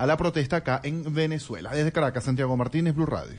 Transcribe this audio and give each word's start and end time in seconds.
A 0.00 0.06
la 0.06 0.16
protesta 0.16 0.56
acá 0.56 0.80
en 0.82 1.12
Venezuela. 1.12 1.72
Desde 1.74 1.92
Caracas, 1.92 2.24
Santiago 2.24 2.56
Martínez, 2.56 2.94
Blue 2.94 3.04
Radio. 3.04 3.38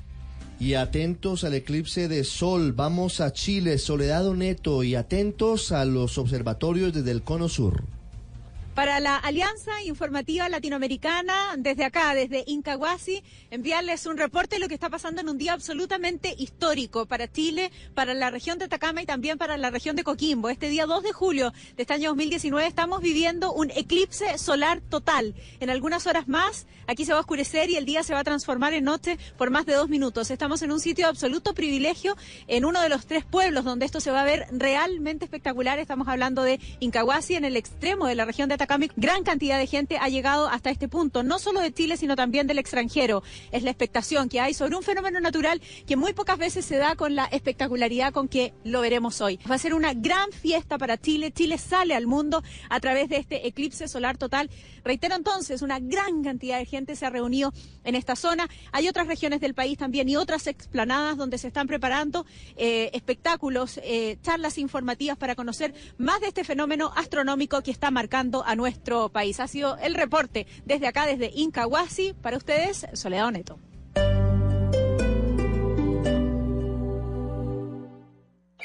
Y 0.60 0.76
atentos 0.76 1.44
al 1.44 1.56
eclipse 1.56 2.08
de 2.08 2.24
sol, 2.24 2.74
vamos 2.74 3.20
a 3.20 3.34
Chile, 3.34 3.80
Soledad 3.80 4.32
Neto, 4.36 4.84
y 4.84 4.94
atentos 4.94 5.72
a 5.72 5.86
los 5.86 6.20
observatorios 6.20 6.94
desde 6.94 7.10
el 7.10 7.24
Cono 7.24 7.50
Sur. 7.50 7.82
Para 8.76 9.02
la 9.02 9.18
Alianza 9.18 9.84
Informativa 9.84 10.48
Latinoamericana, 10.48 11.56
desde 11.58 11.84
acá, 11.84 12.14
desde 12.14 12.46
Incahuasi, 12.48 13.22
enviarles 13.50 14.06
un 14.06 14.18
reporte 14.18 14.56
de 14.56 14.60
lo 14.62 14.70
que 14.70 14.76
está 14.76 14.90
pasando 14.90 15.20
en 15.20 15.28
un 15.28 15.38
día 15.38 15.52
absolutamente 15.52 16.34
histórico 16.38 17.06
para 17.06 17.30
Chile, 17.30 17.70
para 17.94 18.14
la 18.14 18.32
región 18.32 18.60
de 18.60 18.66
Atacama 18.66 19.02
y 19.02 19.06
también 19.06 19.38
para 19.38 19.58
la 19.58 19.72
región 19.72 19.98
de 19.98 20.06
Coquimbo. 20.06 20.48
Este 20.50 20.70
día 20.70 20.86
2 20.86 21.04
de 21.04 21.12
julio 21.12 21.52
de 21.76 21.84
este 21.84 21.94
año 21.94 22.12
2019 22.12 22.66
estamos 22.66 23.02
viviendo 23.02 23.52
un 23.52 23.72
eclipse 23.72 24.38
solar 24.38 24.80
total. 24.80 25.36
En 25.60 25.70
algunas 25.70 26.08
horas 26.08 26.30
más, 26.30 26.66
aquí 26.88 27.04
se 27.04 27.12
va 27.12 27.18
a 27.18 27.22
oscurecer 27.22 27.70
y 27.70 27.76
el 27.76 27.84
día 27.84 28.04
se 28.04 28.14
va 28.14 28.20
a 28.20 28.24
transformar 28.24 28.74
en 28.74 28.86
noche 28.86 29.20
por 29.38 29.50
más 29.50 29.66
de 29.66 29.74
dos 29.74 29.90
minutos. 29.90 30.32
Estamos 30.32 30.62
en 30.62 30.72
un 30.72 30.80
sitio 30.80 31.08
de 31.08 31.10
absoluto 31.10 31.54
privilegio, 31.54 32.16
en 32.48 32.64
uno 32.64 32.82
de 32.82 32.88
los 32.88 33.06
tres 33.06 33.26
pueblos 33.26 33.66
donde 33.66 33.86
esto 33.86 34.00
se 34.00 34.12
va 34.12 34.22
a 34.22 34.26
ver 34.26 34.48
realmente 34.50 35.26
espectacular. 35.26 35.78
Estamos 35.78 36.08
hablando 36.08 36.42
de 36.44 36.62
Incahuasi, 36.80 37.36
en 37.36 37.44
el 37.44 37.58
extremo 37.58 38.08
de 38.08 38.16
la 38.16 38.24
región 38.24 38.48
de 38.48 38.56
Atacama. 38.56 38.61
Gran 38.96 39.24
cantidad 39.24 39.58
de 39.58 39.68
gente 39.68 39.98
ha 39.98 40.10
llegado 40.10 40.48
hasta 40.48 40.70
este 40.70 40.88
punto, 40.88 41.24
no 41.24 41.40
solo 41.40 41.62
de 41.62 41.74
Chile, 41.74 41.98
sino 41.98 42.16
también 42.16 42.48
del 42.48 42.60
extranjero. 42.60 43.24
Es 43.52 43.64
la 43.64 43.72
expectación 43.72 44.30
que 44.30 44.40
hay 44.40 44.54
sobre 44.54 44.76
un 44.76 44.84
fenómeno 44.84 45.20
natural 45.20 45.62
que 45.88 45.96
muy 45.96 46.14
pocas 46.14 46.38
veces 46.38 46.66
se 46.66 46.78
da 46.78 46.96
con 46.96 47.16
la 47.16 47.26
espectacularidad 47.26 48.14
con 48.14 48.28
que 48.28 48.54
lo 48.64 48.82
veremos 48.82 49.22
hoy. 49.22 49.40
Va 49.50 49.56
a 49.56 49.60
ser 49.60 49.74
una 49.74 49.94
gran 49.94 50.32
fiesta 50.32 50.78
para 50.78 50.98
Chile. 50.98 51.32
Chile 51.32 51.58
sale 51.58 51.96
al 51.96 52.08
mundo 52.08 52.44
a 52.70 52.80
través 52.80 53.10
de 53.10 53.18
este 53.18 53.48
eclipse 53.48 53.88
solar 53.88 54.18
total. 54.18 54.50
Reitero 54.84 55.16
entonces, 55.16 55.62
una 55.62 55.80
gran 55.80 56.24
cantidad 56.24 56.58
de 56.58 56.66
gente 56.66 56.96
se 56.96 57.06
ha 57.06 57.10
reunido 57.10 57.54
en 57.84 57.96
esta 57.96 58.16
zona. 58.16 58.48
Hay 58.72 58.88
otras 58.88 59.08
regiones 59.08 59.42
del 59.42 59.54
país 59.54 59.78
también 59.78 60.08
y 60.10 60.16
otras 60.16 60.48
explanadas 60.48 61.18
donde 61.18 61.38
se 61.38 61.48
están 61.48 61.68
preparando 61.68 62.26
eh, 62.58 62.90
espectáculos, 62.94 63.80
eh, 63.84 64.18
charlas 64.22 64.58
informativas 64.58 65.18
para 65.18 65.36
conocer 65.36 65.74
más 65.98 66.22
de 66.22 66.28
este 66.28 66.44
fenómeno 66.44 66.92
astronómico 66.96 67.62
que 67.62 67.72
está 67.72 67.92
marcando 67.92 68.44
a 68.46 68.51
nuestro 68.56 69.10
país. 69.10 69.40
Ha 69.40 69.48
sido 69.48 69.78
el 69.78 69.96
reporte 69.96 70.48
desde 70.66 70.88
acá, 70.88 71.06
desde 71.06 71.32
Incahuasi. 71.34 72.14
Para 72.22 72.38
ustedes, 72.38 72.88
Soledad 72.94 73.32
Neto. 73.32 73.60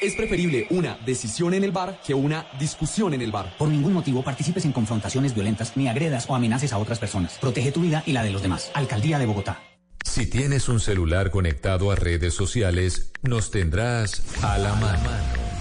Es 0.00 0.14
preferible 0.14 0.66
una 0.70 0.98
decisión 1.06 1.54
en 1.54 1.64
el 1.64 1.72
bar 1.72 2.00
que 2.06 2.12
una 2.12 2.46
discusión 2.58 3.14
en 3.14 3.22
el 3.22 3.32
bar. 3.32 3.54
Por 3.58 3.68
ningún 3.68 3.94
motivo 3.94 4.22
participes 4.22 4.64
en 4.66 4.72
confrontaciones 4.72 5.34
violentas 5.34 5.74
ni 5.76 5.88
agredas 5.88 6.28
o 6.28 6.34
amenaces 6.34 6.72
a 6.72 6.78
otras 6.78 6.98
personas. 6.98 7.38
Protege 7.40 7.72
tu 7.72 7.80
vida 7.80 8.02
y 8.06 8.12
la 8.12 8.22
de 8.22 8.30
los 8.30 8.42
demás. 8.42 8.70
Alcaldía 8.74 9.18
de 9.18 9.26
Bogotá. 9.26 9.62
Si 10.04 10.26
tienes 10.26 10.68
un 10.68 10.80
celular 10.80 11.30
conectado 11.30 11.90
a 11.90 11.96
redes 11.96 12.34
sociales, 12.34 13.12
nos 13.22 13.50
tendrás 13.50 14.22
a 14.42 14.58
la 14.58 14.74
mano. 14.74 15.55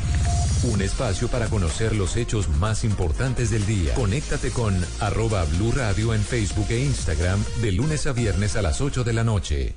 Un 0.65 0.81
espacio 0.81 1.27
para 1.27 1.47
conocer 1.47 1.95
los 1.95 2.17
hechos 2.17 2.49
más 2.49 2.83
importantes 2.83 3.51
del 3.51 3.67
día. 3.67 3.93
Conéctate 3.93 4.49
con 4.49 4.75
arroba 4.99 5.45
Blue 5.45 5.71
Radio 5.71 6.11
en 6.11 6.21
Facebook 6.21 6.65
e 6.69 6.79
Instagram 6.79 7.43
de 7.61 7.71
lunes 7.71 8.07
a 8.07 8.13
viernes 8.13 8.55
a 8.55 8.63
las 8.63 8.81
8 8.81 9.03
de 9.03 9.13
la 9.13 9.23
noche. 9.23 9.75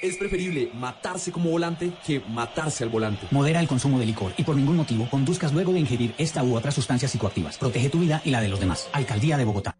Es 0.00 0.16
preferible 0.16 0.70
matarse 0.74 1.32
como 1.32 1.50
volante 1.50 1.92
que 2.06 2.20
matarse 2.28 2.84
al 2.84 2.90
volante. 2.90 3.26
Modera 3.32 3.58
el 3.58 3.66
consumo 3.66 3.98
de 3.98 4.06
licor 4.06 4.32
y 4.36 4.44
por 4.44 4.54
ningún 4.54 4.76
motivo 4.76 5.10
conduzcas 5.10 5.52
luego 5.52 5.72
de 5.72 5.80
ingerir 5.80 6.14
esta 6.18 6.44
u 6.44 6.54
otras 6.54 6.74
sustancias 6.74 7.10
psicoactivas. 7.10 7.58
Protege 7.58 7.90
tu 7.90 7.98
vida 7.98 8.22
y 8.24 8.30
la 8.30 8.40
de 8.40 8.48
los 8.48 8.60
demás. 8.60 8.88
Alcaldía 8.92 9.36
de 9.36 9.44
Bogotá. 9.44 9.74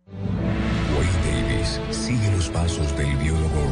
Wayne 0.98 1.47
Davis 1.47 1.81
sigue 1.91 2.32
los 2.32 2.48
pasos 2.48 2.97
del 2.97 3.16
biólogo 3.16 3.72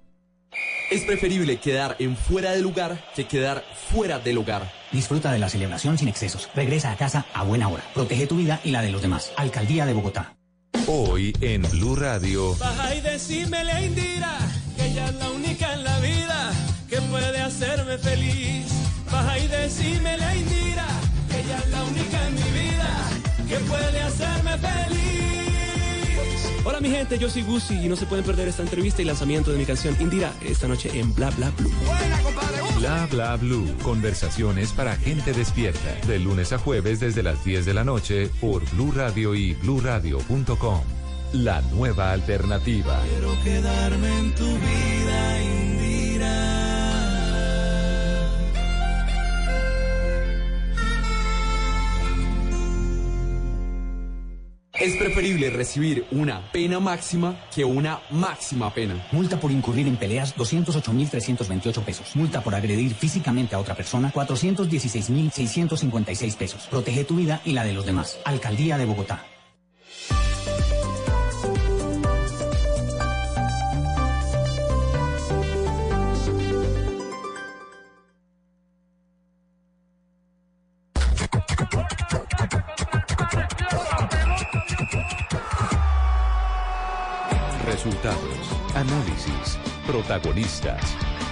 Es 0.89 1.03
preferible 1.03 1.57
quedar 1.57 1.95
en 1.99 2.17
fuera 2.17 2.51
de 2.51 2.61
lugar 2.61 3.01
que 3.15 3.25
quedar 3.25 3.63
fuera 3.91 4.19
del 4.19 4.37
hogar. 4.37 4.71
Disfruta 4.91 5.31
de 5.31 5.39
la 5.39 5.49
celebración 5.49 5.97
sin 5.97 6.09
excesos. 6.09 6.49
Regresa 6.53 6.91
a 6.91 6.97
casa 6.97 7.25
a 7.33 7.43
buena 7.43 7.69
hora. 7.69 7.83
Protege 7.93 8.27
tu 8.27 8.37
vida 8.37 8.59
y 8.63 8.71
la 8.71 8.81
de 8.81 8.91
los 8.91 9.01
demás. 9.01 9.31
Alcaldía 9.37 9.85
de 9.85 9.93
Bogotá. 9.93 10.35
Hoy 10.87 11.33
en 11.41 11.61
Blue 11.61 11.95
Radio. 11.95 12.55
Baja 12.55 12.95
y 12.95 13.01
decímele, 13.01 13.85
Indira, 13.85 14.37
que 14.75 14.87
ella 14.87 15.05
es 15.05 15.15
la 15.15 15.29
única 15.29 15.73
en 15.73 15.83
la 15.83 15.99
vida 15.99 16.51
que 16.89 17.01
puede 17.01 17.39
hacerme 17.39 17.97
feliz. 17.97 18.65
Baja 19.09 19.39
y 19.39 19.47
decímele, 19.47 20.37
Indira, 20.37 20.87
que 21.29 21.39
ella 21.39 21.57
es 21.57 21.69
la 21.69 21.83
única 21.83 22.27
en 22.27 22.35
mi 22.35 22.59
vida 22.59 23.09
que 23.47 23.57
puede 23.65 24.01
hacerme 24.01 24.57
feliz. 24.57 25.00
Hola 26.63 26.79
mi 26.79 26.91
gente, 26.91 27.17
yo 27.17 27.27
soy 27.27 27.41
Gucci 27.41 27.85
y 27.85 27.89
no 27.89 27.95
se 27.95 28.05
pueden 28.05 28.23
perder 28.23 28.47
esta 28.47 28.61
entrevista 28.61 29.01
y 29.01 29.05
lanzamiento 29.05 29.51
de 29.51 29.57
mi 29.57 29.65
canción 29.65 29.95
Indira 29.99 30.31
esta 30.45 30.67
noche 30.67 30.91
en 30.93 31.13
Bla 31.15 31.31
Bla 31.31 31.51
Blue. 31.57 31.71
Bla 32.77 33.07
Bla 33.09 33.35
Blue. 33.35 33.65
Conversaciones 33.81 34.71
para 34.71 34.95
gente 34.95 35.33
despierta. 35.33 35.95
De 36.05 36.19
lunes 36.19 36.53
a 36.53 36.59
jueves 36.59 36.99
desde 36.99 37.23
las 37.23 37.43
10 37.43 37.65
de 37.65 37.73
la 37.73 37.83
noche 37.83 38.29
por 38.39 38.63
Blue 38.71 38.91
Radio 38.91 39.33
y 39.33 39.53
bluradio.com. 39.55 40.81
La 41.33 41.61
nueva 41.73 42.11
alternativa. 42.11 43.01
Quiero 43.09 43.43
quedarme 43.43 44.19
en 44.19 44.35
tu 44.35 44.45
vida, 44.45 45.41
Indira. 45.41 46.60
Es 54.81 54.97
preferible 54.97 55.49
recibir 55.51 56.07
una 56.09 56.41
pena 56.51 56.79
máxima 56.79 57.39
que 57.53 57.63
una 57.63 58.01
máxima 58.09 58.73
pena. 58.73 58.95
Multa 59.11 59.39
por 59.39 59.51
incurrir 59.51 59.87
en 59.87 59.95
peleas, 59.95 60.35
208.328 60.35 61.83
pesos. 61.83 62.15
Multa 62.15 62.41
por 62.41 62.55
agredir 62.55 62.95
físicamente 62.95 63.53
a 63.53 63.59
otra 63.59 63.75
persona, 63.75 64.11
416.656 64.11 66.35
pesos. 66.35 66.65
Protege 66.65 67.03
tu 67.03 67.17
vida 67.17 67.41
y 67.45 67.51
la 67.51 67.63
de 67.63 67.73
los 67.73 67.85
demás. 67.85 68.17
Alcaldía 68.25 68.79
de 68.79 68.85
Bogotá. 68.85 69.23
Protagonistas 89.85 90.81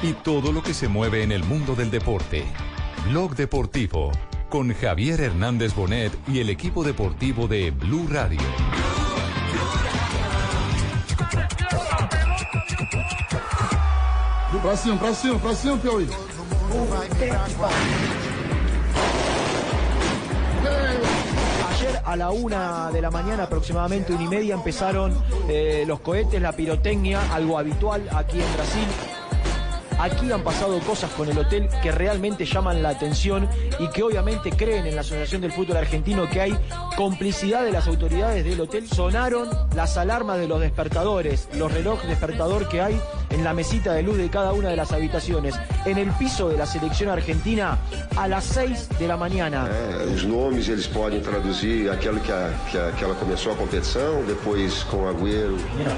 y 0.01 0.13
todo 0.13 0.51
lo 0.51 0.63
que 0.63 0.74
se 0.74 0.88
mueve 0.88 1.24
en 1.24 1.31
el 1.31 1.44
mundo 1.44 1.75
del 1.75 1.92
deporte. 1.92 2.46
Blog 3.10 3.36
Deportivo 3.36 4.12
con 4.50 4.74
Javier 4.74 5.22
Hernández 5.22 5.75
Bonet 5.75 6.12
y 6.28 6.40
el 6.40 6.50
equipo 6.50 6.84
deportivo 6.84 7.48
de 7.48 7.72
Blue 7.72 8.07
Radio. 8.10 8.40
Pra 14.62 14.75
cima, 14.75 14.98
pra 14.98 15.13
cima, 15.13 15.40
pra 15.40 15.56
cima, 15.56 15.78
Piauí. 15.78 16.07
Ayer 21.79 22.01
a 22.03 22.15
la 22.17 22.29
una 22.31 22.91
de 22.91 23.01
la 23.01 23.09
mañana, 23.09 23.43
aproximadamente 23.43 24.11
una 24.11 24.23
y 24.23 24.27
media, 24.27 24.53
empezaron 24.53 25.15
eh, 25.47 25.85
los 25.87 26.01
cohetes, 26.01 26.41
la 26.41 26.51
pirotecnia, 26.51 27.33
algo 27.33 27.57
habitual 27.57 28.05
aquí 28.13 28.41
en 28.41 28.53
Brasil. 28.53 28.87
Aquí 30.00 30.31
han 30.31 30.44
pasado 30.44 30.80
cosas 30.80 31.12
con 31.12 31.28
el 31.28 31.38
hotel 31.38 31.68
que 31.84 31.92
realmente 31.92 32.46
llaman 32.46 32.81
la 32.81 32.90
atención 32.90 33.50
y 33.80 33.90
que 33.90 34.01
obviamente 34.01 34.50
creen 34.50 34.86
en 34.86 34.96
la 34.96 35.01
Asociación 35.01 35.42
del 35.42 35.51
Fútbol 35.51 35.75
Argentino 35.75 36.30
que 36.30 36.40
hay 36.40 36.57
complicidad 36.96 37.66
de 37.66 37.74
las 37.74 37.86
autoridades 37.86 38.46
del 38.46 38.62
hotel. 38.62 38.88
Sonaron 38.88 39.50
las 39.75 39.98
alarmas 39.98 40.40
de 40.40 40.48
los 40.48 40.62
despertadores, 40.62 41.50
los 41.54 41.74
relojes 41.74 42.07
despertador 42.07 42.69
que 42.69 42.80
hay 42.80 42.98
en 43.30 43.44
la 43.44 43.54
mesita 43.54 43.94
de 43.94 44.04
luz 44.04 44.18
de 44.18 44.30
cada 44.30 44.54
una 44.54 44.69
de 44.69 44.78
las 44.78 44.94
habitaciones. 44.94 45.56
En 45.86 45.98
el 45.98 46.10
piso 46.12 46.48
de 46.48 46.57
la 46.57 46.66
selección 46.66 47.10
argentina 47.10 47.78
a 48.16 48.28
las 48.30 48.46
6 48.46 48.90
de 49.00 49.07
la 49.07 49.18
mañana. 49.18 49.68
É, 49.69 50.13
os 50.13 50.24
nomes 50.24 50.69
eles 50.69 50.88
podem 50.88 51.19
traduzir 51.19 51.90
aquilo 51.90 52.22
que, 52.22 52.31
a, 52.31 52.54
que, 52.72 52.78
a, 52.78 52.92
que 52.94 53.04
ela 53.04 53.16
começou 53.16 53.51
a 53.51 53.56
competição, 53.56 54.24
depois 54.25 54.84
com 54.84 55.04
o 55.04 55.10
Agüero. 55.10 55.57
Mañana 55.75 55.96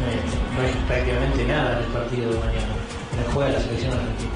no 0.00 0.62
hay 0.62 0.72
prácticamente 0.86 1.44
nada 1.44 1.80
del 1.80 1.88
partido 1.92 2.32
de 2.32 2.38
mañana. 2.38 2.74
No 3.16 3.32
juega 3.32 3.50
la 3.52 3.60
selección 3.60 3.92
argentina. 3.92 4.30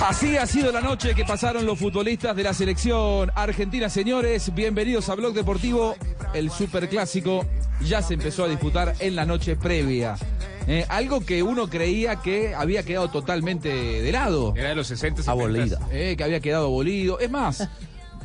Así 0.00 0.36
ha 0.38 0.46
sido 0.46 0.72
la 0.72 0.80
noche 0.80 1.14
que 1.14 1.24
pasaron 1.24 1.66
los 1.66 1.78
futbolistas 1.78 2.34
de 2.34 2.42
la 2.42 2.54
selección 2.54 3.30
argentina. 3.34 3.90
Señores, 3.90 4.54
bienvenidos 4.54 5.10
a 5.10 5.14
Blog 5.14 5.34
Deportivo. 5.34 5.94
El 6.32 6.50
superclásico 6.50 7.44
ya 7.82 8.00
se 8.00 8.14
empezó 8.14 8.44
a 8.44 8.48
disputar 8.48 8.94
en 8.98 9.14
la 9.14 9.26
noche 9.26 9.56
previa. 9.56 10.16
Eh, 10.66 10.86
algo 10.88 11.20
que 11.20 11.42
uno 11.42 11.68
creía 11.68 12.16
que 12.16 12.54
había 12.54 12.82
quedado 12.82 13.10
totalmente 13.10 13.68
de 13.68 14.12
lado. 14.12 14.54
Era 14.56 14.70
de 14.70 14.76
los 14.76 14.86
60 14.86 15.30
Abolida. 15.30 15.78
Eh, 15.90 16.14
que 16.16 16.24
había 16.24 16.40
quedado 16.40 16.66
abolido. 16.66 17.18
Es 17.18 17.30
más, 17.30 17.68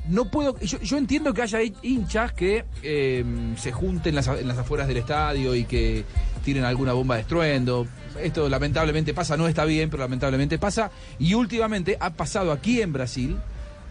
no 0.10 0.26
puedo. 0.26 0.60
Yo, 0.60 0.80
yo 0.80 0.98
entiendo 0.98 1.34
que 1.34 1.42
haya 1.42 1.60
hinchas 1.82 2.32
que 2.34 2.66
eh, 2.84 3.24
se 3.58 3.72
junten 3.72 4.10
en 4.12 4.16
las, 4.16 4.28
en 4.28 4.48
las 4.48 4.58
afueras 4.58 4.88
del 4.88 4.98
estadio 4.98 5.56
y 5.56 5.66
que 5.66 6.04
tiren 6.44 6.64
alguna 6.64 6.94
bomba 6.94 7.16
de 7.16 7.22
estruendo. 7.22 7.88
Esto 8.22 8.48
lamentablemente 8.48 9.14
pasa, 9.14 9.36
no 9.38 9.48
está 9.48 9.66
bien, 9.66 9.90
pero 9.90 10.04
lamentablemente 10.04 10.58
pasa. 10.58 10.92
Y 11.20 11.34
últimamente 11.34 11.98
ha 12.00 12.12
pasado 12.14 12.52
aquí 12.52 12.82
en 12.82 12.94
Brasil 12.94 13.36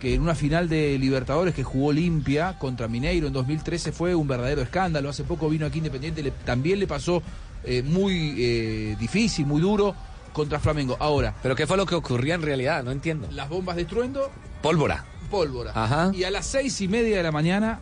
que 0.01 0.15
en 0.15 0.21
una 0.23 0.35
final 0.35 0.69
de 0.69 0.99
Libertadores 0.99 1.55
que 1.55 1.63
jugó 1.65 1.87
Olimpia 1.89 2.59
contra 2.59 2.89
Mineiro 2.89 3.27
en 3.27 3.33
2013 3.33 3.93
fue 3.93 4.15
un 4.15 4.27
verdadero 4.29 4.63
escándalo. 4.63 5.09
Hace 5.09 5.25
poco 5.25 5.49
vino 5.49 5.67
aquí 5.67 5.79
Independiente, 5.79 6.23
le- 6.23 6.31
también 6.31 6.79
le 6.81 6.87
pasó 6.87 7.23
eh, 7.65 7.83
muy 7.83 8.35
eh, 8.39 8.97
difícil, 9.01 9.47
muy 9.47 9.61
duro 9.61 9.95
contra 10.33 10.59
Flamengo. 10.59 10.97
Ahora, 11.01 11.35
¿Pero 11.43 11.55
qué 11.55 11.67
fue 11.67 11.77
lo 11.77 11.87
que 11.87 11.95
ocurría 11.95 12.35
en 12.35 12.43
realidad? 12.43 12.83
No 12.83 12.91
entiendo. 12.91 13.29
las 13.31 13.49
bombas 13.49 13.77
de 13.77 13.83
estruendo, 13.83 14.31
Pólvora. 14.63 15.05
Pólvora. 15.35 15.73
Ajá. 15.75 16.13
Y 16.15 16.25
a 16.25 16.31
las 16.31 16.47
seis 16.47 16.81
y 16.81 16.89
media 16.89 17.17
de 17.17 17.23
la 17.23 17.33
mañana 17.33 17.81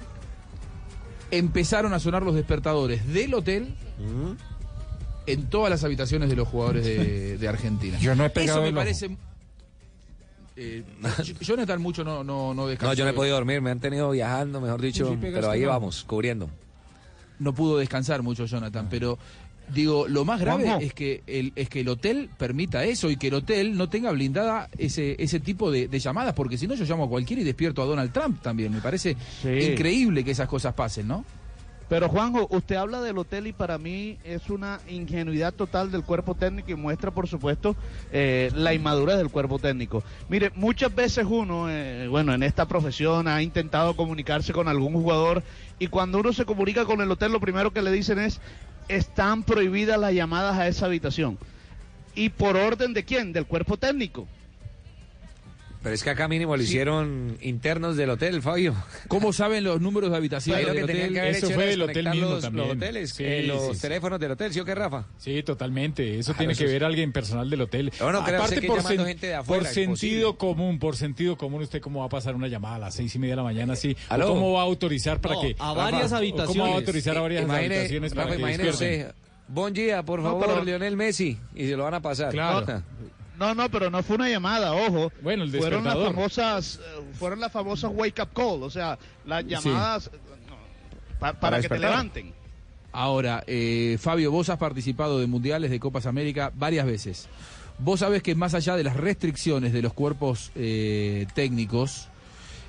empezaron 1.31 1.93
a 1.95 1.99
sonar 1.99 2.23
los 2.23 2.35
despertadores 2.35 3.07
del 3.13 3.35
hotel 3.35 3.75
en 5.27 5.47
todas 5.49 5.71
las 5.71 5.85
habitaciones 5.85 6.29
de 6.29 6.37
los 6.37 6.49
jugadores 6.49 6.85
de, 6.85 7.39
de 7.43 7.49
Argentina. 7.49 7.99
Yo 7.99 8.15
no 8.15 8.25
he 8.25 8.31
pegado 8.31 8.61
Eso 8.63 8.73
me 8.73 8.77
parece... 8.77 9.17
Eh, 10.55 10.85
Jonathan 11.41 11.81
mucho 11.81 12.05
no, 12.05 12.23
no, 12.23 12.53
no 12.53 12.67
descansó. 12.67 12.93
No, 12.93 12.95
yo 12.99 13.05
no 13.05 13.11
he 13.11 13.15
podido 13.15 13.35
dormir, 13.37 13.63
me 13.63 13.71
han 13.71 13.81
tenido 13.81 14.11
viajando, 14.11 14.61
mejor 14.61 14.83
dicho, 14.83 15.09
Sí, 15.09 15.19
pero 15.21 15.51
ahí 15.51 15.63
no. 15.63 15.69
vamos, 15.69 16.05
cubriendo. 16.05 16.51
no 17.39 17.55
pudo 17.55 17.79
descansar 17.79 18.23
mucho 18.23 18.45
Jonathan, 18.45 18.87
pero 18.91 19.19
digo, 19.75 20.07
lo 20.09 20.25
más 20.25 20.41
grave 20.41 20.77
es 20.81 20.95
que 20.95 21.23
el 21.27 21.53
es 21.57 21.69
que 21.69 21.81
el 21.81 21.89
hotel 21.89 22.29
permita 22.37 22.85
eso 22.85 23.11
y 23.11 23.17
que 23.17 23.29
el 23.29 23.35
hotel 23.35 23.77
no 23.77 23.89
tenga 23.89 24.11
blindada 24.13 24.69
ese 24.79 25.17
ese 25.19 25.41
tipo 25.41 25.71
de, 25.71 25.89
de 25.89 25.99
llamadas, 25.99 26.35
porque 26.35 26.59
si 26.59 26.67
no 26.67 26.75
yo 26.75 26.85
llamo 26.85 27.05
a 27.05 27.09
cualquiera 27.09 27.43
y 27.43 27.45
despierto 27.45 27.83
a 27.83 27.87
Donald 27.87 28.13
Trump 28.13 28.41
también. 28.43 28.73
Me 28.73 28.81
parece 28.81 29.17
Sí. 29.43 29.49
increíble 29.73 30.25
que 30.25 30.31
esas 30.33 30.49
cosas 30.49 30.75
pasen, 30.75 31.09
¿no? 31.09 31.25
Pero 31.89 32.09
Juanjo, 32.09 32.47
usted 32.51 32.77
habla 32.77 33.03
del 33.03 33.19
hotel 33.19 33.49
y 33.49 33.53
para 33.53 33.77
mí 33.77 34.17
es 34.25 34.49
una 34.49 34.81
ingenuidad 34.89 35.53
total 35.53 35.91
del 35.91 36.05
cuerpo 36.05 36.35
técnico 36.35 36.71
y 36.71 36.75
muestra, 36.75 37.11
por 37.11 37.29
supuesto, 37.29 37.77
eh, 38.11 38.51
la 38.55 38.73
inmadurez 38.73 39.19
del 39.19 39.29
cuerpo 39.29 39.59
técnico. 39.59 40.03
Mire, 40.31 40.51
muchas 40.55 40.95
veces 40.95 41.27
uno, 41.29 41.69
eh, 41.69 42.09
bueno, 42.09 42.33
en 42.33 42.45
esta 42.45 42.67
profesión 42.67 43.29
ha 43.29 43.43
intentado 43.43 43.95
comunicarse 43.95 44.55
con 44.55 44.69
algún 44.69 44.95
jugador 44.95 45.43
y 45.79 45.89
cuando 45.89 46.19
uno 46.21 46.33
se 46.33 46.47
comunica 46.47 46.87
con 46.87 47.03
el 47.03 47.11
hotel, 47.11 47.31
lo 47.31 47.41
primero 47.41 47.73
que 47.73 47.83
le 47.83 47.93
dicen 47.93 48.19
es, 48.19 48.41
están 48.89 49.43
prohibidas 49.43 49.99
las 49.99 50.13
llamadas 50.13 50.59
a 50.59 50.69
esa 50.69 50.87
habitación. 50.87 51.39
¿Y 52.15 52.29
por 52.29 52.57
orden 52.57 52.93
de 52.93 53.05
quién? 53.05 53.33
Del 53.33 53.47
cuerpo 53.47 53.77
técnico. 53.77 54.29
Pero 55.83 55.95
es 55.95 56.05
que 56.05 56.11
acá 56.11 56.29
mínimo 56.29 56.57
lo 56.57 56.63
hicieron 56.63 57.37
internos 57.43 57.97
del 57.97 58.11
hotel, 58.11 58.41
Fabio. 58.41 58.75
¿Cómo 59.09 59.33
saben 59.33 59.65
los 59.65 59.81
números 59.81 60.11
de 60.11 60.17
Ahí 60.17 60.65
lo 60.65 60.73
que 60.75 60.85
tenían 60.85 61.13
que 61.13 61.21
haber 61.21 61.35
Eso 61.35 61.47
hecho 61.47 61.55
fue 61.57 61.67
del 61.67 61.83
hotel 61.83 62.09
mismo 62.11 62.31
los, 62.31 62.41
también. 62.43 62.69
los 62.69 62.77
hoteles, 62.77 63.11
Sí, 63.11 63.25
eh, 63.25 63.43
los 63.43 63.63
sí, 63.69 63.75
sí. 63.75 63.81
teléfonos 63.81 64.21
del 64.21 64.31
hotel, 64.31 64.53
¿sí 64.53 64.61
o 64.61 64.65
qué, 64.65 64.75
Rafa? 64.75 65.07
Sí, 65.19 65.43
totalmente. 65.43 66.19
Eso 66.19 66.33
Claro, 66.33 66.39
tiene 66.39 66.55
que 66.55 66.65
eso 66.65 66.73
ver 66.73 66.85
alguien 66.85 67.13
personal 67.13 67.51
del 67.51 67.63
hotel. 67.63 67.93
No 68.01 68.25
creo, 68.25 68.47
sé 68.47 68.61
que 68.61 68.69
llamando 68.69 69.05
gente 69.07 69.27
de 69.27 69.35
afuera, 69.35 69.63
por 69.65 69.73
sentido 69.73 70.37
común, 70.39 70.79
por 70.79 70.97
sentido 70.97 71.37
común, 71.37 71.63
¿usted 71.63 71.81
cómo 71.81 72.01
va 72.01 72.07
a 72.07 72.11
pasar 72.11 72.35
una 72.37 72.47
llamada 72.47 72.77
a 72.77 72.79
las 72.79 72.95
seis 72.95 73.15
y 73.15 73.19
media 73.19 73.33
de 73.33 73.37
la 73.37 73.43
mañana 73.43 73.73
así? 73.73 73.97
¿O 74.09 74.15
¿Aló? 74.15 74.29
¿Cómo 74.29 74.53
va 74.53 74.61
a 74.61 74.65
autorizar 74.65 75.21
para 75.21 75.35
No, 75.35 75.41
que... 75.41 75.57
a 75.59 75.73
varias 75.73 76.03
Rafa, 76.03 76.15
¿o 76.15 76.19
habitaciones. 76.19 76.57
¿Cómo 76.57 76.65
va 76.69 76.75
a 76.75 76.79
autorizar 76.79 77.19
a 77.19 77.21
varias 77.23 77.43
Imagine, 77.43 77.75
habitaciones 77.75 78.15
para 78.15 78.27
Rafa, 78.35 78.79
que 78.79 79.07
Bon 79.49 79.73
día, 79.73 80.03
por 80.03 80.21
No, 80.21 80.31
favor, 80.31 80.47
pero- 80.47 80.65
Lionel 80.65 80.97
Messi, 80.97 81.37
y 81.55 81.67
se 81.67 81.77
lo 81.77 81.85
van 81.85 81.95
a 81.95 82.01
pasar. 82.01 82.31
Claro. 82.31 82.83
No, 83.39 83.55
no, 83.55 83.69
pero 83.71 83.91
no 83.91 84.03
fue 84.03 84.17
una 84.17 84.29
llamada, 84.29 84.73
ojo. 84.75 85.11
Bueno, 85.23 85.45
el 85.45 85.51
fueron 85.51 85.85
las 85.85 85.95
famosas, 85.95 86.77
eh, 86.83 87.03
fueron 87.19 87.41
las 87.41 87.51
famosas 87.51 87.91
wake 87.95 88.21
up 88.23 88.29
call, 88.35 88.63
o 88.63 88.71
sea, 88.71 88.99
las 89.27 89.45
llamadas 89.47 90.09
eh, 90.13 90.19
no, 90.49 90.57
pa- 91.19 91.33
para, 91.33 91.61
que 91.61 91.69
te 91.69 91.79
levanten. 91.79 92.33
Ahora, 92.93 93.43
eh, 93.47 93.97
Fabio, 93.99 94.31
vos 94.31 94.51
has 94.51 94.59
participado 94.59 95.19
de 95.19 95.27
mundiales 95.27 95.71
de 95.71 95.81
Copas 95.81 96.05
América 96.07 96.53
varias 96.55 96.85
veces. 96.85 97.29
Vos 97.79 98.01
sabés 98.01 98.23
que 98.23 98.35
más 98.35 98.53
allá 98.53 98.77
de 98.77 98.85
las 98.85 98.97
restricciones 98.97 99.73
de 99.73 99.81
los 99.81 99.95
cuerpos 99.95 100.53
eh, 100.55 101.27
técnicos, 101.35 102.09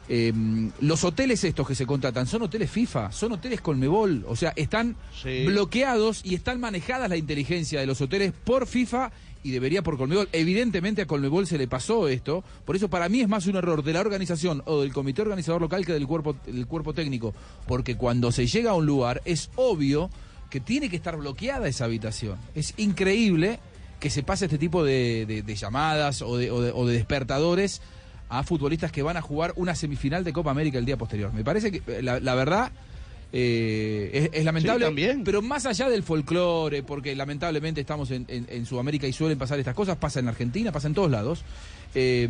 eh, 0.08 0.32
los 0.80 1.04
hoteles 1.04 1.44
estos 1.44 1.68
que 1.68 1.76
se 1.76 1.86
contratan 1.86 2.26
son 2.26 2.42
hoteles 2.44 2.72
FIFA, 2.72 3.12
son 3.12 3.34
hoteles 3.34 3.60
Colmebol, 3.62 4.24
o 4.28 4.36
sea, 4.38 4.54
están 4.56 4.96
Sí. 5.22 5.46
bloqueados 5.46 6.22
y 6.26 6.36
están 6.36 6.60
manejadas 6.62 7.10
la 7.10 7.18
inteligencia 7.18 7.82
de 7.82 7.86
los 7.86 8.00
hoteles 8.02 8.32
por 8.46 8.66
FIFA 8.66 9.12
y 9.44 9.52
debería 9.52 9.82
por 9.84 9.98
Colmebol. 9.98 10.30
Evidentemente 10.32 11.02
a 11.02 11.06
Colmebol 11.06 11.46
se 11.48 11.58
le 11.58 11.68
pasó 11.68 12.08
esto, 12.08 12.44
por 12.66 12.76
eso 12.76 12.90
para 12.90 13.10
mí 13.10 13.22
es 13.22 13.28
más 13.28 13.46
un 13.48 13.56
error 13.58 13.84
de 13.84 13.94
la 13.94 14.02
organización 14.02 14.64
o 14.66 14.82
del 14.82 14.94
comité 14.94 15.22
organizador 15.22 15.62
local 15.62 15.86
que 15.86 15.94
del 15.94 16.08
cuerpo, 16.08 16.36
del 16.46 16.66
cuerpo 16.68 16.94
técnico, 16.94 17.34
porque 17.68 17.96
cuando 17.98 18.32
se 18.32 18.48
llega 18.48 18.72
a 18.72 18.76
un 18.76 18.86
lugar 18.86 19.22
es 19.26 19.50
obvio 19.56 20.10
que 20.50 20.60
tiene 20.60 20.90
que 20.90 20.96
estar 20.96 21.18
bloqueada 21.18 21.68
esa 21.68 21.86
habitación. 21.86 22.38
Es 22.56 22.74
increíble 22.78 23.60
que 24.00 24.10
se 24.10 24.22
pase 24.24 24.46
este 24.46 24.58
tipo 24.58 24.84
de, 24.84 25.26
de- 25.46 25.56
llamadas 25.56 26.22
o 26.22 26.38
de, 26.38 26.52
o 26.52 26.58
o 26.78 26.86
de 26.86 26.94
despertadores 26.94 27.82
a 28.30 28.44
futbolistas 28.44 28.92
que 28.92 29.02
van 29.04 29.16
a 29.18 29.22
jugar 29.22 29.54
una 29.56 29.76
semifinal 29.76 30.24
de 30.24 30.34
Copa 30.34 30.52
América 30.52 30.78
el 30.78 30.86
día 30.86 30.98
posterior. 30.98 31.32
Me 31.34 31.44
parece 31.44 31.72
que 31.72 31.82
eh, 31.88 32.02
la, 32.02 32.20
la 32.20 32.36
verdad 32.36 32.72
eh, 33.36 34.30
es, 34.32 34.40
es 34.40 34.46
lamentable, 34.46 34.86
Sí, 34.86 34.90
también. 34.90 35.24
pero 35.24 35.42
más 35.42 35.66
allá 35.66 35.90
del 35.90 36.04
folclore, 36.04 36.84
porque 36.84 37.16
lamentablemente 37.16 37.82
estamos 37.82 38.12
en, 38.12 38.26
en- 38.28 38.46
en 38.48 38.66
Sudamérica 38.68 39.08
y 39.08 39.14
suelen 39.14 39.38
pasar 39.40 39.58
estas 39.60 39.74
cosas, 39.76 39.98
pasa 39.98 40.20
en 40.20 40.28
Argentina, 40.28 40.72
pasa 40.72 40.88
en 40.88 40.94
todos 40.94 41.10
lados. 41.10 41.44
eh, 41.96 42.30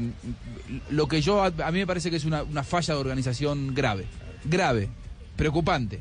lo 0.89 1.07
que 1.07 1.21
yo, 1.21 1.43
a, 1.43 1.47
a 1.47 1.71
mí 1.71 1.79
me 1.79 1.87
parece 1.87 2.09
que 2.09 2.15
es 2.17 2.25
una, 2.25 2.43
una 2.43 2.63
falla 2.63 2.93
de 2.93 2.99
organización 3.01 3.73
grave, 3.75 4.05
grave, 4.45 4.87
preocupante. 5.35 5.99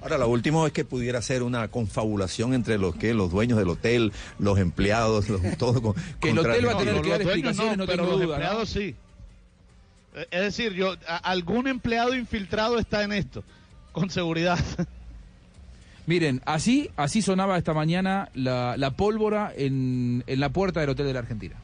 Ahora, 0.00 0.16
lo 0.16 0.28
último 0.28 0.66
es 0.66 0.72
que 0.72 0.84
pudiera 0.84 1.20
ser 1.20 1.42
una 1.42 1.68
confabulación 1.68 2.54
entre 2.54 2.78
los 2.78 2.94
que 2.94 3.12
los 3.14 3.30
dueños 3.32 3.58
del 3.58 3.68
hotel, 3.68 4.12
los 4.38 4.58
empleados, 4.58 5.28
los, 5.28 5.40
todo 5.58 5.82
con, 5.82 5.94
Que 6.20 6.30
el 6.30 6.36
contra- 6.36 6.52
hotel 6.54 6.66
va 6.68 6.72
a 6.72 6.78
tener 6.78 6.94
los 6.94 7.02
que 7.02 7.10
dar 7.10 7.20
explicaciones, 7.22 7.76
no 7.76 7.84
pero 7.86 8.04
tengo 8.04 8.16
los 8.16 8.20
duda, 8.20 8.26
¿no? 8.38 8.42
empleados 8.44 8.68
sí. 8.70 8.94
Eh, 10.14 10.26
Es 10.30 10.40
decir, 10.42 10.72
yo 10.74 10.94
a- 11.06 11.16
algún 11.18 11.66
empleado 11.68 12.14
infiltrado 12.14 12.78
está 12.78 13.02
en 13.02 13.12
esto, 13.12 13.42
con 13.98 14.10
seguridad. 14.10 14.58
Miren, 16.06 16.40
así, 16.46 16.90
así 16.96 17.20
sonaba 17.20 17.58
esta 17.58 17.74
mañana 17.74 18.30
la, 18.34 18.76
la 18.78 18.92
pólvora 18.92 19.52
en, 19.54 20.24
en 20.26 20.40
la 20.40 20.48
puerta 20.48 20.80
del 20.80 20.90
Hotel 20.90 21.06
de 21.06 21.12
la 21.12 21.18
Argentina. 21.18 21.56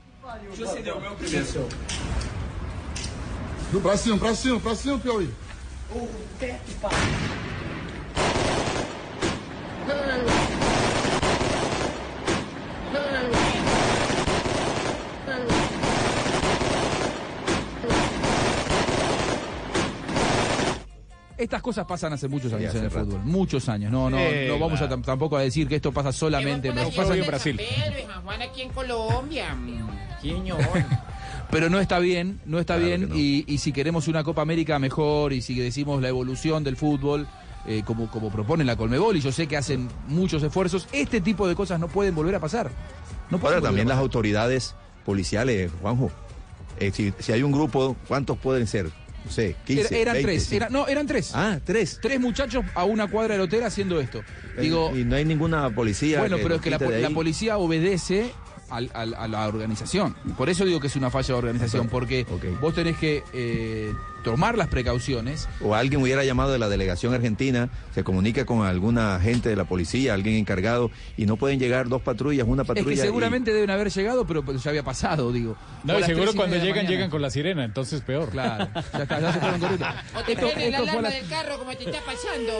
Do 3.72 3.80
cima, 3.96 4.98
Piauí. 5.02 5.28
Estas 21.44 21.60
cosas 21.62 21.84
pasan 21.86 22.12
hace 22.12 22.26
muchos 22.26 22.52
años 22.54 22.70
hace 22.70 22.78
en 22.78 22.84
el 22.84 22.90
rato. 22.90 23.06
fútbol, 23.06 23.20
muchos 23.24 23.68
años. 23.68 23.92
No, 23.92 24.08
no, 24.08 24.16
Sí, 24.16 24.24
no 24.48 24.58
vamos 24.58 24.80
a 24.80 24.88
tampoco 24.88 25.36
a 25.36 25.42
decir 25.42 25.68
que 25.68 25.76
esto 25.76 25.92
pasa 25.92 26.10
solamente 26.10 26.68
en 26.68 26.74
Brasil. 26.74 26.94
pasa 26.96 27.14
en- 27.14 27.20
en 27.20 27.26
Brasil. 27.26 27.60
Juan 28.24 28.40
aquí 28.42 28.62
en 28.62 28.70
Colombia. 28.70 29.54
Pero 31.50 31.68
no 31.70 31.78
está 31.78 31.98
bien, 31.98 32.40
no 32.46 32.58
está 32.58 32.74
Claro 32.76 32.86
bien 32.88 33.08
no. 33.10 33.14
y, 33.16 33.44
y 33.46 33.58
si 33.58 33.72
queremos 33.72 34.08
una 34.08 34.24
Copa 34.24 34.42
América 34.42 34.78
mejor 34.78 35.32
y 35.34 35.42
si 35.42 35.54
decimos 35.58 36.00
la 36.00 36.08
evolución 36.08 36.64
del 36.64 36.76
fútbol, 36.76 37.28
eh, 37.66 37.82
como, 37.84 38.10
como 38.10 38.30
propone 38.30 38.64
la 38.64 38.76
Colmebol, 38.76 39.16
y 39.16 39.20
yo 39.20 39.30
sé 39.30 39.46
que 39.46 39.56
hacen 39.56 39.88
muchos 40.08 40.42
esfuerzos, 40.42 40.88
este 40.92 41.20
tipo 41.20 41.46
de 41.46 41.54
cosas 41.54 41.78
no 41.78 41.88
pueden 41.88 42.14
volver 42.14 42.34
a 42.34 42.40
pasar. 42.40 42.70
No 43.30 43.38
Ahora 43.42 43.60
también 43.60 43.86
las 43.88 43.98
autoridades 43.98 44.74
policiales, 45.04 45.70
Juanjo. 45.82 46.10
Eh, 46.80 46.90
si, 46.92 47.12
si 47.18 47.32
hay 47.32 47.42
un 47.42 47.52
grupo, 47.52 47.94
¿cuántos 48.08 48.38
pueden 48.38 48.66
ser? 48.66 48.90
No 49.24 49.30
sé, 49.30 49.56
15, 49.64 49.80
Era- 49.88 49.96
eran 49.98 50.14
20, 50.14 50.22
tres, 50.32 50.44
sí. 50.44 50.56
era- 50.56 50.68
no, 50.68 50.86
eran 50.86 51.06
tres. 51.06 51.30
Ah, 51.34 51.58
tres. 51.64 51.98
Tres 52.02 52.20
muchachos 52.20 52.64
a 52.74 52.84
una 52.84 53.06
cuadra 53.08 53.34
del 53.34 53.42
hotel 53.42 53.62
haciendo 53.64 53.98
esto. 54.00 54.22
Digo, 54.60 54.94
y 54.96 55.04
no 55.04 55.16
hay 55.16 55.24
ninguna 55.24 55.70
policía. 55.74 56.20
Bueno, 56.20 56.36
pero 56.42 56.56
es 56.56 56.60
que 56.60 56.70
la, 56.70 56.78
la 56.78 57.10
policía 57.10 57.56
obedece 57.58 58.32
al- 58.70 58.90
al- 58.94 59.14
a 59.14 59.28
la 59.28 59.46
organización. 59.46 60.14
Por 60.36 60.48
eso 60.50 60.64
digo 60.64 60.80
que 60.80 60.86
es 60.88 60.96
una 60.96 61.10
falla 61.10 61.28
de 61.28 61.34
organización, 61.34 61.88
porque 61.88 62.26
vos 62.60 62.74
tenés 62.74 62.96
que 62.96 63.22
eh, 63.32 63.92
tomar 64.22 64.56
las 64.56 64.68
precauciones. 64.68 65.48
o 65.60 65.74
alguien 65.74 66.00
hubiera 66.02 66.24
llamado 66.24 66.52
de 66.52 66.58
la 66.58 66.68
delegación 66.68 67.12
argentina, 67.14 67.68
se 67.94 68.02
comunica 68.04 68.44
con 68.46 68.64
alguna 68.66 69.16
agente 69.16 69.48
de 69.50 69.56
la 69.56 69.64
policía, 69.64 70.14
alguien 70.14 70.36
encargado, 70.36 70.90
y 71.16 71.26
no 71.26 71.36
pueden 71.36 71.58
llegar 71.58 71.88
dos 71.88 72.02
patrullas, 72.02 72.46
una 72.48 72.62
Es 72.62 72.68
patrulla. 72.68 72.92
y- 72.94 72.96
seguramente 72.96 73.52
deben 73.52 73.70
haber 73.70 73.90
llegado, 73.90 74.26
pero 74.26 74.44
pero 74.44 74.58
ya 74.58 74.70
había 74.70 74.82
pasado, 74.82 75.30
digo. 75.32 75.56
No, 75.84 75.98
y 75.98 76.02
seguro 76.04 76.32
cuando 76.34 76.56
llegan, 76.56 76.86
llegan 76.86 77.10
con 77.10 77.20
la 77.22 77.30
sirena, 77.30 77.64
entonces 77.64 78.00
peor. 78.00 78.30
Claro, 78.30 78.68
ya 78.92 79.02
está, 79.02 79.20
ya 79.20 79.32
se 79.32 79.40
fueron 79.40 79.60
corriendo. 79.60 79.86
O 80.16 80.22
te 80.22 80.32
Esto- 80.32 80.46
prende 80.46 80.70
la 80.70 80.78
esto 80.78 80.82
alarma 80.90 81.02
la- 81.08 81.14
del 81.14 81.28
carro 81.28 81.58
como 81.58 81.70
te 81.76 81.84
está 81.84 81.98
pasando. 82.04 82.52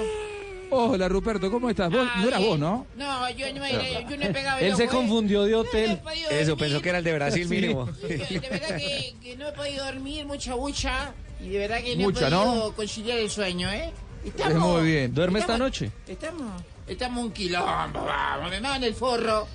Hola, 0.71 1.09
Ruperto, 1.09 1.50
¿cómo 1.50 1.71
estás? 1.71 1.90
Vos 1.90 2.06
no 2.21 2.28
eras 2.28 2.40
vos, 2.40 2.59
¿no? 2.59 2.87
No, 2.97 3.30
yo 3.30 3.52
no, 3.54 3.64
he- 3.64 4.04
yo 4.09 4.16
no 4.16 4.25
he 4.25 4.30
pegado 4.33 4.59
Él 4.61 4.75
se 4.76 4.88
confundió 4.88 5.44
de 5.44 5.54
hotel. 5.54 6.00
No 6.04 6.11
Eso, 6.11 6.50
dormir. 6.50 6.56
pensó 6.56 6.83
que 6.83 6.88
era 6.88 6.99
el 6.99 7.04
de 7.04 7.12
Brasil 7.14 7.44
Sí. 7.49 7.54
mínimo. 7.54 7.85
De 8.09 8.40
verdad 8.50 8.76
que, 8.76 9.14
que 9.23 9.37
no 9.37 9.49
he 9.49 9.52
podido 9.52 9.85
dormir, 9.85 10.26
mucha 10.26 10.54
bucha. 10.54 11.12
Y 11.40 11.49
de 11.50 11.59
verdad 11.59 11.83
que 11.83 11.97
no 11.97 12.04
Mucha, 12.04 12.28
he 12.28 12.30
¿no? 12.30 12.44
podido 12.44 12.73
conciliar 12.75 13.18
el 13.18 13.30
sueño, 13.30 13.71
¿eh? 13.71 13.92
Es 14.25 14.54
muy 14.54 14.83
bien. 14.87 15.14
¿Duerme 15.14 15.40
esta 15.40 15.52
estamos- 15.54 15.71
noche? 15.71 15.90
Estamos, 16.09 16.62
estamos 16.87 17.25
un 17.25 17.33
quilombo, 17.33 18.04
vamos, 18.04 18.50
me 18.50 18.61
mandan 18.61 18.85
el 18.85 18.94
forro. 18.94 19.47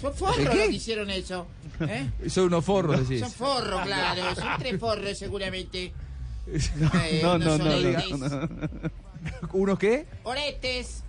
Son 0.00 0.14
forros 0.14 0.38
¿El 0.38 0.44
los 0.46 0.54
qué? 0.54 0.68
que 0.68 0.74
hicieron 0.76 1.10
eso. 1.10 1.46
¿eh? 1.80 2.10
Son 2.28 2.44
unos 2.44 2.64
forros, 2.64 3.00
decís. 3.08 3.20
Son 3.20 3.32
forros, 3.32 3.82
claro. 3.82 4.34
Son 4.34 4.48
tres 4.58 4.80
forros 4.80 5.16
seguramente. 5.18 5.92
No, 6.76 6.90
Eh, 7.04 7.20
no, 7.24 7.38
no, 7.38 7.58
no, 7.58 8.48
¿Unos 9.52 9.78
qué? 9.78 10.06
Oretes. 10.24 11.02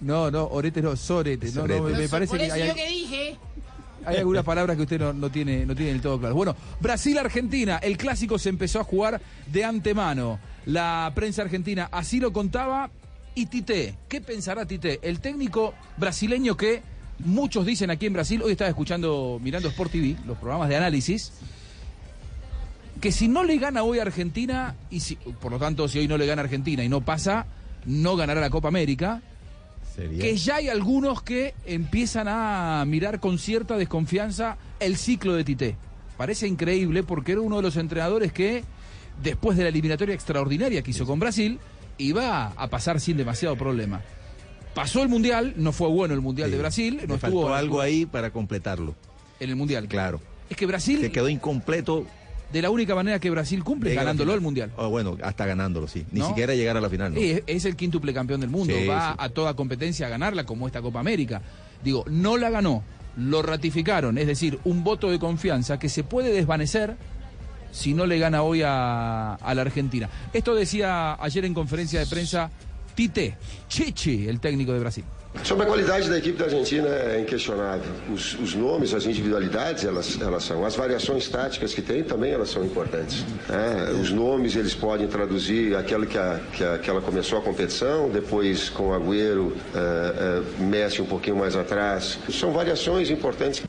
No, 0.00 0.30
no, 0.30 0.44
oretes 0.46 0.82
no, 0.82 0.96
soretes. 0.96 1.54
No, 1.54 1.66
no, 1.66 1.82
me, 1.82 1.92
me 1.92 2.00
Por 2.02 2.10
parece 2.10 2.36
que 2.36 2.52
hay, 2.52 2.68
yo 2.68 2.74
que 2.74 2.88
dije. 2.88 3.38
hay 4.04 4.16
algunas 4.16 4.44
palabras 4.44 4.76
que 4.76 4.82
usted 4.82 4.98
no, 5.00 5.12
no 5.12 5.30
tiene, 5.30 5.64
no 5.64 5.74
tiene 5.74 5.92
del 5.92 6.00
todo 6.02 6.18
claro. 6.18 6.34
Bueno, 6.34 6.56
Brasil-Argentina, 6.80 7.78
el 7.78 7.96
clásico 7.96 8.38
se 8.38 8.48
empezó 8.50 8.80
a 8.80 8.84
jugar 8.84 9.20
de 9.46 9.64
antemano. 9.64 10.38
La 10.66 11.10
prensa 11.14 11.42
argentina 11.42 11.88
así 11.90 12.20
lo 12.20 12.32
contaba. 12.32 12.90
Y 13.34 13.46
Tite, 13.46 13.96
¿qué 14.08 14.20
pensará 14.20 14.64
Tite? 14.66 15.00
El 15.02 15.20
técnico 15.20 15.74
brasileño 15.96 16.56
que 16.56 16.82
muchos 17.18 17.64
dicen 17.66 17.90
aquí 17.90 18.06
en 18.06 18.12
Brasil, 18.12 18.42
hoy 18.42 18.52
estaba 18.52 18.68
escuchando, 18.68 19.40
mirando 19.42 19.68
Sport 19.68 19.90
TV, 19.92 20.16
los 20.26 20.38
programas 20.38 20.68
de 20.68 20.76
análisis, 20.76 21.32
que 23.04 23.12
si 23.12 23.28
no 23.28 23.44
le 23.44 23.58
gana 23.58 23.82
hoy 23.82 23.98
a 23.98 24.02
Argentina, 24.02 24.74
y 24.90 25.00
si, 25.00 25.16
por 25.16 25.52
lo 25.52 25.58
tanto, 25.58 25.86
si 25.88 25.98
hoy 25.98 26.08
no 26.08 26.16
le 26.16 26.24
gana 26.24 26.40
a 26.40 26.44
Argentina 26.44 26.82
y 26.82 26.88
no 26.88 27.02
pasa, 27.02 27.44
no 27.84 28.16
ganará 28.16 28.40
la 28.40 28.48
Copa 28.48 28.68
América. 28.68 29.20
Sería- 29.94 30.22
Que 30.22 30.36
ya 30.38 30.56
hay 30.56 30.70
algunos 30.70 31.22
que 31.22 31.52
empiezan 31.66 32.28
a 32.28 32.82
mirar 32.86 33.20
con 33.20 33.38
cierta 33.38 33.76
desconfianza 33.76 34.56
el 34.80 34.96
ciclo 34.96 35.34
de 35.34 35.44
Tite. 35.44 35.76
Parece 36.16 36.48
increíble 36.48 37.02
porque 37.02 37.32
era 37.32 37.42
uno 37.42 37.56
de 37.56 37.62
los 37.62 37.76
entrenadores 37.76 38.32
que, 38.32 38.64
después 39.22 39.58
de 39.58 39.64
la 39.64 39.68
eliminatoria 39.68 40.14
extraordinaria 40.14 40.80
que 40.80 40.92
hizo 40.92 41.04
con 41.04 41.20
Brasil, 41.20 41.58
iba 41.98 42.46
a 42.56 42.68
pasar 42.70 43.00
sin 43.00 43.18
demasiado 43.18 43.54
problema. 43.56 44.00
Pasó 44.74 45.02
el 45.02 45.10
Mundial, 45.10 45.52
no 45.58 45.72
fue 45.72 45.88
bueno 45.88 46.14
el 46.14 46.22
Mundial 46.22 46.50
de 46.50 46.56
Brasil, 46.58 46.94
no 47.06 47.18
faltó 47.18 47.26
estuvo 47.40 47.54
algo 47.54 47.80
ahí 47.82 48.06
para 48.06 48.30
completarlo. 48.30 48.94
en 49.40 49.50
el 49.50 49.56
Mundial. 49.56 49.88
Claro. 49.88 50.20
Es 50.48 50.56
que 50.56 50.64
Brasil, 50.64 51.00
Se 51.02 51.12
quedó 51.12 51.28
incompleto. 51.28 52.06
De 52.54 52.62
la 52.62 52.70
única 52.70 52.94
manera 52.94 53.18
que 53.18 53.28
Brasil 53.30 53.64
cumple, 53.64 53.90
llega 53.90 54.02
ganándolo 54.04 54.32
el 54.32 54.40
Mundial. 54.40 54.70
Oh, 54.76 54.88
bueno, 54.88 55.18
hasta 55.24 55.44
ganándolo, 55.44 55.88
sí. 55.88 56.06
Ni 56.12 56.20
¿No? 56.20 56.28
siquiera 56.28 56.54
llegar 56.54 56.76
a 56.76 56.80
la 56.80 56.88
final, 56.88 57.12
¿no? 57.12 57.20
Es, 57.20 57.42
es 57.48 57.64
el 57.64 57.74
quíntuple 57.74 58.14
campeón 58.14 58.40
del 58.40 58.48
mundo, 58.48 58.72
Sí, 58.72 58.86
va 58.86 59.10
sí. 59.10 59.16
a 59.18 59.28
toda 59.28 59.54
competencia 59.54 60.06
a 60.06 60.08
ganarla 60.08 60.46
como 60.46 60.68
esta 60.68 60.80
Copa 60.80 61.00
América. 61.00 61.42
Digo, 61.82 62.04
no 62.08 62.36
la 62.36 62.50
ganó, 62.50 62.84
lo 63.16 63.42
ratificaron, 63.42 64.18
es 64.18 64.28
decir, 64.28 64.60
un 64.62 64.84
voto 64.84 65.10
de 65.10 65.18
confianza 65.18 65.80
que 65.80 65.88
se 65.88 66.04
puede 66.04 66.32
desvanecer 66.32 66.96
si 67.72 67.92
no 67.92 68.06
le 68.06 68.20
gana 68.20 68.42
hoy 68.44 68.62
a, 68.62 69.34
a 69.34 69.54
la 69.54 69.62
Argentina. 69.62 70.08
Esto 70.32 70.54
decía 70.54 71.14
ayer 71.20 71.44
en 71.44 71.54
conferencia 71.54 71.98
de 71.98 72.06
prensa 72.06 72.52
Tite, 72.94 73.36
Chichi, 73.66 74.28
el 74.28 74.38
técnico 74.38 74.72
de 74.72 74.78
Brasil. 74.78 75.02
Sobre 75.42 75.64
a 75.64 75.66
qualidade 75.66 76.08
da 76.08 76.16
equipe 76.16 76.38
da 76.38 76.44
Argentina 76.46 76.88
é 76.88 77.20
inquestionável. 77.20 77.92
Os, 78.10 78.34
os 78.40 78.54
nomes, 78.54 78.94
as 78.94 79.04
individualidades, 79.04 79.84
elas, 79.84 80.18
elas 80.20 80.44
são. 80.44 80.64
As 80.64 80.74
variações 80.74 81.28
táticas 81.28 81.74
que 81.74 81.82
tem 81.82 82.02
também 82.02 82.32
elas 82.32 82.48
são 82.48 82.64
importantes. 82.64 83.24
né? 83.48 83.90
Os 84.00 84.10
nomes 84.10 84.56
eles 84.56 84.74
podem 84.74 85.06
traduzir 85.06 85.76
aquilo 85.76 86.06
que, 86.06 86.16
a, 86.16 86.40
que, 86.52 86.64
a, 86.64 86.78
que 86.78 86.88
ela 86.88 87.02
começou 87.02 87.38
a 87.38 87.42
competição, 87.42 88.08
depois 88.08 88.70
com 88.70 88.88
o 88.88 88.94
Agüero, 88.94 89.54
eh, 89.74 90.42
eh, 90.58 90.62
Messi 90.62 91.02
um 91.02 91.06
pouquinho 91.06 91.36
mais 91.36 91.54
atrás. 91.56 92.18
São 92.30 92.52
variações 92.52 93.10
importantes. 93.10 93.62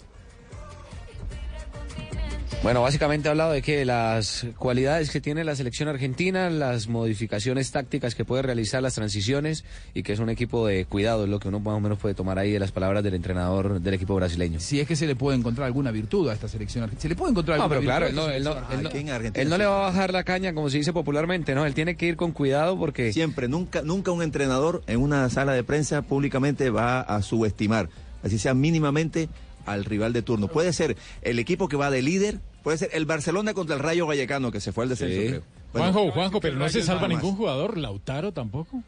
Bueno, 2.63 2.81
básicamente 2.81 3.27
ha 3.27 3.31
hablado 3.31 3.51
de 3.51 3.61
que 3.61 3.85
las 3.85 4.47
cualidades 4.57 5.11
que 5.11 5.21
tiene 5.21 5.43
la 5.43 5.55
selección 5.55 5.87
argentina, 5.87 6.49
las 6.49 6.87
modificaciones 6.87 7.69
tácticas 7.69 8.15
que 8.15 8.25
puede 8.25 8.41
realizar, 8.41 8.81
las 8.81 8.95
transiciones 8.95 9.63
y 9.93 10.01
que 10.01 10.13
es 10.13 10.19
un 10.19 10.29
equipo 10.31 10.65
de 10.65 10.85
cuidado, 10.85 11.25
es 11.25 11.29
lo 11.29 11.37
que 11.39 11.47
uno 11.49 11.59
más 11.59 11.75
o 11.75 11.79
menos 11.79 11.99
puede 11.99 12.15
tomar 12.15 12.39
ahí 12.39 12.51
de 12.51 12.57
las 12.59 12.71
palabras 12.71 13.03
del 13.03 13.13
entrenador 13.13 13.79
del 13.81 13.93
equipo 13.93 14.15
brasileño. 14.15 14.59
Si 14.59 14.79
es 14.79 14.87
que 14.87 14.95
se 14.95 15.05
le 15.05 15.15
puede 15.15 15.37
encontrar 15.37 15.67
alguna 15.67 15.91
virtud 15.91 16.27
a 16.29 16.33
esta 16.33 16.47
selección 16.47 16.83
argentina. 16.85 17.01
Se 17.03 17.09
le 17.09 17.15
puede 17.15 17.31
encontrar 17.33 17.59
No, 17.59 17.65
alguna 17.65 17.79
pero 17.81 17.87
claro, 17.87 18.05
virtud 18.07 18.21
él 18.23 18.27
a 18.29 18.31
no, 18.31 18.35
él 18.35 18.43
no- 18.43 18.51
él 18.73 18.83
no- 19.23 19.31
él 19.41 19.49
no 19.49 19.57
le 19.59 19.65
va 19.67 19.77
a 19.77 19.91
bajar 19.91 20.11
la 20.11 20.23
caña, 20.23 20.51
como 20.55 20.71
se 20.71 20.79
dice 20.79 20.91
popularmente, 20.91 21.53
¿no? 21.53 21.67
Él 21.67 21.75
tiene 21.75 21.95
que 21.95 22.07
ir 22.07 22.15
con 22.15 22.31
cuidado 22.31 22.79
porque... 22.79 23.13
Siempre, 23.13 23.47
nunca, 23.47 23.83
nunca 23.83 24.09
un 24.09 24.23
entrenador 24.23 24.81
en 24.87 25.01
una 25.01 25.29
sala 25.29 25.53
de 25.53 25.63
prensa 25.63 26.01
públicamente 26.01 26.71
va 26.71 27.01
a 27.01 27.21
subestimar, 27.21 27.89
así 28.23 28.39
sea 28.39 28.55
mínimamente, 28.55 29.29
al 29.65 29.85
rival 29.85 30.13
de 30.13 30.21
turno. 30.21 30.47
Puede 30.47 30.73
ser 30.73 30.95
el 31.21 31.39
equipo 31.39 31.67
que 31.67 31.75
va 31.77 31.89
de 31.91 32.01
líder, 32.01 32.39
puede 32.63 32.77
ser 32.77 32.89
el 32.93 33.05
Barcelona 33.05 33.53
contra 33.53 33.75
el 33.75 33.81
Rayo 33.81 34.05
Vallecano, 34.07 34.51
que 34.51 34.59
se 34.61 34.71
fue 34.71 34.83
al 34.85 34.89
descenso, 34.89 35.19
Sí. 35.21 35.27
creo. 35.27 35.43
Bueno, 35.73 35.91
Juanjo, 35.93 36.11
Juanjo, 36.11 36.39
pero 36.39 36.55
no 36.57 36.69
se 36.69 36.81
salva 36.83 37.07
ningún 37.07 37.35
jugador, 37.35 37.77
Lautaro 37.77 38.31
tampoco. 38.31 38.81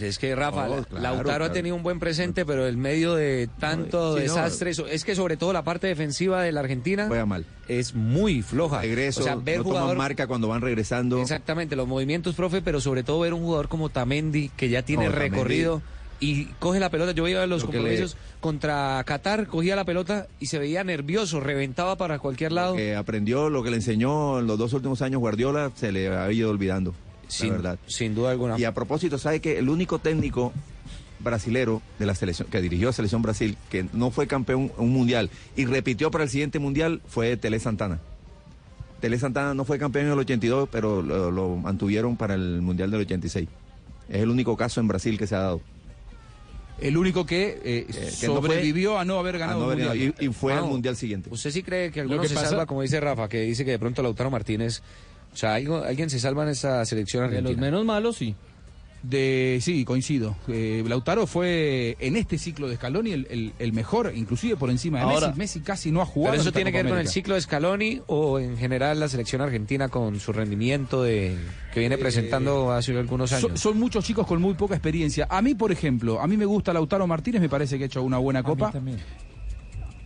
Es 0.00 0.18
que 0.18 0.34
Rafa, 0.34 0.68
Oh, 0.68 0.84
claro, 0.84 1.02
Lautaro 1.02 1.24
claro. 1.24 1.44
ha 1.46 1.52
tenido 1.52 1.74
un 1.74 1.82
buen 1.82 1.98
presente, 1.98 2.44
pero 2.44 2.66
en 2.68 2.78
medio 2.78 3.14
de 3.14 3.48
tanto 3.58 4.16
Sí, 4.16 4.22
desastre, 4.24 4.72
es 4.90 5.02
que 5.04 5.14
sobre 5.14 5.38
todo 5.38 5.54
la 5.54 5.64
parte 5.64 5.86
defensiva 5.86 6.42
de 6.42 6.52
la 6.52 6.60
Argentina 6.60 7.06
Juega 7.08 7.24
mal. 7.24 7.46
es 7.68 7.94
muy 7.94 8.42
floja. 8.42 8.82
Regreso, 8.82 9.20
o 9.20 9.24
sea, 9.24 9.36
ver 9.36 9.58
no 9.58 9.64
jugador 9.64 9.88
toman 9.88 9.96
marca 9.98 10.26
cuando 10.26 10.46
van 10.48 10.60
regresando. 10.60 11.22
Exactamente, 11.22 11.74
los 11.74 11.88
movimientos, 11.88 12.34
profe, 12.34 12.60
pero 12.60 12.82
sobre 12.82 13.02
todo 13.02 13.20
ver 13.20 13.32
un 13.32 13.40
jugador 13.40 13.68
como 13.68 13.88
Tamendi, 13.88 14.50
que 14.50 14.68
ya 14.68 14.82
tiene 14.82 15.06
No, 15.06 15.12
Tamendi. 15.12 15.36
Y 16.20 16.46
coge 16.58 16.80
la 16.80 16.90
pelota. 16.90 17.12
Yo 17.12 17.22
veía 17.24 17.46
los 17.46 17.62
Lo 17.62 17.68
que 17.70 17.76
le- 17.78 17.82
compromisos 17.84 18.16
contra 18.40 19.02
Qatar, 19.04 19.46
cogía 19.46 19.76
la 19.76 19.84
pelota 19.84 20.26
y 20.40 20.46
se 20.46 20.58
veía 20.58 20.82
nervioso, 20.84 21.40
reventaba 21.40 21.96
para 21.96 22.18
cualquier 22.18 22.52
lado. 22.52 22.76
que 22.76 22.94
aprendió 22.96 23.50
lo 23.50 23.62
que 23.62 23.70
le 23.70 23.76
enseñó 23.76 24.38
en 24.40 24.46
los 24.46 24.58
dos 24.58 24.72
últimos 24.72 25.02
años 25.02 25.20
Guardiola, 25.20 25.70
se 25.74 25.92
le 25.92 26.08
ha 26.08 26.30
ido 26.32 26.50
olvidando, 26.50 26.94
Sin- 27.28 27.48
la 27.50 27.54
verdad. 27.56 27.78
Sin 27.86 28.14
duda 28.14 28.30
alguna. 28.32 28.58
Y 28.58 28.64
a 28.64 28.74
propósito, 28.74 29.18
¿sabe 29.18 29.40
que 29.40 29.58
el 29.58 29.68
único 29.68 29.98
técnico 29.98 30.52
brasilero 31.20 31.82
de 31.98 32.06
la 32.06 32.14
selección, 32.14 32.48
que 32.48 32.60
dirigió 32.60 32.88
a 32.90 32.92
Selección 32.92 33.22
Brasil, 33.22 33.56
que 33.70 33.86
no 33.92 34.10
fue 34.12 34.26
campeón 34.28 34.70
un 34.78 34.90
mundial 34.92 35.30
y 35.56 35.64
repitió 35.66 36.10
para 36.12 36.24
el 36.24 36.30
siguiente 36.30 36.58
mundial, 36.60 37.00
fue 37.08 37.36
Tele 37.36 37.58
Santana. 37.58 37.98
Tele 39.00 39.18
Santana 39.18 39.52
no 39.54 39.64
fue 39.64 39.78
campeón 39.78 40.06
en 40.06 40.12
el 40.12 40.18
82, 40.20 40.68
pero 40.70 41.02
lo, 41.02 41.30
lo 41.30 41.56
mantuvieron 41.56 42.16
para 42.16 42.34
el 42.34 42.60
mundial 42.62 42.90
del 42.90 43.00
86. 43.00 43.48
Es 44.08 44.22
el 44.22 44.30
único 44.30 44.56
caso 44.56 44.80
en 44.80 44.88
Brasil 44.88 45.18
que 45.18 45.26
se 45.26 45.34
ha 45.34 45.40
dado. 45.40 45.60
El 46.80 46.96
único 46.96 47.26
que, 47.26 47.60
eh, 47.64 47.86
que 47.88 48.26
no 48.28 48.40
fue- 48.40 48.48
sobrevivió 48.50 48.98
a 48.98 49.04
no 49.04 49.18
haber 49.18 49.38
ganado 49.38 49.60
no 49.60 49.64
haber 49.66 49.86
mundial. 49.86 50.14
Y, 50.20 50.26
y 50.26 50.28
fue 50.32 50.52
al 50.54 50.64
mundial 50.64 50.96
siguiente. 50.96 51.28
¿Usted 51.32 51.50
sí 51.50 51.62
cree 51.62 51.90
que 51.90 52.00
alguno 52.00 52.20
que 52.22 52.28
se 52.28 52.34
pasa- 52.34 52.48
salva, 52.50 52.66
como 52.66 52.82
dice 52.82 53.00
Rafa, 53.00 53.28
que 53.28 53.40
dice 53.40 53.64
que 53.64 53.72
de 53.72 53.78
pronto 53.78 54.02
Lautaro 54.02 54.30
Martínez, 54.30 54.82
o 55.32 55.36
sea, 55.36 55.54
alguien 55.54 56.08
se 56.10 56.20
salva 56.20 56.44
en 56.44 56.50
esa 56.50 56.84
selección 56.84 57.22
De 57.22 57.38
argentina? 57.38 57.50
los 57.50 57.60
menos 57.60 57.84
malos, 57.84 58.16
sí. 58.16 58.34
De, 59.02 59.60
sí, 59.62 59.84
coincido. 59.84 60.36
Eh, 60.48 60.82
Lautaro 60.86 61.26
fue 61.28 61.96
en 62.00 62.16
este 62.16 62.36
ciclo 62.36 62.68
de 62.68 62.74
Scaloni 62.76 63.12
el, 63.12 63.26
el- 63.30 63.52
el 63.60 63.72
mejor, 63.72 64.12
inclusive 64.14 64.56
por 64.56 64.70
encima 64.70 64.98
de 64.98 65.04
Ahora- 65.04 65.26
Messi. 65.28 65.38
Messi 65.38 65.60
casi 65.60 65.92
no 65.92 66.02
ha 66.02 66.06
jugado. 66.06 66.32
¿Pero 66.32 66.42
eso 66.42 66.50
tiene 66.52 66.72
que 66.72 66.78
ver 66.82 66.88
con 66.90 66.98
el 66.98 67.06
ciclo 67.08 67.36
de 67.36 67.40
Scaloni 67.40 68.00
o 68.08 68.40
en 68.40 68.56
general 68.58 68.98
la 68.98 69.08
selección 69.08 69.40
argentina 69.40 69.88
con 69.88 70.18
su 70.18 70.32
rendimiento 70.32 71.02
de 71.04 71.36
que 71.72 71.78
viene 71.80 71.96
presentando 71.96 72.72
hace 72.72 72.96
algunos 72.98 73.32
años? 73.32 73.42
Son, 73.42 73.56
son 73.56 73.78
muchos 73.78 74.04
chicos 74.04 74.26
con 74.26 74.40
muy 74.42 74.54
poca 74.54 74.74
experiencia. 74.74 75.28
A 75.30 75.42
mí, 75.42 75.54
por 75.54 75.70
ejemplo, 75.70 76.20
a 76.20 76.26
mí 76.26 76.36
me 76.36 76.44
gusta 76.44 76.72
Lautaro 76.72 77.06
Martínez, 77.06 77.40
me 77.40 77.48
parece 77.48 77.78
que 77.78 77.84
ha 77.84 77.86
hecho 77.86 78.02
una 78.02 78.18
buena 78.18 78.42
copa. 78.42 78.72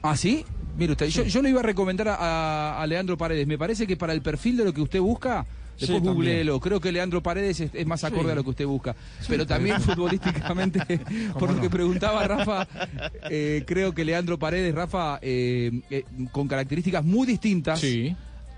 ¿Ah, 0.02 0.16
sí? 0.16 0.44
Mire 0.76 0.92
usted, 0.92 1.06
yo, 1.08 1.22
yo 1.24 1.42
le 1.42 1.50
iba 1.50 1.60
a 1.60 1.62
recomendar 1.62 2.08
a, 2.08 2.14
a- 2.16 2.82
a 2.82 2.86
Leandro 2.86 3.16
Paredes. 3.16 3.46
Me 3.46 3.56
parece 3.58 3.86
que 3.86 3.96
para 3.96 4.12
el 4.12 4.20
perfil 4.22 4.56
de 4.58 4.64
lo 4.64 4.72
que 4.74 4.80
usted 4.82 5.00
busca, 5.00 5.46
Después 5.82 6.02
Sí, 6.02 6.08
googleelo. 6.08 6.60
Creo 6.60 6.80
que 6.80 6.92
Leandro 6.92 7.22
Paredes 7.22 7.60
es, 7.60 7.70
es 7.74 7.86
más 7.86 8.04
acorde 8.04 8.24
Sí. 8.26 8.30
a 8.30 8.34
lo 8.36 8.44
que 8.44 8.50
usted 8.50 8.66
busca. 8.66 8.94
Pero 9.28 9.46
también 9.46 9.80
futbolísticamente, 9.80 10.80
por 11.38 11.50
lo 11.50 11.56
no? 11.56 11.60
que 11.60 11.68
preguntaba 11.70 12.26
Rafa, 12.28 12.66
eh, 13.30 13.64
creo 13.66 13.92
que 13.92 14.04
Leandro 14.04 14.38
Paredes, 14.38 14.74
Rafa, 14.74 15.18
eh, 15.22 15.80
eh, 15.90 16.04
con 16.30 16.48
características 16.48 17.04
muy 17.04 17.26
distintas 17.26 17.82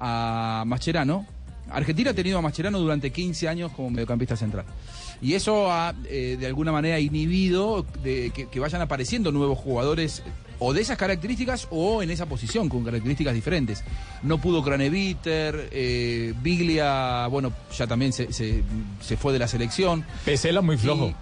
a 0.00 0.64
Mascherano. 0.66 1.26
Argentina 1.70 2.10
ha 2.10 2.14
tenido 2.14 2.38
a 2.38 2.42
Mascherano 2.42 2.78
durante 2.78 3.10
15 3.10 3.48
años 3.48 3.72
como 3.72 3.90
mediocampista 3.90 4.36
central. 4.36 4.64
Y 5.22 5.32
eso 5.32 5.72
ha, 5.72 5.94
eh, 6.10 6.36
de 6.38 6.46
alguna 6.46 6.72
manera, 6.72 7.00
inhibido 7.00 7.86
de 8.02 8.30
que, 8.34 8.48
que 8.48 8.60
vayan 8.60 8.82
apareciendo 8.82 9.32
nuevos 9.32 9.58
jugadores 9.58 10.22
o 10.58 10.72
de 10.72 10.80
esas 10.82 10.96
características 10.96 11.68
o 11.70 12.02
en 12.02 12.10
esa 12.10 12.26
posición 12.26 12.68
con 12.68 12.84
características 12.84 13.34
diferentes. 13.34 13.82
No 14.22 14.38
pudo 14.38 14.62
Craneviter, 14.62 15.68
eh, 15.72 16.34
Biglia, 16.42 17.26
bueno, 17.28 17.52
ya 17.76 17.86
también 17.86 18.12
se, 18.12 18.32
se- 18.32 18.62
se 19.00 19.16
fue 19.16 19.32
de 19.32 19.38
la 19.38 19.48
selección. 19.48 20.04
Pesela 20.24 20.60
muy 20.60 20.76
flojo. 20.76 21.08
Y- 21.08 21.14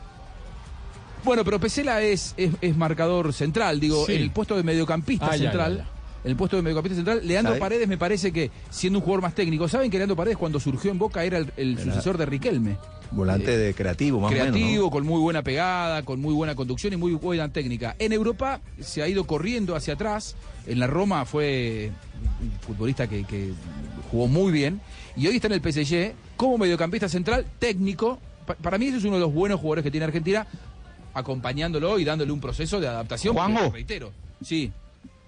bueno, 1.25 1.45
pero 1.45 1.61
Pesela 1.61 2.03
es, 2.03 2.35
es, 2.37 2.51
es 2.61 2.77
marcador 2.77 3.33
central, 3.33 3.79
digo, 3.79 4.05
Sí. 4.07 4.15
en 4.17 4.23
el 4.23 4.31
puesto 4.33 4.57
de 4.57 4.65
mediocampista 4.65 5.27
Ah, 5.31 5.39
central. 5.39 5.79
ya, 5.79 5.85
ya. 5.85 5.89
En 5.89 6.02
el 6.25 6.37
puesto 6.37 6.57
de 6.57 6.63
mediocampista 6.63 6.97
central, 6.97 7.21
Leandro 7.27 7.53
¿Sabe? 7.53 7.61
Paredes 7.61 7.89
me 7.89 7.99
parece 7.99 8.33
que, 8.33 8.51
siendo 8.71 8.99
un 9.01 9.05
jugador 9.05 9.23
más 9.23 9.35
técnico, 9.35 9.67
¿saben 9.69 9.91
que 9.91 9.97
Leandro 9.99 10.17
Paredes 10.17 10.37
cuando 10.39 10.61
surgió 10.61 10.91
en 10.91 10.99
Boca 10.99 11.25
era 11.25 11.39
el, 11.39 11.53
el 11.57 11.73
Era- 11.79 11.85
sucesor 11.85 12.17
de 12.19 12.27
Riquelme? 12.27 12.77
Volante 13.11 13.59
de 13.59 13.75
creativo, 13.75 14.21
más 14.21 14.31
o 14.31 14.35
menos. 14.35 14.49
creativo, 14.57 14.85
¿no? 14.85 14.91
con 14.91 15.05
muy 15.07 15.21
buena 15.21 15.43
pegada, 15.43 16.03
con 16.03 16.19
muy 16.21 16.33
buena 16.33 16.55
conducción 16.55 16.95
y 16.95 16.97
muy 16.97 17.13
buena 17.13 17.49
técnica. 17.53 17.95
En 17.99 18.13
Europa 18.13 18.61
se 18.81 19.03
ha 19.03 19.09
ido 19.09 19.25
corriendo 19.27 19.77
hacia 19.77 19.95
atrás. 19.95 20.35
En 20.67 20.79
la 20.79 20.87
Roma 20.87 21.27
fue 21.27 21.91
un 22.41 22.53
futbolista 22.61 23.07
que, 23.09 23.25
que 23.25 23.51
jugó 24.11 24.29
muy 24.29 24.51
bien. 24.51 24.81
Y 25.15 25.27
hoy 25.27 25.37
está 25.37 25.49
en 25.49 25.53
el 25.55 25.61
PSG 25.61 26.15
como 26.39 26.57
mediocampista 26.57 27.07
central, 27.09 27.45
técnico. 27.59 28.19
Pa- 28.47 28.55
para 28.55 28.79
mí 28.79 28.87
ese 28.87 28.97
es 28.97 29.05
uno 29.05 29.17
de 29.17 29.21
los 29.21 29.35
buenos 29.35 29.61
jugadores 29.61 29.85
que 29.85 29.91
tiene 29.91 30.07
Argentina, 30.07 30.47
acompañándolo 31.13 31.99
y 31.99 32.05
dándole 32.05 32.33
un 32.33 32.41
proceso 32.41 32.81
de 32.81 32.89
adaptación. 32.89 33.35
Juanjo. 33.35 33.71
reitero, 33.73 34.11
sí. 34.43 34.73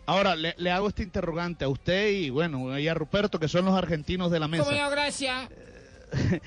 Ahora, 0.06 0.36
le, 0.36 0.54
le 0.58 0.70
hago 0.70 0.88
este 0.88 1.02
interrogante 1.02 1.64
a 1.64 1.68
usted 1.68 2.10
y, 2.10 2.30
bueno, 2.30 2.78
y 2.78 2.88
a 2.88 2.94
Ruperto, 2.94 3.40
que 3.40 3.48
son 3.48 3.64
los 3.64 3.74
argentinos 3.74 4.30
de 4.30 4.38
la 4.40 4.48
mesa. 4.48 4.64
¿Cómo 4.64 4.76
no, 4.76 4.90
gracias? 4.90 5.48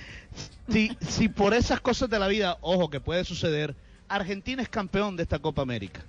Si, 0.69 0.95
si 0.99 1.29
por 1.29 1.53
esas 1.53 1.79
cosas 1.79 2.09
de 2.09 2.19
la 2.19 2.27
vida, 2.27 2.57
ojo, 2.61 2.89
que 2.89 2.99
puede 2.99 3.23
suceder, 3.23 3.73
Argentina 4.09 4.61
es 4.61 4.67
campeón 4.67 5.15
de 5.15 5.23
esta 5.23 5.39
Copa 5.39 5.61
América. 5.61 6.01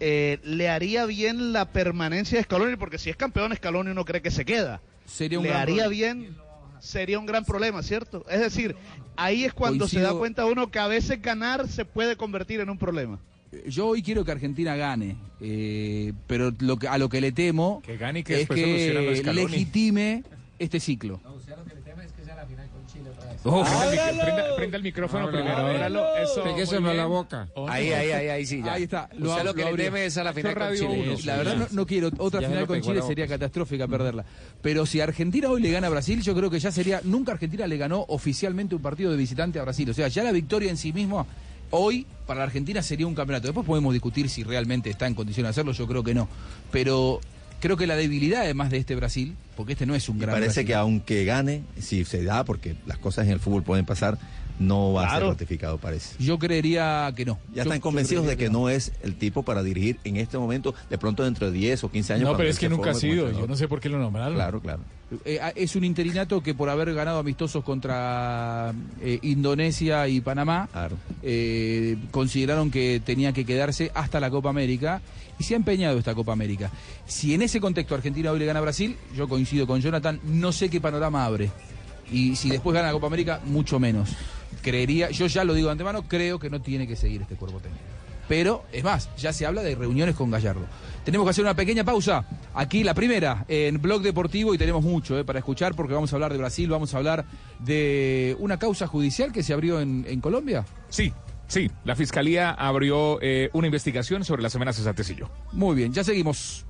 eh, 0.00 0.38
¿Le 0.44 0.68
haría 0.68 1.06
bien 1.06 1.52
la 1.54 1.64
permanencia 1.70 2.36
de 2.36 2.44
Scaloni? 2.44 2.76
Porque 2.76 2.98
si 2.98 3.08
es 3.08 3.16
campeón 3.16 3.54
Scaloni 3.56 3.90
uno 3.90 4.04
cree 4.04 4.20
que 4.20 4.30
se 4.30 4.44
queda. 4.44 4.80
Sería 5.06 5.38
un 5.38 5.44
¿Le 5.44 5.50
gran 5.50 5.62
haría 5.62 5.84
problema. 5.84 6.20
bien? 6.20 6.36
Sería 6.78 7.18
un 7.18 7.24
gran 7.24 7.46
problema, 7.46 7.82
¿cierto? 7.82 8.26
Es 8.28 8.40
decir, 8.40 8.76
ahí 9.16 9.44
es 9.44 9.54
cuando 9.54 9.88
se 9.88 10.00
da 10.00 10.12
cuenta 10.12 10.44
uno 10.44 10.70
que 10.70 10.78
a 10.78 10.86
veces 10.86 11.22
ganar 11.22 11.66
se 11.66 11.86
puede 11.86 12.16
convertir 12.16 12.60
en 12.60 12.68
un 12.68 12.76
problema. 12.76 13.18
Yo 13.68 13.86
hoy 13.88 14.02
quiero 14.02 14.24
que 14.24 14.32
Argentina 14.32 14.76
gane, 14.76 15.16
eh, 15.40 16.12
pero 16.26 16.52
lo 16.60 16.76
que, 16.78 16.88
a 16.88 16.98
lo 16.98 17.08
que 17.08 17.20
le 17.20 17.32
temo 17.32 17.82
Que 17.84 17.96
gane 17.96 18.20
y 18.20 18.22
que 18.24 18.32
es 18.34 18.38
después 18.40 18.60
solucionan 18.60 18.94
lo 19.04 19.10
de 19.10 19.16
que 19.16 19.20
Scaloni. 19.22 19.48
legitime 19.52 20.22
este 20.58 20.80
ciclo. 20.80 21.20
Oh, 23.46 23.62
prenda, 23.62 24.08
el 24.08 24.16
mic- 24.16 24.22
prenda- 24.24 24.56
prenda 24.56 24.76
el 24.78 24.82
micrófono 24.82 25.24
Ábralo, 25.24 25.44
primero. 25.44 25.66
ábralo. 25.68 26.16
Eso, 26.16 26.42
Pégueselo 26.44 26.88
a 26.88 26.94
la 26.94 27.04
boca. 27.04 27.48
Oh, 27.54 27.68
Ahí, 27.68 27.90
no. 27.90 27.96
ahí, 27.96 28.10
ahí, 28.10 28.28
ahí 28.28 28.46
sí, 28.46 28.62
ya. 28.64 28.72
Ahí 28.72 28.84
está. 28.84 29.10
Usted 29.12 29.44
lo 29.44 29.52
que 29.54 29.64
le 29.66 29.74
teme 29.74 30.06
es 30.06 30.16
a 30.16 30.24
la 30.24 30.32
final 30.32 30.52
Esto 30.52 30.60
con 30.60 30.68
Radio 30.70 30.88
Chile. 30.88 31.08
Uno. 31.10 31.18
La 31.26 31.36
verdad 31.36 31.56
no, 31.58 31.66
no 31.70 31.86
quiero 31.86 32.08
otra 32.16 32.40
Ya 32.40 32.48
final 32.48 32.62
lo 32.62 32.66
con 32.68 32.80
Chile 32.80 33.00
la 33.00 33.06
sería 33.06 33.26
catastrófica 33.26 33.86
perderla. 33.86 34.24
Pero 34.62 34.86
si 34.86 35.00
Argentina 35.02 35.50
hoy 35.50 35.60
le 35.60 35.70
gana 35.70 35.88
a 35.88 35.90
Brasil, 35.90 36.22
yo 36.22 36.34
creo 36.34 36.48
que 36.48 36.58
ya 36.58 36.72
sería 36.72 37.02
nunca 37.04 37.32
Argentina 37.32 37.66
le 37.66 37.76
ganó 37.76 38.06
oficialmente 38.08 38.74
un 38.76 38.80
partido 38.80 39.10
de 39.10 39.18
visitante 39.18 39.58
a 39.58 39.62
Brasil. 39.62 39.90
O 39.90 39.94
sea, 39.94 40.08
ya 40.08 40.22
la 40.22 40.32
victoria 40.32 40.70
en 40.70 40.78
sí 40.78 40.94
misma 40.94 41.26
hoy 41.74 42.06
para 42.26 42.38
la 42.38 42.44
Argentina 42.44 42.82
sería 42.82 43.06
un 43.06 43.14
campeonato. 43.14 43.48
Después 43.48 43.66
podemos 43.66 43.92
discutir 43.92 44.28
si 44.28 44.42
realmente 44.42 44.90
está 44.90 45.06
en 45.06 45.14
condición 45.14 45.44
de 45.44 45.50
hacerlo, 45.50 45.72
yo 45.72 45.86
creo 45.86 46.02
que 46.02 46.14
no. 46.14 46.28
Pero 46.70 47.20
creo 47.60 47.76
que 47.76 47.86
la 47.86 47.96
debilidad 47.96 48.42
además 48.42 48.70
de 48.70 48.78
este 48.78 48.94
Brasil, 48.94 49.36
porque 49.56 49.72
este 49.72 49.86
no 49.86 49.94
es 49.94 50.08
un 50.08 50.18
gran 50.18 50.34
parece 50.34 50.46
Brasil. 50.60 50.66
que 50.66 50.74
aunque 50.74 51.24
gane, 51.24 51.62
si 51.78 52.04
se 52.04 52.22
da, 52.22 52.44
porque 52.44 52.76
las 52.86 52.98
cosas 52.98 53.26
en 53.26 53.32
el 53.32 53.40
fútbol 53.40 53.62
pueden 53.62 53.84
pasar, 53.84 54.18
no 54.58 54.92
va 54.92 55.06
a 55.06 55.18
ser 55.18 55.28
ratificado, 55.28 55.78
parece. 55.78 56.16
Yo 56.22 56.38
creería 56.38 57.12
que 57.16 57.24
no. 57.24 57.38
Ya 57.50 57.56
Yo- 57.56 57.62
están 57.62 57.80
convencidos 57.80 58.26
de 58.26 58.36
que 58.36 58.50
no 58.50 58.68
es 58.68 58.92
el 59.02 59.16
tipo 59.16 59.42
para 59.42 59.62
dirigir 59.62 59.98
en 60.04 60.16
este 60.16 60.38
momento, 60.38 60.74
de 60.90 60.98
pronto 60.98 61.24
dentro 61.24 61.50
de 61.50 61.52
10 61.52 61.84
o 61.84 61.90
15 61.90 62.14
años. 62.14 62.30
No, 62.30 62.36
pero 62.36 62.48
es 62.48 62.58
que 62.58 62.66
se 62.66 62.70
nunca 62.70 62.90
ha 62.90 62.94
sido. 62.94 63.30
Yo 63.30 63.46
no 63.46 63.56
sé 63.56 63.68
por 63.68 63.80
qué 63.80 63.88
lo 63.88 63.98
nombraron. 63.98 64.34
Claro, 64.34 64.60
claro. 64.60 64.80
Eh, 65.24 65.38
ah, 65.40 65.52
es 65.54 65.76
un 65.76 65.84
interinato 65.84 66.42
que 66.42 66.54
por 66.54 66.68
haber 66.68 66.92
ganado 66.94 67.18
amistosos 67.18 67.62
contra 67.62 68.72
eh, 69.00 69.18
Indonesia 69.22 70.08
y 70.08 70.20
Panamá, 70.20 70.68
eh, 71.22 71.96
consideraron 72.10 72.70
que 72.70 73.00
tenía 73.04 73.32
que 73.32 73.44
quedarse 73.44 73.90
hasta 73.94 74.18
la 74.18 74.30
Copa 74.30 74.50
América 74.50 75.02
y 75.38 75.44
se 75.44 75.54
ha 75.54 75.56
empeñado 75.56 75.98
esta 75.98 76.14
Copa 76.14 76.32
América. 76.32 76.70
Si 77.06 77.34
en 77.34 77.42
ese 77.42 77.60
contexto 77.60 77.94
Argentina 77.94 78.30
hoy 78.30 78.38
le 78.38 78.46
gana 78.46 78.60
a 78.60 78.62
Brasil, 78.62 78.96
yo 79.16 79.28
coincido 79.28 79.66
con 79.66 79.80
Jonathan, 79.80 80.20
no 80.24 80.52
sé 80.52 80.68
qué 80.68 80.80
panorama 80.80 81.24
abre. 81.24 81.50
Y 82.10 82.36
si 82.36 82.50
después 82.50 82.74
gana 82.74 82.88
la 82.88 82.92
Copa 82.92 83.06
América, 83.06 83.40
mucho 83.44 83.78
menos. 83.78 84.10
Creería, 84.64 85.10
yo 85.10 85.26
ya 85.26 85.44
lo 85.44 85.52
digo 85.52 85.68
de 85.68 85.72
antemano, 85.72 86.08
creo 86.08 86.38
que 86.38 86.48
no 86.48 86.62
tiene 86.62 86.88
que 86.88 86.96
seguir 86.96 87.20
este 87.20 87.36
cuerpo 87.36 87.60
técnico. 87.60 87.84
Pero, 88.26 88.64
es 88.72 88.82
más, 88.82 89.10
ya 89.18 89.34
se 89.34 89.44
habla 89.44 89.62
de 89.62 89.74
reuniones 89.74 90.14
con 90.14 90.30
Gallardo. 90.30 90.64
Tenemos 91.04 91.26
que 91.26 91.30
hacer 91.30 91.44
una 91.44 91.54
pequeña 91.54 91.84
pausa. 91.84 92.26
Aquí 92.54 92.82
la 92.82 92.94
primera, 92.94 93.44
en 93.48 93.82
Blog 93.82 94.00
Deportivo, 94.00 94.54
y 94.54 94.58
tenemos 94.58 94.82
mucho 94.82 95.18
eh, 95.18 95.24
para 95.24 95.40
escuchar 95.40 95.74
porque 95.74 95.92
vamos 95.92 96.10
a 96.12 96.16
hablar 96.16 96.32
de 96.32 96.38
Brasil, 96.38 96.70
vamos 96.70 96.94
a 96.94 96.96
hablar 96.96 97.26
de 97.58 98.34
una 98.38 98.58
causa 98.58 98.86
judicial 98.86 99.30
que 99.30 99.42
se 99.42 99.52
abrió 99.52 99.78
en, 99.78 100.06
en 100.08 100.22
Colombia. 100.22 100.64
Sí, 100.88 101.12
sí. 101.46 101.70
La 101.84 101.94
fiscalía 101.94 102.52
abrió 102.52 103.18
eh, 103.20 103.50
una 103.52 103.66
investigación 103.66 104.24
sobre 104.24 104.42
las 104.42 104.56
amenazas 104.56 104.86
a 104.86 104.94
Tecillo. 104.94 105.28
Muy 105.52 105.76
bien, 105.76 105.92
ya 105.92 106.02
seguimos. 106.02 106.64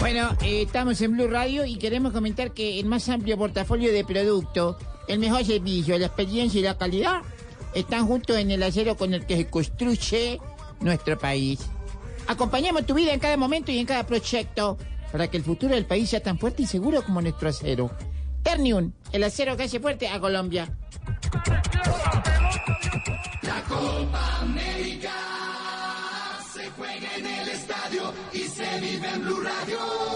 Bueno, 0.00 0.36
eh, 0.42 0.62
estamos 0.62 1.00
en 1.00 1.12
Blue 1.12 1.28
Radio 1.28 1.64
y 1.66 1.76
queremos 1.76 2.12
comentar 2.12 2.52
que 2.52 2.80
el 2.80 2.86
más 2.86 3.08
amplio 3.08 3.36
portafolio 3.36 3.92
de 3.92 4.04
productos, 4.04 4.76
el 5.08 5.18
mejor 5.18 5.44
servicio, 5.44 5.98
la 5.98 6.06
experiencia 6.06 6.60
y 6.60 6.64
la 6.64 6.76
calidad 6.76 7.22
están 7.74 8.06
juntos 8.06 8.36
en 8.36 8.50
el 8.50 8.62
acero 8.62 8.96
con 8.96 9.14
el 9.14 9.26
que 9.26 9.36
se 9.36 9.46
construye 9.48 10.40
nuestro 10.80 11.18
país. 11.18 11.60
Acompañamos 12.26 12.86
tu 12.86 12.94
vida 12.94 13.12
en 13.12 13.20
cada 13.20 13.36
momento 13.36 13.70
y 13.70 13.78
en 13.78 13.86
cada 13.86 14.06
proyecto 14.06 14.78
para 15.12 15.28
que 15.28 15.36
el 15.36 15.44
futuro 15.44 15.74
del 15.74 15.86
país 15.86 16.10
sea 16.10 16.20
tan 16.20 16.38
fuerte 16.38 16.62
y 16.62 16.66
seguro 16.66 17.02
como 17.02 17.20
nuestro 17.20 17.48
acero. 17.48 17.90
Ternium, 18.42 18.92
el 19.12 19.24
acero 19.24 19.56
que 19.56 19.64
hace 19.64 19.80
fuerte 19.80 20.08
a 20.08 20.20
Colombia. 20.20 20.68
La 23.42 23.62
Copa 23.68 24.38
América 24.40 25.12
se 26.52 26.68
juega 26.70 27.16
en 27.16 27.26
el 27.26 27.48
estadio 27.48 28.12
y 28.32 28.38
se 28.38 28.80
vive 28.80 29.08
en 29.08 29.22
Blue 29.22 29.40
Radio. 29.40 30.15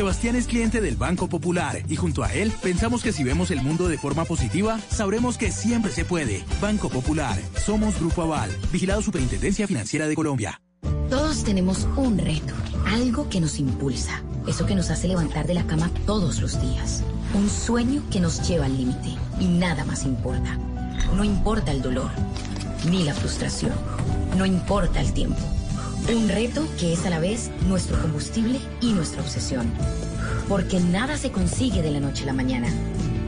Sebastián 0.00 0.34
es 0.34 0.46
cliente 0.46 0.80
del 0.80 0.96
Banco 0.96 1.28
Popular 1.28 1.82
y 1.86 1.94
junto 1.94 2.24
a 2.24 2.32
él 2.32 2.50
pensamos 2.62 3.02
que 3.02 3.12
si 3.12 3.22
vemos 3.22 3.50
el 3.50 3.60
mundo 3.60 3.86
de 3.86 3.98
forma 3.98 4.24
positiva, 4.24 4.80
sabremos 4.88 5.36
que 5.36 5.52
siempre 5.52 5.92
se 5.92 6.06
puede. 6.06 6.42
Banco 6.58 6.88
Popular, 6.88 7.38
somos 7.62 8.00
Grupo 8.00 8.22
Aval, 8.22 8.50
vigilado 8.72 9.02
Superintendencia 9.02 9.66
Financiera 9.66 10.08
de 10.08 10.14
Colombia. 10.14 10.62
Todos 11.10 11.44
tenemos 11.44 11.86
un 11.96 12.16
reto, 12.16 12.54
algo 12.86 13.28
que 13.28 13.42
nos 13.42 13.58
impulsa, 13.58 14.22
eso 14.46 14.64
que 14.64 14.74
nos 14.74 14.88
hace 14.88 15.06
levantar 15.06 15.46
de 15.46 15.52
la 15.52 15.66
cama 15.66 15.90
todos 16.06 16.40
los 16.40 16.58
días, 16.62 17.02
un 17.34 17.50
sueño 17.50 18.02
que 18.10 18.20
nos 18.20 18.48
lleva 18.48 18.64
al 18.64 18.78
límite 18.78 19.18
y 19.38 19.48
nada 19.48 19.84
más 19.84 20.06
importa. 20.06 20.56
No 21.14 21.24
importa 21.24 21.72
el 21.72 21.82
dolor, 21.82 22.10
ni 22.90 23.04
la 23.04 23.12
frustración, 23.12 23.74
no 24.38 24.46
importa 24.46 25.02
el 25.02 25.12
tiempo. 25.12 25.59
Un 26.08 26.28
reto 26.28 26.66
que 26.78 26.92
es 26.92 27.06
a 27.06 27.10
la 27.10 27.20
vez 27.20 27.50
nuestro 27.68 28.00
combustible 28.00 28.58
y 28.80 28.92
nuestra 28.92 29.22
obsesión. 29.22 29.70
Porque 30.48 30.80
nada 30.80 31.16
se 31.16 31.30
consigue 31.30 31.82
de 31.82 31.90
la 31.90 32.00
noche 32.00 32.24
a 32.24 32.26
la 32.26 32.32
mañana. 32.32 32.68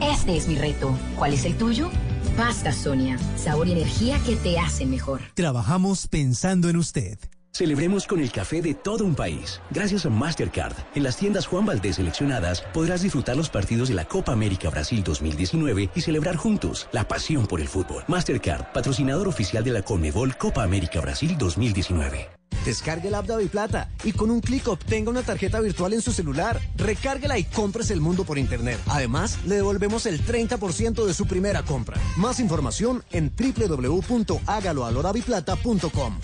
Este 0.01 0.35
es 0.35 0.47
mi 0.47 0.55
reto. 0.55 0.97
¿Cuál 1.17 1.33
es 1.33 1.45
el 1.45 1.57
tuyo? 1.57 1.89
Pasta 2.35 2.71
Sonia, 2.71 3.17
sabor 3.37 3.67
y 3.67 3.73
energía 3.73 4.19
que 4.25 4.35
te 4.35 4.59
hacen 4.59 4.89
mejor. 4.89 5.21
Trabajamos 5.35 6.07
pensando 6.07 6.69
en 6.69 6.77
usted. 6.77 7.17
Celebremos 7.55 8.07
con 8.07 8.19
el 8.19 8.31
café 8.31 8.63
de 8.63 8.73
todo 8.73 9.05
un 9.05 9.13
país. 9.13 9.61
Gracias 9.69 10.07
a 10.07 10.09
Mastercard, 10.09 10.73
en 10.95 11.03
las 11.03 11.17
tiendas 11.17 11.45
Juan 11.45 11.67
Valdés 11.67 11.97
seleccionadas 11.97 12.63
podrás 12.73 13.03
disfrutar 13.03 13.37
los 13.37 13.49
partidos 13.51 13.89
de 13.89 13.93
la 13.93 14.05
Copa 14.05 14.31
América 14.31 14.71
Brasil 14.71 15.03
2019 15.03 15.91
y 15.93 16.01
celebrar 16.01 16.35
juntos 16.35 16.89
la 16.91 17.07
pasión 17.07 17.45
por 17.45 17.61
el 17.61 17.67
fútbol. 17.67 18.03
Mastercard, 18.07 18.73
patrocinador 18.73 19.27
oficial 19.27 19.63
de 19.63 19.71
la 19.71 19.83
Conmebol 19.83 20.35
Copa 20.35 20.63
América 20.63 20.99
Brasil 20.99 21.37
2019. 21.37 22.42
Descargue 22.65 23.09
la 23.09 23.19
app 23.19 23.27
de 23.27 23.47
Plata 23.47 23.89
y 24.03 24.11
con 24.13 24.31
un 24.31 24.39
clic 24.39 24.67
obtenga 24.67 25.11
una 25.11 25.23
tarjeta 25.23 25.59
virtual 25.59 25.93
en 25.93 26.01
su 26.01 26.11
celular. 26.11 26.59
Recárguela 26.77 27.37
y 27.37 27.43
compres 27.43 27.91
el 27.91 28.01
mundo 28.01 28.23
por 28.23 28.37
internet. 28.37 28.79
Además, 28.87 29.39
le 29.45 29.55
devolvemos 29.55 30.05
el 30.05 30.25
30% 30.25 31.05
de 31.05 31.13
su 31.13 31.25
primera 31.25 31.63
compra. 31.63 31.99
Más 32.17 32.39
información 32.39 33.03
en 33.11 33.33
www.hágaloalodaviplata.com. 33.35 36.19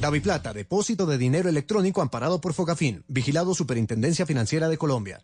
Daviplata, 0.00 0.52
depósito 0.52 1.06
de 1.06 1.16
dinero 1.16 1.48
electrónico 1.48 2.02
amparado 2.02 2.40
por 2.40 2.52
Fogafín, 2.52 3.04
vigilado 3.08 3.54
Superintendencia 3.54 4.26
Financiera 4.26 4.68
de 4.68 4.76
Colombia. 4.76 5.22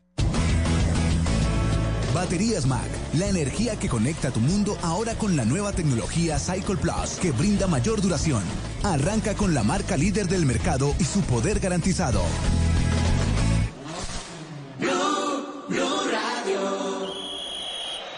Baterías 2.22 2.66
Mac, 2.66 2.86
la 3.14 3.28
energía 3.28 3.76
que 3.76 3.88
conecta 3.88 4.30
tu 4.30 4.38
mundo 4.38 4.78
ahora 4.82 5.16
con 5.16 5.34
la 5.34 5.44
nueva 5.44 5.72
tecnología 5.72 6.38
Cycle 6.38 6.76
Plus 6.76 7.18
que 7.20 7.32
brinda 7.32 7.66
mayor 7.66 8.00
duración. 8.00 8.44
Arranca 8.84 9.34
con 9.34 9.54
la 9.54 9.64
marca 9.64 9.96
líder 9.96 10.28
del 10.28 10.46
mercado 10.46 10.94
y 11.00 11.04
su 11.04 11.20
poder 11.22 11.58
garantizado. 11.58 12.22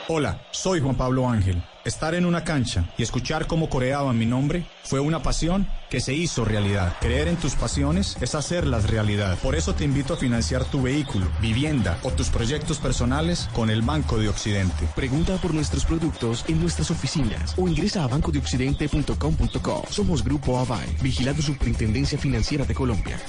Hola, 0.09 0.39
soy 0.53 0.83
Juan 0.83 0.97
Pablo 0.97 1.27
Ángel. 1.27 1.65
Estar 1.85 2.15
en 2.15 2.25
una 2.25 2.45
cancha 2.45 2.89
y 2.97 3.03
escuchar 3.03 3.47
cómo 3.47 3.69
coreaban 3.69 4.19
mi 4.19 4.25
nombre 4.25 4.65
fue 4.85 5.01
una 5.01 5.23
pasión 5.23 5.69
que 5.91 6.01
se 6.01 6.15
hizo 6.15 6.45
realidad. 6.45 6.97
Creer 7.01 7.29
en 7.29 7.37
tus 7.37 7.55
pasiones 7.57 8.17
es 8.23 8.35
hacerlas 8.35 8.89
realidad. 8.89 9.39
Por 9.43 9.55
eso 9.55 9.75
te 9.75 9.85
invito 9.85 10.15
a 10.15 10.17
financiar 10.17 10.65
tu 10.65 10.81
vehículo, 10.81 11.27
vivienda 11.43 11.99
o 12.03 12.11
tus 12.11 12.31
proyectos 12.31 12.79
personales 12.79 13.51
con 13.53 13.69
el 13.69 13.83
Banco 13.83 14.19
de 14.19 14.31
Occidente. 14.31 14.89
Pregunta 14.97 15.37
por 15.37 15.53
nuestros 15.53 15.85
productos 15.85 16.47
en 16.49 16.61
nuestras 16.61 16.91
oficinas 16.91 17.55
o 17.59 17.69
ingresa 17.69 18.05
a 18.05 18.09
bancodeoccidente.com.co. 18.09 19.85
Somos 19.91 20.25
Grupo 20.25 20.59
Aval, 20.59 20.89
vigilado 21.03 21.43
Superintendencia 21.43 22.19
Financiera 22.19 22.65
de 22.65 22.75
Colombia. 22.75 23.21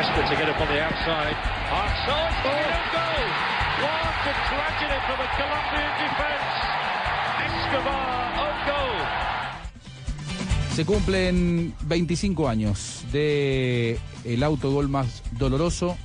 Desperate 0.00 0.28
to 0.28 0.36
get 0.36 0.48
up 0.48 0.60
on 0.60 0.68
the 0.68 0.80
outside. 0.80 1.36
Outside, 1.70 2.32
oh. 2.44 2.56
goal! 2.96 3.26
What 3.84 4.24
a 4.24 4.34
tragedy 4.48 4.98
for 5.06 5.16
the 5.20 5.28
Colombian 5.36 5.92
defense. 6.00 6.50
Escobar, 7.44 8.32
on 8.44 8.56
goal. 8.66 8.98
Se 10.74 10.84
cumplen 10.86 11.74
25 11.82 12.48
años 12.48 13.04
de 13.12 13.98
el 14.24 14.42
autogol 14.42 14.88
más 14.88 15.22
doloroso 15.32 15.98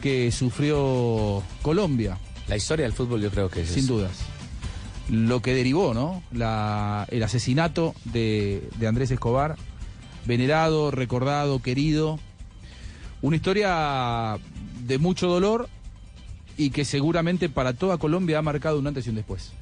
que 0.00 0.30
sufrió 0.30 1.42
Colombia. 1.62 2.18
La 2.46 2.56
historia 2.56 2.84
del 2.84 2.92
fútbol 2.92 3.20
yo 3.20 3.30
creo 3.30 3.48
que 3.50 3.62
es 3.62 3.68
Sin 3.68 3.86
dudas. 3.88 4.12
Lo 5.10 5.40
que 5.42 5.54
derivó, 5.54 5.92
¿no? 5.92 6.22
La- 6.30 7.06
el 7.10 7.22
asesinato 7.24 7.94
de, 8.04 8.68
de 8.78 8.86
Andrés 8.86 9.10
Escobar, 9.10 9.56
venerado, 10.24 10.92
recordado, 10.92 11.60
querido. 11.60 12.20
Una 13.24 13.36
historia 13.36 14.36
de 14.80 14.98
mucho 14.98 15.28
dolor 15.28 15.70
y 16.58 16.68
que 16.68 16.84
seguramente 16.84 17.48
para 17.48 17.72
toda 17.72 17.96
Colombia 17.96 18.36
ha 18.36 18.42
marcado 18.42 18.78
un 18.78 18.86
antes 18.86 19.06
y 19.06 19.08
un 19.08 19.16
después. 19.16 19.52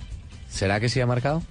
¿Será 0.48 0.81
que 0.81 0.88
sí 0.88 1.01
ha 1.01 1.07
marcado? 1.07 1.44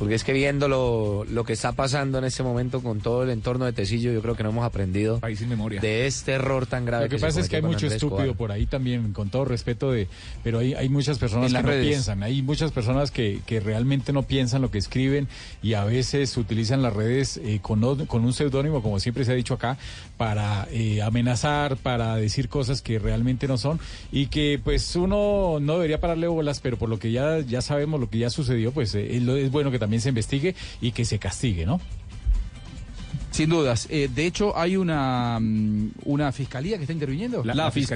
Porque 0.00 0.14
es 0.14 0.24
que 0.24 0.32
viendo 0.32 0.66
lo, 0.66 1.26
lo 1.26 1.44
que 1.44 1.52
está 1.52 1.72
pasando 1.72 2.16
en 2.16 2.24
este 2.24 2.42
momento 2.42 2.82
con 2.82 3.00
todo 3.00 3.22
el 3.22 3.28
entorno 3.28 3.66
de 3.66 3.74
Tecillo, 3.74 4.10
yo 4.12 4.22
creo 4.22 4.34
que 4.34 4.42
no 4.42 4.48
hemos 4.48 4.64
aprendido 4.64 5.20
de 5.20 6.06
este 6.06 6.32
error 6.32 6.64
tan 6.64 6.86
grave 6.86 7.04
Lo 7.04 7.10
que, 7.10 7.18
pasa 7.18 7.38
es 7.38 7.50
que 7.50 7.56
hay 7.56 7.62
mucho 7.62 7.84
Andrés 7.84 7.92
estúpido 7.96 8.20
Escobar. 8.20 8.36
por 8.38 8.50
ahí 8.50 8.64
también, 8.64 9.12
con 9.12 9.28
todo 9.28 9.44
respeto 9.44 9.92
de, 9.92 10.08
pero 10.42 10.60
hay, 10.60 10.72
hay 10.72 10.88
muchas 10.88 11.18
personas 11.18 11.52
que 11.52 11.62
no 11.62 11.82
piensan, 11.82 12.22
hay 12.22 12.40
muchas 12.40 12.72
personas 12.72 13.10
que, 13.10 13.40
que 13.44 13.60
realmente 13.60 14.14
no 14.14 14.22
piensan 14.22 14.62
lo 14.62 14.70
que 14.70 14.78
escriben 14.78 15.28
y 15.62 15.74
a 15.74 15.84
veces 15.84 16.34
utilizan 16.38 16.80
las 16.80 16.94
redes 16.94 17.36
eh, 17.36 17.58
con, 17.60 18.06
con 18.06 18.24
un 18.24 18.32
seudónimo, 18.32 18.82
como 18.82 19.00
siempre 19.00 19.26
se 19.26 19.32
ha 19.32 19.34
dicho 19.34 19.52
acá, 19.52 19.76
para 20.16 20.66
eh, 20.70 21.02
amenazar, 21.02 21.76
para 21.76 22.16
decir 22.16 22.48
cosas 22.48 22.80
que 22.80 22.98
realmente 22.98 23.46
no 23.46 23.58
son 23.58 23.78
y 24.12 24.28
que 24.28 24.58
pues 24.64 24.96
uno 24.96 25.58
no 25.60 25.74
debería 25.74 26.00
pararle 26.00 26.26
bolas, 26.26 26.60
pero 26.60 26.78
por 26.78 26.88
lo 26.88 26.98
que 26.98 27.12
ya, 27.12 27.40
ya 27.40 27.60
sabemos, 27.60 28.00
lo 28.00 28.08
que 28.08 28.16
ya 28.16 28.30
sucedió, 28.30 28.72
pues 28.72 28.94
eh, 28.94 29.14
es 29.14 29.50
bueno 29.50 29.70
que 29.70 29.78
también 29.78 29.89
se 29.98 30.10
investigue 30.10 30.54
y 30.80 30.92
que 30.92 31.04
se 31.04 31.18
castigue, 31.18 31.66
¿no? 31.66 31.80
Sin 33.30 33.48
dudas. 33.48 33.86
Eh, 33.90 34.08
de 34.12 34.26
hecho, 34.26 34.56
hay 34.58 34.76
una, 34.76 35.38
mm, 35.40 35.90
una 36.04 36.32
fiscalía 36.32 36.76
que 36.76 36.82
está 36.82 36.92
interviniendo. 36.92 37.42
la 37.44 37.70
fi- 37.70 37.86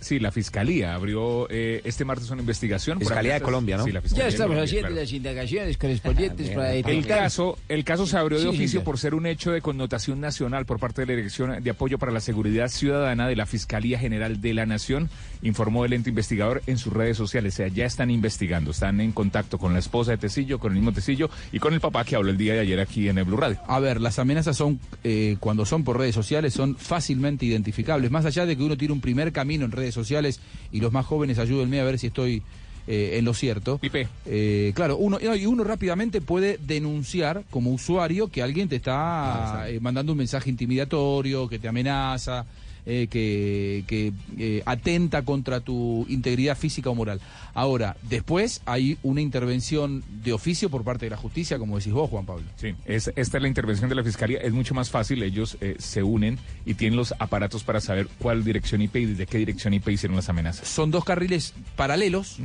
sí, 0.00 0.18
la 0.18 0.32
fiscalía 0.32 0.94
abrió 0.94 1.46
eh, 1.50 1.82
este 1.84 2.04
martes 2.04 2.30
una 2.30 2.40
investigación. 2.40 2.98
por 2.98 3.08
Fiscalía 3.08 3.34
de 3.34 3.40
Colombia, 3.42 3.76
¿no? 3.76 3.84
Sí, 3.84 3.92
la 3.92 4.00
Ya 4.00 4.02
Fiscalía 4.02 4.24
de 4.24 4.30
estamos 4.30 4.48
Colombia, 4.54 4.64
haciendo 4.64 4.88
claro. 4.88 5.02
las 5.02 5.12
indagaciones 5.12 5.76
correspondientes 5.78 6.50
para 6.50 6.72
El 6.74 6.82
detectar. 6.82 7.18
caso, 7.18 7.58
el 7.68 7.84
caso 7.84 8.06
se 8.06 8.16
abrió 8.16 8.38
de 8.38 8.44
Sí, 8.44 8.48
oficio 8.48 8.82
por 8.84 8.98
ser 8.98 9.14
un 9.14 9.26
hecho 9.26 9.52
de 9.52 9.60
connotación 9.60 10.20
nacional 10.20 10.64
por 10.66 10.78
parte 10.80 11.02
de 11.02 11.06
la 11.06 11.16
Dirección 11.16 11.62
de 11.62 11.70
Apoyo 11.70 11.98
para 11.98 12.10
la 12.12 12.20
Seguridad 12.20 12.68
Ciudadana 12.68 13.28
de 13.28 13.36
la 13.36 13.46
Fiscalía 13.46 13.98
General 13.98 14.40
de 14.40 14.54
la 14.54 14.64
Nación, 14.66 15.10
informó 15.42 15.84
el 15.84 15.92
ente 15.92 16.08
investigador 16.10 16.62
en 16.66 16.78
sus 16.78 16.92
redes 16.92 17.16
sociales. 17.16 17.54
O 17.54 17.56
sea, 17.58 17.68
ya 17.68 17.84
están 17.84 18.10
investigando, 18.10 18.70
están 18.70 19.00
en 19.00 19.12
contacto 19.12 19.58
con 19.58 19.72
la 19.74 19.78
esposa 19.80 20.12
de 20.12 20.18
Tecillo, 20.18 20.58
con 20.58 20.72
el 20.72 20.76
mismo 20.78 20.92
Tecillo 20.92 21.28
y 21.52 21.58
con 21.58 21.74
el 21.74 21.80
papá 21.80 22.04
que 22.04 22.16
habló 22.16 22.30
el 22.30 22.36
día 22.38 22.54
de 22.54 22.60
ayer 22.60 22.80
aquí 22.80 23.08
en 23.08 23.18
el 23.18 23.24
Blue 23.24 23.36
Radio. 23.36 23.58
A 23.68 23.78
ver, 23.80 24.00
las 24.00 24.18
amenazas 24.18 24.61
son, 24.62 24.80
eh, 25.02 25.36
cuando 25.40 25.66
son 25.66 25.82
por 25.82 25.98
redes 25.98 26.14
sociales, 26.14 26.54
son 26.54 26.76
fácilmente 26.76 27.44
identificables. 27.46 28.10
Más 28.10 28.24
allá 28.24 28.46
de 28.46 28.56
que 28.56 28.62
uno 28.62 28.76
tire 28.76 28.92
un 28.92 29.00
primer 29.00 29.32
camino 29.32 29.64
en 29.64 29.72
redes 29.72 29.94
sociales 29.94 30.40
y 30.70 30.80
los 30.80 30.92
más 30.92 31.04
jóvenes 31.06 31.38
ayúdenme 31.38 31.80
a 31.80 31.84
ver 31.84 31.98
si 31.98 32.08
estoy 32.08 32.42
eh, 32.86 33.18
en 33.18 33.24
lo 33.24 33.34
cierto. 33.34 33.80
Eh, 34.26 34.72
claro, 34.74 34.96
uno, 34.96 35.18
no, 35.22 35.36
y 35.36 35.46
uno 35.46 35.64
rápidamente 35.64 36.20
puede 36.20 36.58
denunciar 36.58 37.44
como 37.50 37.70
usuario 37.70 38.28
que 38.28 38.42
alguien 38.42 38.68
te 38.68 38.76
está 38.76 39.66
eh, 39.68 39.78
mandando 39.80 40.12
un 40.12 40.18
mensaje 40.18 40.50
intimidatorio, 40.50 41.48
que 41.48 41.58
te 41.58 41.68
amenaza. 41.68 42.44
Eh, 42.86 43.06
que, 43.10 43.84
que, 43.86 44.12
eh, 44.38 44.62
atenta 44.66 45.22
contra 45.22 45.60
tu 45.60 46.04
integridad 46.08 46.56
física 46.56 46.90
o 46.90 46.94
moral. 46.94 47.20
Ahora, 47.54 47.96
después 48.02 48.60
hay 48.66 48.98
una 49.02 49.20
intervención 49.20 50.02
de 50.22 50.32
oficio 50.32 50.70
por 50.70 50.82
parte 50.84 51.06
de 51.06 51.10
la 51.10 51.16
justicia, 51.16 51.58
como 51.58 51.78
decís 51.78 51.92
vos, 51.92 52.10
Juan 52.10 52.26
Pablo. 52.26 52.44
Sí, 52.56 52.74
es- 52.86 53.12
esta 53.14 53.36
es 53.38 53.42
la 53.42 53.48
intervención 53.48 53.88
de 53.88 53.94
la 53.94 54.02
Fiscalía. 54.04 54.38
Es 54.38 54.52
mucho 54.52 54.74
más 54.74 54.90
fácil. 54.90 55.22
Ellos 55.22 55.56
eh, 55.60 55.76
se 55.78 56.02
unen 56.02 56.38
y 56.66 56.74
tienen 56.74 56.96
los 56.96 57.14
aparatos 57.18 57.62
para 57.64 57.80
saber 57.80 58.08
cuál 58.18 58.42
dirección 58.44 58.82
IP 58.82 58.96
y 58.96 59.04
desde 59.06 59.26
qué 59.26 59.38
dirección 59.38 59.74
IP 59.74 59.88
hicieron 59.90 60.16
las 60.16 60.28
amenazas. 60.28 60.66
son 60.68 60.90
dos 60.90 61.04
carriles 61.04 61.54
paralelos 61.76 62.38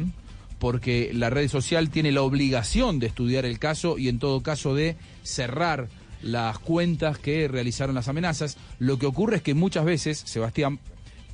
porque 0.60 1.12
la 1.14 1.30
red 1.30 1.48
social 1.50 1.90
tiene 1.90 2.12
la 2.12 2.24
obligación 2.24 2.98
de 3.00 3.08
estudiar 3.08 3.46
el 3.46 3.60
caso 3.60 3.98
y 3.98 4.08
en 4.10 4.18
todo 4.20 4.42
caso 4.42 4.74
de 4.74 4.96
cerrar 5.24 5.88
las 6.22 6.60
cuentas 6.60 7.18
que 7.20 7.48
realizaron 7.48 7.96
las 7.96 8.08
amenazas. 8.08 8.58
Lo 8.80 8.98
que 9.00 9.06
ocurre 9.06 9.38
es 9.38 9.42
que 9.42 9.54
muchas 9.54 9.86
veces, 9.86 10.22
Sebastián, 10.26 10.80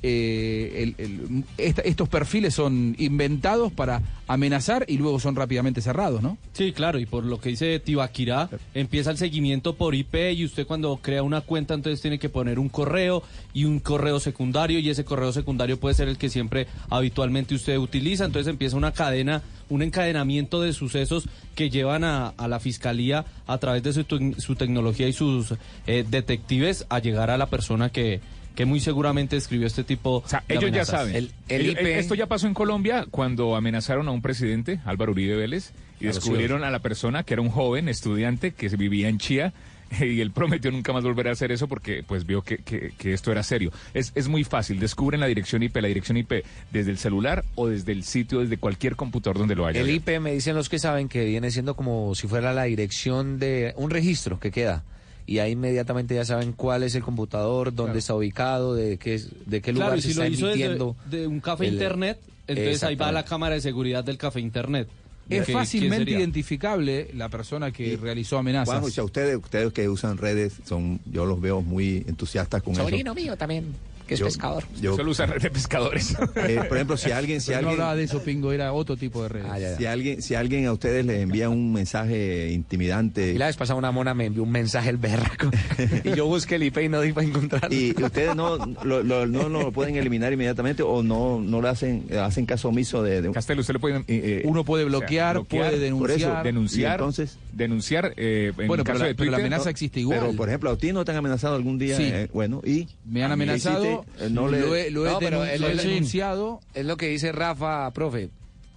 eh, 0.06 0.92
el- 0.98 1.44
esta- 1.56 1.80
estos 1.80 2.10
perfiles 2.10 2.52
son 2.54 2.94
inventados 2.98 3.72
para 3.72 4.02
amenazar 4.26 4.84
y 4.86 4.98
luego 4.98 5.18
son 5.18 5.34
rápidamente 5.34 5.80
cerrados, 5.80 6.22
¿no? 6.22 6.36
Sí, 6.52 6.72
claro, 6.72 6.98
y 6.98 7.06
por 7.06 7.24
lo 7.24 7.40
que 7.40 7.48
dice 7.50 7.78
Tibaquirá, 7.80 8.50
empieza 8.74 9.10
el 9.10 9.16
seguimiento 9.16 9.74
por 9.76 9.94
IP 9.94 10.32
y 10.32 10.44
usted 10.44 10.66
cuando 10.66 10.98
crea 10.98 11.22
una 11.22 11.40
cuenta 11.40 11.72
entonces 11.72 12.02
tiene 12.02 12.18
que 12.18 12.28
poner 12.28 12.58
un 12.58 12.68
correo 12.68 13.22
y 13.54 13.64
un 13.64 13.80
correo 13.80 14.20
secundario 14.20 14.78
y 14.78 14.90
ese 14.90 15.04
correo 15.06 15.32
secundario 15.32 15.80
puede 15.80 15.94
ser 15.94 16.08
el 16.08 16.18
que 16.18 16.28
siempre 16.28 16.66
habitualmente 16.90 17.54
usted 17.54 17.78
utiliza, 17.78 18.26
entonces 18.26 18.50
empieza 18.50 18.76
una 18.76 18.92
cadena, 18.92 19.42
un 19.70 19.80
encadenamiento 19.82 20.60
de 20.60 20.74
sucesos 20.74 21.24
que 21.54 21.70
llevan 21.70 22.04
a, 22.04 22.34
la 22.46 22.60
fiscalía 22.60 23.24
a 23.46 23.56
través 23.56 23.82
de 23.82 23.92
su 23.94 24.54
tecnología 24.54 25.08
y 25.08 25.14
sus 25.14 25.54
eh, 25.86 26.04
detectives 26.08 26.84
a 26.90 26.98
llegar 26.98 27.30
a 27.30 27.38
la 27.38 27.46
persona 27.46 27.88
que, 27.90 28.20
que 28.54 28.64
muy 28.64 28.80
seguramente 28.80 29.36
escribió 29.36 29.66
este 29.66 29.84
tipo 29.84 30.22
de 30.48 30.54
Ellos 30.54 30.70
ya 30.72 30.84
saben. 30.84 31.28
Esto 31.48 32.14
ya 32.14 32.26
pasó 32.26 32.46
en 32.46 32.54
Colombia 32.54 33.06
cuando 33.10 33.56
amenazaron 33.56 34.08
a 34.08 34.10
un 34.12 34.22
presidente, 34.22 34.80
Álvaro 34.84 35.12
Uribe 35.12 35.36
Vélez, 35.36 35.72
y 35.96 36.04
Claro, 36.04 36.14
descubrieron 36.14 36.64
a 36.64 36.70
la 36.70 36.78
persona 36.80 37.22
que 37.22 37.34
era 37.34 37.42
un 37.42 37.50
joven 37.50 37.88
estudiante 37.88 38.52
que 38.52 38.68
se 38.70 38.76
vivía 38.76 39.08
en 39.08 39.18
Chía. 39.18 39.52
y 40.00 40.20
él 40.22 40.30
prometió 40.32 40.70
nunca 40.72 40.92
más 40.94 41.04
volver 41.04 41.28
a 41.28 41.32
hacer 41.32 41.52
eso 41.52 41.68
porque 41.68 42.02
pues 42.02 42.24
vio 42.26 42.42
que, 42.42 42.56
que- 42.58 42.92
que 42.96 43.12
esto 43.12 43.30
era 43.30 43.42
serio. 43.42 43.70
Es, 43.92 44.12
es 44.14 44.28
muy 44.28 44.42
fácil, 44.42 44.80
descubren 44.80 45.20
la 45.20 45.26
dirección 45.26 45.62
IP, 45.62 45.76
la 45.76 45.88
dirección 45.88 46.16
IP 46.16 46.42
desde 46.72 46.90
el 46.90 46.98
celular 46.98 47.44
o 47.54 47.68
desde 47.68 47.92
el 47.92 48.02
sitio, 48.02 48.40
desde 48.40 48.56
cualquier 48.56 48.96
computador 48.96 49.38
donde 49.38 49.54
lo 49.54 49.66
haya. 49.66 49.80
El 49.80 49.90
IP 49.90 50.18
me 50.20 50.32
dicen 50.32 50.56
los 50.56 50.68
que 50.70 50.78
saben 50.78 51.08
que 51.08 51.24
viene 51.26 51.50
siendo 51.50 51.76
como 51.76 52.14
si 52.14 52.26
fuera 52.26 52.52
la 52.54 52.64
dirección 52.64 53.38
de 53.38 53.74
un 53.76 53.90
registro 53.90 54.40
que 54.40 54.50
queda. 54.50 54.82
Y 55.26 55.38
ahí 55.38 55.52
inmediatamente 55.52 56.14
ya 56.14 56.24
saben 56.24 56.52
cuál 56.52 56.82
es 56.82 56.94
el 56.94 57.02
computador, 57.02 57.74
dónde 57.74 57.98
está 58.00 58.14
ubicado, 58.14 58.74
de 58.74 58.98
qué, 58.98 59.20
de 59.46 59.62
qué 59.62 59.72
lugar 59.72 59.88
Claro, 59.88 59.98
y 59.98 60.02
se 60.02 60.08
si 60.08 60.14
lo 60.14 60.22
está 60.24 60.34
hizo 60.34 60.46
desde- 60.48 60.60
emitiendo. 60.64 60.96
de 61.10 61.26
un 61.26 61.40
café 61.40 61.66
el- 61.66 61.72
internet, 61.74 62.18
entonces 62.46 62.82
ahí 62.84 62.94
va 62.94 63.10
la 63.10 63.24
cámara 63.24 63.54
de 63.54 63.60
seguridad 63.62 64.04
del 64.04 64.18
café 64.18 64.40
internet. 64.40 64.86
Es 65.30 65.46
¿Qué- 65.46 65.52
fácilmente 65.54 66.10
identificable 66.10 67.08
la 67.14 67.30
persona 67.30 67.70
que 67.72 67.96
realizó 67.96 68.36
amenazas. 68.36 68.68
Juanjo, 68.74 68.90
si 68.90 69.00
a 69.00 69.04
ustedes, 69.04 69.36
ustedes 69.42 69.72
que 69.72 69.88
usan 69.88 70.18
redes, 70.18 70.52
son, 70.66 71.00
yo 71.10 71.24
los 71.24 71.40
veo 71.40 71.62
muy 71.62 72.04
entusiastas 72.06 72.62
con 72.62 72.74
eso. 72.74 72.82
Sobrino 72.82 73.14
mío 73.14 73.34
también, 73.34 73.64
que 74.06 74.14
es 74.14 74.20
Yo- 74.20 74.26
pescador. 74.26 74.64
yo- 74.80 74.96
Solo 74.96 75.10
usan 75.10 75.30
red 75.30 75.42
de 75.42 75.50
pescadores. 75.50 76.16
Eh, 76.44 76.60
por 76.68 76.76
ejemplo, 76.76 76.96
si 76.96 77.10
alguien, 77.10 77.40
si 77.40 77.48
Pero 77.48 77.62
no 77.62 77.68
alguien, 77.68 77.80
hablaba 77.82 77.96
de 77.96 78.04
eso, 78.04 78.22
Pingo, 78.22 78.52
era 78.52 78.72
otro 78.72 78.96
tipo 78.96 79.22
de 79.22 79.28
redes. 79.30 79.46
Ah, 79.50 79.76
si 79.78 79.86
alguien, 79.86 80.20
si 80.22 80.34
alguien 80.34 80.66
a 80.66 80.72
ustedes 80.72 81.04
les 81.06 81.22
envía 81.22 81.48
un 81.48 81.72
mensaje 81.72 82.50
intimidante 82.52 83.32
Y 83.32 83.38
la 83.38 83.46
vez 83.46 83.56
pasada 83.56 83.78
una 83.78 83.90
mona 83.92 84.14
me 84.14 84.26
envió 84.26 84.42
un 84.42 84.50
mensaje 84.50 84.90
el 84.90 84.96
berraco. 84.98 85.50
y 86.04 86.14
yo 86.14 86.26
busqué 86.26 86.56
el 86.56 86.64
IP 86.64 86.78
y 86.82 86.88
no 86.88 87.00
di 87.00 87.12
para 87.12 87.26
encontrarlo. 87.26 87.74
y 87.74 87.94
ustedes 88.02 88.34
no 88.36 88.56
lo, 88.84 89.02
lo- 89.02 89.26
no 89.26 89.48
lo 89.48 89.72
pueden 89.72 89.96
eliminar 89.96 90.32
inmediatamente 90.32 90.82
o 90.82 91.02
no 91.02 91.40
no 91.40 91.62
le 91.62 91.68
hacen 91.68 92.06
hacen 92.20 92.46
caso 92.46 92.68
omiso 92.68 93.02
de, 93.02 93.22
de- 93.22 93.30
Castel, 93.32 93.58
usted 93.60 93.74
le 93.74 93.80
puede... 93.80 94.04
eh, 94.08 94.42
Uno 94.44 94.64
puede 94.64 94.84
o 94.84 94.90
sea, 94.90 94.98
bloquear, 94.98 95.44
puede 95.44 95.70
por 95.70 95.78
denunciar. 95.80 96.18
eso, 96.32 96.42
denunciar, 96.44 96.92
entonces- 97.00 97.38
denunciar 97.52 98.12
eh, 98.16 98.52
en 98.58 98.66
Bueno, 98.68 98.84
pero 98.84 98.98
la- 98.98 99.06
de 99.06 99.14
pero 99.14 99.30
la 99.30 99.36
Twitter, 99.36 99.46
amenaza 99.46 99.64
¿no? 99.64 99.70
existe 99.70 100.00
igual. 100.00 100.18
pero 100.20 100.32
por 100.36 100.48
ejemplo 100.48 100.70
a 100.70 100.76
ti 100.76 100.92
no 100.92 101.04
te 101.04 101.12
han 101.12 101.18
amenazado 101.18 101.54
algún 101.56 101.78
día 101.78 101.96
Sí. 101.96 102.04
eh, 102.12 102.28
bueno 102.32 102.60
y 102.64 102.88
Me 103.06 103.22
han 103.22 103.28
¿qué 103.30 103.32
amenazado, 103.34 103.93
no 104.30 104.48
le- 104.48 104.60
lo 104.60 104.74
he, 104.76 104.90
lo 104.90 105.06
he 105.06 105.10
No, 105.58 105.68
denunciado. 105.68 106.60
Es 106.74 106.84
lo 106.86 106.96
que 106.96 107.08
dice 107.08 107.32
Rafa, 107.32 107.90
profe. 107.92 108.30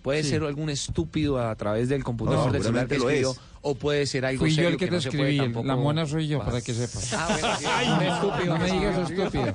Puede 0.03 0.23
Sí. 0.23 0.29
ser 0.29 0.43
algún 0.43 0.69
estúpido 0.69 1.37
a 1.39 1.53
través 1.55 1.89
del 1.89 2.03
computador 2.03 2.45
No, 2.47 2.51
del 2.53 2.63
celular 2.63 2.87
que 2.87 2.95
escribió, 2.95 3.35
o 3.61 3.75
puede 3.75 4.05
ser 4.05 4.23
algo 4.25 4.39
Fui 4.39 4.51
yo 4.51 4.55
serio 4.55 4.69
el 4.69 4.77
que 4.77 4.85
te 4.85 4.91
no 4.91 5.01
se 5.01 5.09
puede 5.11 5.23
escribí, 5.23 5.37
tampoco- 5.39 5.67
la 5.67 5.75
mona 5.75 6.05
soy 6.05 6.27
yo, 6.29 6.39
para 6.39 6.61
que 6.61 6.73
sepas. 6.73 7.13
Ah, 7.13 7.27
bueno, 7.29 7.55
sí, 7.59 7.65
Ay, 7.67 7.87
un 7.89 7.97
no, 8.05 8.15
estúpido. 8.15 8.53
no 8.53 8.59
me 8.59 8.65
que 8.67 8.71
digas 8.71 8.97
estúpido. 9.11 9.45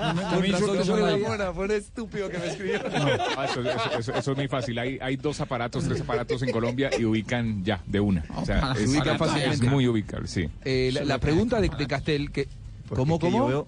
No 0.00 0.44
yo 0.44 0.84
yo 0.84 1.36
no 1.36 1.54
fue 1.54 1.64
un 1.66 1.70
estúpido 1.70 2.28
que 2.30 2.38
me 2.38 2.46
escribió. 2.48 2.80
Ah, 3.36 3.44
eso, 3.48 3.60
eso- 3.60 3.98
eso- 3.98 4.14
eso 4.14 4.30
es 4.32 4.36
muy 4.36 4.48
fácil. 4.48 4.78
Hay, 4.78 4.98
hay 5.00 5.16
dos 5.16 5.40
aparatos, 5.40 5.84
tres 5.86 6.00
aparatos 6.00 6.42
en 6.42 6.50
Colombia 6.50 6.90
y 6.98 7.04
ubican 7.04 7.62
ya, 7.64 7.80
de 7.86 8.00
una. 8.00 8.24
O 8.36 8.44
sea, 8.44 8.74
Se 8.74 8.84
es, 8.84 8.90
ubican 8.90 9.14
es 9.14 9.18
fácilmente. 9.18 9.66
muy 9.66 9.86
ubicable, 9.86 10.26
sí. 10.26 10.48
Eh, 10.64 10.90
la, 10.92 11.04
la 11.04 11.18
pregunta 11.18 11.60
de, 11.60 11.68
de 11.68 11.86
Castel, 11.86 12.32
que, 12.32 12.48
¿cómo, 12.88 13.18
que 13.20 13.30
yo 13.30 13.38
cómo? 13.38 13.66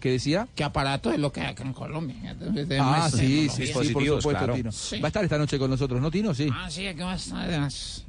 ¿Qué 0.00 0.10
decía? 0.10 0.46
¿Qué 0.54 0.62
aparato 0.64 1.10
es 1.12 1.18
lo 1.18 1.32
que 1.32 1.40
hay 1.40 1.46
acá 1.48 1.62
en 1.64 1.72
Colombia? 1.72 2.16
Entonces, 2.30 2.66
Ah, 2.80 3.08
sí, 3.10 3.48
sí, 3.48 3.66
sí, 3.66 3.72
por 3.72 3.84
supuesto, 3.86 4.28
claro. 4.30 4.54
Tino. 4.54 4.72
Sí. 4.72 5.00
Va 5.00 5.06
a 5.06 5.08
estar 5.08 5.24
esta 5.24 5.38
noche 5.38 5.58
con 5.58 5.70
nosotros, 5.70 6.00
¿no, 6.00 6.10
Tino? 6.10 6.34
Sí. 6.34 6.48
Ah, 6.52 6.68
sí, 6.70 6.82
¿qué 6.82 7.04
más? 7.04 7.32
Además, 7.32 8.04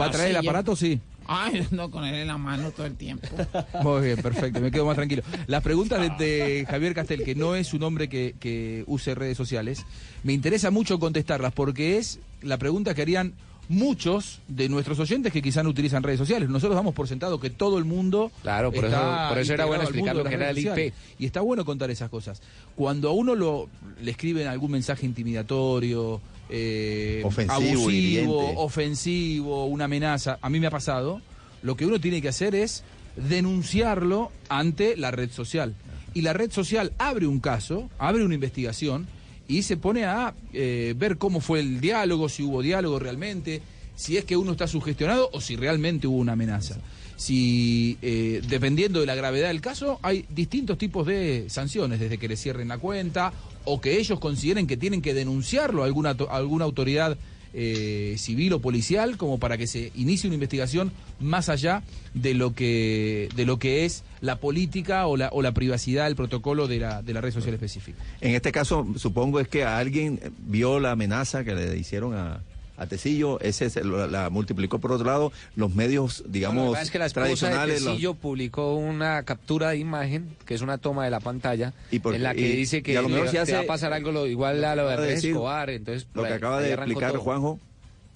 ¿Va 0.00 0.06
a 0.06 0.10
traer 0.10 0.36
el 0.36 0.42
yo- 0.42 0.50
aparato? 0.50 0.76
Sí. 0.76 1.00
Ay, 1.26 1.66
no, 1.70 1.88
con 1.90 2.04
él 2.04 2.14
en 2.16 2.26
la 2.26 2.36
mano 2.36 2.72
todo 2.72 2.84
el 2.86 2.96
tiempo. 2.96 3.28
Muy 3.82 4.02
bien, 4.06 4.20
perfecto, 4.22 4.60
me 4.60 4.70
quedo 4.72 4.86
más 4.86 4.96
tranquilo. 4.96 5.22
Las 5.46 5.62
preguntas 5.62 6.00
de, 6.00 6.24
de 6.24 6.66
Javier 6.70 6.94
Castel, 6.94 7.22
que 7.24 7.34
no 7.36 7.54
es 7.54 7.72
un 7.74 7.82
hombre 7.84 8.08
que, 8.08 8.34
que 8.40 8.82
use 8.88 9.14
redes 9.14 9.36
sociales, 9.36 9.84
me 10.24 10.32
interesa 10.32 10.70
mucho 10.72 10.98
contestarlas 10.98 11.52
porque 11.52 11.98
es 11.98 12.18
la 12.42 12.56
pregunta 12.58 12.94
que 12.94 13.02
harían 13.02 13.34
muchos 13.72 14.40
de 14.48 14.68
nuestros 14.68 14.98
oyentes 14.98 15.32
que 15.32 15.42
quizás 15.42 15.64
no 15.64 15.70
utilizan 15.70 16.02
redes 16.02 16.18
sociales. 16.18 16.48
Nosotros 16.48 16.76
damos 16.76 16.94
por 16.94 17.08
sentado 17.08 17.40
que 17.40 17.50
todo 17.50 17.78
el 17.78 17.84
mundo. 17.84 18.30
Claro, 18.42 18.70
por 18.70 18.84
eso- 18.84 18.94
está 18.94 19.28
por 19.30 19.38
eso 19.38 19.54
era 19.54 19.64
bueno 19.64 19.82
explicar 19.84 20.14
lo 20.14 20.24
que 20.24 20.34
era 20.34 20.50
el 20.50 20.58
IP. 20.58 20.92
Y 21.18 21.26
está 21.26 21.40
bueno 21.40 21.64
contar 21.64 21.90
esas 21.90 22.10
cosas. 22.10 22.40
Cuando 22.76 23.08
a 23.08 23.12
uno 23.12 23.34
lo, 23.34 23.68
le 24.00 24.10
escriben 24.10 24.46
algún 24.46 24.70
mensaje 24.72 25.06
intimidatorio, 25.06 26.20
eh, 26.50 27.22
Ofensivo, 27.24 27.54
abusivo, 27.80 28.60
ofensivo, 28.62 29.66
una 29.66 29.84
amenaza, 29.86 30.38
a 30.42 30.50
mí 30.50 30.60
me 30.60 30.66
ha 30.66 30.70
pasado, 30.70 31.22
lo 31.62 31.76
que 31.76 31.86
uno 31.86 31.98
tiene 32.00 32.20
que 32.20 32.28
hacer 32.28 32.54
es 32.54 32.84
denunciarlo 33.16 34.30
ante 34.48 34.96
la 34.96 35.10
red 35.10 35.30
social. 35.30 35.74
Y 36.14 36.20
la 36.22 36.32
red 36.34 36.50
social 36.52 36.92
abre 36.98 37.26
un 37.26 37.40
caso, 37.40 37.88
abre 37.98 38.24
una 38.24 38.34
investigación 38.34 39.06
y 39.48 39.62
se 39.62 39.76
pone 39.76 40.04
a 40.04 40.34
eh, 40.52 40.94
ver 40.96 41.18
cómo 41.18 41.40
fue 41.40 41.60
el 41.60 41.80
diálogo, 41.80 42.28
si 42.28 42.42
hubo 42.42 42.62
diálogo 42.62 42.98
realmente, 42.98 43.62
si 43.96 44.16
es 44.16 44.24
que 44.24 44.36
uno 44.36 44.52
está 44.52 44.66
sugestionado 44.66 45.30
o 45.32 45.40
si 45.40 45.56
realmente 45.56 46.06
hubo 46.06 46.16
una 46.16 46.32
amenaza. 46.32 46.76
Si, 47.16 47.98
eh, 48.02 48.42
dependiendo 48.48 49.00
de 49.00 49.06
la 49.06 49.14
gravedad 49.14 49.48
del 49.48 49.60
caso, 49.60 50.00
hay 50.02 50.24
distintos 50.28 50.78
tipos 50.78 51.06
de 51.06 51.44
sanciones, 51.48 52.00
desde 52.00 52.18
que 52.18 52.26
le 52.26 52.36
cierren 52.36 52.68
la 52.68 52.78
cuenta 52.78 53.32
o 53.64 53.80
que 53.80 53.98
ellos 53.98 54.18
consideren 54.18 54.66
que 54.66 54.76
tienen 54.76 55.02
que 55.02 55.14
denunciarlo 55.14 55.82
a 55.82 55.86
alguna, 55.86 56.16
a 56.28 56.36
alguna 56.36 56.64
autoridad 56.64 57.16
eh, 57.54 58.14
civil 58.18 58.52
o 58.54 58.60
policial 58.60 59.16
como 59.16 59.38
para 59.38 59.58
que 59.58 59.66
se 59.66 59.92
inicie 59.94 60.28
una 60.28 60.34
investigación 60.34 60.92
más 61.20 61.48
allá 61.48 61.82
de 62.14 62.34
lo 62.34 62.54
que 62.54 63.28
de 63.36 63.44
lo 63.44 63.58
que 63.58 63.84
es 63.84 64.04
la 64.20 64.36
política 64.36 65.06
o 65.06 65.16
la, 65.16 65.28
o 65.32 65.42
la 65.42 65.52
privacidad, 65.52 66.06
el 66.06 66.16
protocolo 66.16 66.68
de 66.68 66.78
la, 66.78 67.02
de 67.02 67.12
la 67.12 67.20
red 67.20 67.32
social 67.32 67.54
específica. 67.54 67.98
en 68.20 68.34
este 68.34 68.52
caso 68.52 68.86
supongo 68.96 69.40
es 69.40 69.48
que 69.48 69.64
alguien 69.64 70.20
vio 70.46 70.80
la 70.80 70.92
amenaza 70.92 71.44
que 71.44 71.54
le 71.54 71.76
hicieron 71.76 72.14
a 72.14 72.40
a 72.82 72.86
Tecillo, 72.86 73.40
ese 73.40 73.70
se 73.70 73.84
lo- 73.84 74.06
la, 74.06 74.28
multiplicó 74.30 74.78
por 74.80 74.92
otro 74.92 75.06
lado 75.06 75.32
los 75.56 75.74
medios, 75.74 76.24
digamos, 76.26 76.66
que 76.66 76.72
pasa 76.72 76.82
es 76.82 76.90
que 76.90 76.98
la 76.98 77.06
esposa 77.06 77.26
de 77.28 77.36
tradicionales. 77.36 77.82
los- 77.82 77.92
Tecillo 77.94 78.14
publicó 78.14 78.74
una 78.74 79.22
captura 79.22 79.70
de 79.70 79.78
imagen, 79.78 80.36
que 80.44 80.54
es 80.54 80.60
una 80.62 80.78
toma 80.78 81.04
de 81.04 81.10
la 81.10 81.20
pantalla, 81.20 81.72
por- 82.02 82.14
en 82.14 82.22
la 82.22 82.34
que 82.34 82.40
y- 82.48 82.56
dice 82.56 82.82
que 82.82 82.92
y 82.92 82.96
a 82.96 83.02
lo 83.02 83.08
mejor 83.08 83.24
le- 83.26 83.30
se 83.30 83.36
te 83.36 83.42
hace- 83.42 83.54
va 83.54 83.60
a 83.60 83.66
pasar 83.66 83.92
algo 83.92 84.12
lo- 84.12 84.26
igual 84.26 84.64
a 84.64 84.74
lo 84.76 84.88
de 84.88 84.96
de 84.96 85.14
Escobar, 85.14 85.70
entonces 85.70 86.06
lo 86.14 86.22
que 86.22 86.28
ahí- 86.28 86.34
acaba 86.34 86.60
de 86.60 86.72
explicar 86.72 87.12
todo. 87.12 87.20
Juanjo, 87.20 87.60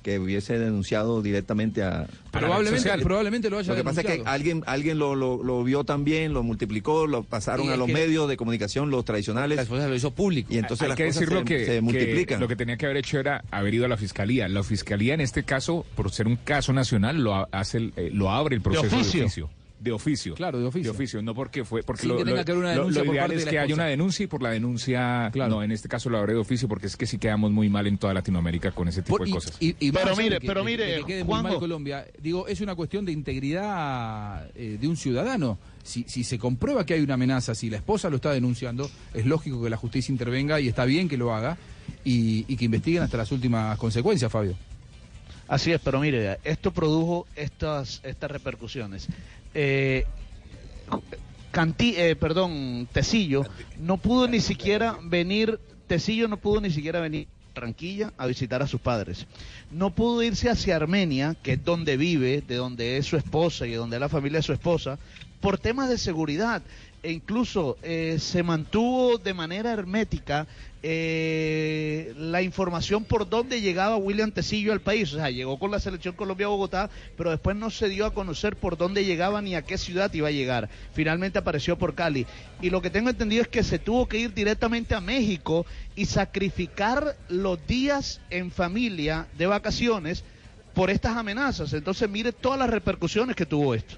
que 0.07 0.21
hubiese 0.21 0.57
denunciado 0.57 1.21
directamente 1.21 1.83
a... 1.83 2.07
Probablemente, 2.31 2.88
probablemente 3.03 3.51
lo 3.51 3.59
haya 3.59 3.71
Lo 3.73 3.75
que 3.77 3.83
pasa 3.83 4.03
es 4.03 4.07
que 4.07 4.23
alguien, 4.25 4.62
alguien 4.66 5.01
lo, 5.01 5.16
lo, 5.16 5.42
lo 5.42 5.64
vio 5.64 5.83
también, 5.83 6.33
lo 6.33 6.45
multiplicó, 6.45 7.09
lo 7.09 7.25
pasaron 7.25 7.66
Y 7.66 7.71
a 7.71 7.77
los 7.77 7.88
que- 7.88 7.92
medios 7.92 8.29
de 8.29 8.37
comunicación, 8.37 8.88
los 8.90 9.05
tradicionales. 9.05 9.57
La 9.57 9.62
esposa 9.62 9.88
lo 9.88 9.97
hizo 9.97 10.12
público. 10.12 10.55
Y 10.55 10.59
entonces 10.59 10.83
Hay 10.85 10.88
las 10.90 10.97
que 10.97 11.07
cosas 11.07 11.21
decirlo 11.23 11.40
se, 11.40 11.45
que, 11.47 11.66
se 11.66 11.73
que 11.73 11.81
multiplican. 11.81 12.38
lo 12.40 12.47
que 12.47 12.55
tenía 12.55 12.77
que 12.77 12.85
haber 12.87 12.99
hecho 12.99 13.19
era 13.19 13.42
haber 13.51 13.75
ido 13.75 13.85
a 13.85 13.88
la 13.88 13.97
fiscalía. 13.97 14.49
La 14.49 14.62
fiscalía 14.62 15.14
en 15.14 15.23
este 15.23 15.42
caso, 15.42 15.85
por 15.97 16.12
ser 16.12 16.29
un 16.29 16.37
caso 16.37 16.73
nacional, 16.73 17.16
lo 17.25 17.35
ha- 17.35 17.49
hace, 17.51 17.79
el- 17.79 17.92
eh, 17.97 18.11
lo 18.12 18.31
abre 18.31 18.55
el 18.55 18.62
proceso 18.62 18.87
de 18.95 19.03
oficio. 19.03 19.25
oficio. 19.25 19.51
De 19.87 19.92
oficio. 19.92 20.35
Claro, 20.35 20.59
de 20.59 20.66
oficio. 20.66 21.22
no 21.22 21.35
porque 21.35 21.64
fue 21.64 21.83
porque 21.83 22.03
Sin 22.03 22.11
lo, 22.11 22.18
que 22.18 22.25
tenga 22.25 22.38
lo- 22.38 22.44
que 22.44 22.53
haber 22.53 22.62
una 22.64 22.75
lo- 22.75 22.81
denuncia 22.81 23.05
lo 23.05 23.12
ideal 23.12 23.33
es 23.33 23.44
de 23.44 23.51
que 23.51 23.59
haya 23.59 23.75
una 23.75 23.87
denuncia 23.87 24.25
y 24.25 24.27
por 24.27 24.42
la 24.42 24.51
denuncia 24.51 25.31
no, 25.35 25.62
en 25.62 25.72
este 25.72 25.88
caso 25.88 26.11
lo 26.11 26.18
abre 26.18 26.33
de 26.35 26.38
oficio 26.40 26.68
porque 26.68 26.87
es 26.87 26.96
que 26.96 27.07
sí 27.07 27.18
quedamos 27.18 27.51
muy 27.53 27.68
mal 27.68 27.87
en 27.87 27.99
toda 27.99 28.12
Latinoamérica 28.14 28.72
con 28.72 28.88
ese 28.88 29.03
tipo 29.03 29.16
Por- 29.18 29.25
de 29.27 29.31
y- 29.31 29.33
cosas. 29.33 29.57
y- 29.61 29.77
y 29.81 29.92
más 29.92 30.03
Pero 30.03 30.16
mire, 30.16 30.35
de 30.37 30.40
que- 30.40 30.46
pero 30.46 30.61
de 30.61 30.66
que- 30.66 30.72
mire, 30.72 30.85
de 30.92 30.99
que 31.01 31.05
quede 31.07 31.25
muy 31.25 31.33
mal 31.35 31.42
Juanjo. 31.42 31.61
Colombia, 31.61 32.07
digo, 32.20 32.46
es 32.49 32.61
una 32.61 32.75
cuestión 32.75 33.05
de 33.05 33.12
integridad 33.12 34.49
eh, 34.55 34.79
de 34.81 34.88
un 34.88 34.96
ciudadano. 34.96 35.59
Si, 35.83 36.05
si 36.09 36.25
se 36.25 36.38
comprueba 36.38 36.85
que 36.85 36.94
hay 36.94 37.01
una 37.01 37.14
amenaza, 37.14 37.55
si 37.55 37.70
la 37.70 37.77
esposa 37.77 38.11
lo 38.11 38.16
está 38.16 38.33
denunciando, 38.33 38.90
es 39.14 39.25
lógico 39.25 39.62
que 39.62 39.70
la 39.70 39.77
justicia 39.77 40.11
intervenga 40.12 40.59
y 40.61 40.68
está 40.68 40.85
bien 40.85 41.09
que 41.09 41.16
lo 41.16 41.33
haga 41.35 41.57
y, 42.05 42.44
y 42.49 42.57
que 42.57 42.64
investiguen 42.64 43.03
hasta 43.05 43.16
las 43.18 43.31
últimas 43.31 43.79
consecuencias, 43.79 44.31
Fabio. 44.33 44.57
Así 45.49 45.70
es, 45.70 45.81
pero 45.81 46.01
mire, 46.01 46.38
esto 46.42 46.72
produjo 46.72 47.29
estas, 47.37 48.01
estas 48.03 48.29
repercusiones. 48.33 49.07
Eh, 49.59 50.05
eh, 51.55 52.16
perdón, 52.21 52.87
Tecillo 52.92 53.47
no 53.79 53.97
pudo 53.97 54.29
ni 54.29 54.40
siquiera 54.40 54.99
venir, 55.03 55.59
Tecillo 55.87 56.29
no 56.29 56.37
pudo 56.37 56.61
ni 56.61 56.69
siquiera 56.71 57.01
venir 57.01 57.27
a 57.27 57.55
Barranquilla 57.55 58.12
a 58.19 58.27
visitar 58.27 58.61
a 58.61 58.66
sus 58.66 58.83
padres. 58.83 59.27
No 59.71 59.95
pudo 59.95 60.23
irse 60.23 60.51
hacia 60.51 60.77
Armenia, 60.77 61.35
que 61.42 61.55
es 61.55 61.64
donde 61.64 61.97
vive, 61.97 62.42
de 62.47 62.57
donde 62.57 62.99
es 62.99 63.07
su 63.07 63.16
esposa 63.16 63.66
y 63.66 63.71
de 63.71 63.77
donde 63.77 63.97
es 63.97 64.01
la 64.01 64.11
familia 64.11 64.40
de 64.40 64.42
su 64.42 64.53
esposa, 64.53 64.99
por 65.40 65.57
temas 65.57 65.88
de 65.88 65.97
seguridad. 65.97 66.61
E 67.07 67.12
incluso 67.12 67.79
eh, 67.85 68.16
se 68.19 68.42
mantuvo 68.42 69.16
de 69.16 69.33
manera 69.33 69.71
hermética 69.73 70.45
eh, 70.83 72.12
la 72.19 72.42
información 72.42 73.05
por 73.05 73.29
dónde 73.29 73.61
llegaba 73.61 73.97
William 73.97 74.33
Tecillo 74.33 74.73
al 74.73 74.81
país. 74.81 75.12
O 75.12 75.19
sea, 75.19 75.31
llegó 75.31 75.57
con 75.57 75.71
la 75.71 75.79
selección 75.79 76.16
Colombia 76.16 76.47
a 76.47 76.49
Bogotá, 76.49 76.90
pero 77.16 77.31
después 77.31 77.55
no 77.55 77.71
se 77.71 77.88
dio 77.88 78.07
a 78.07 78.12
conocer 78.12 78.57
por 78.57 78.77
dónde 78.77 79.05
llegaba 79.05 79.40
ni 79.40 79.55
a 79.55 79.62
qué 79.62 79.79
ciudad 79.79 80.12
iba 80.14 80.27
a 80.27 80.33
llegar. 80.33 80.69
Finalmente 80.95 81.38
apareció 81.38 81.79
por 81.79 81.95
Cali. 81.95 82.27
Y 82.61 82.71
lo 82.71 82.83
que 82.83 82.90
tengo 82.90 83.09
entendido 83.09 83.42
es 83.42 83.49
que 83.49 83.62
se 83.62 83.79
tuvo 83.79 84.09
que 84.09 84.19
ir 84.19 84.35
directamente 84.35 84.97
a 84.97 85.01
México 85.01 85.64
y 85.95 86.07
sacrificar 86.07 87.16
los 87.29 87.64
días 87.69 88.21
en 88.31 88.51
familia 88.51 89.29
de 89.38 89.47
vacaciones 89.47 90.25
por 90.75 90.90
estas 90.90 91.16
amenazas. 91.16 91.73
Entonces, 91.73 92.11
mire 92.11 92.33
todas 92.33 92.59
las 92.59 92.69
repercusiones 92.69 93.37
que 93.37 93.47
tuvo 93.47 93.77
esto. 93.77 93.95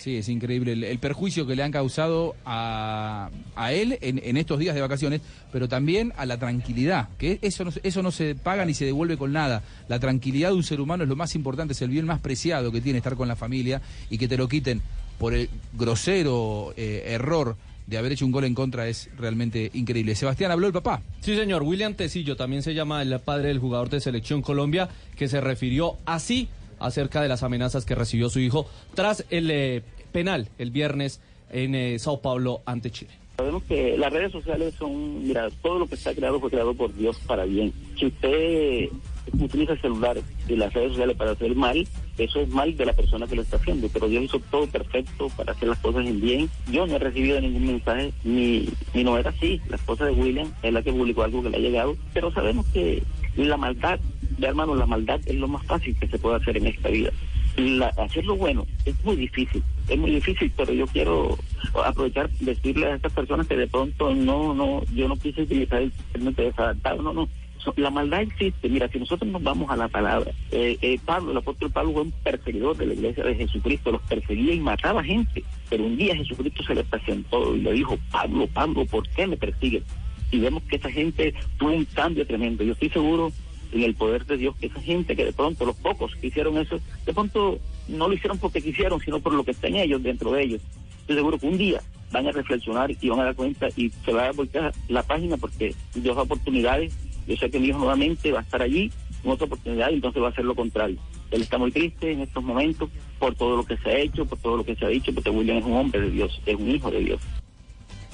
Sí, 0.00 0.16
es 0.16 0.30
increíble 0.30 0.72
el, 0.72 0.82
el 0.82 0.98
perjuicio 0.98 1.46
que 1.46 1.54
le 1.54 1.62
han 1.62 1.72
causado 1.72 2.34
a, 2.46 3.28
a 3.54 3.72
él 3.74 3.98
en, 4.00 4.18
en 4.24 4.38
estos 4.38 4.58
días 4.58 4.74
de 4.74 4.80
vacaciones, 4.80 5.20
pero 5.52 5.68
también 5.68 6.14
a 6.16 6.24
la 6.24 6.38
tranquilidad, 6.38 7.10
que 7.18 7.38
eso 7.42 7.66
no, 7.66 7.70
eso 7.82 8.02
no 8.02 8.10
se 8.10 8.34
paga 8.34 8.64
ni 8.64 8.72
se 8.72 8.86
devuelve 8.86 9.18
con 9.18 9.34
nada. 9.34 9.62
La 9.88 9.98
tranquilidad 9.98 10.48
de 10.48 10.54
un 10.54 10.62
ser 10.62 10.80
humano 10.80 11.02
es 11.02 11.08
lo 11.10 11.16
más 11.16 11.34
importante, 11.34 11.74
es 11.74 11.82
el 11.82 11.90
bien 11.90 12.06
más 12.06 12.18
preciado 12.20 12.72
que 12.72 12.80
tiene 12.80 12.96
estar 12.96 13.14
con 13.14 13.28
la 13.28 13.36
familia 13.36 13.82
y 14.08 14.16
que 14.16 14.26
te 14.26 14.38
lo 14.38 14.48
quiten 14.48 14.80
por 15.18 15.34
el 15.34 15.50
grosero 15.74 16.72
eh, 16.78 17.02
error 17.08 17.56
de 17.86 17.98
haber 17.98 18.12
hecho 18.12 18.24
un 18.24 18.32
gol 18.32 18.44
en 18.44 18.54
contra 18.54 18.88
es 18.88 19.10
realmente 19.18 19.70
increíble. 19.74 20.14
Sebastián, 20.14 20.50
habló 20.50 20.66
el 20.66 20.72
papá. 20.72 21.02
Sí, 21.20 21.36
señor. 21.36 21.62
William 21.62 21.92
Tecillo 21.92 22.36
también 22.36 22.62
se 22.62 22.72
llama 22.72 23.02
el 23.02 23.18
padre 23.20 23.48
del 23.48 23.58
jugador 23.58 23.90
de 23.90 24.00
Selección 24.00 24.40
Colombia, 24.40 24.88
que 25.16 25.28
se 25.28 25.42
refirió 25.42 25.98
así 26.06 26.48
acerca 26.80 27.22
de 27.22 27.28
las 27.28 27.42
amenazas 27.42 27.84
que 27.84 27.94
recibió 27.94 28.28
su 28.28 28.40
hijo 28.40 28.66
tras 28.94 29.24
el 29.30 29.50
eh, 29.50 29.82
penal 30.12 30.48
el 30.58 30.70
viernes 30.70 31.20
en 31.50 31.74
eh, 31.74 31.98
Sao 31.98 32.20
Paulo 32.20 32.62
ante 32.66 32.90
Chile. 32.90 33.10
Sabemos 33.36 33.62
que 33.62 33.96
las 33.96 34.12
redes 34.12 34.32
sociales 34.32 34.74
son, 34.78 35.26
mira, 35.26 35.48
todo 35.62 35.78
lo 35.78 35.86
que 35.86 35.94
está 35.94 36.14
creado 36.14 36.40
fue 36.40 36.50
creado 36.50 36.74
por 36.74 36.94
Dios 36.94 37.18
para 37.26 37.44
bien. 37.44 37.72
Si 37.98 38.06
usted 38.06 38.88
utiliza 39.32 39.72
el 39.72 39.80
celular 39.80 40.18
y 40.46 40.56
las 40.56 40.72
redes 40.74 40.90
sociales 40.90 41.16
para 41.16 41.30
hacer 41.30 41.54
mal, 41.54 41.86
eso 42.18 42.40
es 42.40 42.48
mal 42.50 42.76
de 42.76 42.84
la 42.84 42.92
persona 42.92 43.26
que 43.26 43.36
lo 43.36 43.42
está 43.42 43.56
haciendo, 43.56 43.88
pero 43.88 44.08
Dios 44.08 44.24
hizo 44.24 44.40
todo 44.50 44.66
perfecto 44.66 45.28
para 45.36 45.52
hacer 45.52 45.68
las 45.68 45.78
cosas 45.78 46.06
en 46.06 46.20
bien. 46.20 46.50
Yo 46.70 46.86
no 46.86 46.96
he 46.96 46.98
recibido 46.98 47.40
ningún 47.40 47.66
mensaje, 47.66 48.12
ni, 48.24 48.68
ni 48.92 49.04
no 49.04 49.16
era 49.16 49.30
así. 49.30 49.58
La 49.70 49.76
esposa 49.76 50.04
de 50.04 50.12
William 50.12 50.52
es 50.62 50.72
la 50.72 50.82
que 50.82 50.92
publicó 50.92 51.22
algo 51.22 51.42
que 51.42 51.48
le 51.48 51.56
ha 51.56 51.60
llegado, 51.60 51.96
pero 52.12 52.30
sabemos 52.32 52.66
que 52.66 53.02
la 53.36 53.56
maldad, 53.56 53.98
de 54.38 54.46
hermano, 54.46 54.74
la 54.74 54.86
maldad 54.86 55.20
es 55.26 55.34
lo 55.36 55.48
más 55.48 55.64
fácil 55.66 55.96
que 55.98 56.08
se 56.08 56.18
puede 56.18 56.36
hacer 56.36 56.56
en 56.56 56.66
esta 56.66 56.88
vida. 56.88 57.10
La- 57.56 57.88
hacerlo 57.98 58.36
bueno 58.36 58.64
es 58.84 58.94
muy 59.04 59.16
difícil, 59.16 59.62
es 59.88 59.98
muy 59.98 60.12
difícil, 60.12 60.52
pero 60.56 60.72
yo 60.72 60.86
quiero 60.86 61.36
aprovechar 61.84 62.30
decirle 62.40 62.86
a 62.86 62.94
estas 62.94 63.12
personas 63.12 63.46
que 63.48 63.56
de 63.56 63.66
pronto 63.66 64.14
no, 64.14 64.54
no, 64.54 64.82
yo 64.94 65.08
no 65.08 65.16
quise 65.16 65.42
utilizar 65.42 65.82
el 65.82 65.92
término 66.12 66.32
de 66.32 66.44
desadaptado, 66.44 67.02
no, 67.02 67.12
no. 67.12 67.28
La 67.76 67.90
maldad 67.90 68.22
existe. 68.22 68.70
Mira, 68.70 68.88
si 68.88 68.98
nosotros 68.98 69.30
nos 69.30 69.42
vamos 69.42 69.68
a 69.70 69.76
la 69.76 69.86
palabra, 69.88 70.30
eh, 70.50 70.78
eh, 70.80 70.98
Pablo, 71.04 71.32
el 71.32 71.36
apóstol 71.36 71.70
Pablo 71.70 71.92
fue 71.92 72.02
un 72.02 72.10
perseguidor 72.10 72.74
de 72.78 72.86
la 72.86 72.94
iglesia 72.94 73.22
de 73.22 73.34
Jesucristo, 73.34 73.92
los 73.92 74.00
perseguía 74.02 74.54
y 74.54 74.60
mataba 74.60 75.04
gente. 75.04 75.44
Pero 75.68 75.84
un 75.84 75.94
día 75.94 76.16
Jesucristo 76.16 76.62
se 76.62 76.74
le 76.74 76.84
presentó 76.84 77.54
y 77.54 77.60
le 77.60 77.72
dijo, 77.74 77.98
Pablo, 78.10 78.46
Pablo, 78.46 78.86
¿por 78.86 79.06
qué 79.10 79.26
me 79.26 79.36
persigues? 79.36 79.82
Y 80.30 80.38
vemos 80.38 80.62
que 80.64 80.76
esa 80.76 80.90
gente 80.90 81.34
tuvo 81.58 81.72
un 81.72 81.84
cambio 81.84 82.26
tremendo. 82.26 82.64
Yo 82.64 82.72
estoy 82.72 82.90
seguro 82.90 83.32
en 83.72 83.82
el 83.82 83.94
poder 83.94 84.26
de 84.26 84.36
Dios 84.36 84.56
que 84.56 84.66
esa 84.66 84.80
gente 84.80 85.16
que 85.16 85.24
de 85.24 85.32
pronto, 85.32 85.64
los 85.64 85.76
pocos 85.76 86.14
que 86.16 86.28
hicieron 86.28 86.58
eso, 86.58 86.80
de 87.06 87.12
pronto 87.12 87.58
no 87.88 88.08
lo 88.08 88.14
hicieron 88.14 88.38
porque 88.38 88.60
quisieron, 88.60 89.00
sino 89.00 89.20
por 89.20 89.34
lo 89.34 89.44
que 89.44 89.52
está 89.52 89.68
en 89.68 89.76
ellos, 89.76 90.02
dentro 90.02 90.32
de 90.32 90.42
ellos. 90.42 90.62
Estoy 91.00 91.16
seguro 91.16 91.38
que 91.38 91.46
un 91.46 91.58
día 91.58 91.80
van 92.12 92.26
a 92.26 92.32
reflexionar 92.32 92.90
y 93.00 93.08
van 93.08 93.20
a 93.20 93.24
dar 93.24 93.34
cuenta 93.34 93.68
y 93.76 93.90
se 94.04 94.12
va 94.12 94.28
a 94.28 94.32
voltear 94.32 94.72
la 94.88 95.02
página 95.02 95.36
porque 95.36 95.74
Dios 95.94 96.16
da 96.16 96.22
oportunidades. 96.22 96.96
Yo 97.26 97.36
sé 97.36 97.50
que 97.50 97.60
mi 97.60 97.68
hijo 97.68 97.78
nuevamente 97.78 98.32
va 98.32 98.40
a 98.40 98.42
estar 98.42 98.62
allí 98.62 98.90
en 99.24 99.30
otra 99.30 99.46
oportunidad 99.46 99.90
y 99.90 99.94
entonces 99.94 100.22
va 100.22 100.28
a 100.28 100.30
hacer 100.30 100.44
lo 100.44 100.54
contrario. 100.54 100.98
Él 101.30 101.42
está 101.42 101.58
muy 101.58 101.70
triste 101.70 102.10
en 102.10 102.20
estos 102.20 102.42
momentos 102.42 102.90
por 103.18 103.34
todo 103.34 103.56
lo 103.56 103.64
que 103.64 103.76
se 103.76 103.88
ha 103.88 103.98
hecho, 103.98 104.26
por 104.26 104.38
todo 104.38 104.56
lo 104.56 104.64
que 104.64 104.74
se 104.74 104.84
ha 104.84 104.88
dicho, 104.88 105.12
porque 105.14 105.30
William 105.30 105.58
es 105.58 105.64
un 105.64 105.74
hombre 105.74 106.00
de 106.00 106.10
Dios, 106.10 106.40
es 106.44 106.56
un 106.56 106.70
hijo 106.70 106.90
de 106.90 107.00
Dios. 107.00 107.20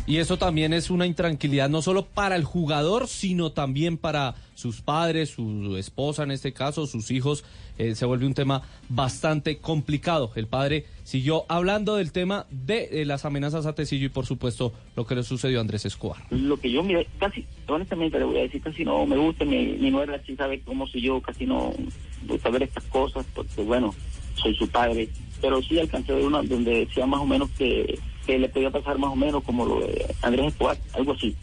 Y 0.09 0.19
eso 0.19 0.37
también 0.37 0.73
es 0.73 0.89
una 0.91 1.05
intranquilidad 1.05 1.69
no 1.69 1.83
solo 1.83 2.07
para 2.07 2.37
el 2.37 2.45
jugador, 2.45 3.09
sino 3.09 3.51
también 3.51 3.99
para 3.99 4.37
sus 4.55 4.81
padres, 4.81 5.31
su 5.31 5.77
esposa 5.77 6.23
en 6.23 6.31
este 6.31 6.53
caso, 6.53 6.87
sus 6.87 7.11
hijos. 7.11 7.45
Eh, 7.77 7.97
se 7.97 8.07
vuelve 8.07 8.25
un 8.25 8.33
tema 8.35 8.63
bastante 8.89 9.59
complicado. 9.59 10.31
El 10.37 10.47
padre 10.47 10.87
siguió 11.03 11.45
hablando 11.49 11.97
del 11.97 12.13
tema 12.13 12.47
de 12.51 13.03
eh, 13.03 13.05
las 13.05 13.25
amenazas 13.25 13.67
a 13.67 13.75
Tecillo 13.75 14.07
y 14.07 14.11
por 14.11 14.27
supuesto 14.27 14.73
lo 14.95 15.05
que 15.05 15.17
le 15.17 15.25
sucedió 15.25 15.59
a 15.59 15.63
Andrés 15.63 15.85
Escobar. 15.85 16.23
lo 16.31 16.57
que 16.57 16.71
yo 16.71 16.85
mira, 16.85 17.03
casi, 17.19 17.45
honestamente 17.67 18.19
le 18.19 18.25
voy 18.27 18.39
a 18.39 18.43
decir, 18.43 18.63
casi 18.63 18.85
no 18.85 19.05
me 19.07 19.17
gusta, 19.17 19.45
mi, 19.45 19.73
mi 19.73 19.91
nuera 19.91 20.23
sí 20.25 20.37
sabe 20.37 20.61
cómo 20.61 20.87
soy 20.87 21.03
yo, 21.03 21.21
casi 21.21 21.47
no 21.47 21.73
gusta 22.29 22.49
ver 22.51 22.63
estas 22.63 22.85
cosas, 22.85 23.27
porque 23.35 23.63
bueno, 23.63 23.93
soy 24.37 24.55
su 24.55 24.69
padre, 24.69 25.09
pero 25.41 25.61
sí 25.63 25.79
alcancé 25.79 26.13
a 26.13 26.17
ver 26.17 26.25
una 26.27 26.43
donde 26.43 26.87
decía 26.87 27.07
más 27.07 27.21
o 27.21 27.27
menos 27.27 27.51
que, 27.59 27.99
que 28.27 28.39
le 28.39 28.49
podía 28.49 28.71
pasar 28.71 28.99
más 28.99 29.11
o 29.13 29.17
menos 29.17 29.43
como 29.45 29.65
lo 29.65 29.81
de 29.81 30.15
Andrés 30.23 30.47
Escobar, 30.49 30.77
algo 30.95 31.13
así. 31.13 31.35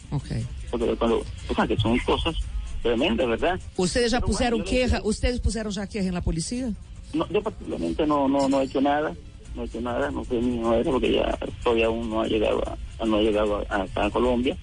Porque 0.70 0.94
cuando, 0.96 1.22
o 1.48 1.54
sea, 1.54 1.66
que 1.66 1.76
son 1.76 1.98
cosas 2.00 2.34
tremendas, 2.82 3.26
¿verdad? 3.28 3.58
Ustedes 3.76 4.12
Pero 4.12 4.26
bueno, 4.26 4.56
yo 4.58 4.64
queja, 4.64 5.00
ustedes 5.04 5.40
puseram 5.40 5.72
já 5.72 5.86
queja 5.86 6.10
na 6.12 6.20
polícia? 6.20 6.72
No, 7.14 7.26
yo 7.30 7.40
particularmente 7.42 8.06
no, 8.06 8.28
no, 8.28 8.48
no 8.48 8.60
he 8.60 8.64
hecho 8.64 8.80
nada, 8.80 9.14
no 9.54 9.62
he 9.62 9.66
hecho 9.66 9.80
nada, 9.80 10.10
no 10.10 10.24
sé 10.24 10.34
mi 10.40 10.58
nuera 10.58 10.82
porque 10.90 11.08
ella 11.08 11.38
todavía 11.62 11.86
aún 11.86 12.10
no 12.10 12.20
ha 12.22 12.26
llegado 12.26 12.60
a, 12.66 13.06
no 13.06 13.16
ha 13.18 13.22
llegado 13.22 13.64
a, 13.70 13.86
a- 13.94 14.06
a 14.06 14.10
Colombia. 14.10 14.56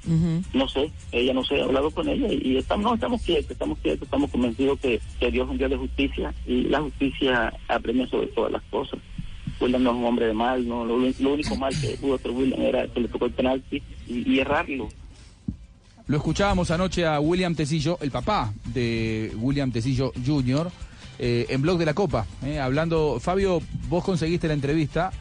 No 0.53 0.67
sé, 0.67 0.91
ella 1.13 1.34
no 1.34 1.43
sé, 1.45 1.55
he 1.55 1.63
hablado 1.63 1.89
con 1.91 2.07
ella 2.10 2.27
y 2.29 2.57
estamos, 2.57 2.84
no, 2.84 2.93
estamos 2.93 3.21
quietos, 3.23 3.51
estamos 3.51 3.79
quietos, 3.79 4.03
estamos 4.03 4.29
convencidos 4.29 4.77
que, 4.81 4.99
que 5.19 5.31
Dios 5.31 5.45
es 5.45 5.51
un 5.51 5.57
Dios 5.57 5.69
de 5.71 5.77
justicia 5.77 6.34
y 6.45 6.63
la 6.63 6.81
justicia 6.81 7.53
apremia 7.69 8.05
sobre 8.07 8.27
todas 8.27 8.51
las 8.51 8.62
cosas. 8.69 8.99
William 9.62 9.84
no 9.84 9.91
es 9.91 9.97
un 9.97 10.06
hombre 10.06 10.26
de 10.28 10.34
mal, 10.34 10.67
no, 10.67 10.84
lo, 10.86 10.97
lo 10.97 11.34
único 11.34 11.56
mal 11.56 11.74
que 11.80 11.89
pudo 11.97 12.15
hacer 12.15 12.32
William 12.32 12.62
era 12.62 12.88
que 12.88 13.00
le 13.00 13.08
tocó 13.08 13.26
el 13.26 13.32
penalti 13.32 13.82
y, 14.08 14.34
y 14.34 14.39
errarlo. 14.39 14.89
Lo 16.08 16.17
escuchábamos 16.17 16.71
anoche 16.71 17.06
a 17.06 17.19
William 17.19 17.56
Tecillo, 17.56 17.97
el 18.02 18.12
papá 18.12 18.52
de 18.65 19.32
William 19.38 19.71
Tecillo 19.71 20.12
Jr., 20.26 20.69
eh, 21.19 21.45
en 21.50 21.62
Blog 21.62 21.78
de 21.78 21.86
la 21.86 21.93
Copa, 21.93 22.26
eh, 22.43 22.60
hablando. 22.60 23.19
Fabio, 23.19 23.62
vos 23.88 24.04
conseguiste 24.04 24.47
la 24.47 24.56
entrevista. 24.56 25.12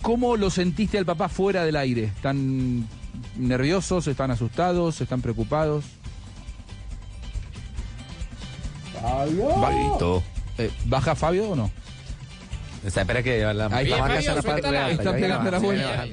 ¿Cómo 0.00 0.38
lo 0.38 0.48
sentiste 0.48 0.96
al 0.96 1.04
papá 1.04 1.28
fuera 1.28 1.64
del 1.64 1.76
aire? 1.76 2.04
¿Están 2.04 2.88
nerviosos? 3.36 4.06
¿Están 4.06 4.30
asustados? 4.30 5.00
¿Están 5.02 5.20
preocupados? 5.20 5.84
Fabito. 8.94 10.22
Eh, 10.56 10.70
¿Baja 10.86 11.14
Fabio 11.14 11.50
o 11.50 11.56
no? 11.56 11.70
Está, 12.84 13.02
espera 13.02 13.22
que 13.22 13.40
la, 13.42 13.66
Ahí 13.66 13.88
la 13.88 13.96
está. 14.18 14.42
Fabio, 14.42 14.42
parte 14.42 15.20
pegando 15.20 15.50
la 15.50 15.58
vuelta. 15.58 16.06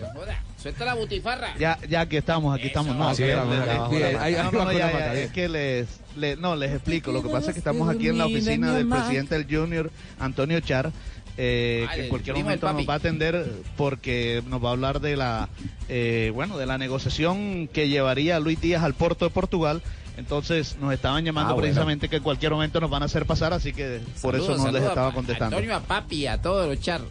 Suelta 0.61 0.85
la 0.85 0.95
butifarra. 0.95 1.55
Ya, 1.57 1.77
ya 1.87 2.05
que 2.07 2.17
estamos, 2.17 2.55
aquí 2.57 2.67
estamos. 2.67 2.95
No, 2.95 3.13
sí, 3.15 3.23
estamos, 3.23 3.55
no, 3.55 4.71
ya, 4.71 4.91
ya, 4.91 5.13
es 5.13 5.31
que 5.31 5.47
les, 5.47 5.87
le- 6.17 6.35
no, 6.35 6.55
les 6.55 6.71
explico. 6.73 7.11
Lo 7.11 7.21
que 7.23 7.29
pasa 7.29 7.49
es 7.49 7.53
que 7.53 7.59
estamos 7.59 7.87
aquí 7.89 8.09
en 8.09 8.17
la 8.17 8.25
oficina 8.25 8.73
del 8.73 8.87
presidente 8.89 9.37
del 9.37 9.45
Junior, 9.55 9.91
Antonio 10.19 10.59
Char, 10.59 10.91
eh, 11.37 11.85
que 11.89 11.93
en 11.99 12.03
el 12.05 12.09
cualquier 12.09 12.35
momento 12.35 12.73
nos 12.73 12.89
va 12.89 12.93
a 12.93 12.97
atender 12.97 13.45
porque 13.77 14.43
nos 14.47 14.63
va 14.63 14.69
a 14.69 14.71
hablar 14.71 14.99
de 14.99 15.15
la, 15.15 15.49
eh, 15.87 16.31
bueno, 16.33 16.57
de 16.57 16.65
la 16.65 16.77
negociación 16.79 17.69
que 17.71 17.87
llevaría 17.87 18.35
a 18.35 18.39
Luis 18.39 18.59
Díaz 18.59 18.83
al 18.83 18.95
Porto 18.95 19.25
de 19.25 19.31
Portugal. 19.31 19.81
Entonces 20.17 20.75
nos 20.81 20.91
estaban 20.93 21.23
llamando 21.23 21.51
Ah, 21.51 21.53
bueno. 21.53 21.61
precisamente 21.67 22.09
que 22.09 22.17
en 22.17 22.23
cualquier 22.23 22.51
momento 22.51 22.79
nos 22.79 22.89
van 22.89 23.03
a 23.03 23.05
hacer 23.05 23.25
pasar, 23.25 23.53
así 23.53 23.71
que 23.71 24.01
por 24.21 24.35
eso 24.35 24.57
no 24.57 24.71
les 24.71 24.83
estaba 24.83 25.09
a- 25.09 25.13
contestando. 25.13 25.55
Antonio, 25.57 25.75
a 25.75 25.79
papi, 25.81 26.25
a 26.27 26.41
todos 26.41 26.67
los 26.67 26.79
char. 26.81 27.01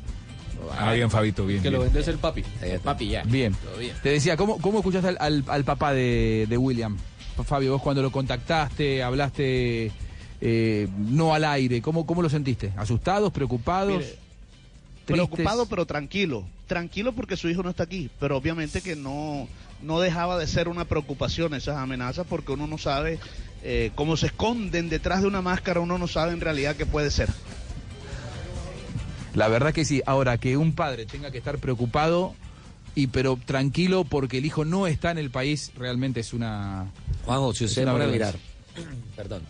Ah, 0.78 0.92
bien, 0.92 1.10
Fabito, 1.10 1.46
bien. 1.46 1.62
Que 1.62 1.70
lo 1.70 1.78
bien. 1.78 1.88
vende 1.92 2.00
es 2.00 2.08
el 2.08 2.18
papi. 2.18 2.42
Papi, 2.82 3.08
ya. 3.08 3.22
Bien. 3.24 3.54
Todo 3.54 3.76
bien. 3.78 3.94
Te 4.02 4.08
decía, 4.08 4.36
¿cómo, 4.36 4.58
cómo 4.58 4.78
escuchaste 4.78 5.08
al, 5.08 5.16
al- 5.20 5.44
al 5.46 5.64
papá 5.64 5.92
de, 5.92 6.46
de 6.48 6.56
William? 6.58 6.96
Fabio, 7.44 7.72
vos 7.72 7.82
cuando 7.82 8.00
lo 8.02 8.10
contactaste, 8.10 9.02
hablaste 9.02 9.92
eh, 10.40 10.88
no 10.98 11.34
al 11.34 11.44
aire, 11.44 11.80
¿cómo, 11.82 12.06
¿cómo 12.06 12.22
lo 12.22 12.28
sentiste? 12.30 12.72
¿Asustados, 12.76 13.30
preocupados? 13.32 13.98
Mire? 13.98 14.16
Preocupado 15.04 15.66
pero 15.66 15.86
tranquilo. 15.86 16.44
Tranquilo 16.66 17.12
porque 17.12 17.36
su 17.36 17.48
hijo 17.48 17.62
no 17.62 17.70
está 17.70 17.84
aquí, 17.84 18.10
pero 18.18 18.36
obviamente 18.36 18.80
que 18.80 18.96
no, 18.96 19.46
no 19.82 20.00
dejaba 20.00 20.38
de 20.38 20.46
ser 20.46 20.68
una 20.68 20.84
preocupación 20.84 21.54
esas 21.54 21.76
amenazas 21.76 22.26
porque 22.28 22.52
uno 22.52 22.66
no 22.66 22.78
sabe 22.78 23.18
eh, 23.62 23.90
cómo 23.94 24.16
se 24.16 24.26
esconden 24.26 24.88
detrás 24.88 25.22
de 25.22 25.28
una 25.28 25.42
máscara, 25.42 25.80
uno 25.80 25.98
no 25.98 26.08
sabe 26.08 26.32
en 26.32 26.40
realidad 26.40 26.76
qué 26.76 26.86
puede 26.86 27.10
ser. 27.10 27.28
La 29.34 29.48
verdad 29.48 29.72
que 29.74 29.84
sí. 29.84 30.02
Ahora, 30.06 30.38
que 30.38 30.56
un 30.56 30.74
padre 30.74 31.04
tenga 31.04 31.30
que 31.30 31.38
estar 31.38 31.58
preocupado 31.58 32.34
y 32.94 33.08
pero 33.08 33.38
tranquilo 33.44 34.04
porque 34.04 34.38
el 34.38 34.46
hijo 34.46 34.64
no 34.64 34.86
está 34.86 35.10
en 35.10 35.18
el 35.18 35.30
país, 35.30 35.72
realmente 35.76 36.20
es 36.20 36.32
una... 36.32 36.86
Juanjo, 37.26 37.52
si 37.52 37.66
usted 37.66 37.86
a 37.86 37.94
mirar, 38.06 38.34
perdón. 39.14 39.42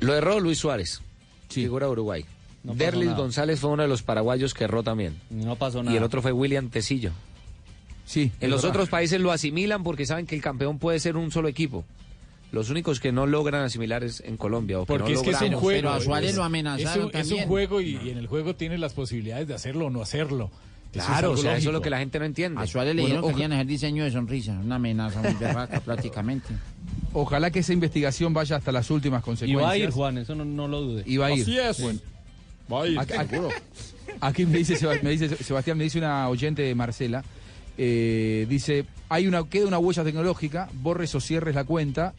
Lo 0.00 0.14
erró 0.14 0.38
Luis 0.38 0.58
Suárez, 0.58 1.00
figura 1.48 1.86
de 1.86 1.92
Uruguay. 1.92 2.24
No 2.62 2.74
Derlis. 2.74 3.14
González 3.14 3.60
fue 3.60 3.70
uno 3.70 3.82
de 3.82 3.88
los 3.88 4.02
paraguayos 4.02 4.52
que 4.54 4.64
erró 4.64 4.82
también. 4.82 5.20
No 5.30 5.56
pasó 5.56 5.80
Y 5.80 5.84
nada. 5.84 5.96
el 5.96 6.02
otro 6.02 6.20
fue 6.22 6.32
William 6.32 6.68
Tecillo. 6.68 7.12
Sí. 8.06 8.32
En 8.40 8.48
los 8.50 8.64
otros 8.64 8.88
países 8.88 9.20
lo 9.20 9.32
asimilan 9.32 9.82
porque 9.82 10.06
saben 10.06 10.24
que 10.26 10.34
el 10.36 10.40
campeón 10.40 10.78
puede 10.78 10.98
ser 11.00 11.16
un 11.18 11.30
solo 11.30 11.48
equipo. 11.48 11.84
Los 12.52 12.70
únicos 12.70 13.00
que 13.00 13.10
no 13.12 13.26
logran 13.26 13.62
asimilar 13.64 14.04
es 14.04 14.20
en 14.24 14.36
Colombia. 14.36 14.78
O 14.78 14.82
que 14.86 14.86
Porque 14.86 15.12
no 15.14 15.18
es 15.20 15.24
que 15.24 15.30
es 15.32 15.42
un 15.42 15.52
juego. 15.54 15.78
Pero 15.80 15.90
a 15.90 16.00
Suárez 16.00 16.30
es- 16.30 16.36
lo 16.36 16.44
amenazaron 16.44 17.08
es 17.08 17.14
un, 17.14 17.20
es 17.20 17.26
un 17.26 17.28
también. 17.30 17.48
juego 17.48 17.80
y, 17.80 17.96
y 18.02 18.10
en 18.10 18.18
el 18.18 18.28
juego 18.28 18.54
tienes 18.54 18.78
las 18.80 18.94
posibilidades 18.94 19.48
de 19.48 19.54
hacerlo 19.54 19.86
o 19.86 19.90
no 19.90 20.00
hacerlo. 20.00 20.50
Eso 20.92 21.00
es 21.00 21.06
Claro, 21.08 21.28
o 21.28 21.30
algo 21.32 21.42
sea, 21.42 21.56
eso 21.56 21.68
es 21.70 21.72
lo 21.74 21.82
que 21.82 21.90
la 21.90 21.98
gente 21.98 22.18
no 22.20 22.24
entiende. 22.24 22.58
A 22.62 22.66
Suárez 22.66 22.94
le 22.94 23.02
Bueno, 23.02 23.16
dijeron 23.16 23.28
que 23.30 23.34
querían 23.34 23.52
hacer 23.52 23.66
diseño 23.66 24.04
de 24.04 24.10
sonrisa. 24.12 24.52
Una 24.52 24.76
amenaza 24.76 25.20
muy 25.20 25.34
berraca 25.34 25.80
prácticamente. 25.84 26.46
Ojalá 27.12 27.50
que 27.50 27.58
esa 27.58 27.72
investigación 27.72 28.32
vaya 28.32 28.56
hasta 28.56 28.70
las 28.72 28.88
últimas 28.90 29.20
Y 29.22 29.24
consecuencias. 29.24 29.66
va 29.66 29.70
a 29.72 29.76
ir, 29.76 29.90
Juan, 29.90 30.16
eso 30.18 30.34
no, 30.36 30.44
no 30.44 30.68
lo 30.68 30.80
dude. 30.82 31.02
Y 31.04 31.16
va 31.16 31.26
a 31.26 31.32
ir. 31.32 31.42
Así 31.42 31.58
es. 31.58 31.80
Bueno. 31.82 31.98
Va 32.72 32.82
a 32.84 32.86
ir. 32.86 32.98
Aquí 34.20 34.46
me 34.46 34.58
dice, 34.58 34.78
me 35.02 35.10
dice 35.10 35.28
Sebastián, 35.42 35.76
me 35.76 35.84
dice 35.84 35.98
una 35.98 36.28
oyente 36.28 36.62
de 36.62 36.74
Marcela, 36.74 37.22
eh, 37.78 38.46
dice, 38.48 38.84
hay 39.08 39.26
una, 39.26 39.48
queda 39.48 39.66
una 39.66 39.78
huella 39.78 40.04
tecnológica, 40.04 40.68
borres 40.74 41.14
o 41.14 41.20
cierres 41.20 41.54
la 41.54 41.64
cuenta, 41.64 42.14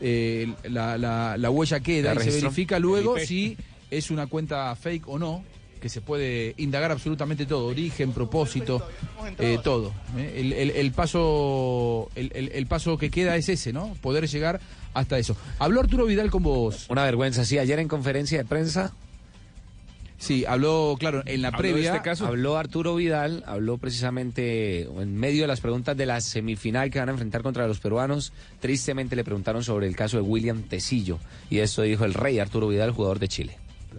eh, 0.00 0.52
la, 0.64 0.98
la- 0.98 1.36
la 1.38 1.50
huella 1.50 1.80
queda 1.80 2.14
La 2.14 2.20
y 2.20 2.24
se 2.24 2.30
verifica 2.42 2.78
luego 2.78 3.14
si 3.26 3.56
es 3.90 4.10
una 4.10 4.26
cuenta 4.26 4.74
fake 4.76 5.08
o 5.08 5.18
no, 5.18 5.42
que 5.80 5.88
se 5.88 6.00
puede 6.00 6.54
indagar 6.56 6.90
absolutamente 6.90 7.46
todo, 7.46 7.66
origen, 7.66 8.12
propósito, 8.12 8.86
eh, 9.38 9.58
todo. 9.62 9.92
¿eh? 10.18 10.34
El, 10.38 10.52
el- 10.52 10.70
el 10.70 10.92
paso, 10.92 12.10
el, 12.14 12.32
el- 12.34 12.50
el 12.52 12.66
paso 12.66 12.98
que 12.98 13.10
queda 13.10 13.36
es 13.36 13.48
ese, 13.48 13.72
¿no? 13.72 13.94
Poder 14.00 14.26
llegar 14.28 14.60
hasta 14.94 15.18
eso. 15.18 15.36
Habló 15.58 15.80
Arturo 15.80 16.06
Vidal 16.06 16.30
con 16.30 16.42
vos. 16.42 16.86
Una 16.88 17.04
vergüenza, 17.04 17.44
sí, 17.44 17.58
ayer 17.58 17.78
en 17.78 17.88
conferencia 17.88 18.38
de 18.38 18.44
prensa. 18.44 18.92
Sí, 20.18 20.44
habló, 20.46 20.96
claro, 20.98 21.22
en 21.26 21.42
la 21.42 21.52
previa. 21.52 22.02
Habló 22.20 22.56
Arturo 22.56 22.94
Vidal, 22.94 23.44
habló 23.46 23.78
precisamente 23.78 24.82
en 24.82 25.16
medio 25.16 25.42
de 25.42 25.48
las 25.48 25.60
preguntas 25.60 25.96
de 25.96 26.06
la 26.06 26.20
semifinal 26.20 26.90
que 26.90 26.98
van 26.98 27.08
a 27.08 27.12
enfrentar 27.12 27.42
contra 27.42 27.66
los 27.66 27.80
peruanos. 27.80 28.32
Tristemente 28.60 29.14
le 29.14 29.24
preguntaron 29.24 29.62
sobre 29.62 29.86
el 29.86 29.94
caso 29.94 30.16
de 30.16 30.22
William 30.22 30.62
Tecillo. 30.62 31.18
Y 31.50 31.58
esto 31.58 31.82
dijo 31.82 32.04
el 32.04 32.14
rey 32.14 32.38
Arturo 32.38 32.68
Vidal, 32.68 32.92
jugador 32.92 33.18
de 33.18 33.28
Chile. 33.28 33.58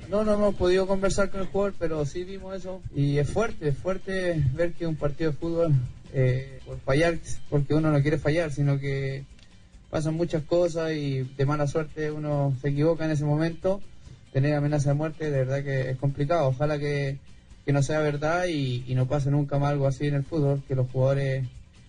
No, 0.10 0.24
no 0.24 0.34
hemos 0.34 0.56
podido 0.56 0.88
conversar 0.88 1.30
con 1.30 1.42
el 1.42 1.48
jugador, 1.48 1.76
pero 1.78 2.06
sí 2.06 2.24
vimos 2.24 2.56
eso. 2.56 2.82
Y 2.96 3.18
es 3.18 3.30
fuerte, 3.30 3.70
es 3.70 3.78
fuerte 3.78 4.42
ver 4.54 4.74
que 4.74 4.88
un 4.88 4.96
partido 4.96 5.32
de 5.32 5.38
fútbol, 5.38 5.74
eh, 6.14 6.60
por 6.66 6.80
fallar, 6.80 7.18
porque 7.50 7.74
uno 7.74 7.92
no 7.92 8.02
quiere 8.02 8.18
fallar, 8.18 8.52
sino 8.52 8.80
que 8.80 9.26
pasan 9.90 10.16
muchas 10.16 10.44
cosas 10.44 10.94
y 10.94 11.24
de 11.24 11.46
mala 11.46 11.68
suerte 11.68 12.12
uno 12.12 12.56
se 12.62 12.70
equivoca 12.70 13.06
en 13.06 13.12
ese 13.12 13.26
momento. 13.26 13.82
Tener 14.38 14.54
amenaza 14.54 14.90
de 14.90 14.94
muerte, 14.96 15.32
de 15.32 15.38
verdad 15.46 15.64
que 15.64 15.90
es 15.90 15.98
complicado. 15.98 16.50
Ojalá 16.50 16.78
que, 16.78 17.18
que 17.66 17.74
no 17.74 17.82
sea 17.82 18.02
verdad 18.02 18.46
y, 18.46 18.84
y 18.88 18.94
no 18.94 19.08
pase 19.08 19.32
nunca 19.32 19.58
más 19.58 19.72
algo 19.72 19.88
así 19.88 20.06
en 20.06 20.14
el 20.14 20.24
fútbol, 20.24 20.62
que 20.68 20.76
los 20.76 20.88
jugadores 20.92 21.44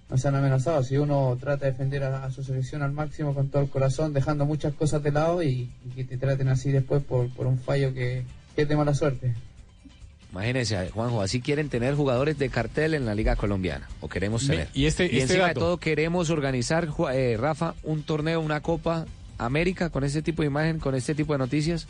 no 0.09 0.16
sean 0.16 0.34
amenazados. 0.34 0.86
Si 0.86 0.96
uno 0.96 1.36
trata 1.38 1.66
de 1.66 1.72
defender 1.72 2.05
a, 2.05 2.24
a 2.24 2.30
su 2.30 2.42
selección 2.42 2.80
al 2.80 2.92
máximo 2.92 3.34
con 3.34 3.51
todo 3.51 3.61
el 3.61 3.68
corazón, 3.68 4.14
dejando 4.14 4.46
muchas 4.46 4.72
cosas 4.72 5.03
de 5.03 5.12
lado 5.12 5.42
y, 5.42 5.68
y 5.84 5.90
que 5.94 6.05
te 6.05 6.16
traten 6.16 6.49
así 6.49 6.70
después 6.72 7.03
por, 7.03 7.28
por 7.34 7.46
un 7.46 7.59
fallo 7.59 7.92
que, 7.92 8.22
que 8.57 8.62
es 8.62 8.68
de 8.68 8.76
mala 8.76 8.94
suerte. 8.94 9.34
Imagínense, 10.32 10.88
Juanjo, 10.88 11.20
así 11.20 11.42
quieren 11.42 11.68
tener 11.68 11.94
jugadores 11.96 12.38
de 12.38 12.49
cartel 12.49 12.94
en 12.94 13.05
la 13.05 13.14
Liga 13.14 13.36
Colombiana, 13.36 13.86
o 14.01 14.09
queremos 14.09 14.46
tener. 14.46 14.68
y 14.72 14.86
este- 14.86 15.05
este 15.05 15.20
encima 15.20 15.49
dato. 15.49 15.61
de 15.61 15.64
todo 15.66 15.76
queremos 15.76 16.30
organizar, 16.30 16.88
eh, 17.12 17.36
Rafa, 17.38 17.74
un 17.82 18.05
torneo, 18.05 18.40
una 18.40 18.62
Copa 18.62 19.05
América 19.36 19.90
con 19.90 20.03
este 20.05 20.22
tipo 20.22 20.40
de 20.40 20.46
imagen, 20.49 20.78
con 20.78 20.94
este 20.94 21.14
tipo 21.14 21.34
de 21.34 21.38
noticias. 21.40 21.86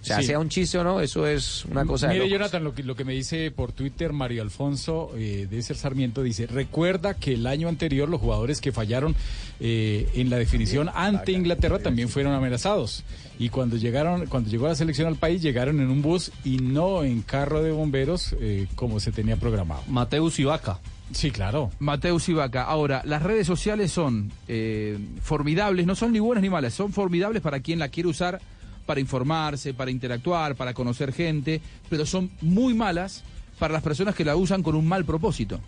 O 0.00 0.04
sea, 0.04 0.20
Sí. 0.20 0.28
sea 0.28 0.38
un 0.38 0.48
chiste 0.48 0.78
o 0.78 0.84
no, 0.84 1.00
eso 1.00 1.26
es 1.26 1.64
una 1.66 1.84
cosa 1.84 2.06
de 2.06 2.14
Mire, 2.14 2.24
locos. 2.24 2.38
Jonathan, 2.38 2.64
lo 2.64 2.74
que, 2.74 2.82
lo 2.82 2.96
que 2.96 3.04
me 3.04 3.12
dice 3.12 3.50
por 3.50 3.72
Twitter 3.72 4.12
Mario 4.14 4.40
Alfonso 4.42 5.10
eh, 5.16 5.46
de 5.50 5.62
Ser 5.62 5.76
Sarmiento 5.76 6.22
dice, 6.22 6.46
recuerda 6.46 7.14
que 7.14 7.34
el 7.34 7.46
año 7.46 7.68
anterior 7.68 8.08
los 8.08 8.20
jugadores 8.20 8.60
que 8.60 8.72
fallaron 8.72 9.14
eh, 9.60 10.08
en 10.14 10.30
la 10.30 10.38
definición 10.38 10.88
ante 10.94 11.32
Inglaterra 11.32 11.78
también 11.80 12.08
fueron 12.08 12.32
amenazados. 12.32 13.04
Y 13.38 13.48
cuando 13.50 13.76
llegaron, 13.76 14.26
cuando 14.26 14.48
llegó 14.50 14.68
la 14.68 14.74
selección 14.74 15.06
al 15.06 15.16
país, 15.16 15.42
llegaron 15.42 15.80
en 15.80 15.90
un 15.90 16.00
bus 16.02 16.30
y 16.44 16.58
no 16.58 17.04
en 17.04 17.20
carro 17.22 17.62
de 17.62 17.70
bomberos 17.70 18.34
eh, 18.40 18.66
como 18.74 19.00
se 19.00 19.12
tenía 19.12 19.36
programado. 19.36 19.82
Mateus 19.88 20.38
Ibaka. 20.38 20.78
Sí, 21.12 21.30
claro. 21.32 21.72
Mateus 21.80 22.28
y 22.28 22.34
Vaca. 22.34 22.62
Ahora, 22.62 23.02
las 23.04 23.22
redes 23.24 23.44
sociales 23.44 23.90
son 23.90 24.30
eh, 24.46 24.96
formidables, 25.20 25.84
no 25.84 25.96
son 25.96 26.12
ni 26.12 26.20
buenas 26.20 26.40
ni 26.40 26.48
malas, 26.48 26.72
son 26.72 26.92
formidables 26.92 27.42
para 27.42 27.58
quien 27.58 27.80
la 27.80 27.88
quiere 27.88 28.08
usar 28.08 28.40
para 28.86 29.00
informarse, 29.00 29.74
para 29.74 29.90
interactuar, 29.90 30.56
para 30.56 30.74
conocer 30.74 31.12
gente, 31.12 31.60
pero 31.88 32.06
son 32.06 32.30
muy 32.40 32.74
malas 32.74 33.22
para 33.58 33.72
las 33.72 33.82
personas 33.82 34.14
que 34.14 34.24
la 34.24 34.36
usan 34.36 34.62
con 34.62 34.74
un 34.74 34.86
mal 34.86 35.04
propósito. 35.04 35.60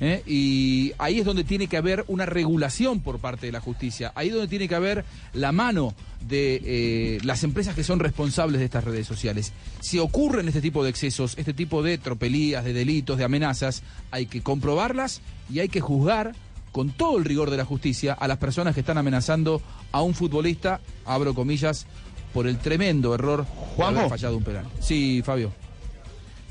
¿eh? 0.00 0.22
Y 0.26 0.92
ahí 0.98 1.20
es 1.20 1.24
donde 1.24 1.44
tiene 1.44 1.66
que 1.66 1.76
haber 1.76 2.04
una 2.08 2.26
regulación 2.26 3.00
por 3.00 3.18
parte 3.18 3.46
de 3.46 3.52
la 3.52 3.60
justicia, 3.60 4.12
ahí 4.14 4.28
es 4.28 4.34
donde 4.34 4.48
tiene 4.48 4.68
que 4.68 4.74
haber 4.74 5.04
la 5.32 5.52
mano 5.52 5.94
de 6.28 6.60
eh, 6.64 7.18
las 7.22 7.44
empresas 7.44 7.74
que 7.74 7.84
son 7.84 8.00
responsables 8.00 8.58
de 8.58 8.64
estas 8.64 8.84
redes 8.84 9.06
sociales. 9.06 9.52
Si 9.80 9.98
ocurren 9.98 10.48
este 10.48 10.60
tipo 10.60 10.82
de 10.82 10.90
excesos, 10.90 11.34
este 11.38 11.54
tipo 11.54 11.82
de 11.82 11.98
tropelías, 11.98 12.64
de 12.64 12.72
delitos, 12.72 13.18
de 13.18 13.24
amenazas, 13.24 13.82
hay 14.10 14.26
que 14.26 14.42
comprobarlas 14.42 15.20
y 15.50 15.60
hay 15.60 15.68
que 15.68 15.80
juzgar 15.80 16.34
con 16.72 16.90
todo 16.90 17.18
el 17.18 17.24
rigor 17.24 17.50
de 17.50 17.56
la 17.56 17.64
justicia 17.64 18.12
a 18.12 18.28
las 18.28 18.38
personas 18.38 18.74
que 18.74 18.80
están 18.80 18.98
amenazando 18.98 19.62
a 19.90 20.02
un 20.02 20.14
futbolista, 20.14 20.80
abro 21.06 21.34
comillas, 21.34 21.86
por 22.32 22.46
el 22.46 22.58
tremendo 22.58 23.14
error 23.14 23.44
de 23.44 23.50
Juanjo. 23.76 24.00
haber 24.00 24.10
fallado 24.10 24.36
un 24.36 24.44
penal. 24.44 24.66
Sí, 24.80 25.22
Fabio. 25.24 25.52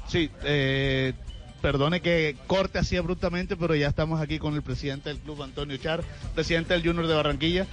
Sí, 0.07 0.29
eh, 0.43 1.13
perdone 1.61 2.01
que 2.01 2.35
corte 2.47 2.79
así 2.79 2.95
abruptamente, 2.95 3.57
pero 3.57 3.75
ya 3.75 3.87
estamos 3.87 4.21
aquí 4.21 4.39
con 4.39 4.55
el 4.55 4.61
presidente 4.61 5.09
del 5.09 5.19
club, 5.19 5.43
Antonio 5.43 5.77
Char, 5.77 6.03
presidente 6.33 6.73
del 6.73 6.83
Junior 6.83 7.07
de 7.07 7.15
Barranquilla. 7.15 7.67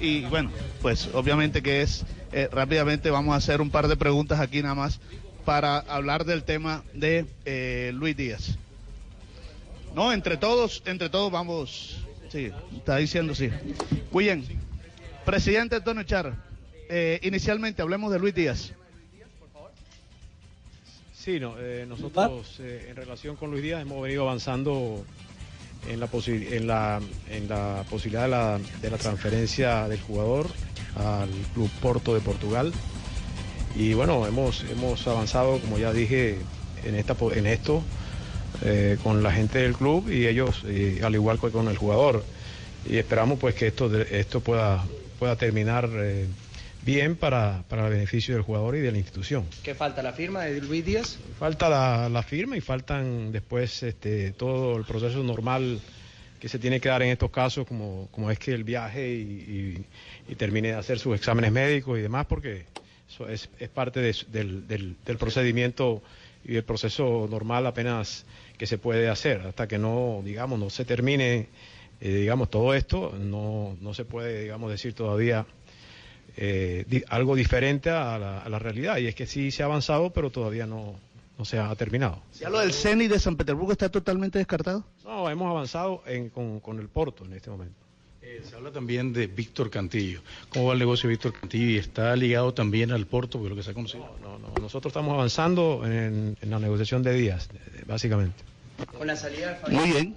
Y 0.00 0.22
bueno, 0.22 0.50
pues 0.82 1.08
obviamente 1.12 1.62
que 1.62 1.82
es, 1.82 2.04
eh, 2.32 2.48
rápidamente 2.50 3.10
vamos 3.10 3.34
a 3.34 3.36
hacer 3.36 3.60
un 3.60 3.70
par 3.70 3.88
de 3.88 3.96
preguntas 3.96 4.40
aquí 4.40 4.62
nada 4.62 4.74
más 4.74 5.00
para 5.44 5.78
hablar 5.78 6.24
del 6.24 6.42
tema 6.42 6.82
de 6.94 7.26
eh, 7.44 7.92
Luis 7.94 8.16
Díaz. 8.16 8.56
No, 9.94 10.12
entre 10.12 10.36
todos, 10.36 10.82
entre 10.86 11.08
todos 11.08 11.30
vamos, 11.30 11.98
sí, 12.30 12.50
está 12.76 12.96
diciendo 12.96 13.34
sí. 13.34 13.50
Muy 14.10 14.24
bien, 14.24 14.44
presidente 15.24 15.76
Antonio 15.76 16.02
Char, 16.02 16.34
eh, 16.96 17.18
inicialmente 17.24 17.82
hablemos 17.82 18.12
de 18.12 18.20
Luis 18.20 18.36
Díaz. 18.36 18.70
Sí, 21.12 21.40
no, 21.40 21.56
eh, 21.58 21.86
nosotros 21.88 22.60
eh, 22.60 22.86
en 22.88 22.94
relación 22.94 23.34
con 23.34 23.50
Luis 23.50 23.64
Díaz 23.64 23.82
hemos 23.82 24.00
venido 24.00 24.22
avanzando 24.22 25.04
en 25.88 25.98
la, 25.98 26.06
posibilidad 26.06 26.52
de 26.52 28.28
la, 28.28 28.60
de 28.80 28.90
la 28.90 28.96
transferencia 28.96 29.88
del 29.88 30.00
jugador 30.02 30.46
al 30.94 31.28
Club 31.54 31.68
Porto 31.82 32.14
de 32.14 32.20
Portugal. 32.20 32.72
Y 33.74 33.94
bueno, 33.94 34.24
hemos, 34.28 34.62
hemos 34.70 35.04
avanzado, 35.08 35.58
como 35.58 35.78
ya 35.78 35.92
dije, 35.92 36.38
en, 36.84 36.94
esta, 36.94 37.16
en 37.32 37.46
esto 37.46 37.82
con 39.02 39.24
la 39.24 39.32
gente 39.32 39.58
del 39.58 39.74
club 39.74 40.08
y 40.08 40.28
ellos, 40.28 40.62
al 41.02 41.14
igual 41.14 41.40
que 41.40 41.50
con 41.50 41.66
el 41.66 41.76
jugador. 41.76 42.24
Y 42.88 42.98
esperamos 42.98 43.40
pues 43.40 43.56
que 43.56 43.66
esto, 43.66 43.92
esto 44.00 44.40
pueda, 44.40 44.86
terminar 45.38 45.90
bien 46.84 47.16
para, 47.16 47.64
para 47.68 47.86
el 47.86 47.92
beneficio 47.92 48.34
del 48.34 48.42
jugador 48.42 48.76
y 48.76 48.80
de 48.80 48.92
la 48.92 48.98
institución. 48.98 49.46
¿Qué 49.62 49.74
falta? 49.74 50.02
¿La 50.02 50.12
firma 50.12 50.44
de 50.44 50.60
Luis 50.60 50.84
Díaz? 50.84 51.18
Falta 51.38 51.68
la, 51.68 52.08
la 52.08 52.22
firma 52.22 52.56
y 52.56 52.60
faltan 52.60 53.32
después 53.32 53.82
este, 53.82 54.32
todo 54.32 54.76
el 54.76 54.84
proceso 54.84 55.22
normal 55.22 55.80
que 56.38 56.48
se 56.48 56.58
tiene 56.58 56.80
que 56.80 56.90
dar 56.90 57.02
en 57.02 57.08
estos 57.10 57.30
casos, 57.30 57.66
como, 57.66 58.08
como 58.10 58.30
es 58.30 58.38
que 58.38 58.52
el 58.52 58.64
viaje 58.64 59.08
y, 59.14 59.20
y- 59.22 59.86
y 60.32 60.34
termine 60.34 60.68
de 60.68 60.74
hacer 60.74 60.98
sus 60.98 61.14
exámenes 61.16 61.50
médicos 61.52 61.98
y 61.98 62.02
demás, 62.02 62.26
porque 62.26 62.66
eso 63.08 63.28
es, 63.28 63.48
es 63.58 63.68
parte 63.70 64.00
de 64.00 64.14
del, 64.28 64.66
del- 64.68 64.96
del 65.06 65.16
procedimiento 65.16 66.02
y 66.44 66.52
del 66.52 66.64
proceso 66.64 67.26
normal 67.30 67.66
apenas 67.66 68.26
que 68.58 68.66
se 68.66 68.76
puede 68.76 69.08
hacer. 69.08 69.40
Hasta 69.46 69.66
que 69.66 69.78
no, 69.78 70.20
digamos, 70.22 70.58
no 70.58 70.68
se 70.68 70.84
termine, 70.84 71.48
eh, 72.00 72.08
digamos, 72.10 72.50
todo 72.50 72.74
esto, 72.74 73.14
no, 73.18 73.74
no 73.80 73.94
se 73.94 74.04
puede, 74.04 74.42
digamos, 74.42 74.70
decir 74.70 74.92
todavía 74.92 75.46
eh, 76.36 76.84
di- 76.88 77.02
algo 77.08 77.34
diferente 77.36 77.90
a 77.90 78.18
la, 78.18 78.38
a 78.40 78.48
la 78.48 78.58
realidad. 78.58 78.98
Y 78.98 79.06
es 79.06 79.14
que 79.14 79.26
sí 79.26 79.50
se 79.50 79.62
ha 79.62 79.66
avanzado, 79.66 80.10
pero 80.10 80.30
todavía 80.30 80.66
no, 80.66 80.94
no 81.38 81.44
se 81.44 81.58
ha 81.58 81.74
terminado. 81.76 82.20
¿Ya 82.40 82.50
lo 82.50 82.60
del 82.60 82.72
CENI 82.72 83.08
de 83.08 83.18
San 83.20 83.36
Petersburgo 83.36 83.72
está 83.72 83.88
totalmente 83.88 84.38
descartado? 84.38 84.84
No, 85.04 85.28
hemos 85.30 85.50
avanzado 85.50 86.02
en- 86.06 86.28
con, 86.30 86.60
con 86.60 86.78
el 86.78 86.88
Porto 86.88 87.24
en 87.24 87.32
este 87.34 87.50
momento. 87.50 87.74
Eh, 88.22 88.42
se 88.48 88.56
habla 88.56 88.70
también 88.72 89.12
de 89.12 89.26
Víctor 89.26 89.68
Cantillo. 89.70 90.22
¿Cómo 90.48 90.66
va 90.66 90.72
el 90.72 90.78
negocio 90.78 91.08
de 91.08 91.14
Víctor 91.16 91.34
Cantillo? 91.38 91.66
¿Y 91.70 91.76
está 91.76 92.16
ligado 92.16 92.54
también 92.54 92.90
al 92.90 93.06
Porto, 93.06 93.38
porque 93.38 93.50
lo 93.50 93.56
que 93.56 93.62
se 93.62 93.72
ha 93.72 93.74
conocido? 93.74 94.16
No, 94.22 94.38
no, 94.38 94.48
nosotros 94.62 94.90
estamos 94.92 95.12
avanzando 95.12 95.82
en, 95.84 96.36
en 96.40 96.50
la 96.50 96.58
negociación 96.58 97.02
de 97.02 97.12
días, 97.12 97.50
básicamente. 97.86 98.42
Con 98.96 99.06
la 99.06 99.14
salida 99.14 99.50
de 99.50 99.56
Fabián. 99.56 99.80
Muy 99.82 99.90
bien. 99.92 100.14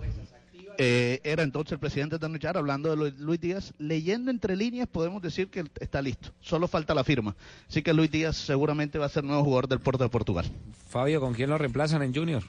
Eh, 0.80 1.22
era 1.24 1.42
entonces 1.44 1.72
el 1.74 1.80
presidente 1.80 2.16
Antonio 2.16 2.38
Char 2.38 2.56
hablando 2.58 2.90
de 2.92 2.96
Lu- 2.96 3.18
Luis 3.26 3.40
Díaz. 3.42 3.74
Leyendo 3.80 4.30
entre 4.32 4.56
líneas 4.56 4.88
podemos 4.88 5.22
decir 5.22 5.48
que 5.48 5.66
está 5.80 6.02
listo. 6.02 6.30
Solo 6.42 6.68
falta 6.68 6.94
la 6.94 7.04
firma. 7.04 7.36
Así 7.68 7.82
que 7.82 7.94
Luis 7.94 8.12
Díaz 8.12 8.38
seguramente 8.38 9.00
va 9.00 9.08
a 9.08 9.10
ser 9.10 9.24
nuevo 9.24 9.44
jugador 9.44 9.68
del 9.68 9.80
Porto 9.80 10.04
de 10.04 10.10
Portugal. 10.10 10.46
Fabio, 10.90 11.20
¿con 11.20 11.34
quién 11.34 11.50
lo 11.50 11.58
reemplazan 11.58 12.04
en 12.04 12.14
Junior? 12.14 12.44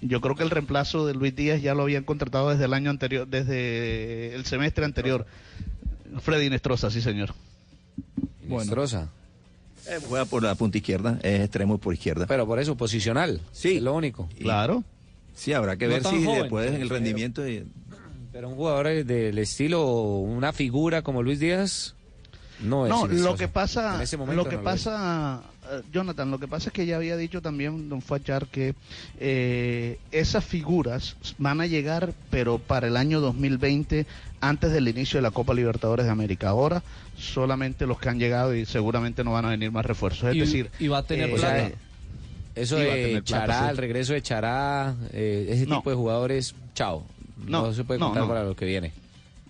Yo 0.00 0.20
creo 0.20 0.34
que 0.36 0.42
el 0.42 0.50
reemplazo 0.50 1.06
de 1.06 1.14
Luis 1.14 1.34
Díaz 1.34 1.62
ya 1.62 1.74
lo 1.74 1.82
habían 1.82 2.04
contratado 2.04 2.50
desde 2.50 2.66
el 2.66 2.74
año 2.74 2.90
anterior, 2.90 3.26
desde 3.26 4.34
el 4.34 4.44
semestre 4.44 4.84
anterior. 4.84 5.26
Freddy 6.20 6.50
Nestroza, 6.50 6.90
sí 6.90 7.00
señor. 7.00 7.34
Nestroza. 8.46 9.08
Eh, 9.88 9.98
juega 10.06 10.24
por 10.26 10.42
la 10.42 10.54
punta 10.54 10.78
izquierda, 10.78 11.18
es 11.22 11.40
extremo 11.40 11.78
por 11.78 11.92
izquierda. 11.94 12.26
Pero 12.26 12.46
por 12.46 12.58
eso, 12.58 12.76
posicional. 12.76 13.40
Sí. 13.52 13.76
Es 13.76 13.82
lo 13.82 13.94
único. 13.94 14.28
Claro. 14.40 14.84
Sí, 15.34 15.52
habrá 15.52 15.76
que 15.76 15.86
No 15.86 15.92
ver 15.94 16.04
si 16.04 16.24
joven, 16.24 16.74
el 16.80 16.88
rendimiento... 16.88 17.42
de- 17.42 17.66
Pero 18.32 18.48
un 18.48 18.56
jugador 18.56 19.04
del 19.04 19.38
estilo, 19.38 19.84
una 19.86 20.52
figura 20.52 21.02
como 21.02 21.22
Luis 21.22 21.38
Díaz, 21.40 21.94
no 22.60 22.86
es. 22.86 22.90
No, 22.90 23.06
lo 23.06 23.36
que 23.36 23.48
pasa, 23.48 23.96
En 23.96 24.00
ese 24.02 24.16
momento 24.16 24.44
lo 24.44 24.48
que 24.48 24.56
no 24.56 24.62
pasa, 24.62 25.42
eh, 25.70 25.82
Jonathan, 25.92 26.30
lo 26.30 26.38
que 26.38 26.46
pasa 26.48 26.68
es 26.68 26.72
que 26.72 26.86
ya 26.86 26.96
había 26.96 27.16
dicho 27.16 27.42
también 27.42 27.88
don 27.88 28.00
Fachar 28.00 28.46
que 28.46 28.74
eh, 29.18 29.98
esas 30.12 30.44
figuras 30.44 31.16
van 31.38 31.60
a 31.60 31.66
llegar, 31.66 32.12
pero 32.30 32.58
para 32.58 32.86
el 32.86 32.96
año 32.96 33.20
2020, 33.20 34.06
antes 34.40 34.72
del 34.72 34.88
inicio 34.88 35.18
de 35.18 35.22
la 35.22 35.30
Copa 35.32 35.52
Libertadores 35.54 36.06
de 36.06 36.12
América. 36.12 36.48
Ahora 36.50 36.82
solamente 37.16 37.86
los 37.86 37.98
que 38.00 38.08
han 38.08 38.18
llegado 38.18 38.54
y 38.54 38.66
seguramente 38.66 39.22
no 39.24 39.32
van 39.32 39.44
a 39.46 39.50
venir 39.50 39.70
más 39.72 39.86
refuerzos. 39.86 40.30
Es 40.30 40.36
Y- 40.36 40.40
decir, 40.40 40.70
y 40.78 40.88
va 40.88 40.98
a 40.98 41.02
tener 41.04 41.30
eh, 41.30 41.34
plata. 41.34 41.70
Eso 42.54 42.76
de 42.76 43.20
Chará, 43.24 43.64
sí. 43.64 43.70
el 43.70 43.76
regreso 43.76 44.12
de 44.12 44.22
Chará, 44.22 44.94
eh, 45.12 45.46
ese 45.50 45.66
No. 45.66 45.78
tipo 45.78 45.90
de 45.90 45.96
jugadores, 45.96 46.54
chao. 46.74 47.04
No, 47.46 47.62
No, 47.66 47.72
se 47.72 47.84
puede 47.84 47.98
contar 48.00 48.22
no. 48.22 48.28
para 48.28 48.44
lo 48.44 48.54
que 48.54 48.64
viene. 48.64 48.92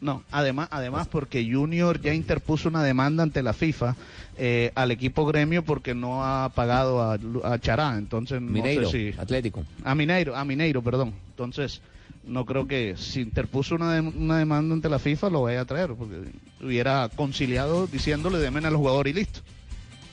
No, 0.00 0.22
además, 0.30 0.68
además 0.70 1.06
porque 1.08 1.48
Junior 1.50 2.00
ya 2.00 2.12
interpuso 2.12 2.68
una 2.68 2.82
demanda 2.82 3.22
ante 3.22 3.42
la 3.42 3.52
FIFA 3.52 3.94
eh, 4.36 4.70
al 4.74 4.90
equipo 4.90 5.24
gremio 5.24 5.62
porque 5.64 5.94
no 5.94 6.24
ha 6.24 6.48
pagado 6.50 7.00
a, 7.02 7.58
Chará, 7.60 7.96
entonces 7.96 8.40
no 8.42 8.50
Mineiro, 8.50 8.90
sé 8.90 9.12
si 9.12 9.18
Atlético. 9.20 9.64
a 9.84 9.94
Mineiro, 9.94 10.36
a 10.36 10.44
Mineiro, 10.44 10.82
perdón. 10.82 11.14
Entonces 11.30 11.80
no 12.26 12.44
creo 12.44 12.66
que 12.66 12.96
si 12.98 13.20
interpuso 13.20 13.74
una, 13.76 13.98
dem- 13.98 14.12
una 14.16 14.38
demanda 14.38 14.74
ante 14.74 14.88
la 14.88 14.98
FIFA 14.98 15.30
lo 15.30 15.42
vaya 15.42 15.60
a 15.60 15.64
traer 15.64 15.92
porque 15.94 16.16
hubiera 16.62 17.08
conciliado 17.14 17.86
diciéndole 17.86 18.38
demen 18.38 18.66
al 18.66 18.76
jugador 18.76 19.08
y 19.08 19.12
listo. 19.14 19.40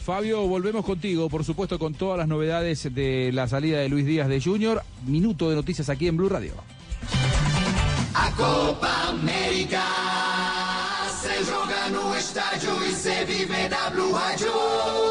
Fabio, 0.01 0.47
volvemos 0.47 0.83
contigo, 0.83 1.29
por 1.29 1.45
supuesto, 1.45 1.77
con 1.77 1.93
todas 1.93 2.17
las 2.17 2.27
novedades 2.27 2.93
de 2.93 3.31
la 3.31 3.47
salida 3.47 3.79
de 3.79 3.89
Luis 3.89 4.05
Díaz 4.05 4.27
de 4.27 4.41
Junior. 4.41 4.81
Minuto 5.05 5.49
de 5.49 5.55
noticias 5.55 5.89
aquí 5.89 6.07
en 6.07 6.17
Blue 6.17 6.27
Radio. 6.27 6.53
A 8.13 8.31
Copa 8.31 9.09
América 9.09 9.83
se 11.21 11.45
joga 11.45 11.89
no 11.91 12.15
estádio 12.15 12.83
e 12.83 12.93
se 12.93 13.25
vive 13.25 13.69
na 13.69 13.89
Blue. 13.91 15.10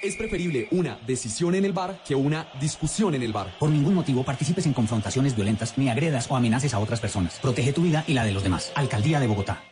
Es 0.00 0.16
preferible 0.16 0.68
una 0.70 0.98
decisión 1.06 1.54
en 1.54 1.64
el 1.64 1.72
bar 1.72 2.02
que 2.06 2.14
una 2.14 2.48
discusión 2.60 3.14
en 3.14 3.22
el 3.22 3.32
bar. 3.32 3.54
Por 3.58 3.70
ningún 3.70 3.94
motivo 3.94 4.24
participes 4.24 4.66
en 4.66 4.72
confrontaciones 4.72 5.34
violentas 5.34 5.76
ni 5.76 5.88
agredas 5.88 6.30
o 6.30 6.36
amenaces 6.36 6.72
a 6.74 6.78
otras 6.78 7.00
personas. 7.00 7.38
Protege 7.40 7.72
tu 7.72 7.82
vida 7.82 8.04
y 8.06 8.14
la 8.14 8.24
de 8.24 8.32
los 8.32 8.44
demás. 8.44 8.70
Alcaldía 8.76 9.18
de 9.18 9.26
Bogotá. 9.26 9.62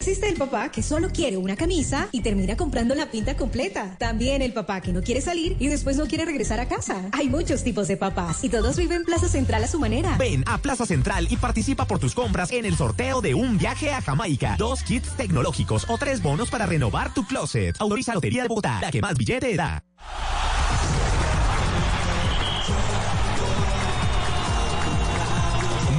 Existe 0.00 0.28
el 0.28 0.36
papá 0.36 0.70
que 0.70 0.80
solo 0.80 1.10
quiere 1.10 1.36
una 1.36 1.56
camisa 1.56 2.08
y 2.12 2.20
termina 2.20 2.56
comprando 2.56 2.94
la 2.94 3.10
pinta 3.10 3.36
completa. 3.36 3.96
También 3.98 4.42
el 4.42 4.52
papá 4.52 4.80
que 4.80 4.92
no 4.92 5.02
quiere 5.02 5.20
salir 5.20 5.56
y 5.58 5.66
después 5.66 5.96
no 5.96 6.06
quiere 6.06 6.24
regresar 6.24 6.60
a 6.60 6.68
casa. 6.68 7.08
Hay 7.10 7.28
muchos 7.28 7.64
tipos 7.64 7.88
de 7.88 7.96
papás 7.96 8.44
y 8.44 8.48
todos 8.48 8.76
viven 8.76 9.02
Plaza 9.04 9.28
Central 9.28 9.64
a 9.64 9.66
su 9.66 9.80
manera. 9.80 10.16
Ven 10.16 10.44
a 10.46 10.58
Plaza 10.58 10.86
Central 10.86 11.26
y 11.28 11.36
participa 11.36 11.84
por 11.84 11.98
tus 11.98 12.14
compras 12.14 12.52
en 12.52 12.64
el 12.64 12.76
sorteo 12.76 13.20
de 13.20 13.34
un 13.34 13.58
viaje 13.58 13.90
a 13.90 14.00
Jamaica, 14.00 14.54
dos 14.56 14.84
kits 14.84 15.16
tecnológicos 15.16 15.84
o 15.88 15.98
tres 15.98 16.22
bonos 16.22 16.48
para 16.48 16.64
renovar 16.64 17.12
tu 17.12 17.26
closet. 17.26 17.74
Autoriza 17.80 18.14
Lotería 18.14 18.42
de 18.42 18.48
Bogotá, 18.48 18.78
la 18.80 18.92
que 18.92 19.02
más 19.02 19.18
billete 19.18 19.56
da. 19.56 19.82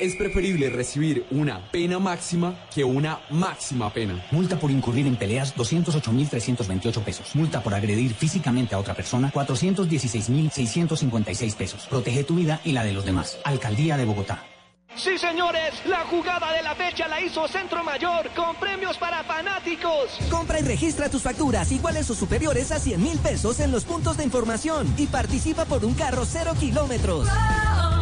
Es 0.00 0.16
preferible 0.16 0.68
recibir 0.70 1.26
una 1.30 1.70
pena 1.70 1.98
máxima 1.98 2.66
que 2.74 2.84
una 2.84 3.20
máxima 3.28 3.92
pena. 3.92 4.24
Multa 4.30 4.58
por 4.58 4.70
incurrir 4.70 5.06
en 5.06 5.16
peleas 5.16 5.54
208.328 5.54 7.04
pesos. 7.04 7.36
Multa 7.36 7.62
por 7.62 7.74
agredir 7.74 8.14
físicamente 8.14 8.74
a 8.74 8.78
otra 8.78 8.94
persona 8.94 9.30
416.656 9.30 11.54
pesos. 11.54 11.86
Protege 11.86 12.24
tu 12.24 12.36
vida 12.36 12.62
y 12.64 12.72
la 12.72 12.82
de 12.82 12.94
los 12.94 13.04
demás. 13.04 13.38
Alcaldía 13.44 13.98
de 13.98 14.06
Bogotá. 14.06 14.42
Sí, 14.96 15.18
señores, 15.18 15.74
la 15.84 16.06
jugada 16.06 16.50
de 16.54 16.62
la 16.62 16.74
fecha 16.74 17.06
la 17.06 17.20
hizo 17.20 17.46
Centro 17.46 17.84
Mayor 17.84 18.30
con 18.34 18.56
premios 18.56 18.96
para 18.96 19.22
fanáticos. 19.22 20.18
Compra 20.30 20.60
y 20.60 20.62
registra 20.62 21.10
tus 21.10 21.20
facturas 21.20 21.70
iguales 21.72 22.08
o 22.08 22.14
superiores 22.14 22.72
a 22.72 22.78
100 22.78 23.02
mil 23.02 23.18
pesos 23.18 23.60
en 23.60 23.70
los 23.70 23.84
puntos 23.84 24.16
de 24.16 24.24
información 24.24 24.90
y 24.96 25.08
participa 25.08 25.66
por 25.66 25.84
un 25.84 25.92
carro 25.92 26.24
cero 26.24 26.54
kilómetros. 26.58 27.28
Centro 27.28 27.99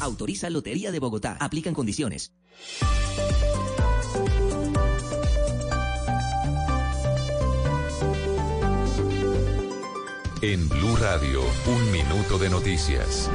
Autoriza 0.00 0.50
Lotería 0.50 0.92
de 0.92 0.98
Bogotá. 0.98 1.36
Aplican 1.40 1.74
condiciones. 1.74 2.32
En 10.42 10.68
Blue 10.70 10.96
Radio, 10.96 11.42
un 11.66 11.92
minuto 11.92 12.38
de 12.38 12.48
noticias. 12.48 13.30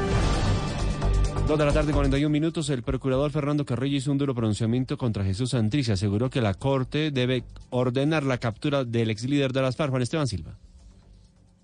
Dos 1.47 1.59
de 1.59 1.65
la 1.65 1.71
tarde, 1.71 1.93
41 1.93 2.31
minutos. 2.31 2.71
El 2.71 2.81
procurador 2.81 3.29
Fernando 3.29 3.63
Carrillo 3.63 3.97
hizo 3.97 4.11
un 4.11 4.17
duro 4.17 4.33
pronunciamiento 4.33 4.97
contra 4.97 5.23
Jesús 5.23 5.51
Santrich. 5.51 5.89
Aseguró 5.89 6.31
que 6.31 6.41
la 6.41 6.55
Corte 6.55 7.11
debe 7.11 7.43
ordenar 7.69 8.23
la 8.23 8.39
captura 8.39 8.83
del 8.83 9.11
ex 9.11 9.25
líder 9.25 9.53
de 9.53 9.61
las 9.61 9.75
FARC, 9.75 9.91
Juan 9.91 10.01
Esteban 10.01 10.25
Silva. 10.25 10.57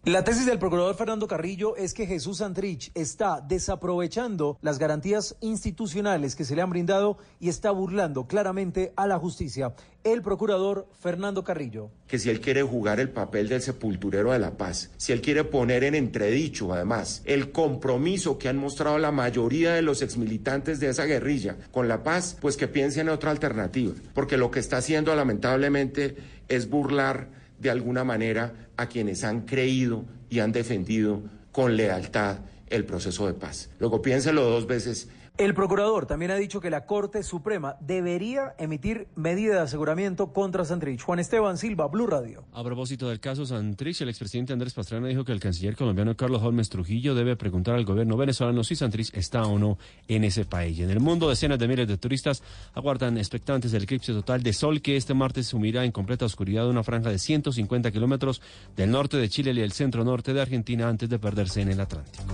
La 0.03 0.23
tesis 0.23 0.47
del 0.47 0.57
procurador 0.57 0.95
Fernando 0.95 1.27
Carrillo 1.27 1.75
es 1.75 1.93
que 1.93 2.07
Jesús 2.07 2.39
Santrich 2.39 2.89
está 2.95 3.39
desaprovechando 3.39 4.57
las 4.63 4.79
garantías 4.79 5.35
institucionales 5.41 6.35
que 6.35 6.43
se 6.43 6.55
le 6.55 6.63
han 6.63 6.71
brindado 6.71 7.19
y 7.39 7.49
está 7.49 7.69
burlando 7.69 8.25
claramente 8.25 8.93
a 8.95 9.05
la 9.05 9.19
justicia. 9.19 9.75
El 10.03 10.23
procurador 10.23 10.87
Fernando 10.99 11.43
Carrillo. 11.43 11.91
que 12.07 12.17
si 12.17 12.31
él 12.31 12.41
quiere 12.41 12.63
jugar 12.63 12.99
el 12.99 13.11
papel 13.11 13.47
del 13.47 13.61
sepulturero 13.61 14.31
de 14.31 14.39
la 14.39 14.57
paz, 14.57 14.89
si 14.97 15.11
él 15.11 15.21
quiere 15.21 15.43
poner 15.43 15.83
en 15.83 15.93
entredicho, 15.93 16.73
además, 16.73 17.21
el 17.25 17.51
compromiso 17.51 18.39
que 18.39 18.49
han 18.49 18.57
mostrado 18.57 18.97
la 18.97 19.11
mayoría 19.11 19.73
de 19.73 19.83
los 19.83 20.01
exmilitantes 20.01 20.79
de 20.79 20.89
esa 20.89 21.05
guerrilla 21.05 21.57
con 21.69 21.87
la 21.87 22.01
paz, 22.01 22.35
pues 22.41 22.57
que 22.57 22.67
piensen 22.67 23.01
en 23.01 23.13
otra 23.13 23.29
alternativa, 23.29 23.93
porque 24.15 24.37
lo 24.37 24.49
que 24.49 24.61
está 24.61 24.77
haciendo 24.77 25.15
lamentablemente 25.15 26.17
es 26.47 26.71
burlar 26.71 27.39
de 27.61 27.69
alguna 27.69 28.03
manera 28.03 28.69
a 28.75 28.87
quienes 28.87 29.23
han 29.23 29.41
creído 29.41 30.03
y 30.29 30.39
han 30.39 30.51
defendido 30.51 31.21
con 31.51 31.77
lealtad 31.77 32.39
el 32.67 32.85
proceso 32.85 33.27
de 33.27 33.33
paz. 33.33 33.69
Luego 33.79 34.01
piénselo 34.01 34.43
dos 34.43 34.65
veces 34.65 35.09
El 35.37 35.55
procurador 35.55 36.05
también 36.05 36.29
ha 36.29 36.35
dicho 36.35 36.61
que 36.61 36.69
la 36.69 36.85
Corte 36.85 37.23
Suprema 37.23 37.75
debería 37.79 38.53
emitir 38.59 39.07
medida 39.15 39.55
de 39.55 39.61
aseguramiento 39.61 40.33
contra 40.33 40.65
Santrich. 40.65 41.01
Juan 41.01 41.19
Esteban 41.19 41.57
Silva, 41.57 41.87
Blue 41.87 42.05
Radio. 42.05 42.43
A 42.53 42.63
propósito 42.63 43.09
del 43.09 43.19
caso 43.19 43.45
Santrich, 43.45 44.01
el 44.01 44.09
expresidente 44.09 44.53
Andrés 44.53 44.73
Pastrana 44.73 45.07
dijo 45.07 45.25
que 45.25 45.31
el 45.31 45.39
canciller 45.39 45.75
colombiano 45.75 46.15
Carlos 46.15 46.43
Holmes 46.43 46.69
Trujillo 46.69 47.15
debe 47.15 47.35
preguntar 47.37 47.75
al 47.75 47.85
gobierno 47.85 48.17
venezolano 48.17 48.63
si 48.63 48.75
Santrich 48.75 49.15
está 49.15 49.43
o 49.43 49.57
no 49.57 49.79
en 50.07 50.25
ese 50.25 50.45
país. 50.45 50.79
En 50.79 50.91
el 50.91 50.99
mundo, 50.99 51.29
decenas 51.29 51.57
de 51.57 51.67
miles 51.67 51.87
de 51.87 51.97
turistas 51.97 52.43
aguardan 52.75 53.17
expectantes 53.17 53.71
del 53.71 53.83
eclipse 53.83 54.13
total 54.13 54.43
de 54.43 54.53
sol 54.53 54.81
que 54.81 54.95
este 54.95 55.15
martes 55.15 55.47
sumirá 55.47 55.85
en 55.85 55.91
completa 55.91 56.25
oscuridad 56.25 56.69
una 56.69 56.83
franja 56.83 57.09
de 57.09 57.17
150 57.17 57.89
kilómetros 57.91 58.41
del 58.75 58.91
norte 58.91 59.17
de 59.17 59.27
Chile 59.29 59.53
y 59.55 59.61
el 59.61 59.71
centro 59.71 60.03
norte 60.03 60.33
de 60.33 60.41
Argentina 60.41 60.87
antes 60.87 61.09
de 61.09 61.17
perderse 61.17 61.61
en 61.61 61.71
el 61.71 61.79
Atlántico. 61.79 62.25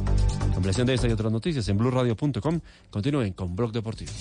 Ampliación 0.58 0.88
de 0.88 0.96
esta 0.96 1.08
y 1.08 1.12
otras 1.12 1.32
noticias 1.32 1.70
en 1.70 1.78
blueradio.com. 1.78 2.60
Continúen 2.90 3.34
con 3.34 3.56
Blog 3.56 3.72
Deportivo. 3.72 4.12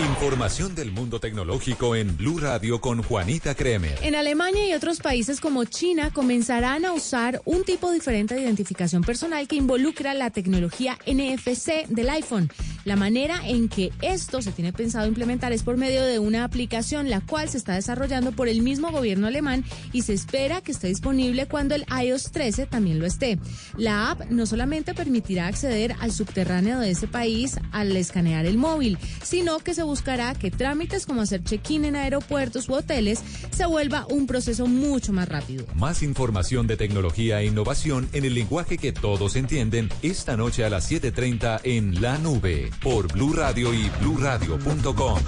Información 0.00 0.74
del 0.74 0.90
mundo 0.90 1.20
tecnológico 1.20 1.94
en 1.94 2.16
Blue 2.16 2.38
Radio 2.38 2.80
con 2.80 3.02
Juanita 3.02 3.54
Kremer. 3.54 3.98
En 4.02 4.14
Alemania 4.14 4.66
y 4.66 4.72
otros 4.72 5.00
países 5.00 5.40
como 5.40 5.64
China 5.64 6.10
comenzarán 6.12 6.84
a 6.84 6.92
usar 6.92 7.40
un 7.44 7.64
tipo 7.64 7.90
diferente 7.90 8.34
de 8.34 8.42
identificación 8.42 9.02
personal 9.02 9.46
que 9.46 9.56
involucra 9.56 10.14
la 10.14 10.30
tecnología 10.30 10.98
NFC 11.06 11.86
del 11.88 12.10
iPhone. 12.10 12.50
La 12.84 12.96
manera 12.96 13.40
en 13.46 13.68
que 13.68 13.92
esto 14.02 14.42
se 14.42 14.50
tiene 14.50 14.72
pensado 14.72 15.06
implementar 15.06 15.52
es 15.52 15.62
por 15.62 15.76
medio 15.76 16.04
de 16.04 16.18
una 16.18 16.42
aplicación 16.42 17.10
la 17.10 17.20
cual 17.20 17.48
se 17.48 17.58
está 17.58 17.74
desarrollando 17.74 18.32
por 18.32 18.48
el 18.48 18.62
mismo 18.62 18.90
gobierno 18.90 19.28
alemán 19.28 19.64
y 19.92 20.02
se 20.02 20.14
espera 20.14 20.62
que 20.62 20.72
esté 20.72 20.88
disponible 20.88 21.46
cuando 21.46 21.76
el 21.76 21.86
iOS 22.04 22.32
13 22.32 22.66
también 22.66 22.98
lo 22.98 23.06
esté. 23.06 23.38
La 23.76 24.10
app 24.10 24.30
no 24.30 24.46
solamente 24.46 24.94
permitirá 24.94 25.46
acceder 25.46 25.94
al 26.00 26.10
subterráneo 26.10 26.80
de 26.80 26.90
ese 26.90 27.06
país 27.06 27.56
al 27.70 27.96
escanear 27.96 28.46
el 28.46 28.58
móvil, 28.58 28.98
sino 29.22 29.60
que 29.60 29.74
se 29.74 29.84
buscará 29.84 30.34
que 30.34 30.50
trámites 30.50 31.06
como 31.06 31.20
hacer 31.20 31.44
check-in 31.44 31.84
en 31.84 31.94
aeropuertos 31.94 32.68
u 32.68 32.74
hoteles 32.74 33.22
se 33.52 33.64
vuelva 33.64 34.06
un 34.08 34.26
proceso 34.26 34.66
mucho 34.66 35.12
más 35.12 35.28
rápido. 35.28 35.66
Más 35.76 36.02
información 36.02 36.66
de 36.66 36.76
tecnología 36.76 37.40
e 37.40 37.46
innovación 37.46 38.08
en 38.12 38.24
el 38.24 38.34
lenguaje 38.34 38.76
que 38.76 38.92
todos 38.92 39.36
entienden 39.36 39.88
esta 40.02 40.36
noche 40.36 40.64
a 40.64 40.70
las 40.70 40.90
7:30 40.90 41.60
en 41.62 42.02
La 42.02 42.18
Nube 42.18 42.71
por 42.82 43.12
Blue 43.12 43.32
Radio 43.32 43.74
y 43.74 43.90
bluradio.com. 44.00 45.18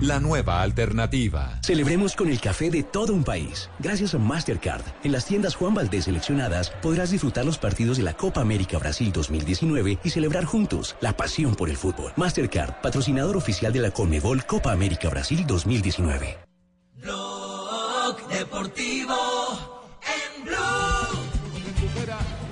La 0.00 0.20
nueva 0.20 0.60
alternativa. 0.60 1.58
Celebremos 1.62 2.14
con 2.14 2.28
el 2.28 2.38
café 2.38 2.70
de 2.70 2.82
todo 2.82 3.14
un 3.14 3.24
país. 3.24 3.70
Gracias 3.78 4.14
a 4.14 4.18
Mastercard, 4.18 4.82
en 5.02 5.12
las 5.12 5.24
tiendas 5.24 5.54
Juan 5.54 5.74
Valdés 5.74 6.04
seleccionadas 6.04 6.70
podrás 6.82 7.12
disfrutar 7.12 7.46
los 7.46 7.56
partidos 7.56 7.96
de 7.96 8.02
la 8.02 8.14
Copa 8.14 8.42
América 8.42 8.78
Brasil 8.78 9.10
2019 9.10 9.98
y 10.04 10.10
celebrar 10.10 10.44
juntos 10.44 10.96
la 11.00 11.16
pasión 11.16 11.54
por 11.54 11.70
el 11.70 11.78
fútbol. 11.78 12.12
Mastercard, 12.16 12.74
patrocinador 12.82 13.38
oficial 13.38 13.72
de 13.72 13.80
la 13.80 13.90
Conmebol 13.90 14.44
Copa 14.44 14.70
América 14.70 15.08
Brasil 15.08 15.46
2019. 15.46 16.38
Blog 16.96 18.28
Deportivo 18.28 19.35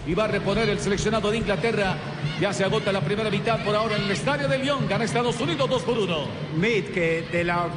y 0.07 0.15
va 0.15 0.25
a 0.25 0.29
reponer 0.29 0.69
el 0.69 0.79
seleccionado 0.79 1.31
de 1.31 1.39
Inglaterra. 1.39 1.97
Ya 2.41 2.53
se 2.53 2.65
agota 2.65 2.93
la 2.93 3.01
primera 3.01 3.31
mitad 3.31 3.65
por 3.65 3.75
ahora 3.75 3.97
en 3.97 4.03
el 4.03 4.11
estadio 4.11 4.49
de 4.49 4.59
Lyon. 4.59 4.89
Gana 4.89 5.05
Estados 5.05 5.41
Unidos 5.41 5.69
2 5.69 5.83
por 5.83 5.99
1. 5.99 6.27
Mid, 6.57 6.85
que 6.87 7.23
de 7.31 7.45
la 7.45 7.69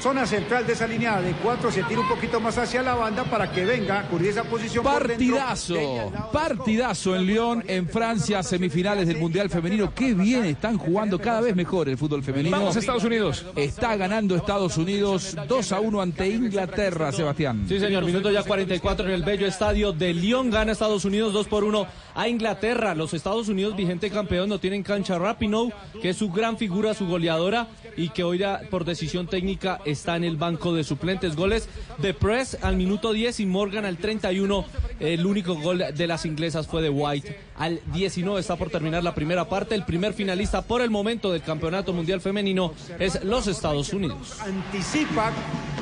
zona 0.00 0.26
central 0.26 0.66
de 0.66 0.72
esa 0.72 0.86
línea 0.86 1.20
de 1.20 1.32
cuatro 1.32 1.70
se 1.70 1.82
tira 1.82 2.00
un 2.00 2.08
poquito 2.08 2.40
más 2.40 2.56
hacia 2.58 2.82
la 2.82 2.94
banda 2.94 3.24
para 3.24 3.50
que 3.50 3.64
venga, 3.64 4.02
cubrir 4.08 4.30
esa 4.30 4.44
posición. 4.44 4.84
por 4.84 5.06
dentro. 5.06 5.36
Partidazo, 5.36 6.12
partidazo 6.32 7.16
en 7.16 7.26
Lyon, 7.26 7.64
en 7.66 7.88
Francia, 7.88 8.42
semifinales 8.42 9.06
del 9.06 9.18
Mundial 9.18 9.50
Femenino. 9.50 9.92
Qué 9.94 10.14
bien 10.14 10.44
están 10.44 10.78
jugando 10.78 11.18
cada 11.18 11.40
vez 11.40 11.56
mejor 11.56 11.88
el 11.88 11.98
fútbol 11.98 12.22
femenino. 12.22 12.56
Vamos 12.56 12.76
a 12.76 12.78
Estados 12.78 13.04
Unidos. 13.04 13.44
Está 13.56 13.96
ganando 13.96 14.36
Estados 14.36 14.76
Unidos 14.76 15.36
2 15.46 15.72
a 15.72 15.80
1 15.80 16.00
ante 16.00 16.28
Inglaterra, 16.28 17.12
Sebastián. 17.12 17.66
Sí, 17.68 17.80
señor, 17.80 18.04
minuto 18.04 18.30
ya 18.30 18.42
44 18.42 19.06
en 19.06 19.12
el 19.12 19.22
bello 19.22 19.46
estadio 19.46 19.92
de 19.92 20.14
Lyon. 20.14 20.50
Gana 20.50 20.72
Estados 20.72 21.04
Unidos 21.04 21.32
2 21.32 21.46
por 21.48 21.64
1 21.64 21.86
a 22.18 22.28
Inglaterra. 22.28 22.96
Los 22.96 23.14
Estados 23.14 23.48
Unidos, 23.48 23.76
vigente 23.76 24.10
campeón, 24.10 24.48
no 24.48 24.58
tienen 24.58 24.82
cancha 24.82 25.20
Rapinoe, 25.20 25.72
que 26.02 26.10
es 26.10 26.16
su 26.16 26.30
gran 26.30 26.58
figura, 26.58 26.92
su 26.92 27.06
goleadora, 27.06 27.68
y 27.96 28.08
que 28.08 28.24
hoy 28.24 28.38
ya, 28.38 28.62
por 28.70 28.84
decisión 28.84 29.28
técnica 29.28 29.80
está 29.84 30.16
en 30.16 30.24
el 30.24 30.36
banco 30.36 30.74
de 30.74 30.82
suplentes. 30.82 31.36
Goles 31.36 31.68
de 31.98 32.14
Press 32.14 32.58
al 32.60 32.74
minuto 32.74 33.12
10 33.12 33.38
y 33.38 33.46
Morgan 33.46 33.84
al 33.84 33.98
31. 33.98 34.64
El 34.98 35.26
único 35.26 35.54
gol 35.54 35.84
de 35.94 36.06
las 36.08 36.26
inglesas 36.26 36.66
fue 36.66 36.82
de 36.82 36.90
White 36.90 37.47
al 37.58 37.80
19. 37.92 38.40
Está 38.40 38.56
por 38.56 38.70
terminar 38.70 39.02
la 39.02 39.14
primera 39.14 39.48
parte. 39.48 39.74
El 39.74 39.84
primer 39.84 40.14
finalista 40.14 40.62
por 40.62 40.80
el 40.80 40.90
momento 40.90 41.32
del 41.32 41.42
Campeonato 41.42 41.92
Mundial 41.92 42.20
Femenino 42.20 42.72
es 42.98 43.22
los 43.24 43.46
Estados 43.46 43.92
Unidos. 43.92 44.38
Anticipa 44.40 45.32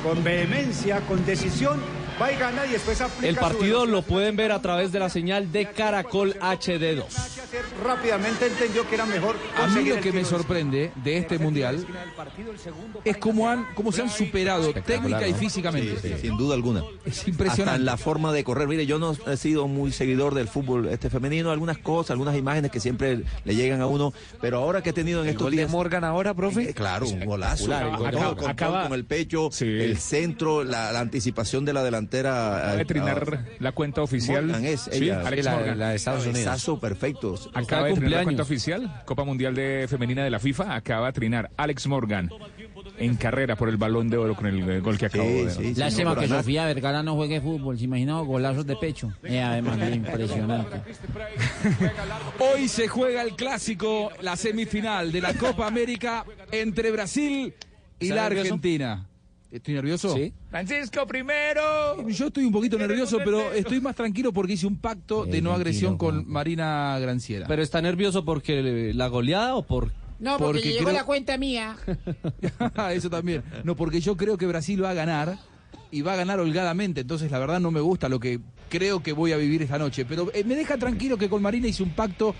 con 0.03 0.23
vehemencia, 0.23 1.01
con 1.01 1.25
decisión, 1.25 1.79
va 2.21 2.31
y 2.31 2.37
gana 2.37 2.65
y 2.65 2.71
después 2.71 3.01
aplica 3.01 3.27
El 3.27 3.35
partido 3.35 3.85
lo 3.85 4.01
pueden 4.01 4.35
ver 4.35 4.51
a 4.51 4.61
través 4.61 4.91
de 4.91 4.99
la 4.99 5.09
señal 5.09 5.51
de 5.51 5.67
Caracol 5.67 6.35
HD2. 6.39 7.05
Rápidamente 7.83 8.47
entendió 8.47 8.87
que 8.87 8.95
era 8.95 9.05
mejor 9.05 9.35
A 9.57 9.67
mí 9.67 9.83
lo 9.85 9.99
que 9.99 10.11
me 10.11 10.25
sorprende 10.25 10.91
de 10.95 11.17
este 11.17 11.39
mundial 11.39 11.85
es 13.03 13.17
cómo, 13.17 13.49
han, 13.49 13.67
cómo 13.73 13.91
se 13.91 14.01
han 14.01 14.09
superado 14.09 14.73
técnica 14.73 15.27
y 15.27 15.33
físicamente. 15.33 15.99
Sí, 16.01 16.09
sí, 16.09 16.21
sin 16.21 16.37
duda 16.37 16.55
alguna. 16.55 16.83
Es 17.05 17.27
impresionante. 17.27 17.61
Hasta 17.61 17.75
en 17.75 17.85
la 17.85 17.97
forma 17.97 18.31
de 18.31 18.43
correr. 18.43 18.67
Mire, 18.67 18.85
yo 18.85 18.99
no 18.99 19.15
he 19.27 19.37
sido 19.37 19.67
muy 19.67 19.91
seguidor 19.91 20.33
del 20.33 20.47
fútbol 20.47 20.87
este 20.87 21.09
femenino, 21.09 21.51
algunas 21.69 21.77
cosas, 21.83 22.11
algunas 22.11 22.35
imágenes 22.37 22.71
que 22.71 22.79
siempre 22.79 23.23
le 23.43 23.55
llegan 23.55 23.81
a 23.81 23.87
uno, 23.87 24.13
pero 24.41 24.59
ahora 24.59 24.81
que 24.81 24.91
he 24.91 24.93
tenido 24.93 25.21
en 25.23 25.29
estos 25.29 25.43
gol 25.43 25.51
de 25.51 25.57
días 25.57 25.71
Morgan 25.71 26.03
ahora, 26.03 26.33
profe? 26.33 26.69
Eh, 26.69 26.73
claro, 26.73 27.07
un 27.07 27.25
golazo. 27.25 27.63
Espectacular, 27.71 28.35
Con 28.35 28.49
Acaba- 28.49 28.83
con 28.83 28.93
el 28.93 29.05
pecho, 29.05 29.49
el 29.61 29.97
centro, 29.97 30.63
la, 30.63 30.91
la 30.91 30.99
anticipación 30.99 31.65
de 31.65 31.73
la 31.73 31.83
delantera. 31.83 32.57
Acaba 32.57 32.75
de 32.77 32.85
trinar 32.85 33.45
la 33.59 33.71
cuenta 33.71 34.01
oficial. 34.01 34.45
Morgan 34.45 34.65
es 34.65 34.81
Sí, 34.81 35.03
ella. 35.05 35.21
Alex 35.25 35.45
La- 35.45 35.51
Morgan. 35.55 35.79
la 35.79 35.89
de 35.89 35.95
Estados 35.95 36.25
Unidos. 36.25 36.43
Cabezazo 36.45 36.79
perfecto. 36.79 37.35
Acaba 37.53 37.87
de 37.87 37.93
trinar 37.93 38.11
la 38.19 38.23
cuenta 38.23 38.43
oficial, 38.43 39.01
Copa 39.05 39.23
Mundial 39.23 39.53
de 39.55 39.85
Femenina 39.89 40.23
de 40.23 40.29
la 40.29 40.39
FIFA, 40.39 40.75
acaba 40.75 41.07
de 41.07 41.13
trinar 41.13 41.51
Alex 41.57 41.87
Morgan 41.87 42.29
en 42.97 43.15
carrera 43.15 43.55
por 43.55 43.69
el 43.69 43.77
balón 43.77 44.09
de 44.09 44.17
oro 44.17 44.35
con 44.35 44.47
el 44.47 44.69
eh, 44.69 44.79
gol 44.79 44.97
que 44.97 45.05
acabó 45.05 45.25
de 45.25 45.73
Lástima 45.75 46.17
que 46.17 46.27
Sofía 46.27 46.65
Vergara 46.65 47.03
no 47.03 47.15
juegue 47.15 47.41
fútbol. 47.41 47.77
¿Se 47.77 47.85
imaginó 47.85 48.25
golazos 48.25 48.65
de 48.65 48.75
pecho? 48.75 49.13
Eh, 49.23 49.41
además, 49.41 49.77
impresionante. 49.93 50.81
Hoy 52.39 52.67
se 52.67 52.87
juega 52.87 53.21
el 53.21 53.35
clásico, 53.35 54.11
la 54.21 54.35
semifinal 54.35 55.11
de 55.11 55.21
la 55.21 55.33
Copa 55.33 55.67
América 55.67 56.25
entre 56.51 56.91
Brasil 56.91 57.53
y 57.99 58.05
¿Está 58.05 58.15
la 58.15 58.23
nervioso? 58.23 58.45
Argentina. 58.45 59.07
¿Estoy 59.49 59.75
nervioso? 59.75 60.13
Sí. 60.13 60.33
Francisco 60.49 61.07
primero. 61.07 62.07
Yo 62.09 62.27
estoy 62.27 62.43
un 62.43 62.51
poquito 62.51 62.77
nervioso, 62.77 63.19
pero 63.23 63.53
estoy 63.53 63.79
más 63.79 63.95
tranquilo 63.95 64.33
porque 64.33 64.53
hice 64.53 64.67
un 64.67 64.77
pacto 64.77 65.25
de 65.25 65.41
no 65.41 65.53
agresión 65.53 65.97
con 65.97 66.27
Marina 66.29 66.97
Granciera. 66.99 67.47
Pero 67.47 67.61
está 67.61 67.81
nervioso 67.81 68.25
porque 68.25 68.91
la 68.93 69.07
goleada 69.07 69.55
o 69.55 69.65
por 69.65 69.91
No, 70.19 70.37
porque, 70.37 70.59
Porque 70.59 70.69
llegó 70.73 70.85
creo- 70.85 70.93
la 70.97 71.03
cuenta 71.05 71.37
mía. 71.37 71.75
Eso 72.91 73.09
también. 73.09 73.43
No, 73.63 73.75
porque 73.75 73.99
yo 73.99 74.17
creo 74.17 74.37
que 74.37 74.45
Brasil 74.47 74.83
va 74.83 74.91
a 74.91 74.93
ganar 74.93 75.37
y 75.91 76.01
va 76.01 76.13
a 76.13 76.15
ganar 76.15 76.39
holgadamente. 76.39 77.01
Entonces, 77.01 77.31
la 77.31 77.39
verdad, 77.39 77.59
no 77.59 77.71
me 77.71 77.79
gusta 77.81 78.09
lo 78.09 78.19
que 78.19 78.39
creo 78.69 79.01
que 79.03 79.13
voy 79.13 79.31
a 79.31 79.37
vivir 79.37 79.61
esta 79.61 79.77
noche. 79.77 80.05
Pero 80.05 80.29
eh, 80.33 80.43
me 80.43 80.55
deja 80.55 80.77
tranquilo 80.77 81.17
que 81.17 81.29
con 81.29 81.41
Marina 81.41 81.67
hice 81.67 81.83
un 81.83 81.91
pacto 81.91 82.33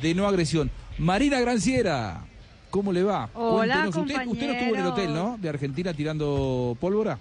de 0.00 0.14
no 0.14 0.26
agresión. 0.28 0.70
Marina 0.98 1.40
Granciera, 1.40 2.24
¿cómo 2.70 2.92
le 2.92 3.02
va? 3.02 3.28
Hola, 3.34 3.88
usted, 3.88 4.00
usted 4.02 4.14
no 4.46 4.52
estuvo 4.52 4.74
en 4.74 4.80
el 4.80 4.86
hotel, 4.86 5.12
¿no? 5.12 5.36
De 5.38 5.48
Argentina 5.48 5.92
tirando 5.92 6.76
pólvora. 6.80 7.18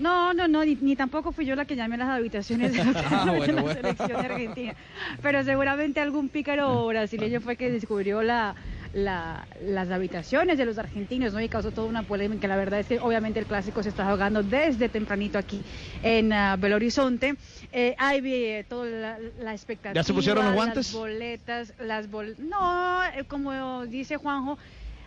No, 0.00 0.34
no, 0.34 0.48
no, 0.48 0.64
ni, 0.64 0.74
ni 0.74 0.96
tampoco 0.96 1.30
fui 1.30 1.46
yo 1.46 1.54
la 1.54 1.64
que 1.64 1.76
llamé 1.76 1.94
a 1.94 1.98
las 1.98 2.08
habitaciones 2.08 2.72
de, 2.72 2.80
Ah, 3.10 3.24
de 3.30 3.52
la 3.52 3.62
bueno. 3.62 3.72
selección 3.72 4.08
de 4.08 4.16
Argentina. 4.16 4.74
Pero 5.22 5.44
seguramente 5.44 6.00
algún 6.00 6.28
pícaro 6.28 6.84
brasileño 6.88 7.40
fue 7.40 7.54
que 7.54 7.70
descubrió 7.70 8.22
la, 8.24 8.56
la- 8.92 9.46
las 9.62 9.90
habitaciones 9.90 10.58
de 10.58 10.64
los 10.64 10.78
argentinos, 10.78 11.32
¿no? 11.32 11.40
Y 11.40 11.48
causó 11.48 11.70
toda 11.72 11.86
una 11.88 12.02
polémica. 12.02 12.48
La 12.48 12.56
verdad 12.56 12.80
es 12.80 12.86
que 12.86 12.98
obviamente 12.98 13.38
el 13.38 13.46
clásico 13.46 13.82
se 13.82 13.90
está 13.90 14.10
jugando 14.10 14.42
desde 14.42 14.88
tempranito 14.88 15.38
aquí 15.38 15.62
en 16.02 16.32
ah, 16.32 16.56
Belo 16.56 16.76
Horizonte. 16.76 17.34
Eh, 17.72 17.94
hay 17.98 18.20
eh, 18.24 18.64
toda 18.68 18.86
la, 18.86 19.18
la 19.40 19.52
expectativa. 19.52 19.94
¿Ya 19.94 20.02
se 20.04 20.12
pusieron 20.14 20.44
los 20.44 20.54
guantes? 20.54 20.86
Las 20.86 20.92
boletas, 20.92 21.74
las 21.80 22.10
bol 22.10 22.34
No, 22.38 23.04
eh, 23.04 23.24
como 23.28 23.86
dice 23.86 24.16
Juanjo, 24.16 24.58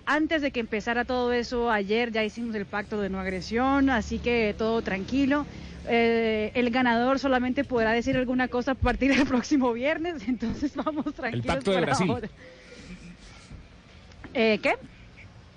antes 0.05 0.41
de 0.41 0.51
que 0.51 0.59
empezara 0.59 1.05
todo 1.05 1.31
eso, 1.33 1.69
ayer 1.71 2.11
ya 2.11 2.23
hicimos 2.23 2.55
el 2.55 2.65
pacto 2.65 2.99
de 3.01 3.09
no 3.09 3.19
agresión, 3.19 3.89
así 3.89 4.19
que 4.19 4.53
todo 4.57 4.81
tranquilo. 4.81 5.45
Eh, 5.87 6.51
el 6.53 6.69
ganador 6.69 7.17
solamente 7.17 7.63
podrá 7.63 7.91
decir 7.91 8.15
alguna 8.15 8.47
cosa 8.47 8.71
a 8.71 8.75
partir 8.75 9.15
del 9.15 9.25
próximo 9.27 9.73
viernes, 9.73 10.27
entonces 10.27 10.75
vamos 10.75 11.13
tranquilos. 11.15 11.45
pacto 11.47 11.71
de 11.71 11.81
Brasil. 11.81 12.09
ahora. 12.11 12.29
Eh, 14.33 14.59
¿Qué? 14.61 14.75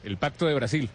El 0.03 0.17
pacto 0.17 0.47
de 0.47 0.55
Brasil. 0.55 0.89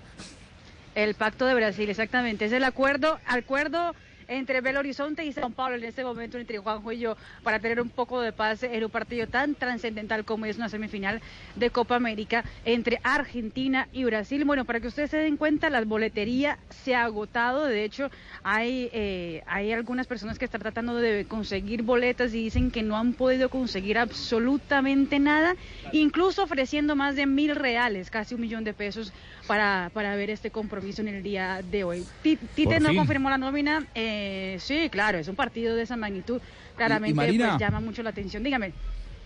El 0.96 1.16
pacto 1.16 1.46
de 1.46 1.54
Brasil, 1.54 1.90
exactamente. 1.90 2.46
Es 2.46 2.52
el 2.52 2.64
acuerdo, 2.64 3.20
acuerdo 3.26 3.96
entre 4.30 4.62
Belo 4.62 4.80
Horizonte 4.80 5.26
y 5.26 5.34
São 5.34 5.54
Paulo 5.54 5.76
en 5.76 5.84
este 5.84 6.04
momento 6.04 6.38
entre 6.38 6.60
Juanjo 6.60 6.92
y 6.92 7.00
yo 7.00 7.18
para 7.44 7.60
tener 7.60 7.82
un 7.82 7.90
poco 7.90 8.22
de 8.22 8.32
paz 8.32 8.64
en 8.64 8.84
un 8.84 8.90
partido 8.90 9.28
tan 9.28 9.56
trascendental 9.56 10.24
como 10.24 10.46
es 10.46 10.58
una 10.58 10.70
semifinal 10.70 11.22
de 11.56 11.70
Copa 11.72 11.96
América 11.96 12.46
entre 12.64 13.00
Argentina 13.04 13.88
y 13.92 14.04
Brasil. 14.04 14.46
Bueno, 14.46 14.66
para 14.66 14.80
que 14.80 14.88
ustedes 14.88 15.10
se 15.10 15.18
den 15.18 15.36
cuenta, 15.36 15.70
la 15.70 15.84
boletería 15.84 16.58
se 16.70 16.96
ha 16.96 17.04
agotado. 17.04 17.66
De 17.66 17.84
hecho, 17.84 18.10
hay, 18.44 18.90
eh, 18.94 19.44
hay 19.48 19.72
algunas 19.72 20.08
personas 20.08 20.38
que 20.38 20.46
están 20.46 20.62
tratando 20.62 20.96
de 20.96 21.26
conseguir 21.28 21.82
boletas 21.82 22.34
y 22.34 22.44
dicen 22.44 22.72
que 22.72 22.84
no 22.84 22.98
han 22.98 23.14
podido 23.14 23.50
conseguir 23.50 23.98
absolutamente 23.98 25.20
nada, 25.20 25.56
incluso 25.92 26.44
ofreciendo 26.44 26.96
más 26.96 27.16
de 27.16 27.26
mil 27.26 27.56
reales, 27.56 28.12
casi 28.12 28.36
un 28.36 28.42
millón 28.42 28.64
de 28.64 28.74
pesos 28.74 29.12
para, 29.50 29.90
para 29.96 30.16
ver 30.16 30.30
este 30.30 30.52
compromiso 30.52 31.02
en 31.02 31.08
el 31.08 31.24
día 31.24 31.62
de 31.72 31.84
hoy. 31.84 32.06
Ti- 32.22 32.38
Tite 32.54 32.76
Por 32.76 32.82
no 32.84 32.90
fin. 32.90 32.98
confirmó 33.00 33.32
la 33.32 33.38
nómina. 33.40 33.84
eh, 33.96 34.58
sí, 34.60 34.90
claro, 34.92 35.18
es 35.18 35.28
un 35.28 35.36
partido 35.36 35.76
de 35.76 35.82
esa 35.82 35.98
magnitud. 35.98 36.40
Claramente 36.78 37.16
Marina? 37.16 37.48
pues, 37.50 37.60
llama 37.60 37.80
mucho 37.80 38.04
la 38.04 38.12
atención. 38.12 38.44
Dígame. 38.44 38.74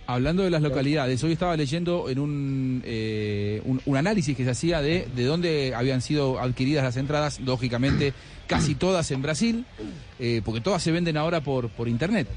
Hablando 0.07 0.43
de 0.43 0.49
las 0.49 0.61
localidades, 0.61 1.21
hoy 1.25 1.33
estaba 1.33 1.57
leyendo 1.57 2.09
en 2.09 2.19
un, 2.19 2.81
eh, 2.85 3.61
un, 3.65 3.81
un 3.85 3.97
análisis 3.97 4.35
que 4.37 4.45
se 4.45 4.51
hacía 4.51 4.81
de, 4.81 5.07
de 5.13 5.23
dónde 5.25 5.73
habían 5.75 6.01
sido 6.01 6.39
adquiridas 6.39 6.85
las 6.85 6.95
entradas, 6.95 7.41
lógicamente 7.41 8.13
casi 8.47 8.75
todas 8.75 9.11
en 9.11 9.21
Brasil, 9.21 9.65
eh, 10.19 10.41
porque 10.45 10.61
todas 10.61 10.81
se 10.81 10.91
venden 10.93 11.17
ahora 11.17 11.41
por, 11.41 11.67
por 11.69 11.89
internet. 11.89 12.27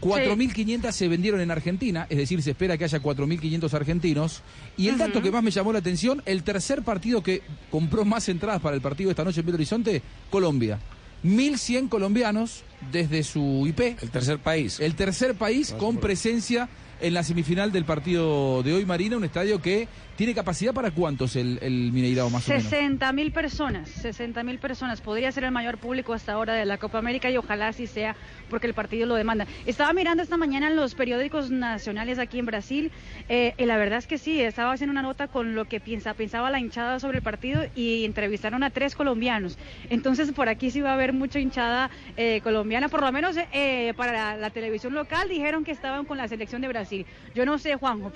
4.500 0.00 0.92
se 0.92 1.08
vendieron 1.08 1.40
en 1.40 1.50
Argentina, 1.50 2.06
es 2.08 2.18
decir, 2.18 2.42
se 2.42 2.50
espera 2.50 2.78
que 2.78 2.84
haya 2.84 3.00
4.500 3.00 3.72
argentinos. 3.74 4.42
Y 4.76 4.88
el 4.88 4.98
dato 4.98 5.20
que 5.22 5.30
más 5.30 5.42
me 5.42 5.50
llamó 5.50 5.72
la 5.72 5.80
atención, 5.80 6.22
el 6.26 6.42
tercer 6.42 6.82
partido 6.82 7.22
que 7.22 7.42
compró 7.70 8.04
más 8.04 8.28
entradas 8.28 8.60
para 8.60 8.76
el 8.76 8.82
partido 8.82 9.08
de 9.08 9.12
esta 9.12 9.24
noche 9.24 9.40
en 9.40 9.46
Belo 9.46 9.56
Horizonte, 9.56 10.02
Colombia. 10.30 10.78
1.100 11.22 11.88
colombianos 11.90 12.62
desde 12.90 13.22
su 13.22 13.64
IP. 13.66 14.02
El 14.02 14.10
tercer 14.10 14.38
país. 14.38 14.80
El 14.80 14.94
tercer 14.94 15.34
país 15.34 15.74
con 15.78 15.98
presencia 15.98 16.68
en 17.00 17.14
la 17.14 17.22
semifinal 17.22 17.72
del 17.72 17.84
partido 17.84 18.62
de 18.62 18.74
hoy, 18.74 18.84
Marina, 18.84 19.16
un 19.16 19.24
estadio 19.24 19.60
que 19.60 19.88
tiene 20.20 20.34
capacidad 20.34 20.74
para 20.74 20.90
cuántos 20.90 21.34
el, 21.34 21.58
el 21.62 21.92
Mineirao 21.92 22.28
más 22.28 22.46
o 22.46 22.50
menos. 22.50 22.64
60 22.64 23.10
mil 23.14 23.32
personas, 23.32 23.88
60 23.88 24.42
mil 24.42 24.58
personas. 24.58 25.00
Podría 25.00 25.32
ser 25.32 25.44
el 25.44 25.50
mayor 25.50 25.78
público 25.78 26.12
hasta 26.12 26.34
ahora 26.34 26.52
de 26.52 26.66
la 26.66 26.76
Copa 26.76 26.98
América 26.98 27.30
y 27.30 27.38
ojalá 27.38 27.68
así 27.68 27.86
sea 27.86 28.14
porque 28.50 28.66
el 28.66 28.74
partido 28.74 29.06
lo 29.06 29.14
demanda. 29.14 29.46
Estaba 29.64 29.94
mirando 29.94 30.22
esta 30.22 30.36
mañana 30.36 30.68
en 30.68 30.76
los 30.76 30.94
periódicos 30.94 31.50
nacionales 31.50 32.18
aquí 32.18 32.38
en 32.38 32.44
Brasil 32.44 32.92
eh, 33.30 33.54
y 33.56 33.64
la 33.64 33.78
verdad 33.78 33.98
es 33.98 34.06
que 34.06 34.18
sí, 34.18 34.42
estaba 34.42 34.72
haciendo 34.72 34.92
una 34.92 35.00
nota 35.00 35.26
con 35.26 35.54
lo 35.54 35.64
que 35.64 35.80
piensa, 35.80 36.12
pensaba 36.12 36.50
la 36.50 36.60
hinchada 36.60 37.00
sobre 37.00 37.16
el 37.16 37.24
partido 37.24 37.64
y 37.74 38.04
entrevistaron 38.04 38.62
a 38.62 38.68
tres 38.68 38.94
colombianos. 38.94 39.56
Entonces 39.88 40.32
por 40.32 40.50
aquí 40.50 40.70
sí 40.70 40.82
va 40.82 40.90
a 40.90 40.94
haber 40.94 41.14
mucha 41.14 41.40
hinchada 41.40 41.88
eh, 42.18 42.42
colombiana, 42.44 42.90
por 42.90 43.00
lo 43.00 43.10
menos 43.10 43.36
eh, 43.54 43.94
para 43.96 44.12
la, 44.12 44.36
la 44.36 44.50
televisión 44.50 44.92
local 44.92 45.30
dijeron 45.30 45.64
que 45.64 45.72
estaban 45.72 46.04
con 46.04 46.18
la 46.18 46.28
selección 46.28 46.60
de 46.60 46.68
Brasil. 46.68 47.06
Yo 47.34 47.46
no 47.46 47.56
sé, 47.56 47.76
Juanjo. 47.76 48.12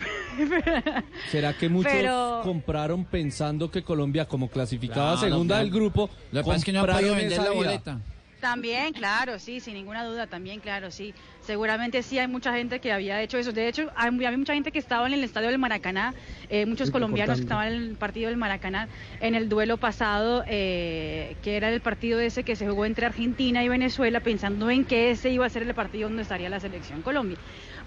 ¿Será 1.30 1.55
que 1.55 1.70
muchos 1.70 1.93
Pero- 2.01 2.40
compraron 2.42 3.05
pensando 3.05 3.70
que 3.70 3.82
Colombia, 3.82 4.26
como 4.26 4.49
clasificada 4.49 5.12
Claro, 5.12 5.28
segunda 5.28 5.55
claro. 5.57 5.64
del 5.64 5.74
grupo, 5.74 6.11
Lo 6.32 6.40
que 6.40 6.45
pasa 6.47 6.59
es 6.59 6.64
que 6.64 6.72
no 6.72 6.84
vender 6.86 7.38
la 7.38 7.51
boleta. 7.51 8.01
También, 8.45 8.92
claro, 8.92 9.38
sí, 9.38 9.59
sin 9.59 9.72
ninguna 9.72 10.05
duda, 10.05 10.26
también, 10.26 10.61
claro, 10.61 10.90
sí. 10.90 11.14
Seguramente 11.40 12.03
sí 12.03 12.18
hay 12.18 12.28
mucha 12.28 12.53
gente 12.55 12.78
que 12.78 12.92
había 12.92 13.22
hecho 13.22 13.38
eso. 13.38 13.53
De 13.53 13.68
hecho, 13.68 13.90
hay, 13.97 14.09
había 14.09 14.36
mucha 14.36 14.53
gente 14.53 14.70
que 14.70 14.78
estaba 14.78 15.07
en 15.07 15.14
el 15.14 15.24
estadio 15.24 15.49
del 15.49 15.59
Maracaná, 15.59 16.12
eh, 16.51 16.66
muchos 16.66 16.88
Muy 16.88 16.92
colombianos 16.92 17.36
que 17.38 17.42
estaban 17.45 17.68
en 17.68 17.82
el 17.82 17.97
partido 17.97 18.28
del 18.28 18.36
Maracaná 18.36 18.88
en 19.22 19.34
el 19.34 19.49
duelo 19.49 19.78
pasado, 19.78 20.45
eh, 20.47 21.36
que 21.42 21.57
era 21.57 21.70
el 21.70 21.80
partido 21.80 22.20
ese 22.20 22.42
que 22.45 22.55
se 22.55 22.68
jugó 22.68 22.84
entre 22.84 23.07
Argentina 23.07 23.64
y 23.64 23.70
Venezuela, 23.70 24.20
pensando 24.20 24.68
en 24.68 24.84
que 24.84 25.11
ese 25.12 25.30
iba 25.30 25.47
a 25.47 25.49
ser 25.49 25.62
el 25.62 25.74
partido 25.74 26.09
donde 26.09 26.20
estaría 26.22 26.51
la 26.51 26.61
selección 26.61 27.01
Colombia. 27.01 27.38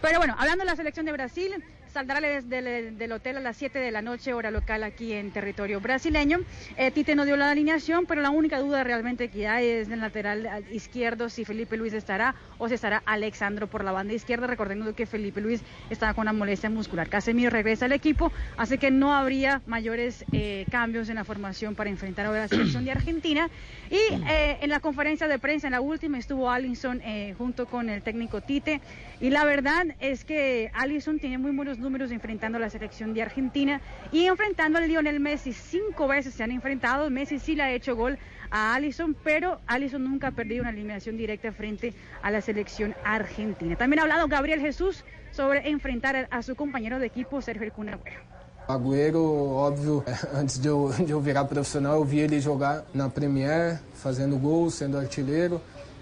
Pero 0.01 0.18
bueno, 0.18 0.36
hablando 0.39 0.64
de 0.64 0.72
la 0.72 0.76
selección 0.76 1.05
de 1.05 1.12
Brasil, 1.12 1.51
saldrá 1.92 2.20
del 2.20 3.12
hotel 3.12 3.38
a 3.38 3.40
las 3.40 3.58
7 3.58 3.80
de 3.80 3.92
la 3.92 4.02
noche, 4.02 4.34
hora 4.34 4.52
local 4.52 4.84
aquí 4.84 5.14
en 5.14 5.32
territorio 5.32 5.80
brasileño. 5.80 6.40
Eh, 6.78 6.92
Tite 6.92 7.16
no 7.16 7.26
dio 7.26 7.38
la 7.38 7.52
alineación, 7.52 8.06
pero 8.06 8.22
la 8.22 8.30
única 8.30 8.60
duda 8.60 8.84
realmente 8.84 9.30
que 9.30 9.48
hay 9.48 9.68
es 9.68 9.90
del 9.90 10.02
lateral 10.02 10.66
izquierdo 10.72 11.30
si 11.30 11.46
Felipe 11.46 11.78
Luis 11.78 11.94
estará 11.94 12.36
o 12.58 12.68
si 12.68 12.76
estará 12.76 13.02
Alexandro 13.06 13.68
por 13.68 13.84
la 13.84 13.92
banda 13.92 14.14
izquierda, 14.14 14.48
recordando 14.48 14.94
que 14.94 15.06
Felipe 15.06 15.42
Luis 15.42 15.62
estaba 15.90 16.14
con 16.14 16.24
una 16.24 16.34
molestia 16.34 16.70
muscular. 16.70 17.10
Casemiro 17.10 17.50
regresa 17.50 17.86
al 17.86 17.94
equipo, 17.94 18.32
así 18.58 18.78
que 18.78 18.92
no 18.92 19.14
habría 19.14 19.62
mayores 19.66 20.26
eh, 20.32 20.66
cambios 20.70 21.10
en 21.10 21.16
la 21.16 21.24
formación 21.24 21.76
para 21.76 21.90
enfrentar 21.90 22.26
ahora 22.26 22.42
la 22.42 22.48
selección 22.48 22.86
de 22.86 22.92
Argentina. 22.92 23.50
Y 23.90 24.14
eh, 24.28 24.58
en 24.62 24.70
la 24.70 24.80
conferencia 24.80 25.28
de 25.28 25.40
prensa, 25.40 25.68
en 25.68 25.74
la 25.74 25.82
última, 25.82 26.18
estuvo 26.18 26.50
Allison 26.50 27.02
eh, 27.04 27.34
junto 27.38 27.66
con 27.66 27.90
el 27.90 28.02
técnico 28.02 28.42
Tite. 28.42 28.82
Y 29.20 29.30
la 29.30 29.46
verdad 29.46 29.88
es 30.00 30.26
que 30.26 30.70
Allison 30.74 31.20
tiene 31.20 31.38
muy 31.38 31.52
buenos 31.52 31.78
números 31.78 31.87
enfrentando 31.96 32.58
a 32.58 32.62
la 32.62 32.70
selección 32.70 33.14
de 33.14 33.22
Argentina 33.22 33.82
y 34.12 34.26
enfrentando 34.26 34.78
a 34.78 34.82
Lionel 34.82 35.20
Messi. 35.20 35.54
Cinco 35.54 36.08
veces 36.08 36.34
se 36.34 36.44
han 36.44 36.52
enfrentado. 36.52 37.10
Messi 37.10 37.40
sí 37.40 37.56
le 37.56 37.64
ha 37.64 37.72
hecho 37.72 37.96
gol 37.96 38.18
a 38.52 38.76
Allison, 38.76 39.16
pero 39.24 39.60
Allison 39.68 40.04
nunca 40.04 40.28
ha 40.28 40.32
perdido 40.32 40.62
una 40.62 40.72
eliminación 40.72 41.18
directa 41.18 41.52
frente 41.52 41.94
a 42.22 42.32
la 42.32 42.42
selección 42.42 42.94
argentina. 43.04 43.76
También 43.76 44.00
ha 44.00 44.04
hablado 44.04 44.28
Gabriel 44.28 44.60
Jesús 44.60 45.04
sobre 45.32 45.70
enfrentar 45.70 46.28
a, 46.30 46.42
su 46.42 46.56
compañero 46.56 47.00
de 47.00 47.08
equipo, 47.08 47.42
Sergio 47.42 47.64
El 47.66 47.90
Agüero. 47.90 48.22
Agüero, 48.68 49.24
óbvio, 49.24 50.04
antes 50.34 50.62
de 50.62 50.68
eu, 50.68 50.92
de 50.92 51.12
eu 51.12 51.22
virar 51.22 51.46
profissional, 51.46 51.96
eu 51.96 52.04
vi 52.04 52.20
ele 52.20 52.40
jogar 52.42 52.84
na 52.94 53.10
Premier, 53.10 53.80
fazendo 53.96 54.38
gol, 54.38 54.70
sendo 54.70 54.98
artilheiro. 54.98 55.62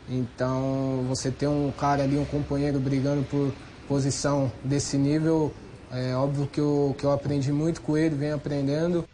Então, 0.09 1.05
você 1.07 1.31
ter 1.31 1.47
um 1.47 1.71
cara 1.71 2.03
ali, 2.03 2.17
um 2.17 2.25
companheiro 2.25 2.79
brigando 2.79 3.23
por 3.23 3.53
posição 3.87 4.51
desse 4.63 4.97
nível, 4.97 5.53
é 5.91 6.15
óbvio 6.15 6.47
que 6.47 6.59
eu, 6.59 6.95
que 6.97 7.03
eu 7.03 7.11
aprendi 7.11 7.51
muito 7.51 7.81
com 7.81 7.97
ele, 7.97 8.15
venho 8.15 8.35
aprendendo. 8.35 9.07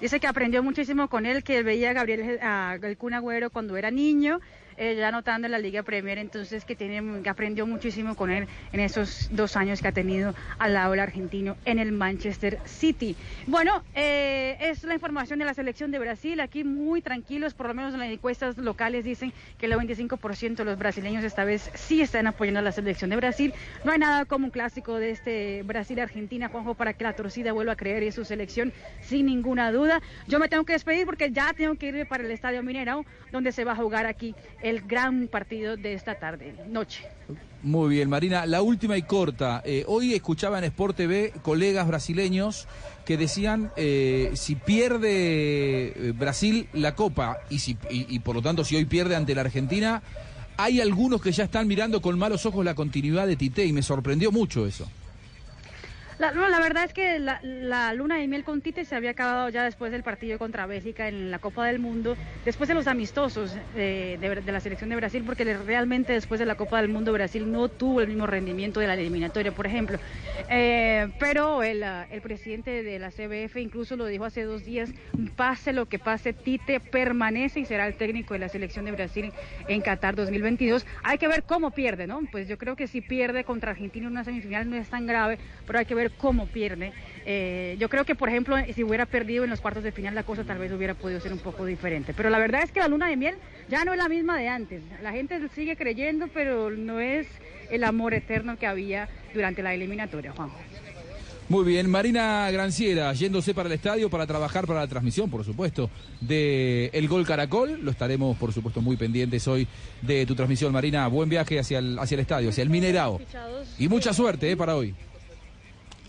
Dice 0.00 0.18
que 0.18 0.26
aprendió 0.26 0.62
muchísimo 0.62 1.08
con 1.08 1.26
él, 1.26 1.42
que 1.42 1.62
veía 1.62 1.90
a 1.90 1.92
Gabriel 1.92 2.38
a 2.40 2.78
el 2.82 2.96
Kun 2.96 3.12
Agüero 3.12 3.50
cuando 3.50 3.76
era 3.76 3.90
niño, 3.90 4.40
eh, 4.80 4.96
ya 4.96 5.08
anotando 5.08 5.46
en 5.46 5.52
la 5.52 5.58
Liga 5.58 5.82
Premier, 5.82 6.16
entonces 6.16 6.64
que, 6.64 6.74
tiene, 6.74 7.22
que 7.22 7.28
aprendió 7.28 7.66
muchísimo 7.66 8.14
con 8.16 8.30
él 8.30 8.48
en 8.72 8.80
esos 8.80 9.28
dos 9.30 9.54
años 9.54 9.82
que 9.82 9.88
ha 9.88 9.92
tenido 9.92 10.34
al 10.58 10.72
lado 10.72 10.92
del 10.92 11.00
argentino 11.00 11.58
en 11.66 11.78
el 11.78 11.92
Manchester 11.92 12.58
City. 12.64 13.14
Bueno, 13.46 13.84
eh, 13.94 14.56
es 14.58 14.82
la 14.84 14.94
información 14.94 15.38
de 15.38 15.44
la 15.44 15.52
selección 15.52 15.90
de 15.90 15.98
Brasil, 15.98 16.40
aquí 16.40 16.64
muy 16.64 17.02
tranquilos, 17.02 17.52
por 17.52 17.66
lo 17.68 17.74
menos 17.74 17.92
en 17.92 18.00
las 18.00 18.08
encuestas 18.08 18.56
locales 18.56 19.04
dicen 19.04 19.34
que 19.58 19.66
el 19.66 19.72
25% 19.74 20.56
de 20.56 20.64
los 20.64 20.78
brasileños 20.78 21.24
esta 21.24 21.44
vez 21.44 21.70
sí 21.74 22.00
están 22.00 22.26
apoyando 22.26 22.60
a 22.60 22.62
la 22.62 22.72
selección 22.72 23.10
de 23.10 23.16
Brasil. 23.16 23.52
No 23.84 23.92
hay 23.92 23.98
nada 23.98 24.24
como 24.24 24.46
un 24.46 24.50
clásico 24.50 24.96
de 24.96 25.10
este 25.10 25.62
Brasil-Argentina, 25.62 26.48
Juanjo, 26.48 26.72
para 26.72 26.94
que 26.94 27.04
la 27.04 27.12
torcida 27.12 27.52
vuelva 27.52 27.74
a 27.74 27.76
creer 27.76 28.02
en 28.02 28.12
su 28.12 28.24
selección 28.24 28.72
sin 29.02 29.26
ninguna 29.26 29.72
duda. 29.72 30.00
Yo 30.26 30.38
me 30.38 30.48
tengo 30.48 30.64
que 30.64 30.72
despedir 30.72 31.04
porque 31.04 31.30
ya 31.30 31.52
tengo 31.52 31.74
que 31.74 31.88
irme 31.88 32.06
para 32.06 32.24
el 32.24 32.30
Estadio 32.30 32.62
Mineirão, 32.62 33.04
donde 33.30 33.52
se 33.52 33.64
va 33.64 33.72
a 33.72 33.76
jugar 33.76 34.06
aquí 34.06 34.34
el 34.70 34.82
gran 34.82 35.28
partido 35.28 35.76
de 35.76 35.92
esta 35.92 36.14
tarde, 36.14 36.54
noche. 36.68 37.04
Muy 37.62 37.90
bien, 37.90 38.08
Marina. 38.08 38.46
La 38.46 38.62
última 38.62 38.96
y 38.96 39.02
corta. 39.02 39.62
Eh, 39.64 39.84
hoy 39.86 40.14
escuchaba 40.14 40.58
en 40.58 40.64
Sport 40.64 40.96
TV 40.96 41.32
colegas 41.42 41.86
brasileños 41.86 42.66
que 43.04 43.16
decían 43.16 43.70
eh, 43.76 44.30
si 44.34 44.54
pierde 44.54 45.88
eh, 45.88 46.12
Brasil 46.16 46.68
la 46.72 46.94
Copa 46.94 47.38
y, 47.50 47.58
si, 47.58 47.76
y, 47.90 48.06
y 48.08 48.20
por 48.20 48.36
lo 48.36 48.42
tanto 48.42 48.64
si 48.64 48.76
hoy 48.76 48.86
pierde 48.86 49.16
ante 49.16 49.34
la 49.34 49.42
Argentina, 49.42 50.02
hay 50.56 50.80
algunos 50.80 51.20
que 51.20 51.32
ya 51.32 51.44
están 51.44 51.66
mirando 51.66 52.00
con 52.00 52.18
malos 52.18 52.46
ojos 52.46 52.64
la 52.64 52.74
continuidad 52.74 53.26
de 53.26 53.36
Tite 53.36 53.66
y 53.66 53.72
me 53.72 53.82
sorprendió 53.82 54.32
mucho 54.32 54.66
eso. 54.66 54.88
La, 56.20 56.32
no, 56.32 56.46
la 56.50 56.60
verdad 56.60 56.84
es 56.84 56.92
que 56.92 57.18
la, 57.18 57.94
luna 57.94 58.16
de 58.16 58.28
miel 58.28 58.44
con 58.44 58.60
Tite 58.60 58.84
se 58.84 58.94
había 58.94 59.12
acabado 59.12 59.48
ya 59.48 59.64
después 59.64 59.90
del 59.90 60.02
partido 60.02 60.38
contra 60.38 60.66
Bélgica 60.66 61.08
en 61.08 61.30
la 61.30 61.38
Copa 61.38 61.64
del 61.66 61.78
Mundo, 61.78 62.14
después 62.44 62.68
de 62.68 62.74
los 62.74 62.86
amistosos 62.88 63.56
eh, 63.74 64.18
de, 64.20 64.52
la 64.52 64.60
selección 64.60 64.90
de 64.90 64.96
Brasil, 64.96 65.22
porque 65.24 65.44
realmente 65.54 66.12
después 66.12 66.38
de 66.38 66.44
la 66.44 66.56
Copa 66.56 66.78
del 66.82 66.90
Mundo 66.90 67.14
Brasil 67.14 67.50
no 67.50 67.70
tuvo 67.70 68.02
el 68.02 68.08
mismo 68.08 68.26
rendimiento 68.26 68.80
de 68.80 68.86
la 68.86 68.94
eliminatoria, 68.94 69.52
por 69.52 69.66
ejemplo. 69.66 69.98
Eh, 70.50 71.08
pero 71.18 71.62
el, 71.62 71.82
ah, 71.82 72.06
el 72.10 72.20
presidente 72.20 72.82
de 72.82 72.98
la 72.98 73.10
CBF 73.10 73.56
incluso 73.56 73.96
lo 73.96 74.04
dijo 74.04 74.26
hace 74.26 74.42
dos 74.42 74.62
días, 74.62 74.90
pase 75.36 75.72
lo 75.72 75.86
que 75.86 75.98
pase, 75.98 76.34
Tite 76.34 76.80
permanece 76.80 77.60
y 77.60 77.64
será 77.64 77.86
el 77.86 77.94
técnico 77.94 78.34
de 78.34 78.40
la 78.40 78.50
selección 78.50 78.84
de 78.84 78.92
Brasil 78.92 79.32
en 79.68 79.80
Qatar 79.80 80.16
2022. 80.16 80.84
Hay 81.02 81.16
que 81.16 81.28
ver 81.28 81.44
cómo 81.44 81.70
pierde, 81.70 82.06
¿no? 82.06 82.20
Pues 82.30 82.46
yo 82.46 82.58
creo 82.58 82.76
que 82.76 82.88
si 82.88 83.00
pierde 83.00 83.42
contra 83.42 83.70
Argentina 83.70 84.04
en 84.04 84.12
una 84.12 84.24
semifinal 84.24 84.68
no 84.68 84.76
es 84.76 84.90
tan 84.90 85.06
grave, 85.06 85.38
pero 85.66 85.78
hay 85.78 85.86
que 85.86 85.94
ver 85.94 86.09
cómo 86.18 86.46
pierde. 86.46 86.92
Eh, 87.26 87.76
yo 87.78 87.88
creo 87.88 88.04
que, 88.04 88.14
por 88.14 88.28
ejemplo, 88.28 88.56
si 88.74 88.82
hubiera 88.82 89.06
perdido 89.06 89.44
en 89.44 89.50
los 89.50 89.60
cuartos 89.60 89.82
de 89.82 89.92
final, 89.92 90.14
la 90.14 90.22
cosa 90.22 90.44
tal 90.44 90.58
vez 90.58 90.72
hubiera 90.72 90.94
podido 90.94 91.20
ser 91.20 91.32
un 91.32 91.38
poco 91.38 91.64
diferente. 91.64 92.14
Pero 92.14 92.30
la 92.30 92.38
verdad 92.38 92.62
es 92.62 92.72
que 92.72 92.80
la 92.80 92.88
luna 92.88 93.08
de 93.08 93.16
miel 93.16 93.34
ya 93.68 93.84
no 93.84 93.92
es 93.92 93.98
la 93.98 94.08
misma 94.08 94.38
de 94.38 94.48
antes. 94.48 94.82
La 95.02 95.12
gente 95.12 95.40
sigue 95.54 95.76
creyendo, 95.76 96.28
pero 96.28 96.70
no 96.70 97.00
es 97.00 97.26
el 97.70 97.84
amor 97.84 98.14
eterno 98.14 98.58
que 98.58 98.66
había 98.66 99.08
durante 99.34 99.62
la 99.62 99.74
eliminatoria, 99.74 100.32
Juanjo. 100.32 100.58
Muy 101.50 101.64
bien, 101.64 101.90
Marina 101.90 102.48
Granciera, 102.52 103.12
yéndose 103.12 103.54
para 103.54 103.68
el 103.68 103.72
estadio 103.72 104.08
para 104.08 104.24
trabajar 104.24 104.68
para 104.68 104.78
la 104.78 104.86
transmisión, 104.86 105.28
por 105.28 105.44
supuesto, 105.44 105.90
de 106.20 106.90
El 106.92 107.08
Gol 107.08 107.26
Caracol. 107.26 107.80
Lo 107.82 107.90
estaremos, 107.90 108.36
por 108.36 108.52
supuesto, 108.52 108.80
muy 108.80 108.96
pendientes 108.96 109.48
hoy 109.48 109.66
de 110.00 110.24
tu 110.26 110.36
transmisión, 110.36 110.72
Marina. 110.72 111.08
Buen 111.08 111.28
viaje 111.28 111.58
hacia 111.58 111.80
el, 111.80 111.98
hacia 111.98 112.14
el 112.14 112.20
estadio, 112.20 112.50
hacia 112.50 112.62
el 112.62 112.70
Minerao. 112.70 113.20
Y 113.80 113.88
mucha 113.88 114.12
suerte 114.12 114.48
eh, 114.48 114.56
para 114.56 114.76
hoy. 114.76 114.94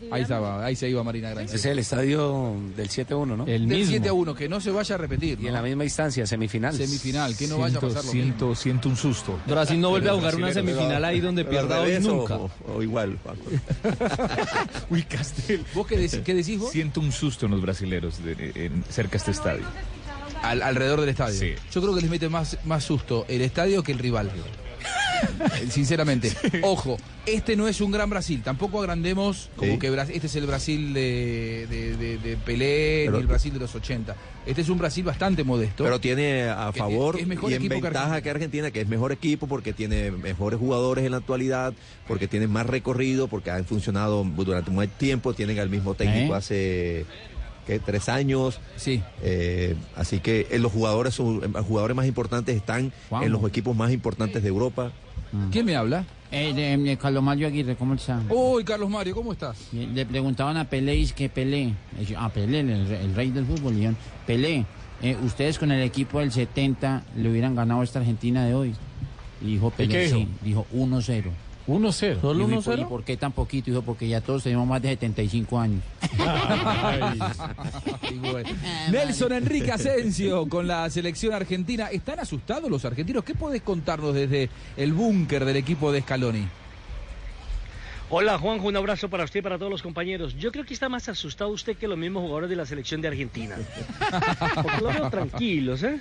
Ahí 0.09 0.23
estaba, 0.23 0.65
ahí 0.65 0.75
se 0.75 0.89
iba 0.89 1.03
Marina 1.03 1.29
Granciera. 1.29 1.55
Es 1.59 1.65
el 1.65 1.79
estadio 1.79 2.55
del 2.75 2.89
7-1, 2.89 3.25
¿no? 3.37 3.45
El 3.47 3.67
Del 3.67 3.85
7 3.85 4.09
a 4.09 4.13
1, 4.13 4.33
que 4.35 4.49
no 4.49 4.59
se 4.59 4.71
vaya 4.71 4.95
a 4.95 4.97
repetir. 4.97 5.39
Y 5.41 5.47
en 5.47 5.53
la 5.53 5.61
misma 5.61 5.83
instancia, 5.83 6.25
semifinal. 6.25 6.75
Semifinal, 6.75 7.35
que 7.37 7.47
no 7.47 7.59
vaya 7.59 7.77
a 7.77 7.81
pasar 7.81 7.97
lo 8.05 8.11
mismo. 8.13 8.21
Siento, 8.23 8.55
siento 8.55 8.89
un 8.89 8.97
susto. 8.97 9.39
Brasil 9.45 9.79
no 9.79 9.89
vuelve 9.89 10.09
a 10.09 10.13
jugar 10.13 10.35
una 10.35 10.51
semifinal 10.53 11.05
ahí 11.05 11.19
donde 11.19 11.45
pero 11.45 11.67
pierda 11.67 11.81
hoy 11.81 11.99
nunca. 11.99 12.37
O, 12.37 12.49
o 12.75 12.81
igual. 12.83 13.17
Uy, 14.89 15.03
Castel. 15.03 15.63
¿Vos 15.73 15.87
qué, 15.87 15.97
dec- 15.99 16.23
qué 16.23 16.33
decís 16.33 16.59
vos? 16.59 16.71
Siento 16.71 16.99
un 16.99 17.11
susto 17.11 17.45
en 17.45 17.51
los 17.51 17.61
brasileros 17.61 18.23
de- 18.23 18.51
en- 18.55 18.83
cerca 18.89 19.11
de 19.13 19.17
este 19.17 19.31
estadio. 19.31 19.63
Al- 20.41 20.61
alrededor 20.63 20.99
del 21.01 21.09
estadio. 21.09 21.39
Sí. 21.39 21.53
Yo 21.71 21.81
creo 21.81 21.93
que 21.95 22.01
les 22.01 22.09
mete 22.09 22.27
más, 22.29 22.57
más 22.65 22.83
susto 22.83 23.25
el 23.27 23.41
estadio 23.41 23.83
que 23.83 23.91
el 23.91 23.99
rival. 23.99 24.31
Sinceramente. 25.69 26.31
Ojo, 26.63 26.97
este 27.25 27.55
no 27.55 27.67
es 27.67 27.81
un 27.81 27.91
gran 27.91 28.09
Brasil. 28.09 28.41
Tampoco 28.43 28.79
agrandemos 28.79 29.49
como 29.55 29.73
Sí. 29.73 29.79
que 29.79 29.87
este 30.13 30.27
es 30.27 30.35
el 30.35 30.45
Brasil 30.47 30.93
de, 30.93 31.67
de, 31.69 31.97
de- 31.97 32.17
de 32.17 32.37
Pelé 32.37 33.03
Pero- 33.05 33.17
ni 33.17 33.21
el 33.21 33.27
Brasil 33.27 33.53
de 33.53 33.59
los 33.59 33.73
80. 33.75 34.15
Este 34.45 34.61
es 34.61 34.69
un 34.69 34.79
Brasil 34.79 35.03
bastante 35.03 35.43
modesto. 35.43 35.83
Pero 35.83 35.99
tiene 35.99 36.49
a 36.49 36.71
Que- 36.73 36.79
favor 36.79 37.19
es 37.19 37.27
mejor 37.27 37.51
y 37.51 37.55
en 37.55 37.61
equipo 37.61 37.75
que 37.75 37.81
ventaja 37.81 38.05
Argentina. 38.05 38.21
que 38.23 38.29
Argentina, 38.31 38.71
que 38.71 38.81
es 38.81 38.87
mejor 38.87 39.11
equipo 39.11 39.47
porque 39.47 39.73
tiene 39.73 40.11
mejores 40.11 40.59
jugadores 40.59 41.05
en 41.05 41.11
la 41.11 41.17
actualidad, 41.17 41.73
porque 42.07 42.27
tienen 42.27 42.49
más 42.49 42.65
recorrido, 42.65 43.27
porque 43.27 43.51
han 43.51 43.65
funcionado 43.65 44.23
durante 44.23 44.71
mucho 44.71 44.89
tiempo, 44.97 45.33
tienen 45.33 45.59
al 45.59 45.69
mismo 45.69 45.93
técnico 45.93 46.33
¿Eh? 46.33 46.37
hace 46.37 47.05
¿qué? 47.67 47.79
tres 47.79 48.09
años. 48.09 48.59
Sí. 48.77 49.01
Eh, 49.21 49.75
así 49.95 50.19
que 50.19 50.47
eh, 50.51 50.59
los 50.59 50.71
jugadores, 50.71 51.13
son- 51.13 51.41
los 51.53 51.65
jugadores 51.65 51.95
más 51.95 52.05
importantes 52.07 52.55
están 52.55 52.91
en 53.21 53.31
los 53.31 53.43
equipos 53.47 53.75
más 53.75 53.91
importantes 53.91 54.41
de 54.43 54.49
Europa. 54.49 54.91
¿Quién 55.51 55.65
me 55.65 55.75
habla? 55.75 56.03
Eh, 56.29 56.53
de, 56.53 56.77
de 56.77 56.97
Carlos 56.97 57.23
Mario 57.23 57.47
Aguirre, 57.47 57.75
¿cómo 57.75 57.93
está? 57.93 58.21
Uy, 58.29 58.63
Carlos 58.63 58.89
Mario, 58.89 59.13
¿cómo 59.15 59.33
estás? 59.33 59.57
Le 59.73 60.05
preguntaban 60.05 60.55
a 60.57 60.69
Pelé 60.69 60.95
y 60.95 61.03
es 61.03 61.13
que 61.13 61.29
Pelé, 61.29 61.73
eh, 61.99 62.15
a 62.17 62.29
Pelé, 62.29 62.61
el, 62.61 62.69
el 62.69 63.15
rey 63.15 63.31
del 63.31 63.45
fútbol, 63.45 63.73
y 63.73 63.75
dijeron, 63.77 63.97
Pelé, 64.27 64.65
eh, 65.01 65.17
ustedes 65.23 65.57
con 65.59 65.71
el 65.71 65.81
equipo 65.83 66.19
del 66.19 66.31
70 66.31 67.03
le 67.17 67.29
hubieran 67.29 67.55
ganado 67.55 67.81
a 67.81 67.83
esta 67.83 67.99
Argentina 67.99 68.45
de 68.45 68.53
hoy. 68.53 68.73
Y 69.41 69.53
dijo 69.53 69.71
Pelé, 69.71 69.93
qué 69.93 70.03
dijo? 70.05 70.17
sí, 70.19 70.27
dijo 70.41 70.65
1-0. 70.73 71.23
1-0. 71.71 72.21
¿Solo 72.21 72.47
Dijo, 72.47 72.59
¿y 72.59 72.63
por- 72.63 72.75
1-0? 72.77 72.81
¿Y 72.81 72.85
por 72.85 73.03
qué 73.03 73.17
tan 73.17 73.31
poquito? 73.31 73.71
Dijo, 73.71 73.81
porque 73.81 74.07
ya 74.07 74.21
todos 74.21 74.43
tenemos 74.43 74.67
más 74.67 74.81
de 74.81 74.89
75 74.89 75.59
años. 75.59 75.81
Y 78.11 78.15
bueno. 78.15 78.49
Nelson 78.91 79.31
Enrique 79.33 79.71
Asensio 79.71 80.47
con 80.47 80.67
la 80.67 80.89
selección 80.89 81.33
argentina. 81.33 81.87
¿Están 81.87 82.19
asustados 82.19 82.69
los 82.69 82.83
argentinos? 82.85 83.23
¿Qué 83.23 83.35
podés 83.35 83.61
contarnos 83.61 84.13
desde 84.13 84.49
el 84.77 84.93
búnker 84.93 85.45
del 85.45 85.57
equipo 85.57 85.91
de 85.91 86.01
Scaloni? 86.01 86.47
Hola 88.09 88.37
Juanjo, 88.37 88.67
un 88.67 88.75
abrazo 88.75 89.07
para 89.09 89.23
usted 89.23 89.39
y 89.39 89.43
para 89.43 89.57
todos 89.57 89.71
los 89.71 89.81
compañeros. 89.81 90.35
Yo 90.37 90.51
creo 90.51 90.65
que 90.65 90.73
está 90.73 90.89
más 90.89 91.07
asustado 91.07 91.49
usted 91.51 91.77
que 91.77 91.87
los 91.87 91.97
mismos 91.97 92.23
jugadores 92.23 92.49
de 92.49 92.57
la 92.57 92.65
selección 92.65 93.01
de 93.01 93.07
Argentina. 93.07 93.55
Porque 94.61 94.81
los 94.81 94.93
veo 94.95 95.09
tranquilos, 95.09 95.83
¿eh? 95.83 95.99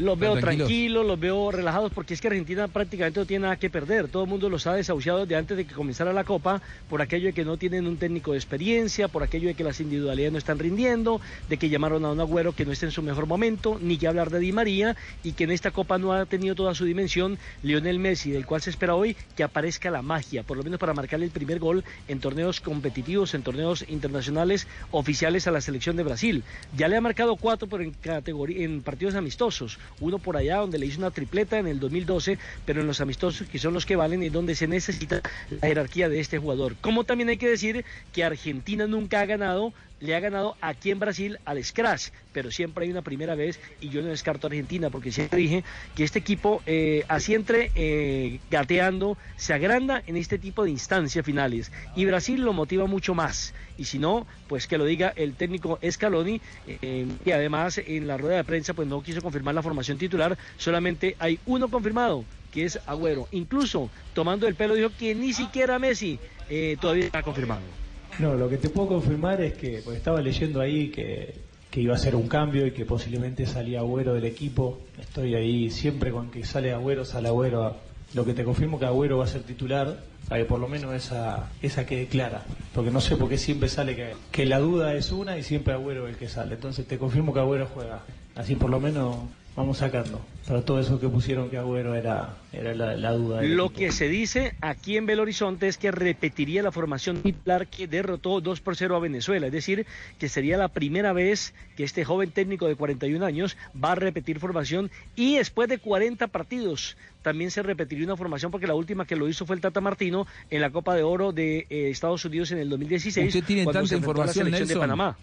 Los 0.00 0.18
veo 0.18 0.32
tranquilos? 0.32 0.68
tranquilos, 0.68 1.06
los 1.06 1.20
veo 1.20 1.50
relajados, 1.50 1.92
porque 1.92 2.14
es 2.14 2.20
que 2.20 2.28
Argentina 2.28 2.68
prácticamente 2.68 3.20
no 3.20 3.26
tiene 3.26 3.42
nada 3.42 3.56
que 3.56 3.68
perder. 3.68 4.08
Todo 4.08 4.24
el 4.24 4.30
mundo 4.30 4.48
los 4.48 4.66
ha 4.66 4.74
desahuciado 4.74 5.20
desde 5.20 5.36
antes 5.36 5.56
de 5.56 5.66
que 5.66 5.74
comenzara 5.74 6.12
la 6.12 6.24
Copa, 6.24 6.62
por 6.88 7.02
aquello 7.02 7.26
de 7.26 7.32
que 7.32 7.44
no 7.44 7.56
tienen 7.56 7.86
un 7.86 7.98
técnico 7.98 8.32
de 8.32 8.38
experiencia, 8.38 9.08
por 9.08 9.22
aquello 9.22 9.48
de 9.48 9.54
que 9.54 9.64
las 9.64 9.78
individualidades 9.80 10.32
no 10.32 10.38
están 10.38 10.58
rindiendo, 10.58 11.20
de 11.48 11.56
que 11.58 11.68
llamaron 11.68 12.04
a 12.04 12.12
un 12.12 12.20
agüero 12.20 12.54
que 12.54 12.64
no 12.64 12.72
está 12.72 12.86
en 12.86 12.92
su 12.92 13.02
mejor 13.02 13.26
momento, 13.26 13.78
ni 13.80 13.98
que 13.98 14.08
hablar 14.08 14.30
de 14.30 14.38
Di 14.38 14.52
María, 14.52 14.96
y 15.22 15.32
que 15.32 15.44
en 15.44 15.50
esta 15.50 15.70
Copa 15.70 15.98
no 15.98 16.12
ha 16.12 16.24
tenido 16.24 16.54
toda 16.54 16.74
su 16.74 16.84
dimensión 16.84 17.38
Lionel 17.62 17.98
Messi, 17.98 18.30
del 18.30 18.46
cual 18.46 18.62
se 18.62 18.70
espera 18.70 18.94
hoy 18.94 19.16
que 19.36 19.42
aparezca 19.42 19.90
la 19.90 20.02
magia, 20.02 20.42
por 20.42 20.56
lo 20.56 20.62
menos 20.62 20.80
para 20.80 20.94
marcarle 20.94 21.26
el 21.26 21.32
primer 21.32 21.58
gol 21.58 21.84
en 22.08 22.20
torneos 22.20 22.60
competitivos, 22.60 23.34
en 23.34 23.42
torneos 23.42 23.84
internacionales 23.88 24.66
oficiales 24.90 25.46
a 25.46 25.50
la 25.50 25.60
selección 25.60 25.96
de 25.96 26.04
Brasil. 26.04 26.42
Ya 26.76 26.88
le 26.88 26.96
ha 26.96 27.00
marcado 27.00 27.36
cuatro 27.36 27.68
por 27.68 27.82
en, 27.82 27.92
categoría, 27.92 28.64
en 28.64 28.82
partidos 28.82 29.14
amistosos, 29.14 29.78
uno 29.98 30.18
por 30.18 30.36
allá 30.36 30.58
donde 30.58 30.78
le 30.78 30.86
hizo 30.86 30.98
una 30.98 31.10
tripleta 31.10 31.58
en 31.58 31.66
el 31.66 31.80
2012, 31.80 32.38
pero 32.64 32.80
en 32.80 32.86
los 32.86 33.00
amistosos 33.00 33.48
que 33.48 33.58
son 33.58 33.74
los 33.74 33.86
que 33.86 33.96
valen 33.96 34.22
y 34.22 34.28
donde 34.28 34.54
se 34.54 34.66
necesita 34.66 35.20
la 35.48 35.68
jerarquía 35.68 36.08
de 36.08 36.20
este 36.20 36.38
jugador. 36.38 36.76
Como 36.80 37.04
también 37.04 37.28
hay 37.28 37.36
que 37.36 37.48
decir 37.48 37.84
que 38.12 38.24
Argentina 38.24 38.86
nunca 38.86 39.20
ha 39.20 39.26
ganado 39.26 39.72
le 40.00 40.14
ha 40.14 40.20
ganado 40.20 40.56
aquí 40.60 40.90
en 40.90 40.98
Brasil 40.98 41.38
al 41.44 41.62
Scratch, 41.62 42.08
pero 42.32 42.50
siempre 42.50 42.84
hay 42.84 42.90
una 42.90 43.02
primera 43.02 43.34
vez 43.34 43.60
y 43.80 43.90
yo 43.90 44.02
no 44.02 44.08
descarto 44.08 44.46
a 44.46 44.48
Argentina 44.48 44.90
porque 44.90 45.12
siempre 45.12 45.40
dije 45.40 45.64
que 45.94 46.04
este 46.04 46.18
equipo 46.18 46.62
eh, 46.66 47.04
así 47.08 47.34
entre 47.34 47.70
eh, 47.74 48.40
gateando 48.50 49.16
se 49.36 49.54
agranda 49.54 50.02
en 50.06 50.16
este 50.16 50.38
tipo 50.38 50.64
de 50.64 50.70
instancias 50.70 51.24
finales. 51.24 51.70
Y 51.94 52.06
Brasil 52.06 52.40
lo 52.42 52.52
motiva 52.52 52.86
mucho 52.86 53.14
más. 53.14 53.54
Y 53.76 53.84
si 53.84 53.98
no, 53.98 54.26
pues 54.48 54.66
que 54.66 54.78
lo 54.78 54.84
diga 54.84 55.12
el 55.16 55.34
técnico 55.34 55.78
Scaloni 55.88 56.40
eh, 56.66 57.06
y 57.24 57.30
además 57.30 57.78
en 57.78 58.06
la 58.06 58.16
rueda 58.16 58.36
de 58.36 58.44
prensa 58.44 58.74
pues 58.74 58.88
no 58.88 59.02
quiso 59.02 59.22
confirmar 59.22 59.54
la 59.54 59.62
formación 59.62 59.98
titular, 59.98 60.36
solamente 60.56 61.16
hay 61.18 61.38
uno 61.46 61.68
confirmado 61.68 62.24
que 62.50 62.64
es 62.64 62.80
Agüero, 62.86 63.28
incluso 63.30 63.90
tomando 64.12 64.48
el 64.48 64.54
pelo 64.54 64.74
dijo 64.74 64.90
que 64.98 65.14
ni 65.14 65.32
siquiera 65.32 65.78
Messi 65.78 66.18
eh, 66.48 66.76
todavía 66.80 67.06
está 67.06 67.22
confirmado. 67.22 67.79
No, 68.18 68.34
lo 68.34 68.48
que 68.48 68.58
te 68.58 68.68
puedo 68.68 68.88
confirmar 68.88 69.40
es 69.40 69.54
que, 69.54 69.80
porque 69.84 69.98
estaba 69.98 70.20
leyendo 70.20 70.60
ahí 70.60 70.90
que, 70.90 71.34
que 71.70 71.80
iba 71.80 71.94
a 71.94 71.98
ser 71.98 72.16
un 72.16 72.28
cambio 72.28 72.66
y 72.66 72.72
que 72.72 72.84
posiblemente 72.84 73.46
salía 73.46 73.80
Agüero 73.80 74.14
del 74.14 74.24
equipo. 74.24 74.80
Estoy 75.00 75.34
ahí 75.34 75.70
siempre 75.70 76.10
con 76.10 76.30
que 76.30 76.44
sale 76.44 76.72
Agüero, 76.72 77.04
sale 77.04 77.28
Agüero. 77.28 77.76
Lo 78.12 78.24
que 78.24 78.34
te 78.34 78.42
confirmo 78.42 78.78
que 78.78 78.86
Agüero 78.86 79.18
va 79.18 79.24
a 79.24 79.28
ser 79.28 79.42
titular, 79.42 80.00
para 80.28 80.42
que 80.42 80.48
por 80.48 80.58
lo 80.58 80.66
menos 80.66 80.92
esa, 80.94 81.48
esa 81.62 81.86
quede 81.86 82.06
clara. 82.06 82.44
Porque 82.74 82.90
no 82.90 83.00
sé 83.00 83.16
por 83.16 83.28
qué 83.28 83.38
siempre 83.38 83.68
sale 83.68 83.94
que, 83.94 84.14
que 84.32 84.46
la 84.46 84.58
duda 84.58 84.94
es 84.94 85.12
una 85.12 85.38
y 85.38 85.44
siempre 85.44 85.74
Agüero 85.74 86.06
es 86.08 86.14
el 86.14 86.18
que 86.18 86.28
sale. 86.28 86.56
Entonces 86.56 86.86
te 86.86 86.98
confirmo 86.98 87.32
que 87.32 87.40
Agüero 87.40 87.68
juega. 87.72 88.02
Así 88.34 88.56
por 88.56 88.70
lo 88.70 88.80
menos 88.80 89.16
vamos 89.60 89.78
sacando. 89.78 90.20
Para 90.46 90.62
todo 90.62 90.80
eso 90.80 90.98
que 90.98 91.08
pusieron 91.08 91.50
que 91.50 91.58
Agüero 91.58 91.94
era, 91.94 92.36
era 92.52 92.74
la, 92.74 92.96
la 92.96 93.12
duda. 93.12 93.42
Lo 93.42 93.70
que 93.70 93.92
se 93.92 94.08
dice 94.08 94.54
aquí 94.60 94.96
en 94.96 95.06
Belo 95.06 95.22
Horizonte 95.22 95.68
es 95.68 95.76
que 95.76 95.92
repetiría 95.92 96.62
la 96.62 96.72
formación 96.72 97.22
titular 97.22 97.68
que 97.68 97.86
derrotó 97.86 98.40
2 98.40 98.60
por 98.60 98.74
0 98.74 98.96
a 98.96 98.98
Venezuela, 99.00 99.46
es 99.46 99.52
decir, 99.52 99.86
que 100.18 100.28
sería 100.28 100.56
la 100.56 100.68
primera 100.68 101.12
vez 101.12 101.54
que 101.76 101.84
este 101.84 102.04
joven 102.04 102.30
técnico 102.30 102.66
de 102.66 102.74
41 102.74 103.24
años 103.24 103.56
va 103.72 103.92
a 103.92 103.94
repetir 103.94 104.40
formación 104.40 104.90
y 105.14 105.36
después 105.36 105.68
de 105.68 105.78
40 105.78 106.26
partidos 106.28 106.96
también 107.22 107.50
se 107.50 107.62
repetiría 107.62 108.06
una 108.06 108.16
formación 108.16 108.50
porque 108.50 108.66
la 108.66 108.74
última 108.74 109.04
que 109.04 109.16
lo 109.16 109.28
hizo 109.28 109.44
fue 109.44 109.56
el 109.56 109.62
Tata 109.62 109.80
Martino 109.82 110.26
en 110.48 110.62
la 110.62 110.70
Copa 110.70 110.94
de 110.94 111.02
Oro 111.02 111.32
de 111.32 111.66
eh, 111.68 111.90
Estados 111.90 112.24
Unidos 112.24 112.50
en 112.52 112.58
el 112.58 112.70
2016 112.70 113.26
Usted 113.28 113.44
tiene 113.44 113.64
cuando 113.64 113.80
tanta 113.80 113.88
se 113.88 113.94
enfrentó 113.96 114.22
a 114.22 114.24
la 114.24 114.30
información, 114.30 114.46
selección 114.46 114.68
Nelson, 114.68 114.74
de 114.74 114.80
Panamá. 114.80 115.18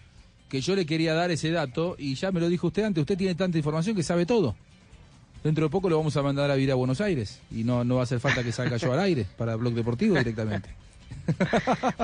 Que 0.49 0.61
yo 0.61 0.75
le 0.75 0.85
quería 0.85 1.13
dar 1.13 1.31
ese 1.31 1.51
dato 1.51 1.95
y 1.97 2.15
ya 2.15 2.31
me 2.31 2.39
lo 2.39 2.49
dijo 2.49 2.67
usted 2.67 2.83
antes. 2.83 3.01
Usted 3.01 3.17
tiene 3.17 3.35
tanta 3.35 3.57
información 3.57 3.95
que 3.95 4.03
sabe 4.03 4.25
todo. 4.25 4.55
Dentro 5.43 5.65
de 5.65 5.69
poco 5.69 5.89
lo 5.89 5.97
vamos 5.97 6.17
a 6.17 6.21
mandar 6.21 6.49
a 6.49 6.55
vivir 6.55 6.71
a 6.71 6.75
Buenos 6.75 6.99
Aires 7.01 7.39
y 7.51 7.63
no, 7.63 7.83
no 7.83 7.95
va 7.95 8.01
a 8.01 8.03
hacer 8.03 8.19
falta 8.19 8.43
que 8.43 8.51
salga 8.51 8.77
yo 8.77 8.91
al 8.91 8.99
aire 8.99 9.25
para 9.37 9.55
Blog 9.55 9.73
Deportivo 9.73 10.15
directamente. 10.17 10.69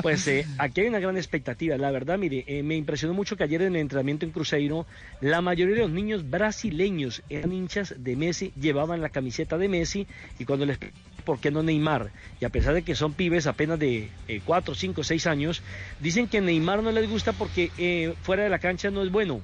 Pues 0.02 0.28
eh, 0.28 0.46
aquí 0.58 0.82
hay 0.82 0.88
una 0.88 1.00
gran 1.00 1.18
expectativa. 1.18 1.78
La 1.78 1.92
verdad, 1.92 2.18
mire, 2.18 2.44
eh, 2.48 2.64
me 2.64 2.76
impresionó 2.76 3.14
mucho 3.14 3.38
que 3.38 3.44
ayer 3.44 3.62
en 3.62 3.76
el 3.76 3.82
entrenamiento 3.82 4.26
en 4.26 4.32
Cruzeiro, 4.32 4.86
la 5.22 5.42
mayoría 5.42 5.76
de 5.76 5.82
los 5.82 5.92
niños 5.92 6.30
brasileños 6.30 7.24
eran 7.30 7.54
hinchas 7.54 7.96
de 7.98 8.16
Messi, 8.16 8.52
llevaban 8.60 9.02
la 9.02 9.10
camiseta 9.10 9.58
de 9.58 9.70
Messi 9.70 10.08
y 10.40 10.46
cuando 10.46 10.66
les 10.66 10.78
¿por 11.24 11.40
qué 11.40 11.52
no 11.52 11.64
Neymar? 11.64 12.12
Y 12.40 12.46
a 12.46 12.50
pesar 12.50 12.74
de 12.74 12.84
que 12.84 12.96
son 12.96 13.14
pibes 13.14 13.48
apenas 13.48 13.80
de 13.80 14.10
4, 14.46 14.76
5, 14.76 15.04
6 15.04 15.28
años, 15.28 15.62
dicen 16.00 16.28
que 16.28 16.42
Neymar 16.42 16.84
no 16.84 16.92
les 16.92 17.10
gusta 17.10 17.34
porque 17.34 17.72
eh, 17.78 18.14
fuera 18.22 18.44
de 18.44 18.50
la 18.50 18.60
cancha 18.60 18.92
no 18.92 19.04
es 19.04 19.12
bueno. 19.12 19.42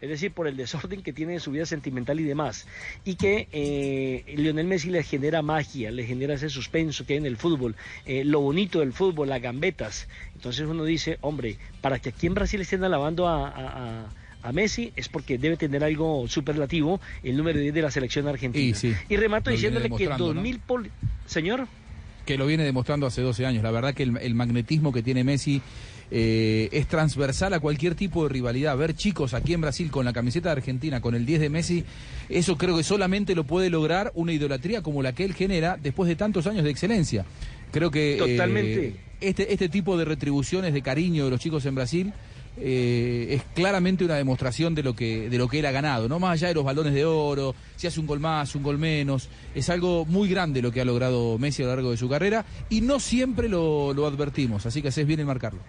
Es 0.00 0.08
decir, 0.08 0.32
por 0.32 0.46
el 0.46 0.56
desorden 0.56 1.02
que 1.02 1.12
tiene 1.12 1.34
en 1.34 1.40
su 1.40 1.50
vida 1.50 1.66
sentimental 1.66 2.18
y 2.20 2.24
demás. 2.24 2.66
Y 3.04 3.16
que 3.16 3.48
eh, 3.52 4.24
Lionel 4.36 4.66
Messi 4.66 4.90
le 4.90 5.02
genera 5.02 5.42
magia, 5.42 5.90
le 5.90 6.04
genera 6.06 6.34
ese 6.34 6.48
suspenso 6.48 7.04
que 7.06 7.14
hay 7.14 7.18
en 7.18 7.26
el 7.26 7.36
fútbol, 7.36 7.76
eh, 8.06 8.24
lo 8.24 8.40
bonito 8.40 8.80
del 8.80 8.92
fútbol, 8.92 9.28
las 9.28 9.42
gambetas. 9.42 10.08
Entonces 10.34 10.66
uno 10.66 10.84
dice, 10.84 11.18
hombre, 11.20 11.56
para 11.80 11.98
que 11.98 12.08
aquí 12.10 12.26
en 12.26 12.34
Brasil 12.34 12.60
estén 12.60 12.82
alabando 12.84 13.28
a, 13.28 13.48
a- 13.48 14.04
a- 14.04 14.10
a 14.42 14.52
Messi 14.52 14.90
es 14.96 15.10
porque 15.10 15.36
debe 15.36 15.58
tener 15.58 15.84
algo 15.84 16.26
superlativo 16.26 16.98
el 17.22 17.36
número 17.36 17.58
10 17.60 17.74
de 17.74 17.82
la 17.82 17.90
selección 17.90 18.26
argentina. 18.26 18.64
Y 18.64 18.72
sí, 18.74 18.94
y 19.10 19.16
remato 19.18 19.50
diciéndole 19.50 19.84
que 19.90 19.96
demostrando, 19.98 20.28
¿no? 20.28 20.34
2000... 20.40 20.58
pol- 20.60 20.90
Señor. 21.26 21.68
que 22.24 22.38
lo 22.38 22.46
viene 22.46 22.64
demostrando 22.64 23.06
hace 23.06 23.20
12 23.20 23.44
años. 23.44 23.62
La 23.62 23.70
verdad 23.70 23.92
que 23.92 24.02
el, 24.04 24.16
el 24.16 24.34
magnetismo 24.34 24.92
que 24.92 25.02
tiene 25.02 25.24
Messi 25.24 25.60
eh, 26.10 26.68
es 26.72 26.86
transversal 26.86 27.54
a 27.54 27.60
cualquier 27.60 27.94
tipo 27.94 28.24
de 28.24 28.30
rivalidad. 28.30 28.76
Ver 28.76 28.94
chicos 28.94 29.34
aquí 29.34 29.54
en 29.54 29.60
Brasil 29.60 29.90
con 29.90 30.04
la 30.04 30.12
camiseta 30.12 30.48
de 30.48 30.56
Argentina, 30.56 31.00
con 31.00 31.14
el 31.14 31.24
10 31.24 31.40
de 31.40 31.50
Messi, 31.50 31.84
eso 32.28 32.56
creo 32.56 32.76
que 32.76 32.82
solamente 32.82 33.34
lo 33.34 33.44
puede 33.44 33.70
lograr 33.70 34.12
una 34.14 34.32
idolatría 34.32 34.82
como 34.82 35.02
la 35.02 35.12
que 35.12 35.24
él 35.24 35.34
genera 35.34 35.78
después 35.80 36.08
de 36.08 36.16
tantos 36.16 36.46
años 36.46 36.64
de 36.64 36.70
excelencia. 36.70 37.24
Creo 37.70 37.90
que 37.90 38.14
eh, 38.14 38.18
Totalmente. 38.18 38.96
este, 39.20 39.52
este 39.52 39.68
tipo 39.68 39.96
de 39.96 40.04
retribuciones 40.04 40.74
de 40.74 40.82
cariño 40.82 41.24
de 41.24 41.30
los 41.30 41.40
chicos 41.40 41.64
en 41.66 41.74
Brasil 41.74 42.12
eh, 42.56 43.28
es 43.30 43.42
claramente 43.54 44.04
una 44.04 44.16
demostración 44.16 44.74
de 44.74 44.82
lo 44.82 44.94
que 44.94 45.30
de 45.30 45.38
lo 45.38 45.48
que 45.48 45.60
él 45.60 45.66
ha 45.66 45.70
ganado, 45.70 46.08
no 46.08 46.18
más 46.18 46.32
allá 46.32 46.48
de 46.48 46.54
los 46.54 46.64
balones 46.64 46.92
de 46.92 47.04
oro, 47.04 47.54
si 47.76 47.86
hace 47.86 48.00
un 48.00 48.06
gol 48.06 48.18
más, 48.18 48.54
un 48.54 48.62
gol 48.62 48.76
menos, 48.76 49.28
es 49.54 49.70
algo 49.70 50.04
muy 50.04 50.28
grande 50.28 50.60
lo 50.60 50.72
que 50.72 50.80
ha 50.80 50.84
logrado 50.84 51.38
Messi 51.38 51.62
a 51.62 51.66
lo 51.66 51.72
largo 51.76 51.90
de 51.92 51.96
su 51.96 52.08
carrera 52.08 52.44
y 52.68 52.80
no 52.80 52.98
siempre 52.98 53.48
lo, 53.48 53.94
lo 53.94 54.06
advertimos, 54.06 54.66
así 54.66 54.82
que 54.82 54.88
haces 54.88 55.06
bien 55.06 55.20
en 55.20 55.26
marcarlo. 55.26 55.60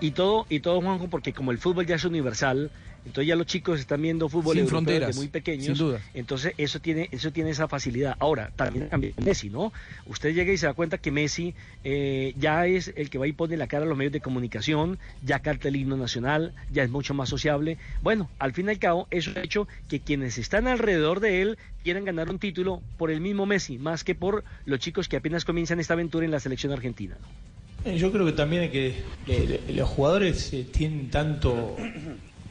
Y 0.00 0.10
todo, 0.10 0.46
y 0.48 0.60
todo, 0.60 0.80
Juanjo, 0.80 1.08
porque 1.08 1.32
como 1.32 1.52
el 1.52 1.58
fútbol 1.58 1.86
ya 1.86 1.94
es 1.96 2.04
universal, 2.04 2.70
entonces 3.06 3.28
ya 3.28 3.36
los 3.36 3.46
chicos 3.46 3.78
están 3.78 4.02
viendo 4.02 4.28
fútbol 4.28 4.54
Sin 4.54 4.64
europeo 4.64 4.78
fronteras, 4.78 5.08
desde 5.08 5.20
muy 5.20 5.28
pequeños. 5.28 5.64
sin 5.64 5.74
duda. 5.74 6.00
Entonces 6.12 6.54
eso 6.58 6.80
tiene, 6.80 7.08
eso 7.12 7.30
tiene 7.30 7.50
esa 7.50 7.68
facilidad. 7.68 8.16
Ahora, 8.18 8.50
también 8.56 8.88
cambia 8.88 9.12
Messi, 9.24 9.48
¿no? 9.48 9.72
Usted 10.06 10.34
llega 10.34 10.52
y 10.52 10.58
se 10.58 10.66
da 10.66 10.74
cuenta 10.74 10.98
que 10.98 11.12
Messi 11.12 11.54
eh, 11.84 12.34
ya 12.36 12.66
es 12.66 12.92
el 12.96 13.08
que 13.08 13.18
va 13.18 13.28
y 13.28 13.32
pone 13.32 13.56
la 13.56 13.68
cara 13.68 13.84
a 13.84 13.88
los 13.88 13.96
medios 13.96 14.12
de 14.12 14.20
comunicación, 14.20 14.98
ya 15.24 15.38
canta 15.38 15.68
el 15.68 15.76
himno 15.76 15.96
nacional, 15.96 16.52
ya 16.72 16.82
es 16.82 16.90
mucho 16.90 17.14
más 17.14 17.28
sociable. 17.28 17.78
Bueno, 18.02 18.28
al 18.40 18.52
fin 18.52 18.66
y 18.66 18.70
al 18.70 18.78
cabo, 18.80 19.06
eso 19.12 19.30
ha 19.36 19.40
hecho 19.40 19.68
que 19.88 20.00
quienes 20.00 20.36
están 20.36 20.66
alrededor 20.66 21.20
de 21.20 21.42
él 21.42 21.58
quieran 21.84 22.04
ganar 22.04 22.28
un 22.28 22.40
título 22.40 22.82
por 22.98 23.12
el 23.12 23.20
mismo 23.20 23.46
Messi, 23.46 23.78
más 23.78 24.02
que 24.02 24.16
por 24.16 24.42
los 24.64 24.80
chicos 24.80 25.08
que 25.08 25.16
apenas 25.16 25.44
comienzan 25.44 25.78
esta 25.78 25.94
aventura 25.94 26.24
en 26.24 26.32
la 26.32 26.40
selección 26.40 26.72
argentina. 26.72 27.16
Eh, 27.16 27.55
Yo 27.94 28.10
creo 28.10 28.26
que 28.26 28.32
también 28.32 28.64
es 28.64 28.70
que 28.70 28.94
eh, 29.28 29.60
los 29.68 29.88
jugadores 29.88 30.52
eh, 30.52 30.66
tienen 30.70 31.08
tanto 31.08 31.76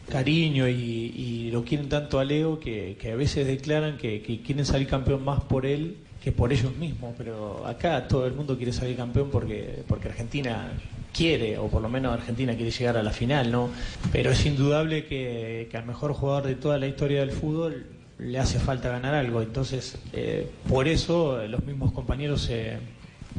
cariño 0.09 0.67
y, 0.67 1.49
lo 1.51 1.63
quieren 1.63 1.89
tanto 1.89 2.19
a 2.19 2.25
Leo 2.25 2.59
que, 2.59 2.97
a 3.11 3.15
veces 3.15 3.45
declaran 3.45 3.97
que, 3.97 4.21
quieren 4.45 4.65
salir 4.65 4.87
campeón 4.87 5.23
más 5.23 5.41
por 5.41 5.65
él 5.65 5.97
que 6.23 6.31
por 6.31 6.53
ellos 6.53 6.75
mismos. 6.75 7.13
Pero 7.17 7.65
acá 7.67 8.07
todo 8.07 8.25
el 8.27 8.33
mundo 8.33 8.55
quiere 8.57 8.71
salir 8.71 8.95
campeón 8.95 9.29
porque, 9.29 9.83
porque 9.87 10.07
Argentina 10.07 10.71
quiere, 11.13 11.57
o 11.57 11.67
por 11.67 11.81
lo 11.81 11.89
menos 11.89 12.13
Argentina 12.13 12.55
quiere 12.55 12.71
llegar 12.71 12.97
a 12.97 13.03
la 13.03 13.11
final, 13.11 13.51
¿no? 13.51 13.69
Pero 14.11 14.31
es 14.31 14.45
indudable 14.45 15.05
que, 15.05 15.69
al 15.73 15.85
mejor 15.85 16.13
jugador 16.13 16.47
de 16.47 16.55
toda 16.55 16.77
la 16.77 16.87
historia 16.87 17.21
del 17.21 17.31
fútbol 17.31 17.85
le 18.19 18.39
hace 18.39 18.59
falta 18.59 18.89
ganar 18.89 19.13
algo. 19.13 19.41
Entonces, 19.41 19.97
eh, 20.13 20.49
por 20.69 20.87
eso 20.87 21.41
eh, 21.41 21.49
los 21.49 21.63
mismos 21.65 21.91
compañeros 21.91 22.41
se 22.41 22.77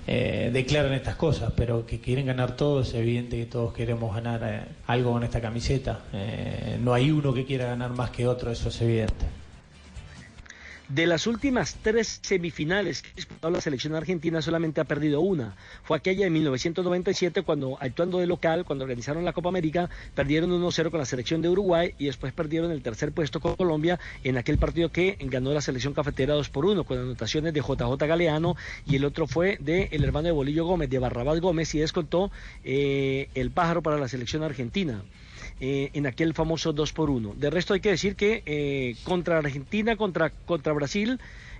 eh, 0.07 0.51
declaran 0.53 0.93
estas 0.93 1.17
cosas, 1.17 1.53
pero 1.57 1.87
que 1.87 2.01
quieren 2.01 2.27
ganar 2.27 2.57
todos, 2.57 2.89
es 2.89 2.95
evidente 2.95 3.37
que 3.37 3.47
todos 3.47 3.73
queremos 3.73 4.15
ganar 4.15 4.41
eh, 4.45 4.61
algo 4.87 5.13
con 5.13 5.25
esta 5.25 5.41
camiseta. 5.41 6.01
Eh, 6.13 6.79
no 6.83 6.95
hay 6.95 7.11
uno 7.11 7.33
que 7.33 7.45
quiera 7.45 7.67
ganar 7.67 7.91
más 7.91 8.11
que 8.11 8.27
otro, 8.27 8.51
eso 8.51 8.69
es 8.69 8.81
evidente. 8.83 9.27
De 10.89 11.05
las 11.09 11.27
últimas 11.27 11.77
tres 11.83 12.21
semifinales 12.23 13.03
que 13.03 13.09
ha 13.09 13.15
disputado 13.17 13.53
la 13.53 13.61
selección 13.61 13.97
argentina, 13.97 14.41
solamente 14.41 14.81
ha 14.81 14.85
perdido 14.85 15.21
una. 15.21 15.57
Fue 15.83 15.97
aquella 15.97 16.25
de 16.25 16.31
1997, 16.31 17.43
cuando 17.43 17.77
actuando 17.81 18.19
de 18.19 18.29
local, 18.29 18.65
cuando 18.65 18.85
organizaron 18.85 19.25
la 19.25 19.33
Copa 19.33 19.49
América, 19.49 19.91
perdieron 20.15 20.51
1-0 20.51 20.91
con 20.91 21.01
la 21.01 21.05
selección 21.05 21.43
de 21.43 21.49
Uruguay 21.49 21.93
y 21.99 22.07
después 22.07 22.33
perdieron 22.33 22.71
el 22.71 22.83
tercer 22.83 23.11
puesto 23.11 23.41
con 23.41 23.57
Colombia 23.57 23.99
en 24.23 24.39
aquel 24.39 24.59
partido 24.59 24.93
que 24.93 25.19
ganó 25.23 25.53
la 25.53 25.61
selección 25.61 25.93
cafetera 25.93 26.35
2 26.35 26.51
por 26.51 26.65
1, 26.65 26.85
con 26.85 26.99
anotaciones 26.99 27.53
de 27.53 27.63
JJ 27.63 28.07
Galeano 28.07 28.55
y 28.87 28.95
el 28.95 29.05
otro 29.05 29.27
fue 29.27 29.59
de 29.61 29.89
el 29.91 30.05
hermano 30.05 30.27
de 30.27 30.33
Bolillo 30.33 30.67
Gómez, 30.67 30.89
de 30.89 31.01
Barrabás 31.01 31.41
Gómez, 31.41 31.75
y 31.75 31.81
descontó 31.81 32.31
eh, 32.63 33.29
el 33.35 33.51
pájaro 33.51 33.83
para 33.83 33.99
la 33.99 34.07
selección 34.07 34.45
argentina 34.45 35.03
eh, 35.61 35.91
en 35.95 36.07
aquel 36.07 36.35
famoso 36.35 36.73
2 36.73 36.93
por 36.93 37.11
1. 37.11 37.35
De 37.37 37.51
resto 37.51 37.75
hay 37.75 37.81
que 37.81 37.91
decir 37.91 38.17
que 38.17 38.43
eh, 38.47 38.97
contra 39.05 39.39
Argentina, 39.39 39.97
contra, 39.97 40.31
contra 40.45 40.73
Brasil, 40.73 41.19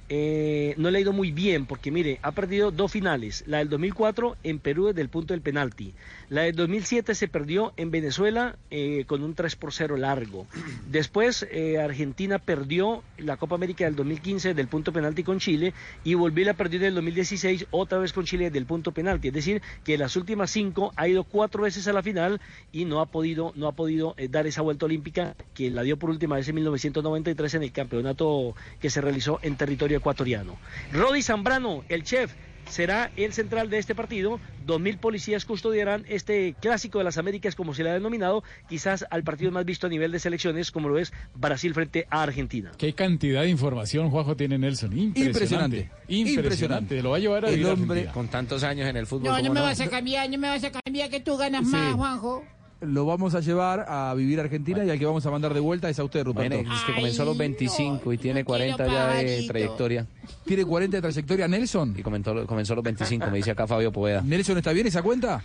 eh, 0.09 0.75
no 0.77 0.91
le 0.91 0.99
ha 0.99 1.01
ido 1.01 1.13
muy 1.13 1.33
bien 1.33 1.67
porque 1.67 1.91
mire, 1.91 2.21
ha 2.23 2.31
perdido 2.33 2.71
dos 2.71 2.93
finales, 2.93 3.43
la 3.47 3.59
del 3.59 3.69
2004 3.69 4.37
en 4.45 4.61
Perú 4.61 4.87
desde 4.87 5.01
el 5.01 5.09
punto 5.09 5.35
del 5.35 5.41
penalti, 5.41 5.95
la 6.29 6.43
del 6.43 6.57
2007 6.57 7.15
se 7.15 7.29
perdió 7.29 7.73
en 7.77 7.91
Venezuela 7.91 8.57
eh, 8.71 9.05
con 9.07 9.23
un 9.23 9.35
3 9.35 9.57
por 9.57 9.73
0 9.73 9.97
largo, 9.97 10.47
después 10.91 11.47
eh, 11.51 11.79
Argentina 11.79 12.39
perdió 12.39 13.03
la 13.19 13.37
Copa 13.37 13.55
América 13.55 13.85
del 13.85 13.97
2015 13.97 14.55
del 14.55 14.69
punto 14.69 14.93
penalti 14.93 15.23
con 15.23 15.39
Chile 15.39 15.73
y 16.05 16.15
volvió 16.15 16.51
a 16.51 16.55
perder 16.55 16.83
en 16.83 16.89
el 16.89 16.95
2016 16.97 17.67
otra 17.71 17.99
vez 17.99 18.13
con 18.13 18.25
Chile 18.25 18.51
del 18.51 18.67
punto 18.67 18.93
penalti, 18.93 19.29
es 19.29 19.35
decir, 19.35 19.63
que 19.85 19.99
las 19.99 20.17
últimas 20.17 20.51
cinco 20.51 20.93
ha 20.97 21.09
ido 21.09 21.25
cuatro 21.25 21.63
veces 21.63 21.87
a 21.89 21.93
la 21.93 22.03
final 22.03 22.41
y 22.73 22.85
no 22.85 23.01
ha 23.01 23.07
podido, 23.07 23.53
no 23.57 23.69
ha 23.69 23.73
podido 23.73 24.15
eh, 24.17 24.29
dar 24.29 24.47
esa 24.47 24.63
vuelta 24.63 24.87
olímpica 24.87 25.35
que 25.55 25.71
la 25.71 25.83
dio 25.83 25.97
por 25.97 26.11
última 26.11 26.37
vez 26.37 26.49
en 26.49 26.57
1993 26.57 27.55
en 27.55 27.63
el 27.63 27.73
campeonato 27.73 28.55
que 28.81 28.91
se 28.91 29.01
realizó 29.01 29.39
en 29.43 29.57
territorio 29.57 29.99
ecuatoriano. 29.99 30.57
Rodi 30.93 31.23
Zambrano, 31.23 31.85
el 31.89 32.03
chef, 32.03 32.33
será 32.69 33.11
el 33.17 33.33
central 33.33 33.71
de 33.71 33.79
este 33.79 33.95
partido. 33.95 34.41
Dos 34.67 34.81
mil 34.81 34.99
policías 34.99 35.45
custodiarán 35.45 36.05
este 36.09 36.55
clásico 36.61 36.99
de 36.99 37.05
las 37.05 37.19
Américas, 37.19 37.55
como 37.55 37.75
se 37.75 37.85
le 37.85 37.91
ha 37.91 37.95
denominado, 37.95 38.43
quizás 38.69 39.05
al 39.11 39.23
partido 39.23 39.51
más 39.53 39.65
visto 39.65 39.87
a 39.87 39.91
nivel 39.91 40.11
de 40.13 40.19
selecciones, 40.19 40.71
como 40.71 40.89
lo 40.89 40.99
es 40.99 41.13
Brasil 41.35 41.73
frente 41.75 42.07
a 42.11 42.23
Argentina. 42.23 42.73
Qué 42.77 42.93
cantidad 42.93 43.43
de 43.43 43.49
información, 43.51 44.11
Juanjo, 44.11 44.37
tiene 44.37 44.59
Nelson. 44.59 44.97
Impresionante. 44.97 45.91
Impresionante. 46.09 46.31
Impresionante. 46.33 47.03
Lo 47.03 47.11
va 47.11 47.17
a 47.17 47.21
llevar 47.21 47.45
a 47.45 47.51
El 47.51 47.65
hombre 47.67 48.01
Argentina. 48.01 48.13
con 48.13 48.29
tantos 48.29 48.63
años 48.65 48.89
en 48.89 48.97
el 48.97 49.07
fútbol. 49.07 49.25
No, 49.25 49.31
no 49.33 49.39
¿cómo 49.43 49.55
me 49.55 49.61
no? 49.61 49.67
vas 49.67 49.81
a 49.81 49.89
cambiar, 49.89 50.29
no 50.31 50.39
me 50.39 50.49
vas 50.49 50.65
a 50.65 50.71
cambiar, 50.73 51.11
que 51.11 51.21
tú 51.21 51.37
ganas 51.37 51.65
Sí. 51.67 51.73
más, 51.73 51.95
Juanjo. 51.95 52.45
Lo 52.83 53.07
vamos 53.07 53.35
a 53.35 53.41
llevar 53.41 53.87
a 53.89 54.13
vivir 54.15 54.39
a 54.39 54.43
Argentina 54.43 54.85
y 54.85 54.91
al 54.91 54.99
que 54.99 55.07
vamos 55.07 55.25
a 55.25 55.31
mandar 55.31 55.55
de 55.55 55.61
vuelta 55.61 55.89
es 55.89 55.99
a 55.99 56.05
usted, 56.05 56.25
Ruperto. 56.25 56.57
Bueno, 56.57 56.75
es 56.75 56.81
que 56.83 56.95
comenzó 56.95 57.23
a 57.23 57.25
los 57.25 57.39
25 57.39 58.13
y 58.13 58.19
tiene 58.19 58.45
40 58.45 58.87
ya 58.87 59.09
de 59.15 59.45
trayectoria. 59.49 60.07
¿Tiene 60.45 60.65
40 60.65 60.99
de 60.99 61.01
trayectoria 61.01 61.49
Nelson? 61.49 61.95
Y 61.97 62.03
comenzó, 62.03 62.47
comenzó 62.47 62.75
a 62.75 62.77
los 62.77 62.85
25, 62.85 63.29
me 63.31 63.39
dice 63.39 63.53
acá 63.53 63.67
Fabio 63.67 63.91
Poveda. 63.93 64.21
¿Nelson 64.21 64.59
está 64.59 64.73
bien 64.73 64.87
esa 64.87 65.03
cuenta? 65.03 65.43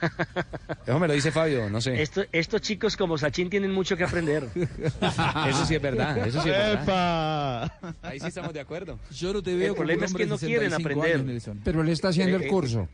Eso 0.86 0.98
me 0.98 1.08
lo 1.08 1.14
dice 1.14 1.30
Fabio, 1.32 1.68
no 1.70 1.80
sé. 1.80 2.00
Esto- 2.02 2.24
estos 2.32 2.60
chicos 2.60 2.96
como 2.96 3.16
Sachin 3.18 3.48
tienen 3.50 3.72
mucho 3.72 3.96
que 3.96 4.04
aprender. 4.04 4.48
Eso 4.54 5.66
sí 5.66 5.74
es 5.74 5.82
verdad, 5.82 6.18
eso 6.26 6.42
sí 6.42 6.48
es 6.50 6.54
verdad. 6.56 6.82
¡Epa! 6.82 7.98
Ahí 8.02 8.20
sí 8.20 8.26
estamos 8.26 8.52
de 8.52 8.60
acuerdo. 8.60 8.98
Yo 9.10 9.32
no 9.32 9.42
te 9.42 9.52
El 9.52 9.58
veo 9.58 9.72
un 9.72 9.76
problema 9.76 10.04
es 10.06 10.14
que 10.14 10.26
no 10.26 10.36
quieren 10.38 10.70
65 10.70 10.76
aprender. 11.00 11.14
años, 11.16 11.26
Nelson. 11.26 11.60
Pero 11.64 11.82
él 11.82 11.88
está 11.88 12.08
haciendo 12.08 12.36
Eh, 12.36 12.40
el 12.40 12.44
eh, 12.46 12.48
curso. 12.48 12.88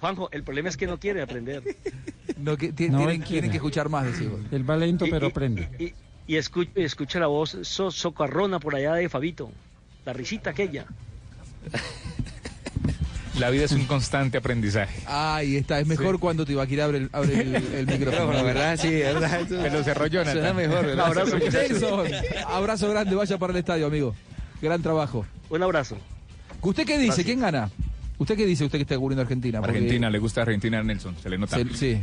Juanjo, 0.00 0.28
el 0.32 0.42
problema 0.44 0.68
es 0.68 0.76
que 0.76 0.86
no 0.86 0.98
quiere 1.00 1.22
aprender. 1.22 1.62
No, 2.36 2.56
que, 2.56 2.68
No, 2.68 2.74
tienen, 3.06 3.22
que 3.22 3.38
escuchar 3.56 3.88
más, 3.88 4.04
decimos. 4.06 4.40
Él 4.52 4.68
va 4.68 4.76
lento, 4.76 5.06
Y- 5.06 5.10
pero 5.10 5.26
y- 5.26 5.30
aprende. 5.30 5.68
Y, 5.78 5.94
y 6.32 6.36
escucha, 6.36 6.70
escucha 6.76 7.18
la 7.18 7.26
voz 7.26 7.56
so- 7.62 7.90
socarrona 7.90 8.60
por 8.60 8.74
allá 8.76 8.94
de 8.94 9.08
Fabito. 9.08 9.50
La 10.04 10.12
risita 10.12 10.50
aquella. 10.50 10.86
La 13.38 13.50
vida 13.50 13.64
es 13.64 13.72
un 13.72 13.84
constante 13.84 14.38
aprendizaje. 14.38 15.00
Ahí 15.06 15.56
está, 15.56 15.78
es 15.78 15.86
mejor 15.86 16.18
cuando 16.18 16.44
Tibaquira 16.44 16.84
abre 16.86 16.98
el, 16.98 17.10
abre 17.12 17.40
el, 17.40 17.54
el 17.56 17.86
micrófono. 17.98 18.32
La 18.32 18.42
verdad, 18.42 18.76
sí, 18.76 18.88
es 18.88 19.14
verdad. 19.14 19.40
Pero 19.48 19.84
cerró 19.84 20.06
Jonathan. 20.08 20.34
Suena 20.34 20.52
mejor, 20.54 21.00
abrazo, 21.00 21.36
muchachos. 21.36 21.70
Nelson, 21.80 22.06
abrazo 22.48 22.90
grande, 22.90 23.14
vaya 23.14 23.38
para 23.38 23.52
el 23.52 23.58
estadio, 23.60 23.86
amigo. 23.86 24.14
Gran 24.60 24.82
trabajo. 24.82 25.24
Un 25.50 25.62
abrazo. 25.62 25.96
¿Usted 26.62 26.84
qué 26.84 26.94
dice? 26.94 27.06
Gracias. 27.06 27.26
¿Quién 27.26 27.40
gana? 27.40 27.70
¿Usted 28.18 28.36
qué 28.36 28.44
dice? 28.46 28.64
Usted 28.64 28.78
que 28.78 28.82
está 28.82 28.98
cubriendo 28.98 29.22
Argentina. 29.22 29.60
Porque 29.60 29.76
Argentina, 29.78 30.10
le 30.10 30.18
gusta 30.18 30.42
Argentina 30.42 30.80
a 30.80 30.82
Nelson, 30.82 31.14
se 31.22 31.30
le 31.30 31.38
nota. 31.38 31.56
se- 31.56 31.74
sí, 31.74 31.98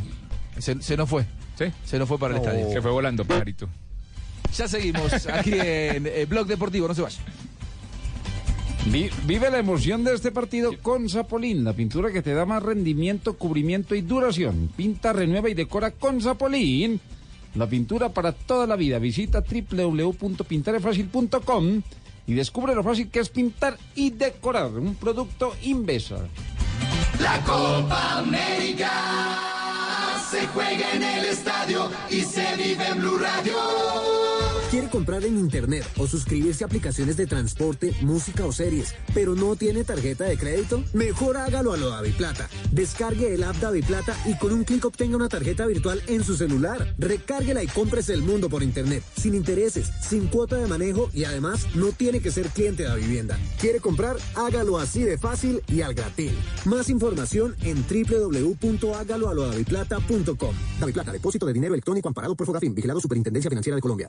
se, 0.58 0.82
se 0.82 0.96
nos 0.96 1.08
fue. 1.08 1.24
Sí, 1.58 1.66
Se 1.84 1.98
nos 1.98 2.08
fue 2.08 2.18
para 2.18 2.34
el 2.36 2.40
estadio. 2.42 2.70
se 2.72 2.80
fue 2.82 2.90
volando, 2.90 3.24
pajarito. 3.24 3.68
Ya 4.56 4.66
seguimos 4.68 5.26
aquí 5.26 5.52
en 5.54 6.06
eh, 6.06 6.26
Blog 6.28 6.46
Deportivo, 6.46 6.86
no 6.88 6.94
se 6.94 7.02
vaya. 7.02 7.18
Vi- 8.90 9.10
Vive 9.26 9.50
la 9.50 9.58
emoción 9.58 10.04
de 10.04 10.14
este 10.14 10.30
partido 10.32 10.72
con 10.80 11.08
Zapolín, 11.10 11.64
la 11.64 11.72
pintura 11.72 12.12
que 12.12 12.22
te 12.22 12.32
da 12.34 12.46
más 12.46 12.62
rendimiento, 12.62 13.34
cubrimiento 13.36 13.94
y 13.94 14.00
duración. 14.02 14.70
Pinta, 14.76 15.12
renueva 15.12 15.48
y 15.50 15.54
decora 15.54 15.90
con 15.90 16.20
Zapolín. 16.20 17.00
La 17.56 17.66
pintura 17.66 18.10
para 18.10 18.32
toda 18.32 18.66
la 18.66 18.76
vida. 18.76 18.98
Visita 18.98 19.42
www.pintarefacil.com 19.42 21.82
y 22.26 22.34
descubre 22.34 22.74
lo 22.74 22.82
fácil 22.82 23.08
que 23.10 23.20
es 23.20 23.28
pintar 23.28 23.78
y 23.94 24.10
decorar 24.10 24.72
un 24.72 24.94
producto 24.94 25.54
Invesa. 25.62 26.18
La 27.20 27.40
Copa 27.44 28.18
América 28.18 28.90
se 30.30 30.46
juega 30.48 30.92
en 30.92 31.02
el 31.02 31.24
estadio 31.26 31.90
y 32.10 32.20
se 32.22 32.56
vive 32.56 32.86
en 32.88 32.98
Blue 32.98 33.18
Radio. 33.18 34.15
¿Quiere 34.96 35.04
comprar 35.04 35.26
en 35.26 35.38
internet 35.38 35.84
o 35.98 36.06
suscribirse 36.06 36.64
a 36.64 36.68
aplicaciones 36.68 37.18
de 37.18 37.26
transporte, 37.26 37.94
música 38.00 38.46
o 38.46 38.52
series, 38.52 38.94
pero 39.12 39.34
no 39.34 39.54
tiene 39.54 39.84
tarjeta 39.84 40.24
de 40.24 40.38
crédito? 40.38 40.82
Mejor 40.94 41.36
hágalo 41.36 41.74
a 41.74 41.76
lo 41.76 41.90
Plata. 42.16 42.48
Descargue 42.72 43.34
el 43.34 43.44
app 43.44 43.56
Plata 43.86 44.16
y 44.24 44.38
con 44.38 44.54
un 44.54 44.64
clic 44.64 44.86
obtenga 44.86 45.16
una 45.16 45.28
tarjeta 45.28 45.66
virtual 45.66 46.00
en 46.06 46.24
su 46.24 46.34
celular. 46.34 46.94
Recárguela 46.96 47.62
y 47.62 47.66
cómprese 47.66 48.14
el 48.14 48.22
mundo 48.22 48.48
por 48.48 48.62
internet, 48.62 49.02
sin 49.18 49.34
intereses, 49.34 49.90
sin 50.00 50.28
cuota 50.28 50.56
de 50.56 50.66
manejo 50.66 51.10
y 51.12 51.24
además 51.24 51.66
no 51.74 51.92
tiene 51.92 52.20
que 52.20 52.30
ser 52.30 52.48
cliente 52.48 52.84
de 52.84 52.88
la 52.88 52.94
vivienda. 52.94 53.38
¿Quiere 53.60 53.80
comprar? 53.80 54.16
Hágalo 54.34 54.78
así 54.78 55.02
de 55.02 55.18
fácil 55.18 55.60
y 55.68 55.82
al 55.82 55.92
gratín. 55.92 56.32
Más 56.64 56.88
información 56.88 57.54
en 57.60 57.84
www.hágaloalodaviplata.com. 57.86 60.54
Daviplata, 60.80 61.12
depósito 61.12 61.44
de 61.44 61.52
dinero 61.52 61.74
electrónico 61.74 62.08
amparado 62.08 62.34
por 62.34 62.46
Fogafín, 62.46 62.74
vigilado 62.74 62.98
Superintendencia 62.98 63.50
Financiera 63.50 63.76
de 63.76 63.82
Colombia. 63.82 64.08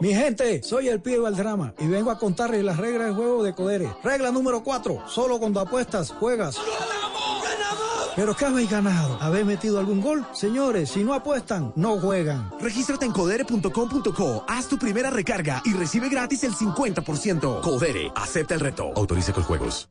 Mi 0.00 0.12
gente, 0.12 0.60
soy 0.62 0.88
el 0.88 1.00
pibe 1.00 1.24
del 1.24 1.36
drama 1.36 1.72
y 1.78 1.86
vengo 1.86 2.10
a 2.10 2.18
contarles 2.18 2.64
las 2.64 2.76
reglas 2.78 3.06
del 3.06 3.14
juego 3.14 3.42
de 3.44 3.54
Codere. 3.54 3.88
Regla 4.02 4.30
número 4.32 4.62
4, 4.64 5.04
solo 5.08 5.38
cuando 5.38 5.60
apuestas, 5.60 6.10
juegas. 6.10 6.56
¿Pero 8.16 8.34
qué 8.34 8.44
habéis 8.46 8.70
ganado? 8.70 9.18
¿Habéis 9.20 9.46
metido 9.46 9.78
algún 9.78 10.00
gol? 10.00 10.24
Señores, 10.32 10.90
si 10.90 11.02
no 11.04 11.14
apuestan, 11.14 11.72
no 11.76 11.98
juegan. 11.98 12.50
Regístrate 12.60 13.06
en 13.06 13.12
codere.com.co, 13.12 14.44
haz 14.48 14.68
tu 14.68 14.78
primera 14.78 15.10
recarga 15.10 15.62
y 15.64 15.72
recibe 15.74 16.08
gratis 16.08 16.42
el 16.44 16.54
50%. 16.54 17.60
Codere, 17.60 18.12
acepta 18.16 18.54
el 18.54 18.60
reto. 18.60 18.92
Autorice 18.96 19.32
con 19.32 19.42
juegos. 19.44 19.88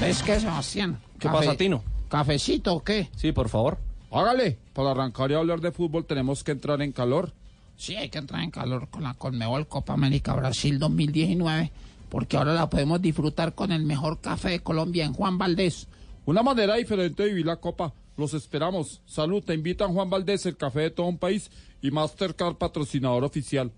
¿Ves 0.00 0.22
qué, 0.22 0.40
Sebastián? 0.40 0.98
¿Qué 1.18 1.28
Cafe- 1.28 1.38
pasa, 1.46 1.56
Tino? 1.56 1.82
¿Cafecito 2.08 2.74
o 2.74 2.82
qué? 2.82 3.08
Sí, 3.16 3.32
por 3.32 3.48
favor. 3.48 3.78
Hágale, 4.12 4.58
para 4.74 4.90
arrancar 4.90 5.30
y 5.30 5.34
hablar 5.34 5.62
de 5.62 5.72
fútbol 5.72 6.04
tenemos 6.04 6.44
que 6.44 6.52
entrar 6.52 6.82
en 6.82 6.92
calor. 6.92 7.32
Sí, 7.78 7.96
hay 7.96 8.10
que 8.10 8.18
entrar 8.18 8.42
en 8.42 8.50
calor 8.50 8.88
con 8.90 9.02
la 9.02 9.14
Conmebol 9.14 9.66
Copa 9.66 9.94
América 9.94 10.34
Brasil 10.34 10.78
2019, 10.78 11.72
porque 12.10 12.36
ahora 12.36 12.52
la 12.52 12.68
podemos 12.68 13.00
disfrutar 13.00 13.54
con 13.54 13.72
el 13.72 13.84
mejor 13.84 14.20
café 14.20 14.50
de 14.50 14.60
Colombia 14.60 15.06
en 15.06 15.14
Juan 15.14 15.38
Valdés. 15.38 15.88
Una 16.26 16.42
manera 16.42 16.74
diferente 16.74 17.22
de 17.22 17.30
vivir 17.30 17.46
la 17.46 17.56
copa. 17.56 17.94
Los 18.18 18.34
esperamos. 18.34 19.00
Salud, 19.06 19.42
te 19.42 19.54
invitan 19.54 19.94
Juan 19.94 20.10
Valdés, 20.10 20.44
el 20.44 20.58
café 20.58 20.80
de 20.80 20.90
todo 20.90 21.06
un 21.06 21.16
país 21.16 21.50
y 21.80 21.90
Mastercard 21.90 22.56
patrocinador 22.56 23.24
oficial. 23.24 23.72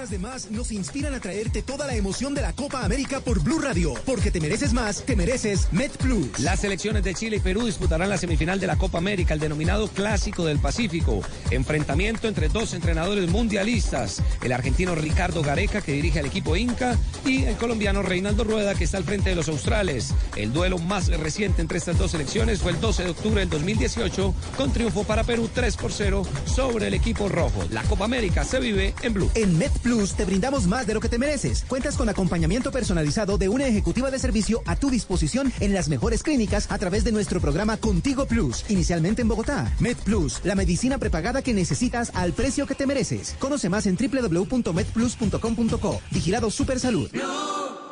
Ganas 0.00 0.10
de 0.10 0.18
más 0.18 0.50
nos 0.50 0.72
inspiran 0.72 1.12
a 1.12 1.20
traerte 1.20 1.60
toda 1.60 1.86
la 1.86 1.94
emoción 1.94 2.32
de 2.32 2.40
la 2.40 2.54
Copa 2.54 2.84
América 2.84 3.20
por 3.20 3.42
Blue 3.42 3.58
Radio. 3.58 3.92
Porque 4.06 4.30
te 4.30 4.40
mereces 4.40 4.72
más, 4.72 5.04
te 5.04 5.14
mereces 5.14 5.68
Met 5.72 5.94
Plus. 5.98 6.38
Las 6.38 6.60
selecciones 6.60 7.04
de 7.04 7.12
Chile 7.12 7.36
y 7.36 7.40
Perú 7.40 7.66
disputarán 7.66 8.08
la 8.08 8.16
semifinal 8.16 8.58
de 8.60 8.66
la 8.66 8.76
Copa 8.76 8.96
América, 8.96 9.34
el 9.34 9.40
denominado 9.40 9.88
Clásico 9.88 10.46
del 10.46 10.58
Pacífico. 10.58 11.20
Enfrentamiento 11.50 12.28
entre 12.28 12.48
dos 12.48 12.72
entrenadores 12.72 13.28
mundialistas, 13.28 14.22
el 14.42 14.52
argentino 14.52 14.94
Ricardo 14.94 15.42
Gareca, 15.42 15.82
que 15.82 15.92
dirige 15.92 16.20
al 16.20 16.26
equipo 16.26 16.56
Inca, 16.56 16.96
y 17.26 17.44
el 17.44 17.56
colombiano 17.56 18.00
Reinaldo 18.00 18.44
Rueda, 18.44 18.74
que 18.74 18.84
está 18.84 18.96
al 18.96 19.04
frente 19.04 19.30
de 19.30 19.36
los 19.36 19.48
australes. 19.48 20.14
El 20.34 20.54
duelo 20.54 20.78
más 20.78 21.08
reciente 21.08 21.60
entre 21.60 21.76
estas 21.76 21.98
dos 21.98 22.12
selecciones 22.12 22.60
fue 22.60 22.72
el 22.72 22.80
12 22.80 23.04
de 23.04 23.10
octubre 23.10 23.40
del 23.40 23.50
2018, 23.50 24.34
con 24.56 24.72
triunfo 24.72 25.04
para 25.04 25.24
Perú 25.24 25.50
3 25.52 25.76
por 25.76 25.92
0 25.92 26.22
sobre 26.46 26.86
el 26.86 26.94
equipo 26.94 27.28
rojo. 27.28 27.64
La 27.70 27.82
Copa 27.82 28.06
América 28.06 28.44
se 28.44 28.60
vive 28.60 28.94
en 29.02 29.12
Blue. 29.12 29.30
En 29.34 29.58
Met 29.58 29.72
Plus 29.90 30.14
te 30.14 30.24
brindamos 30.24 30.68
más 30.68 30.86
de 30.86 30.94
lo 30.94 31.00
que 31.00 31.08
te 31.08 31.18
mereces. 31.18 31.64
Cuentas 31.66 31.96
con 31.96 32.08
acompañamiento 32.08 32.70
personalizado 32.70 33.38
de 33.38 33.48
una 33.48 33.66
ejecutiva 33.66 34.08
de 34.08 34.20
servicio 34.20 34.62
a 34.64 34.76
tu 34.76 34.88
disposición 34.88 35.52
en 35.58 35.74
las 35.74 35.88
mejores 35.88 36.22
clínicas 36.22 36.70
a 36.70 36.78
través 36.78 37.02
de 37.02 37.10
nuestro 37.10 37.40
programa 37.40 37.76
Contigo 37.76 38.26
Plus, 38.26 38.64
inicialmente 38.68 39.22
en 39.22 39.28
Bogotá. 39.28 39.74
Med 39.80 39.96
Plus, 39.96 40.42
la 40.44 40.54
medicina 40.54 40.98
prepagada 40.98 41.42
que 41.42 41.54
necesitas 41.54 42.12
al 42.14 42.34
precio 42.34 42.68
que 42.68 42.76
te 42.76 42.86
mereces. 42.86 43.34
Conoce 43.40 43.68
más 43.68 43.86
en 43.86 43.96
www.medplus.com.co. 43.96 46.00
Vigilado 46.12 46.52
Super 46.52 46.78
Salud. 46.78 47.10
En 47.12 47.20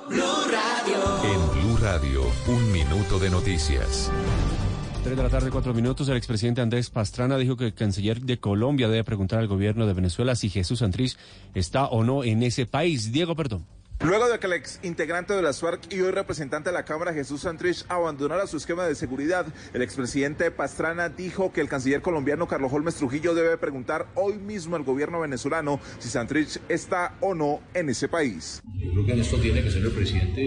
Blue 0.09 1.77
Radio, 1.83 2.23
un 2.47 2.71
minuto 2.71 3.19
de 3.19 3.29
noticias. 3.29 4.09
3 5.03 5.17
de 5.17 5.23
la 5.23 5.29
tarde, 5.29 5.51
4 5.51 5.75
minutos. 5.75 6.09
El 6.09 6.17
expresidente 6.17 6.61
Andrés 6.61 6.91
Pastrana 6.91 7.37
dijo 7.39 7.57
que 7.57 7.67
el 7.67 7.75
canciller 7.75 8.21
de 8.21 8.39
Colombia 8.39 8.89
debe 8.89 9.05
preguntar 9.05 9.39
al 9.39 9.47
gobierno 9.47 9.87
de 9.87 9.93
Venezuela 9.93 10.35
si 10.35 10.51
Jesús 10.51 10.81
Santrich 10.81 11.17
está 11.55 11.87
o 11.87 12.05
no 12.05 12.25
en 12.25 12.43
ese 12.43 12.67
país. 12.67 13.13
Diego, 13.13 13.37
perdón. 13.37 13.65
Luego 14.01 14.29
de 14.29 14.39
que 14.39 14.47
el 14.47 14.53
ex 14.53 14.79
integrante 14.85 15.35
de 15.35 15.43
las 15.43 15.61
FARC 15.61 15.93
y 15.93 16.01
hoy 16.01 16.13
representante 16.13 16.71
de 16.71 16.75
la 16.75 16.85
Cámara, 16.85 17.13
Jesús 17.13 17.41
Santrich, 17.41 17.85
abandonara 17.89 18.47
su 18.47 18.57
esquema 18.57 18.87
de 18.87 18.95
seguridad, 18.95 19.47
el 19.75 19.83
expresidente 19.83 20.53
Pastrana 20.53 21.09
dijo 21.09 21.53
que 21.53 21.61
el 21.61 21.69
canciller 21.69 22.01
colombiano 22.01 22.47
Carlos 22.47 22.73
Holmes 22.73 22.95
Trujillo 22.95 23.35
debe 23.35 23.57
preguntar 23.59 24.07
hoy 24.15 24.35
mismo 24.35 24.77
al 24.77 24.85
gobierno 24.85 25.21
venezolano 25.21 25.81
si 25.99 26.09
Santrich 26.09 26.61
está 26.69 27.17
o 27.21 27.35
no 27.35 27.61
en 27.75 27.89
ese 27.89 28.07
país. 28.07 28.63
Yo 28.65 28.93
creo 28.93 29.07
que 29.07 29.13
en 29.13 29.21
esto 29.21 29.37
tiene 29.39 29.63
que 29.63 29.71
ser 29.71 29.83
el 29.83 29.91
presidente 29.91 30.43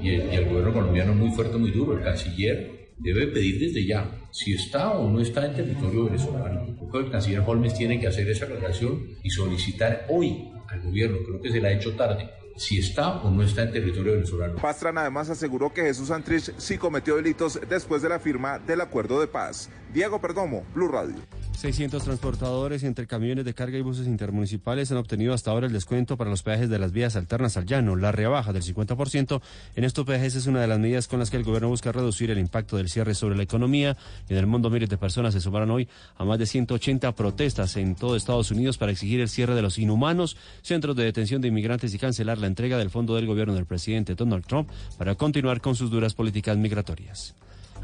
y 0.00 0.08
el, 0.08 0.32
y 0.32 0.36
el 0.36 0.48
gobierno 0.48 0.72
colombiano 0.72 1.14
muy 1.14 1.30
fuerte, 1.36 1.56
muy 1.58 1.70
duro. 1.70 1.96
El 1.96 2.02
canciller 2.02 2.82
debe 3.02 3.26
pedir 3.28 3.58
desde 3.58 3.84
ya 3.84 4.10
si 4.30 4.54
está 4.54 4.92
o 4.92 5.10
no 5.10 5.20
está 5.20 5.46
en 5.46 5.54
territorio 5.54 6.06
venezolano. 6.06 6.76
Creo 6.76 6.90
que 6.90 6.98
el 7.06 7.10
canciller 7.10 7.42
Holmes 7.44 7.74
tiene 7.74 8.00
que 8.00 8.06
hacer 8.06 8.28
esa 8.28 8.46
aclaración 8.46 9.02
y 9.22 9.30
solicitar 9.30 10.06
hoy 10.08 10.48
al 10.68 10.82
gobierno, 10.82 11.18
creo 11.26 11.40
que 11.40 11.50
se 11.50 11.60
la 11.60 11.68
ha 11.68 11.72
hecho 11.72 11.94
tarde, 11.94 12.30
si 12.56 12.78
está 12.78 13.20
o 13.22 13.30
no 13.30 13.42
está 13.42 13.62
en 13.62 13.72
territorio 13.72 14.14
venezolano. 14.14 14.56
Pastrana 14.56 15.02
además 15.02 15.28
aseguró 15.28 15.72
que 15.72 15.82
Jesús 15.82 16.08
Santrich 16.08 16.54
sí 16.56 16.78
cometió 16.78 17.16
delitos 17.16 17.60
después 17.68 18.02
de 18.02 18.08
la 18.08 18.18
firma 18.18 18.58
del 18.58 18.80
acuerdo 18.80 19.20
de 19.20 19.26
paz. 19.26 19.68
Diego 19.92 20.20
Perdomo, 20.20 20.64
Blue 20.74 20.88
Radio. 20.88 21.16
600 21.56 22.02
transportadores 22.02 22.82
entre 22.82 23.06
camiones 23.06 23.44
de 23.44 23.54
carga 23.54 23.78
y 23.78 23.82
buses 23.82 24.06
intermunicipales 24.06 24.90
han 24.90 24.98
obtenido 24.98 25.32
hasta 25.32 25.50
ahora 25.50 25.66
el 25.66 25.72
descuento 25.72 26.16
para 26.16 26.30
los 26.30 26.42
peajes 26.42 26.68
de 26.68 26.78
las 26.78 26.92
vías 26.92 27.14
alternas 27.14 27.56
al 27.56 27.66
llano. 27.66 27.94
La 27.94 28.10
rebaja 28.10 28.52
del 28.52 28.62
50% 28.62 29.40
en 29.76 29.84
estos 29.84 30.04
peajes 30.04 30.34
es 30.34 30.46
una 30.46 30.60
de 30.60 30.66
las 30.66 30.78
medidas 30.78 31.06
con 31.06 31.20
las 31.20 31.30
que 31.30 31.36
el 31.36 31.44
gobierno 31.44 31.68
busca 31.68 31.92
reducir 31.92 32.30
el 32.30 32.38
impacto 32.38 32.76
del 32.76 32.88
cierre 32.88 33.14
sobre 33.14 33.36
la 33.36 33.44
economía. 33.44 33.96
En 34.28 34.36
el 34.36 34.46
mundo 34.46 34.70
miles 34.70 34.88
de 34.88 34.98
personas 34.98 35.34
se 35.34 35.40
sumaron 35.40 35.70
hoy 35.70 35.88
a 36.16 36.24
más 36.24 36.38
de 36.38 36.46
180 36.46 37.14
protestas 37.14 37.76
en 37.76 37.94
todo 37.94 38.16
Estados 38.16 38.50
Unidos 38.50 38.78
para 38.78 38.92
exigir 38.92 39.20
el 39.20 39.28
cierre 39.28 39.54
de 39.54 39.62
los 39.62 39.78
inhumanos 39.78 40.36
centros 40.62 40.96
de 40.96 41.04
detención 41.04 41.40
de 41.40 41.48
inmigrantes 41.48 41.94
y 41.94 41.98
cancelar 41.98 42.38
la 42.38 42.48
entrega 42.48 42.78
del 42.78 42.90
fondo 42.90 43.14
del 43.14 43.26
gobierno 43.26 43.54
del 43.54 43.66
presidente 43.66 44.14
Donald 44.14 44.46
Trump 44.46 44.68
para 44.98 45.14
continuar 45.14 45.60
con 45.60 45.76
sus 45.76 45.90
duras 45.90 46.14
políticas 46.14 46.56
migratorias. 46.56 47.34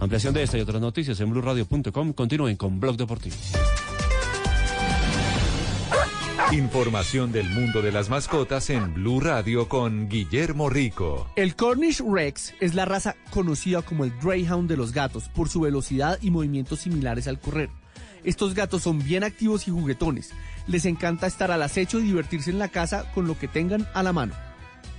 Ampliación 0.00 0.32
de 0.34 0.42
esta 0.42 0.58
y 0.58 0.60
otras 0.60 0.80
noticias 0.80 1.18
en 1.20 1.30
blurradio.com. 1.30 2.12
Continúen 2.12 2.56
con 2.56 2.78
Blog 2.78 2.96
Deportivo. 2.96 3.36
Información 6.52 7.30
del 7.30 7.50
mundo 7.50 7.82
de 7.82 7.92
las 7.92 8.08
mascotas 8.08 8.70
en 8.70 8.94
Blue 8.94 9.20
Radio 9.20 9.68
con 9.68 10.08
Guillermo 10.08 10.70
Rico. 10.70 11.30
El 11.36 11.54
Cornish 11.54 12.02
Rex 12.02 12.54
es 12.60 12.74
la 12.74 12.86
raza 12.86 13.16
conocida 13.30 13.82
como 13.82 14.04
el 14.04 14.12
Greyhound 14.22 14.66
de 14.66 14.78
los 14.78 14.92
gatos 14.92 15.28
por 15.28 15.50
su 15.50 15.60
velocidad 15.60 16.18
y 16.22 16.30
movimientos 16.30 16.80
similares 16.80 17.28
al 17.28 17.38
correr. 17.38 17.68
Estos 18.24 18.54
gatos 18.54 18.82
son 18.82 19.04
bien 19.04 19.24
activos 19.24 19.68
y 19.68 19.72
juguetones. 19.72 20.30
Les 20.66 20.86
encanta 20.86 21.26
estar 21.26 21.50
al 21.50 21.62
acecho 21.62 21.98
y 21.98 22.04
divertirse 22.04 22.50
en 22.50 22.58
la 22.58 22.68
casa 22.68 23.04
con 23.12 23.26
lo 23.26 23.38
que 23.38 23.48
tengan 23.48 23.86
a 23.92 24.02
la 24.02 24.14
mano. 24.14 24.47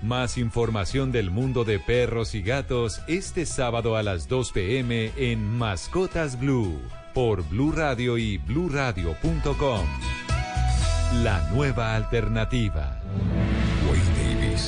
Más 0.02 0.38
información 0.38 1.12
del 1.12 1.30
mundo 1.30 1.66
de 1.66 1.78
perros 1.78 2.34
y 2.34 2.42
gatos 2.42 3.02
este 3.08 3.46
sábado 3.46 3.98
a 3.98 4.04
las 4.04 4.30
2 4.30 4.52
pm 4.54 5.12
en 5.18 5.46
Mascotas 5.46 6.40
Blue 6.40 6.80
por 7.14 7.44
Blue 7.50 7.74
Radio 7.74 8.18
y 8.18 8.38
bluradio.com. 8.38 9.86
La 11.24 11.50
nueva 11.52 11.96
alternativa. 11.96 12.98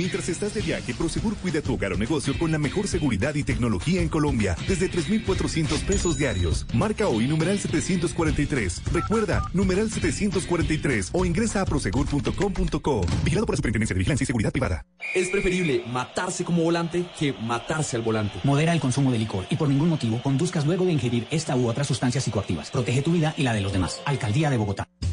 Mientras 0.00 0.30
estás 0.30 0.54
de 0.54 0.62
viaje, 0.62 0.94
Prosegur 0.94 1.36
cuida 1.36 1.60
tu 1.60 1.74
hogar 1.74 1.92
o 1.92 1.98
negocio 1.98 2.32
con 2.38 2.50
la 2.50 2.56
mejor 2.56 2.88
seguridad 2.88 3.34
y 3.34 3.44
tecnología 3.44 4.00
en 4.00 4.08
Colombia, 4.08 4.56
desde 4.66 4.88
3,400 4.88 5.78
pesos 5.80 6.16
diarios. 6.16 6.64
Marca 6.72 7.06
hoy 7.06 7.26
numeral 7.26 7.58
743. 7.58 8.80
Recuerda, 8.94 9.42
numeral 9.52 9.90
743 9.90 11.10
o 11.12 11.26
ingresa 11.26 11.60
a 11.60 11.66
prosegur.com.co. 11.66 13.06
Vigilado 13.24 13.44
por 13.44 13.52
la 13.52 13.56
Superintendencia 13.58 13.92
de 13.92 13.98
Vigilancia 13.98 14.24
y 14.24 14.26
Seguridad 14.26 14.52
Privada. 14.52 14.86
Es 15.14 15.28
preferible 15.28 15.82
matarse 15.86 16.46
como 16.46 16.62
volante 16.62 17.04
que 17.18 17.34
matarse 17.34 17.96
al 17.96 18.02
volante. 18.02 18.40
Modera 18.42 18.72
el 18.72 18.80
consumo 18.80 19.12
de 19.12 19.18
licor 19.18 19.44
y 19.50 19.56
por 19.56 19.68
ningún 19.68 19.90
motivo 19.90 20.22
conduzcas 20.22 20.64
luego 20.64 20.86
de 20.86 20.92
ingerir 20.92 21.26
esta 21.30 21.56
u 21.56 21.68
otras 21.68 21.86
sustancias 21.86 22.24
psicoactivas. 22.24 22.70
Protege 22.70 23.02
tu 23.02 23.12
vida 23.12 23.34
y 23.36 23.42
la 23.42 23.52
de 23.52 23.60
los 23.60 23.74
demás. 23.74 24.00
Alcaldía 24.06 24.48
de 24.48 24.56
Bogotá. 24.56 24.88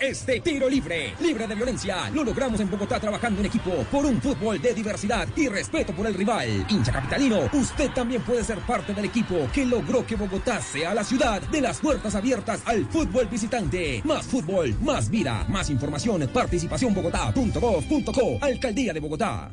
Este 0.00 0.38
tiro 0.38 0.70
libre, 0.70 1.12
libre 1.18 1.48
de 1.48 1.56
violencia, 1.56 2.08
lo 2.10 2.22
logramos 2.22 2.60
en 2.60 2.70
Bogotá 2.70 3.00
trabajando 3.00 3.40
en 3.40 3.46
equipo 3.46 3.72
por 3.90 4.06
un 4.06 4.22
fútbol 4.22 4.62
de 4.62 4.72
diversidad 4.72 5.26
y 5.34 5.48
respeto 5.48 5.92
por 5.92 6.06
el 6.06 6.14
rival. 6.14 6.64
Hincha 6.68 6.92
capitalino, 6.92 7.50
usted 7.52 7.90
también 7.90 8.22
puede 8.22 8.44
ser 8.44 8.60
parte 8.60 8.94
del 8.94 9.06
equipo 9.06 9.48
que 9.52 9.66
logró 9.66 10.06
que 10.06 10.14
Bogotá 10.14 10.60
sea 10.60 10.94
la 10.94 11.02
ciudad 11.02 11.42
de 11.42 11.60
las 11.60 11.80
puertas 11.80 12.14
abiertas 12.14 12.62
al 12.64 12.84
fútbol 12.84 13.26
visitante. 13.26 14.00
Más 14.04 14.24
fútbol, 14.24 14.72
más 14.80 15.10
vida, 15.10 15.44
más 15.48 15.68
información, 15.68 16.30
participacionbogotá.gov.co, 16.32 18.38
Alcaldía 18.40 18.92
de 18.92 19.00
Bogotá. 19.00 19.50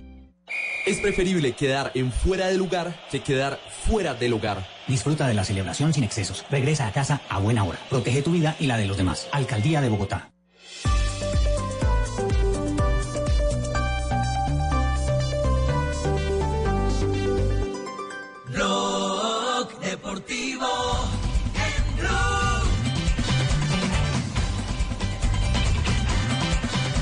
Es 0.85 0.99
preferible 0.99 1.53
quedar 1.53 1.91
en 1.95 2.11
fuera 2.11 2.49
de 2.49 2.57
lugar 2.59 2.95
que 3.09 3.23
quedar 3.23 3.59
fuera 3.87 4.13
del 4.13 4.33
hogar. 4.33 4.63
Disfruta 4.87 5.27
de 5.27 5.33
la 5.33 5.43
celebración 5.43 5.91
sin 5.91 6.03
excesos. 6.03 6.45
Regresa 6.51 6.85
a 6.85 6.91
casa 6.91 7.19
a 7.29 7.39
buena 7.39 7.63
hora. 7.63 7.79
Protege 7.89 8.21
tu 8.21 8.33
vida 8.33 8.55
y 8.59 8.67
la 8.67 8.77
de 8.77 8.85
los 8.85 8.97
demás. 8.97 9.27
Alcaldía 9.31 9.81
de 9.81 9.89
Bogotá. 9.89 10.34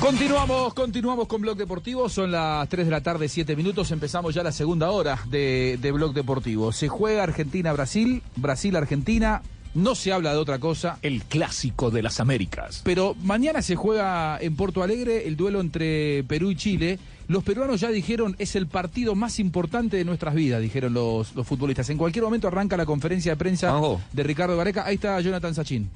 Continuamos, 0.04 0.74
continuamos 0.74 1.26
con 1.26 1.40
Blog 1.40 1.56
Deportivo. 1.56 2.10
Son 2.10 2.30
las 2.30 2.68
3 2.68 2.84
de 2.84 2.90
la 2.90 3.00
tarde, 3.00 3.26
7 3.26 3.56
minutos. 3.56 3.90
Empezamos 3.90 4.34
ya 4.34 4.42
la 4.42 4.52
segunda 4.52 4.90
hora 4.90 5.18
de, 5.30 5.78
de 5.80 5.92
Blog 5.92 6.12
Deportivo. 6.12 6.72
Se 6.72 6.88
juega 6.88 7.22
Argentina-Brasil, 7.22 8.22
Brasil-Argentina. 8.36 9.40
No 9.72 9.94
se 9.94 10.12
habla 10.12 10.32
de 10.34 10.36
otra 10.36 10.58
cosa. 10.58 10.98
El 11.00 11.22
clásico 11.22 11.90
de 11.90 12.02
las 12.02 12.20
Américas. 12.20 12.82
Pero 12.84 13.16
mañana 13.22 13.62
se 13.62 13.76
juega 13.76 14.36
en 14.42 14.56
Porto 14.56 14.82
Alegre 14.82 15.26
el 15.26 15.38
duelo 15.38 15.62
entre 15.62 16.22
Perú 16.24 16.50
y 16.50 16.56
Chile. 16.56 16.98
Los 17.26 17.42
peruanos 17.42 17.80
ya 17.80 17.88
dijeron 17.88 18.36
es 18.38 18.56
el 18.56 18.66
partido 18.66 19.14
más 19.14 19.38
importante 19.38 19.96
de 19.96 20.04
nuestras 20.04 20.34
vidas, 20.34 20.60
dijeron 20.60 20.92
los, 20.92 21.34
los 21.34 21.46
futbolistas. 21.46 21.88
En 21.88 21.96
cualquier 21.96 22.26
momento 22.26 22.46
arranca 22.46 22.76
la 22.76 22.84
conferencia 22.84 23.32
de 23.32 23.36
prensa 23.36 23.74
de 24.12 24.22
Ricardo 24.22 24.54
Gareca. 24.54 24.84
Ahí 24.84 24.96
está 24.96 25.18
Jonathan 25.22 25.54
Sachin. 25.54 25.88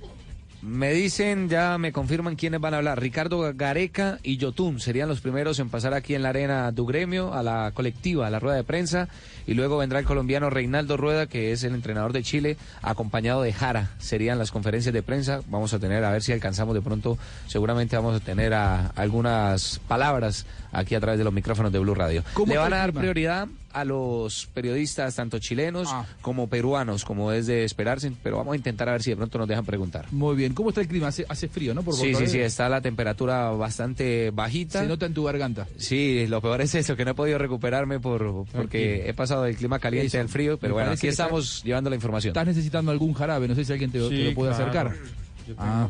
Me 0.60 0.92
dicen, 0.92 1.48
ya 1.48 1.78
me 1.78 1.92
confirman 1.92 2.34
quiénes 2.34 2.60
van 2.60 2.74
a 2.74 2.78
hablar. 2.78 3.00
Ricardo 3.00 3.52
Gareca 3.54 4.18
y 4.24 4.38
Yotun 4.38 4.80
serían 4.80 5.08
los 5.08 5.20
primeros 5.20 5.60
en 5.60 5.70
pasar 5.70 5.94
aquí 5.94 6.16
en 6.16 6.24
la 6.24 6.30
arena 6.30 6.72
du 6.72 6.84
gremio, 6.84 7.32
a 7.32 7.44
la 7.44 7.70
colectiva, 7.72 8.26
a 8.26 8.30
la 8.30 8.40
rueda 8.40 8.56
de 8.56 8.64
prensa. 8.64 9.08
Y 9.48 9.54
luego 9.54 9.78
vendrá 9.78 9.98
el 9.98 10.04
colombiano 10.04 10.50
Reinaldo 10.50 10.98
Rueda, 10.98 11.26
que 11.26 11.52
es 11.52 11.64
el 11.64 11.74
entrenador 11.74 12.12
de 12.12 12.22
Chile, 12.22 12.58
acompañado 12.82 13.40
de 13.40 13.52
Jara. 13.54 13.90
Serían 13.98 14.38
las 14.38 14.50
conferencias 14.52 14.92
de 14.92 15.02
prensa. 15.02 15.40
Vamos 15.48 15.72
a 15.72 15.78
tener, 15.78 16.04
a 16.04 16.10
ver 16.12 16.22
si 16.22 16.32
alcanzamos 16.32 16.74
de 16.74 16.82
pronto, 16.82 17.16
seguramente 17.46 17.96
vamos 17.96 18.14
a 18.14 18.20
tener 18.20 18.52
a, 18.52 18.88
algunas 18.88 19.80
palabras 19.88 20.44
aquí 20.70 20.94
a 20.94 21.00
través 21.00 21.16
de 21.18 21.24
los 21.24 21.32
micrófonos 21.32 21.72
de 21.72 21.78
Blue 21.78 21.94
Radio. 21.94 22.22
¿Cómo 22.34 22.52
Le 22.52 22.58
van 22.58 22.74
a 22.74 22.76
dar 22.78 22.92
prioridad 22.92 23.48
a 23.72 23.84
los 23.84 24.46
periodistas, 24.54 25.14
tanto 25.14 25.38
chilenos 25.38 25.88
Ah. 25.92 26.04
como 26.22 26.48
peruanos, 26.48 27.04
como 27.04 27.32
es 27.32 27.46
de 27.46 27.64
esperarse. 27.64 28.10
Pero 28.22 28.38
vamos 28.38 28.54
a 28.54 28.56
intentar 28.56 28.88
a 28.88 28.92
ver 28.92 29.02
si 29.02 29.10
de 29.10 29.16
pronto 29.16 29.38
nos 29.38 29.46
dejan 29.46 29.64
preguntar. 29.64 30.06
Muy 30.10 30.36
bien. 30.36 30.54
¿Cómo 30.54 30.70
está 30.70 30.80
el 30.80 30.88
clima? 30.88 31.08
Hace, 31.08 31.24
hace 31.28 31.48
frío, 31.48 31.74
¿no? 31.74 31.82
Por 31.82 31.94
Sí, 31.94 32.14
sí, 32.14 32.26
sí, 32.26 32.40
está 32.40 32.68
la 32.68 32.80
temperatura 32.80 33.50
bastante 33.50 34.30
bajita. 34.30 34.80
Se 34.80 34.86
nota 34.88 35.06
en 35.06 35.14
tu 35.14 35.24
garganta. 35.24 35.66
Sí, 35.76 36.26
lo 36.26 36.40
peor 36.40 36.60
es 36.62 36.74
eso, 36.74 36.96
que 36.96 37.04
no 37.04 37.12
he 37.12 37.14
podido 37.14 37.38
recuperarme 37.38 38.00
por 38.00 38.46
porque 38.52 38.52
Tranquilo. 38.52 39.10
he 39.10 39.14
pasado 39.14 39.37
del 39.44 39.56
clima 39.56 39.78
caliente 39.78 40.08
Eso. 40.08 40.20
al 40.20 40.28
frío, 40.28 40.58
pero 40.58 40.74
Me 40.74 40.80
bueno, 40.82 40.92
aquí 40.92 41.06
estamos 41.08 41.62
llevando 41.64 41.90
la 41.90 41.96
información. 41.96 42.30
Estás 42.30 42.46
necesitando 42.46 42.90
algún 42.90 43.12
jarabe, 43.14 43.48
no 43.48 43.54
sé 43.54 43.64
si 43.64 43.72
alguien 43.72 43.90
te, 43.90 43.98
lo 43.98 44.08
puede 44.08 44.34
claro. 44.34 44.50
acercar. 44.52 44.94
Yo 45.46 45.54
Ah. 45.58 45.88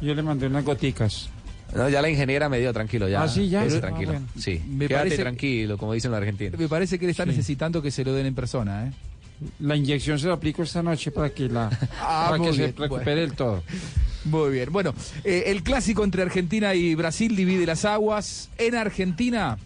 Yo 0.00 0.14
le 0.14 0.22
mandé 0.22 0.46
unas 0.46 0.64
goticas. 0.64 1.28
No, 1.74 1.88
ya 1.88 2.00
la 2.00 2.08
ingeniera 2.08 2.48
me 2.48 2.58
dio 2.60 2.72
tranquilo, 2.72 3.08
ya. 3.08 3.22
Ah, 3.24 3.28
sí, 3.28 3.48
ya. 3.48 3.60
Quédese 3.60 3.78
Ah, 3.78 3.80
tranquilo. 3.80 4.12
bueno. 4.12 4.26
Sí, 4.38 4.62
Me 4.66 4.86
quédate 4.88 5.08
parece- 5.10 5.22
tranquilo, 5.22 5.76
como 5.76 5.92
dicen 5.92 6.10
los 6.10 6.18
argentinos. 6.18 6.58
Me 6.58 6.68
parece 6.68 6.98
que 6.98 7.04
él 7.04 7.10
está 7.10 7.26
necesitando 7.26 7.82
que 7.82 7.90
se 7.90 8.04
lo 8.04 8.12
den 8.14 8.26
en 8.26 8.34
persona, 8.34 8.86
¿eh? 8.86 8.92
La 9.60 9.76
inyección 9.76 10.18
se 10.18 10.26
la 10.28 10.34
aplico 10.34 10.62
esta 10.62 10.82
noche 10.82 11.10
para 11.10 11.30
que 11.30 11.48
la 11.48 11.68
Ah, 12.00 12.28
para 12.30 12.42
que 12.42 12.52
se 12.54 12.66
recupere 12.68 12.88
bueno. 13.04 13.20
del 13.20 13.32
todo. 13.34 13.62
Muy 14.24 14.50
bien. 14.52 14.72
Bueno, 14.72 14.94
eh, 15.24 15.44
el 15.46 15.62
clásico 15.62 16.02
entre 16.04 16.22
Argentina 16.22 16.74
y 16.74 16.94
Brasil 16.94 17.36
divide 17.36 17.64
las 17.66 17.84
aguas. 17.84 18.50
En 18.58 18.74
Argentina. 18.74 19.58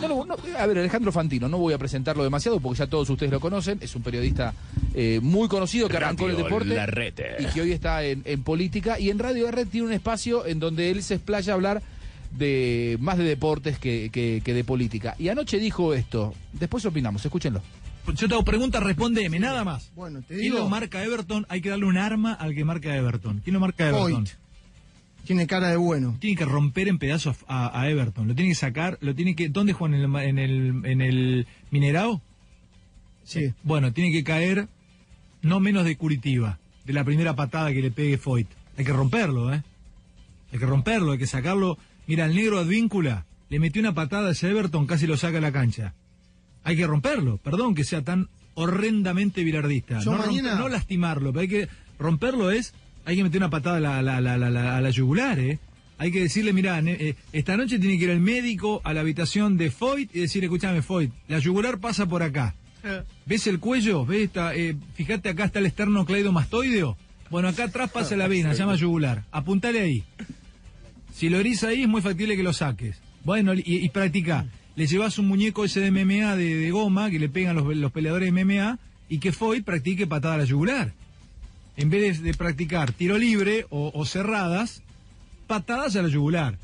No, 0.00 0.08
no, 0.08 0.24
no, 0.24 0.36
a 0.58 0.66
ver, 0.66 0.78
Alejandro 0.78 1.12
Fantino, 1.12 1.48
no 1.48 1.58
voy 1.58 1.72
a 1.74 1.78
presentarlo 1.78 2.24
demasiado 2.24 2.60
porque 2.60 2.78
ya 2.78 2.86
todos 2.86 3.08
ustedes 3.10 3.32
lo 3.32 3.40
conocen. 3.40 3.78
Es 3.80 3.94
un 3.96 4.02
periodista 4.02 4.52
eh, 4.94 5.20
muy 5.22 5.48
conocido 5.48 5.88
que 5.88 5.96
arrancó 5.96 6.24
en 6.24 6.30
el 6.30 6.36
Radio 6.36 6.44
deporte 6.44 6.74
Larrete. 6.74 7.36
y 7.38 7.46
que 7.46 7.60
hoy 7.62 7.72
está 7.72 8.04
en, 8.04 8.22
en 8.24 8.42
política. 8.42 8.98
Y 8.98 9.10
en 9.10 9.18
Radio 9.18 9.44
La 9.44 9.50
Red 9.52 9.68
tiene 9.68 9.86
un 9.86 9.92
espacio 9.92 10.44
en 10.46 10.58
donde 10.58 10.90
él 10.90 11.02
se 11.02 11.14
explaya 11.14 11.52
a 11.52 11.54
hablar 11.54 11.82
de 12.32 12.96
más 13.00 13.16
de 13.18 13.24
deportes 13.24 13.78
que, 13.78 14.10
que- 14.12 14.42
que 14.44 14.54
de 14.54 14.64
política. 14.64 15.14
Y 15.18 15.28
anoche 15.28 15.58
dijo 15.58 15.94
esto. 15.94 16.34
Después 16.52 16.84
opinamos, 16.84 17.24
escúchenlo. 17.24 17.62
Yo 18.14 18.28
te 18.28 18.34
hago 18.34 18.44
preguntas, 18.44 18.82
respóndeme, 18.82 19.38
nada 19.40 19.64
más. 19.64 19.90
Bueno, 19.96 20.20
te 20.20 20.28
¿Quién 20.34 20.40
digo- 20.40 20.58
lo 20.58 20.68
marca 20.68 21.02
Everton? 21.02 21.46
Hay 21.48 21.60
que 21.60 21.70
darle 21.70 21.86
un 21.86 21.96
arma 21.98 22.34
al 22.34 22.54
que 22.54 22.64
marca 22.64 22.94
Everton. 22.94 23.40
¿Quién 23.42 23.54
lo 23.54 23.60
marca 23.60 23.88
Everton? 23.88 24.28
Tiene 25.26 25.46
cara 25.46 25.68
de 25.68 25.76
bueno. 25.76 26.16
Tiene 26.20 26.36
que 26.36 26.44
romper 26.44 26.88
en 26.88 26.98
pedazos 26.98 27.36
a, 27.48 27.78
a 27.78 27.90
Everton. 27.90 28.28
Lo 28.28 28.34
tiene 28.34 28.50
que 28.50 28.54
sacar, 28.54 28.96
lo 29.00 29.14
tiene 29.14 29.34
que. 29.34 29.48
¿Dónde 29.48 29.72
juegan? 29.72 30.00
¿En 30.00 30.14
el, 30.14 30.16
en 30.24 30.38
el, 30.38 30.84
en 30.86 31.00
el 31.02 31.46
Minerao? 31.70 32.22
Sí. 33.24 33.52
Bueno, 33.62 33.92
tiene 33.92 34.12
que 34.12 34.22
caer 34.24 34.68
no 35.42 35.60
menos 35.60 35.84
de 35.84 35.96
Curitiba, 35.96 36.58
de 36.84 36.92
la 36.92 37.04
primera 37.04 37.34
patada 37.34 37.72
que 37.72 37.82
le 37.82 37.90
pegue 37.90 38.18
Foyt. 38.18 38.46
Hay 38.78 38.84
que 38.84 38.92
romperlo, 38.92 39.52
¿eh? 39.52 39.62
Hay 40.52 40.58
que 40.58 40.66
romperlo, 40.66 41.12
hay 41.12 41.18
que 41.18 41.26
sacarlo. 41.26 41.76
Mira, 42.06 42.26
el 42.26 42.34
negro 42.36 42.58
Advíncula 42.60 43.26
le 43.48 43.58
metió 43.58 43.80
una 43.80 43.94
patada 43.94 44.28
a 44.28 44.32
ese 44.32 44.48
Everton, 44.50 44.86
casi 44.86 45.06
lo 45.06 45.16
saca 45.16 45.38
a 45.38 45.40
la 45.40 45.52
cancha. 45.52 45.94
Hay 46.62 46.76
que 46.76 46.86
romperlo, 46.86 47.38
perdón 47.38 47.74
que 47.74 47.84
sea 47.84 48.02
tan 48.02 48.28
horrendamente 48.54 49.42
bilardista. 49.44 50.00
Yo 50.00 50.12
No, 50.12 50.18
mañana- 50.18 50.54
no 50.56 50.68
lastimarlo, 50.68 51.32
pero 51.32 51.40
hay 51.42 51.48
que 51.48 51.68
romperlo 51.98 52.50
es, 52.50 52.74
hay 53.06 53.16
que 53.16 53.22
meter 53.24 53.38
una 53.40 53.48
patada 53.48 53.78
a 53.78 53.80
la, 53.80 54.02
la, 54.02 54.20
la, 54.20 54.36
la, 54.36 54.50
la- 54.50 54.76
a 54.76 54.80
la 54.82 54.90
yugular, 54.90 55.38
¿eh? 55.38 55.58
Hay 55.98 56.12
que 56.12 56.20
decirle, 56.20 56.52
mira, 56.52 56.82
esta 57.32 57.56
noche 57.56 57.78
tiene 57.78 57.96
que 57.96 58.04
ir 58.04 58.10
el 58.10 58.20
médico 58.20 58.82
a 58.84 58.92
la 58.92 59.00
habitación 59.00 59.56
de 59.56 59.70
Foyt 59.70 60.14
y 60.14 60.20
decirle, 60.20 60.44
escúchame, 60.48 60.82
Foyt, 60.82 61.10
la 61.28 61.38
yugular 61.38 61.78
pasa 61.78 62.04
por 62.04 62.22
acá. 62.22 62.54
¿Ves 63.24 63.46
el 63.46 63.58
cuello? 63.60 64.04
¿Ves 64.04 64.24
esta, 64.24 64.54
eh, 64.54 64.76
fíjate, 64.94 65.30
acá 65.30 65.44
está 65.46 65.58
el 65.58 65.66
esternocleidomastoideo. 65.66 66.98
Bueno, 67.30 67.48
acá 67.48 67.64
atrás 67.64 67.90
pasa 67.90 68.14
la 68.14 68.28
vena, 68.28 68.52
se 68.52 68.58
llama 68.58 68.76
yugular. 68.76 69.24
Apuntale 69.32 69.80
ahí. 69.80 70.04
Si 71.12 71.28
lo 71.28 71.38
herís 71.40 71.64
ahí, 71.64 71.82
es 71.82 71.88
muy 71.88 72.02
factible 72.02 72.36
que 72.36 72.42
lo 72.42 72.52
saques. 72.52 72.98
Bueno, 73.24 73.54
y, 73.54 73.62
y 73.64 73.88
practica. 73.88 74.46
Le 74.76 74.86
llevas 74.86 75.18
un 75.18 75.26
muñeco 75.26 75.64
ese 75.64 75.80
de 75.80 75.90
MMA 75.90 76.36
de, 76.36 76.56
de 76.56 76.70
goma 76.70 77.10
que 77.10 77.18
le 77.18 77.28
pegan 77.30 77.56
los, 77.56 77.74
los 77.74 77.90
peleadores 77.90 78.32
de 78.32 78.44
MMA 78.44 78.78
y 79.08 79.18
que 79.18 79.32
Foy 79.32 79.62
practique 79.62 80.06
patada 80.06 80.34
a 80.34 80.38
la 80.38 80.44
yugular. 80.44 80.92
En 81.76 81.90
vez 81.90 82.22
de, 82.22 82.34
practicar 82.34 82.92
tiro 82.92 83.18
libre 83.18 83.66
o, 83.70 83.90
o 83.94 84.04
cerradas, 84.06 84.82
patadas 85.46 85.96
a 85.96 86.02
la 86.02 86.08
yugular. 86.08 86.58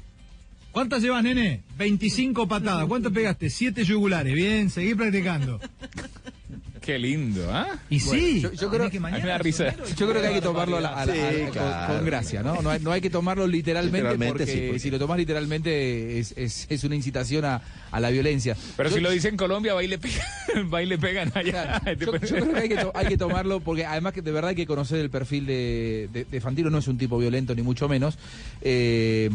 ¿Cuántas 0.72 1.02
llevas, 1.02 1.22
nene? 1.22 1.62
25 1.76 2.48
patadas. 2.48 2.86
¿Cuántas 2.86 3.12
pegaste? 3.12 3.51
Siete 3.51 3.84
yugulares. 3.84 4.34
Bien, 4.34 4.70
seguí 4.70 4.94
practicando. 4.94 5.60
Qué 6.82 6.98
lindo, 6.98 7.46
¿ah? 7.50 7.78
Y 7.88 8.00
sí, 8.00 8.40
yo, 8.40 8.52
yo 8.52 8.68
creo 8.68 8.90
que 8.90 8.98
mañana 8.98 9.38
risa. 9.38 9.74
Yo 9.96 10.09
creo 10.09 10.20
que 10.20 10.26
hay 10.28 10.34
que 10.34 10.40
tomarlo 10.40 10.78
a 10.78 10.80
la- 10.80 10.88
a 11.00 11.06
la- 11.06 11.12
Sí, 11.14 11.20
a 11.20 11.30
la- 11.32 11.38
con- 11.44 11.50
claro. 11.52 11.94
con, 11.94 12.04
gracia, 12.06 12.42
¿no? 12.42 12.60
No 12.60 12.70
hay, 12.70 12.80
no 12.80 12.90
hay 12.90 13.00
que 13.00 13.09
tomarlo 13.09 13.46
literalmente, 13.46 13.98
Literalmente, 13.98 14.38
porque, 14.38 14.52
sí, 14.52 14.60
porque- 14.66 14.78
si 14.80 14.90
lo 14.90 14.98
tomas 14.98 15.16
literalmente 15.18 16.18
es, 16.18 16.34
es, 16.36 16.66
es 16.68 16.84
una 16.84 16.96
incitación 16.96 17.44
a, 17.44 17.62
a 17.90 18.00
la 18.00 18.10
violencia. 18.10 18.56
Pero 18.76 18.88
Yo- 18.90 18.96
si 18.96 19.00
lo 19.00 19.10
dice 19.12 19.28
en 19.28 19.36
Colombia, 19.36 19.74
va 19.74 19.84
y 19.84 19.88
le 19.88 19.98
pegan, 19.98 20.20
va 20.74 20.82
y 20.82 20.86
le 20.86 20.98
pegan 20.98 21.30
allá. 21.34 21.80
Yo, 22.00 22.12
yo 22.16 22.18
creo 22.18 22.52
que 22.52 22.59
hay 22.60 22.68
que, 22.68 22.76
to- 22.76 22.92
hay 22.94 23.06
que 23.06 23.16
tomarlo 23.16 23.60
porque 23.60 23.86
además 23.86 24.12
que 24.12 24.22
de 24.22 24.32
verdad 24.32 24.50
hay 24.50 24.56
que 24.56 24.66
conocer 24.66 24.98
el 24.98 25.09
perfil 25.10 25.46
de, 25.46 26.09
de, 26.12 26.24
de 26.24 26.40
Fantino, 26.40 26.68
no 26.68 26.78
es 26.78 26.88
un 26.88 26.98
tipo 26.98 27.16
violento 27.18 27.54
ni 27.54 27.62
mucho 27.62 27.88
menos. 27.88 28.18
Eh, 28.60 29.30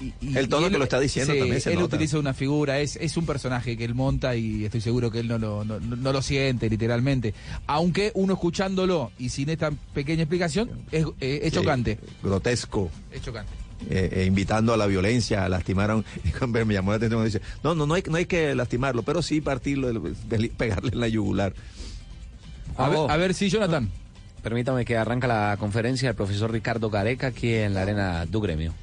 y- 0.00 0.12
y- 0.20 0.36
El 0.36 0.48
tono 0.48 0.66
y 0.66 0.70
que 0.70 0.78
lo 0.78 0.84
está 0.84 1.00
diciendo 1.00 1.34
también 1.34 1.60
se 1.60 1.70
Él 1.70 1.76
nota. 1.80 1.96
utiliza 1.96 2.18
una 2.18 2.34
figura, 2.34 2.78
es, 2.80 2.96
es 2.96 3.16
un 3.16 3.24
personaje 3.26 3.76
que 3.76 3.84
él 3.84 3.94
monta 3.94 4.36
y 4.36 4.64
estoy 4.64 4.80
seguro 4.82 5.10
que 5.10 5.20
él 5.20 5.28
no 5.28 5.38
lo, 5.38 5.64
no, 5.64 5.80
no- 5.80 5.96
no 5.96 6.12
lo 6.12 6.20
siente 6.22 6.68
literalmente. 6.76 7.32
Aunque 7.66 8.12
uno 8.14 8.34
escuchándolo 8.34 9.10
y 9.18 9.30
sin 9.30 9.48
esta 9.48 9.70
pequeña 9.94 10.22
explicación 10.24 10.68
es, 10.92 11.06
eh, 11.20 11.40
es 11.44 11.50
Sí, 11.52 11.58
chocante. 11.58 11.98
grotesco. 12.22 12.90
Es 13.10 13.22
chocante. 13.22 13.50
eh, 13.90 14.08
eh, 14.12 14.24
invitando 14.26 14.72
a 14.72 14.76
la 14.76 14.86
violencia, 14.86 15.44
a 15.44 15.48
lastimar 15.48 15.90
a 15.90 15.96
un... 15.96 16.04
Me 16.52 16.74
llamó 16.74 16.90
la 16.92 16.96
atención 16.98 17.24
dice, 17.24 17.40
no, 17.64 17.74
no, 17.74 17.86
no 17.86 17.94
hay, 17.94 18.02
no 18.08 18.16
hay 18.16 18.26
que 18.26 18.54
lastimarlo, 18.54 19.02
pero 19.02 19.22
sí 19.22 19.40
partirlo, 19.40 20.02
pegarle 20.56 20.90
en 20.92 21.00
la 21.00 21.08
yugular. 21.08 21.54
A 22.76 22.88
ver, 22.88 22.98
a 23.08 23.16
ver 23.16 23.32
si 23.34 23.48
Jonathan. 23.48 23.88
Permítame 24.42 24.84
que 24.84 24.96
arranca 24.96 25.26
la 25.26 25.56
conferencia 25.58 26.08
el 26.10 26.14
profesor 26.14 26.52
Ricardo 26.52 26.88
Gareca 26.90 27.28
aquí 27.28 27.52
en 27.54 27.74
la 27.74 27.82
arena 27.82 28.26
du 28.26 28.40
gremio. 28.40 28.74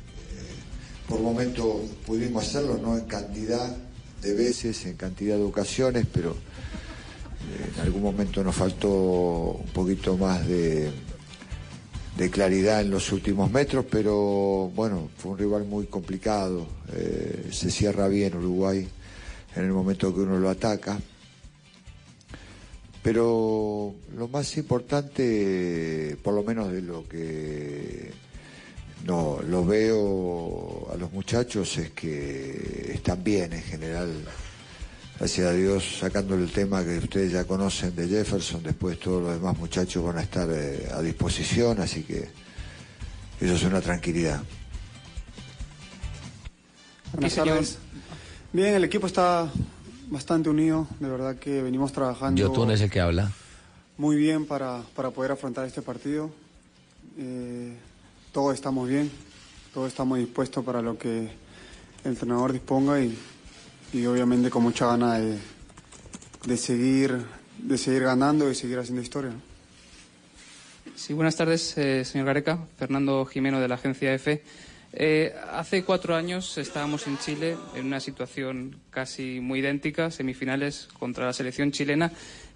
por 1.07 1.21
momento 1.21 1.81
pudimos 2.05 2.43
hacerlo, 2.43 2.79
no 2.81 2.97
en 2.97 3.05
cantidad 3.05 3.75
de 4.21 4.33
veces, 4.33 4.85
en 4.85 4.95
cantidad 4.95 5.35
de 5.37 5.43
ocasiones, 5.43 6.05
pero 6.13 6.35
en 7.75 7.81
algún 7.81 8.01
momento 8.01 8.43
nos 8.43 8.55
faltó 8.55 8.89
un 8.89 9.69
poquito 9.73 10.17
más 10.17 10.47
de, 10.47 10.91
claridad 12.31 12.81
en 12.81 12.89
los 12.89 13.11
últimos 13.11 13.51
metros, 13.51 13.85
pero 13.89 14.71
bueno, 14.73 15.09
fue 15.17 15.33
un 15.33 15.37
rival 15.37 15.65
muy 15.65 15.87
complicado, 15.87 16.65
eh, 16.93 17.49
se 17.51 17.69
cierra 17.69 18.07
bien 18.07 18.37
Uruguay 18.37 18.87
en 19.55 19.63
el 19.63 19.71
momento 19.71 20.13
que 20.13 20.21
uno 20.21 20.39
lo 20.39 20.49
ataca. 20.49 20.97
Pero 23.01 23.93
lo 24.15 24.27
más 24.29 24.55
importante, 24.55 26.17
por 26.23 26.33
lo 26.33 26.43
menos 26.43 26.71
de 26.71 26.81
lo 26.81 27.05
que 27.05 28.11
no 29.05 29.39
lo 29.45 29.65
veo 29.65 30.87
a 30.93 30.95
los 30.95 31.11
muchachos, 31.11 31.77
es 31.77 31.91
que 31.91 32.93
están 32.93 33.21
bien 33.21 33.51
en 33.51 33.61
general. 33.61 34.09
Gracias 35.23 35.47
a 35.47 35.53
Dios, 35.53 35.99
sacando 36.01 36.35
el 36.35 36.51
tema 36.51 36.83
que 36.83 36.97
ustedes 36.97 37.31
ya 37.31 37.45
conocen 37.45 37.95
de 37.95 38.09
Jefferson, 38.09 38.61
después 38.61 38.99
todos 38.99 39.23
los 39.23 39.33
demás 39.33 39.57
muchachos 39.57 40.03
van 40.03 40.17
a 40.17 40.21
estar 40.21 40.49
eh, 40.51 40.89
a 40.93 41.01
disposición, 41.01 41.79
así 41.79 42.03
que 42.03 42.27
eso 43.39 43.53
es 43.53 43.63
una 43.63 43.79
tranquilidad. 43.79 44.43
Buenas 47.13 47.35
tardes. 47.35 47.77
Bien, 48.51 48.73
el 48.73 48.83
equipo 48.83 49.07
está 49.07 49.49
bastante 50.09 50.49
unido, 50.49 50.89
de 50.99 51.07
verdad 51.07 51.37
que 51.37 51.61
venimos 51.61 51.93
trabajando 51.93 52.41
Yotun 52.41 52.71
es 52.71 52.81
el 52.81 52.89
que 52.89 52.99
habla. 52.99 53.31
muy 53.97 54.17
bien 54.17 54.45
para, 54.45 54.81
para 54.93 55.11
poder 55.11 55.31
afrontar 55.31 55.65
este 55.65 55.81
partido. 55.81 56.31
Eh, 57.17 57.73
todos 58.33 58.53
estamos 58.55 58.89
bien, 58.89 59.09
todos 59.73 59.87
estamos 59.87 60.17
dispuestos 60.17 60.65
para 60.65 60.81
lo 60.81 60.97
que 60.97 61.19
el 62.03 62.11
entrenador 62.11 62.51
disponga 62.51 62.99
y, 62.99 63.17
y 63.93 64.05
obviamente 64.05 64.49
con 64.49 64.63
mucha 64.63 64.87
gana 64.87 65.19
de, 65.19 65.37
de 66.45 66.57
seguir, 66.57 67.15
de 67.59 67.77
seguir 67.77 68.03
ganando 68.03 68.49
y 68.51 68.55
seguir 68.55 68.79
haciendo 68.79 69.01
historia. 69.01 69.31
Sí, 70.95 71.13
buenas 71.13 71.35
tardes, 71.35 71.77
eh, 71.77 72.03
señor 72.05 72.27
Gareca. 72.27 72.59
Fernando 72.77 73.25
Jimeno 73.25 73.59
de 73.59 73.67
la 73.67 73.75
agencia 73.75 74.13
EFE. 74.13 74.43
Eh, 74.93 75.33
hace 75.51 75.83
cuatro 75.83 76.15
años 76.15 76.57
estábamos 76.57 77.07
en 77.07 77.17
Chile 77.17 77.57
en 77.75 77.85
una 77.87 77.99
situación 77.99 78.77
casi 78.91 79.39
muy 79.39 79.59
idéntica, 79.59 80.11
semifinales 80.11 80.87
contra 80.99 81.25
la 81.25 81.33
selección 81.33 81.71
chilena. 81.71 82.11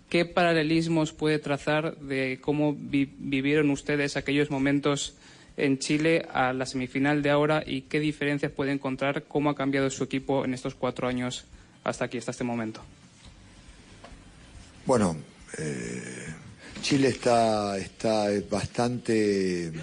¿Qué 0.10 0.24
paralelismos 0.26 1.14
puede 1.14 1.40
trazar 1.40 1.98
de 1.98 2.40
cómo 2.40 2.76
vi- 2.78 3.12
vivieron 3.18 3.70
ustedes 3.72 4.16
aquellos 4.18 4.52
momentos 4.52 5.16
en 5.58 5.80
Chile 5.80 6.26
a 6.32 6.54
la 6.54 6.66
semifinal 6.66 7.24
de 7.24 7.32
ahora 7.32 7.64
y 7.66 7.82
qué 7.82 8.00
diferencias 8.00 8.52
puede 8.52 8.72
encontrar? 8.72 9.24
¿Cómo 9.24 9.50
ha 9.50 9.56
cambiado 9.56 9.90
su 9.90 10.04
equipo 10.04 10.46
en 10.46 10.54
estos 10.54 10.76
cuatro 10.76 11.08
años 11.08 11.46
hasta 11.84 12.06
aquí, 12.06 12.20
hasta 12.20 12.32
este 12.32 12.44
momento? 12.44 12.82
Bueno, 14.86 15.18
eh, 15.58 16.28
Chile 16.82 17.10
está, 17.10 17.78
está 17.78 18.28
bastante, 18.50 19.74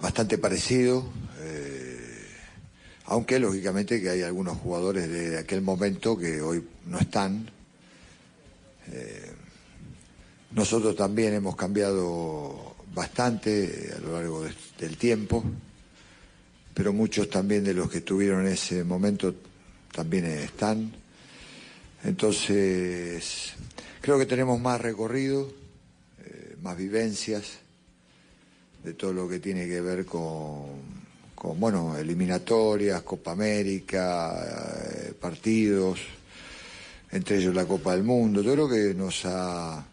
bastante 0.00 0.38
parecido, 0.38 1.04
eh, 1.40 2.26
aunque 3.04 3.38
lógicamente 3.38 4.00
que 4.00 4.10
hay 4.10 4.22
algunos 4.22 4.56
jugadores 4.56 5.08
de 5.08 5.38
aquel 5.38 5.60
momento 5.60 6.16
que 6.18 6.40
hoy 6.40 6.66
no 6.86 6.98
están. 6.98 7.50
Eh, 8.90 9.30
nosotros 10.52 10.96
también 10.96 11.34
hemos 11.34 11.54
cambiado 11.54 12.71
bastante 12.94 13.88
eh, 13.88 13.94
a 13.96 13.98
lo 14.00 14.12
largo 14.12 14.44
de- 14.44 14.52
del 14.78 14.96
tiempo, 14.96 15.44
pero 16.74 16.92
muchos 16.92 17.28
también 17.30 17.64
de 17.64 17.74
los 17.74 17.90
que 17.90 17.98
estuvieron 17.98 18.46
en 18.46 18.52
ese 18.52 18.84
momento 18.84 19.34
también 19.92 20.24
están. 20.26 20.92
Entonces, 22.04 23.52
creo 24.00 24.18
que 24.18 24.26
tenemos 24.26 24.60
más 24.60 24.80
recorrido, 24.80 25.52
eh, 26.24 26.56
más 26.62 26.76
vivencias 26.76 27.58
de 28.82 28.94
todo 28.94 29.12
lo 29.12 29.28
que 29.28 29.38
tiene 29.38 29.68
que 29.68 29.80
ver 29.80 30.04
con, 30.04 30.64
con 31.34 31.60
bueno, 31.60 31.96
eliminatorias, 31.96 33.02
Copa 33.02 33.32
América, 33.32 34.34
eh, 35.08 35.12
partidos, 35.20 36.00
entre 37.12 37.36
ellos 37.36 37.54
la 37.54 37.66
Copa 37.66 37.92
del 37.94 38.02
Mundo. 38.02 38.42
Yo 38.42 38.52
creo 38.54 38.68
que 38.68 38.94
nos 38.94 39.24
ha 39.26 39.84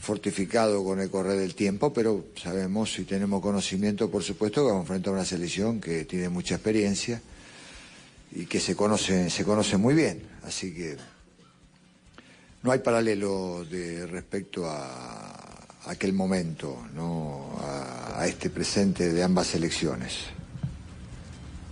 fortificado 0.00 0.84
con 0.84 1.00
el 1.00 1.10
correr 1.10 1.38
del 1.38 1.54
tiempo, 1.54 1.92
pero 1.92 2.26
sabemos 2.40 2.98
y 2.98 3.04
tenemos 3.04 3.42
conocimiento, 3.42 4.10
por 4.10 4.22
supuesto, 4.22 4.62
que 4.62 4.68
vamos 4.68 4.80
a 4.80 4.84
enfrentar 4.84 5.12
a 5.12 5.16
una 5.16 5.24
selección 5.24 5.80
que 5.80 6.04
tiene 6.04 6.28
mucha 6.28 6.54
experiencia 6.54 7.20
y 8.32 8.46
que 8.46 8.60
se 8.60 8.76
conoce, 8.76 9.30
se 9.30 9.44
conoce 9.44 9.76
muy 9.76 9.94
bien. 9.94 10.22
Así 10.44 10.74
que 10.74 10.96
no 12.62 12.72
hay 12.72 12.78
paralelo 12.78 13.64
de 13.64 14.06
respecto 14.06 14.66
a, 14.68 14.86
a 15.84 15.90
aquel 15.90 16.12
momento, 16.12 16.86
¿no? 16.94 17.58
a, 17.60 18.20
a 18.20 18.26
este 18.26 18.50
presente 18.50 19.12
de 19.12 19.22
ambas 19.22 19.48
selecciones. 19.48 20.37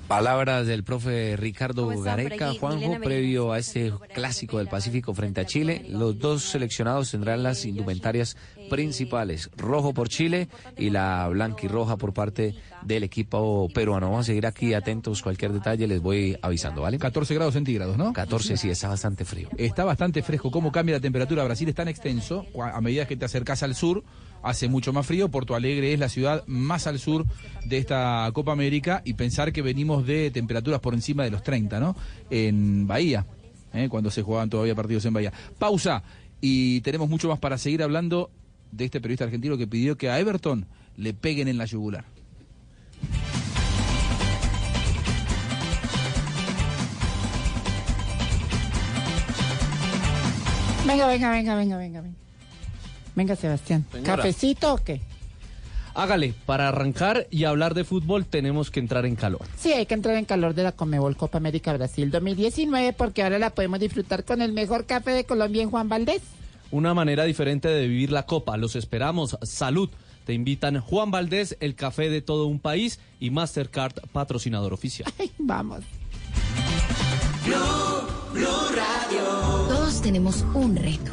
Palabras 0.08 0.68
del 0.68 0.84
profe 0.84 1.36
Ricardo 1.36 1.82
¿Cómo 1.82 1.94
están 1.94 2.16
por 2.16 2.24
Gareca? 2.24 2.54
Juanjo, 2.54 3.00
previo 3.02 3.52
a 3.52 3.58
este 3.58 3.92
clásico 4.14 4.58
del 4.58 4.68
Pacífico 4.68 5.12
frente 5.14 5.40
a 5.40 5.46
Chile. 5.46 5.84
Los 5.88 6.18
dos 6.18 6.44
seleccionados 6.44 7.10
tendrán 7.10 7.42
las 7.42 7.64
indumentarias 7.64 8.36
principales, 8.70 9.50
rojo 9.56 9.94
por 9.94 10.08
Chile 10.08 10.48
y 10.76 10.90
la 10.90 11.26
blanca 11.28 11.62
y 11.64 11.68
roja 11.68 11.96
por 11.96 12.14
parte 12.14 12.54
del 12.82 13.02
equipo 13.02 13.68
peruano. 13.74 14.06
Vamos 14.06 14.26
a 14.26 14.26
seguir 14.26 14.46
aquí 14.46 14.74
atentos, 14.74 15.22
cualquier 15.22 15.52
detalle 15.52 15.88
les 15.88 16.00
voy 16.00 16.38
avisando, 16.40 16.82
¿vale? 16.82 16.98
14 16.98 17.34
grados 17.34 17.54
centígrados, 17.54 17.96
¿no? 17.96 18.12
14, 18.12 18.56
sí, 18.56 18.70
está 18.70 18.88
bastante 18.88 19.24
frío. 19.24 19.48
Está 19.56 19.84
bastante 19.84 20.22
fresco. 20.22 20.52
¿Cómo 20.52 20.70
cambia 20.70 20.96
la 20.96 21.00
temperatura? 21.00 21.42
Brasil 21.42 21.68
es 21.68 21.74
tan 21.74 21.88
extenso, 21.88 22.46
a 22.60 22.80
medida 22.80 23.06
que 23.06 23.16
te 23.16 23.24
acercas 23.24 23.64
al 23.64 23.74
sur, 23.74 24.04
hace 24.46 24.68
mucho 24.68 24.92
más 24.92 25.06
frío. 25.06 25.28
Porto 25.28 25.54
Alegre 25.54 25.92
es 25.92 25.98
la 25.98 26.08
ciudad 26.08 26.44
más 26.46 26.86
al 26.86 26.98
sur 26.98 27.26
de 27.64 27.78
esta 27.78 28.30
Copa 28.32 28.52
América 28.52 29.02
y 29.04 29.14
pensar 29.14 29.52
que 29.52 29.60
venimos 29.60 30.06
de 30.06 30.30
temperaturas 30.30 30.80
por 30.80 30.94
encima 30.94 31.24
de 31.24 31.30
los 31.30 31.42
30, 31.42 31.80
¿no? 31.80 31.96
En 32.30 32.86
Bahía, 32.86 33.26
¿eh? 33.74 33.88
cuando 33.90 34.10
se 34.10 34.22
jugaban 34.22 34.48
todavía 34.48 34.74
partidos 34.74 35.04
en 35.04 35.14
Bahía. 35.14 35.32
Pausa 35.58 36.02
y 36.40 36.80
tenemos 36.82 37.08
mucho 37.08 37.28
más 37.28 37.38
para 37.38 37.58
seguir 37.58 37.82
hablando 37.82 38.30
de 38.70 38.84
este 38.84 39.00
periodista 39.00 39.24
argentino 39.24 39.56
que 39.56 39.66
pidió 39.66 39.96
que 39.96 40.10
a 40.10 40.20
Everton 40.20 40.66
le 40.96 41.12
peguen 41.12 41.48
en 41.48 41.58
la 41.58 41.64
yugular. 41.64 42.04
Venga, 50.86 51.08
venga, 51.08 51.30
venga, 51.30 51.56
venga, 51.56 51.76
venga. 51.78 52.00
Venga, 52.00 52.25
venga 53.16 53.34
Sebastián. 53.34 53.84
Señora. 53.90 54.16
¿Cafecito 54.16 54.74
o 54.74 54.76
qué? 54.76 55.00
Hágale, 55.94 56.34
para 56.44 56.68
arrancar 56.68 57.26
y 57.30 57.44
hablar 57.44 57.72
de 57.72 57.82
fútbol 57.82 58.26
tenemos 58.26 58.70
que 58.70 58.80
entrar 58.80 59.06
en 59.06 59.16
calor. 59.16 59.40
Sí, 59.58 59.72
hay 59.72 59.86
que 59.86 59.94
entrar 59.94 60.14
en 60.16 60.26
calor 60.26 60.54
de 60.54 60.62
la 60.62 60.72
Comebol 60.72 61.16
Copa 61.16 61.38
América 61.38 61.72
Brasil 61.72 62.10
2019 62.10 62.92
porque 62.92 63.22
ahora 63.22 63.38
la 63.38 63.50
podemos 63.50 63.80
disfrutar 63.80 64.24
con 64.24 64.42
el 64.42 64.52
mejor 64.52 64.84
café 64.84 65.12
de 65.12 65.24
Colombia 65.24 65.62
en 65.62 65.70
Juan 65.70 65.88
Valdés. 65.88 66.20
Una 66.70 66.92
manera 66.92 67.24
diferente 67.24 67.68
de 67.68 67.88
vivir 67.88 68.12
la 68.12 68.26
copa. 68.26 68.56
Los 68.58 68.76
esperamos. 68.76 69.38
Salud. 69.42 69.88
Te 70.26 70.34
invitan 70.34 70.80
Juan 70.80 71.12
Valdés, 71.12 71.56
el 71.60 71.76
café 71.76 72.10
de 72.10 72.20
todo 72.20 72.46
un 72.46 72.58
país 72.58 72.98
y 73.20 73.30
Mastercard, 73.30 73.94
patrocinador 74.12 74.74
oficial. 74.74 75.10
Vamos. 75.38 75.84
Todos 79.68 80.02
tenemos 80.02 80.44
un 80.52 80.74
reto, 80.74 81.12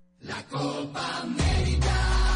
La 0.31 0.41
Copa 0.49 1.01
América 1.23 2.30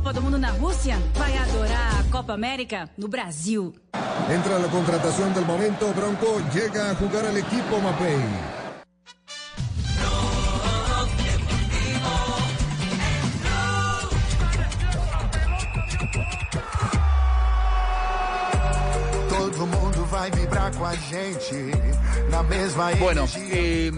mundo 0.00 0.38
na 0.38 0.50
Rússia 0.50 0.96
vai 1.14 1.36
adorar 1.36 2.00
a 2.00 2.10
Copa 2.10 2.32
América 2.34 2.90
no 2.98 3.08
Brasil. 3.08 3.72
Entra 4.28 4.58
la 4.58 4.68
contratación 4.68 5.32
del 5.34 5.44
momento, 5.44 5.92
Bronco 5.94 6.40
llega 6.52 6.90
a 6.90 6.94
jugar 6.94 7.24
al 7.26 7.36
equipo 7.36 7.78
Mapei. 7.80 8.18
Todo 19.28 19.66
mundo 19.66 20.04
vai 20.10 20.30
vibrar 20.30 20.74
com 20.76 20.84
a 20.84 20.94
gente 20.94 21.54
na 22.30 22.42
mesma 22.42 22.90
Bueno, 22.96 23.22
energia. 23.22 23.54
eh, 23.54 23.90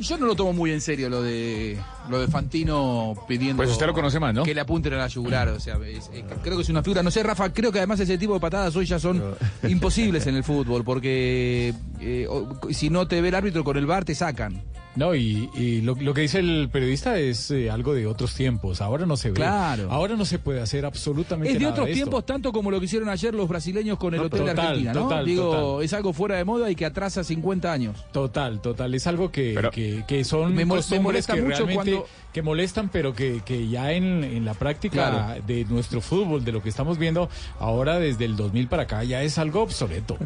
yo 0.00 0.18
no 0.18 0.26
lo 0.26 0.34
tomo 0.36 0.52
muy 0.52 0.70
en 0.72 0.80
serio 0.80 1.08
lo 1.08 1.22
de 1.22 1.78
lo 2.08 2.20
de 2.20 2.28
Fantino 2.28 3.14
pidiendo 3.26 3.56
Pues 3.56 3.70
usted 3.70 3.86
lo 3.86 3.92
conoce 3.94 4.18
más, 4.20 4.34
¿no? 4.34 4.42
que 4.44 4.54
le 4.54 4.60
apunten 4.60 4.92
a 4.94 4.96
la 4.98 5.06
yugular, 5.08 5.48
o 5.48 5.58
sea, 5.60 5.76
es- 5.86 6.10
es- 6.12 6.24
creo 6.42 6.56
que 6.56 6.62
es 6.62 6.68
una 6.68 6.82
figura, 6.82 7.02
no 7.02 7.10
sé, 7.10 7.22
Rafa, 7.22 7.52
creo 7.52 7.72
que 7.72 7.78
además 7.78 8.00
ese 8.00 8.16
tipo 8.18 8.34
de 8.34 8.40
patadas 8.40 8.74
hoy 8.76 8.86
ya 8.86 8.98
son 8.98 9.22
imposibles 9.68 10.26
en 10.26 10.36
el 10.36 10.44
fútbol 10.44 10.84
porque 10.84 11.74
eh, 12.00 12.28
si 12.70 12.90
no 12.90 13.08
te 13.08 13.20
ve 13.20 13.28
el 13.28 13.34
árbitro 13.34 13.64
con 13.64 13.76
el 13.76 13.86
bar 13.86 14.04
te 14.04 14.14
sacan. 14.14 14.62
No, 14.96 15.14
y, 15.14 15.50
y 15.54 15.82
lo, 15.82 15.94
lo 15.94 16.14
que 16.14 16.22
dice 16.22 16.38
el 16.38 16.68
periodista 16.72 17.18
es 17.18 17.50
eh, 17.50 17.70
algo 17.70 17.92
de 17.94 18.06
otros 18.06 18.34
tiempos. 18.34 18.80
Ahora 18.80 19.04
no 19.04 19.16
se 19.18 19.28
ve. 19.28 19.34
Claro. 19.34 19.88
Ahora 19.90 20.16
no 20.16 20.24
se 20.24 20.38
puede 20.38 20.60
hacer 20.62 20.86
absolutamente 20.86 21.52
Es 21.52 21.58
de 21.58 21.64
nada 21.64 21.72
otros 21.74 21.88
esto. 21.88 21.94
tiempos 21.96 22.24
tanto 22.26 22.50
como 22.50 22.70
lo 22.70 22.78
que 22.80 22.86
hicieron 22.86 23.08
ayer 23.10 23.34
los 23.34 23.46
brasileños 23.48 23.98
con 23.98 24.14
el 24.14 24.20
No, 24.20 24.26
Hotel 24.26 24.40
de 24.40 24.46
total, 24.52 24.66
Argentina, 24.66 24.92
¿no? 24.94 25.02
total, 25.02 25.26
Digo, 25.26 25.50
total. 25.50 25.84
es 25.84 25.92
algo 25.92 26.12
fuera 26.14 26.36
de 26.36 26.44
moda 26.44 26.70
y 26.70 26.74
que 26.74 26.86
atrasa 26.86 27.22
50 27.22 27.70
años. 27.72 28.04
Total, 28.12 28.60
total. 28.62 28.94
Es 28.94 29.06
algo 29.06 29.30
que, 29.30 29.68
que, 29.72 30.04
que 30.08 30.24
son 30.24 30.54
Me 30.54 30.64
mol- 30.64 30.66
me 30.68 30.76
costumbres 30.76 31.02
molesta 31.02 31.34
que 31.34 31.42
mucho 31.42 31.66
cuando- 31.74 32.06
que 32.32 32.42
molestan, 32.42 32.88
pero 32.90 33.14
que, 33.14 33.42
que 33.44 33.68
ya 33.68 33.92
en, 33.92 34.22
en 34.24 34.44
la 34.44 34.54
práctica 34.54 35.10
Claro. 35.10 35.42
de 35.46 35.64
nuestro 35.66 36.00
fútbol, 36.00 36.44
de 36.44 36.52
lo 36.52 36.62
que 36.62 36.68
estamos 36.68 36.98
viendo 36.98 37.28
ahora 37.60 37.98
desde 37.98 38.24
el 38.26 38.36
2000 38.36 38.68
para 38.68 38.82
acá, 38.84 39.04
ya 39.04 39.22
es 39.22 39.36
algo 39.38 39.62
obsoleto. 39.62 40.16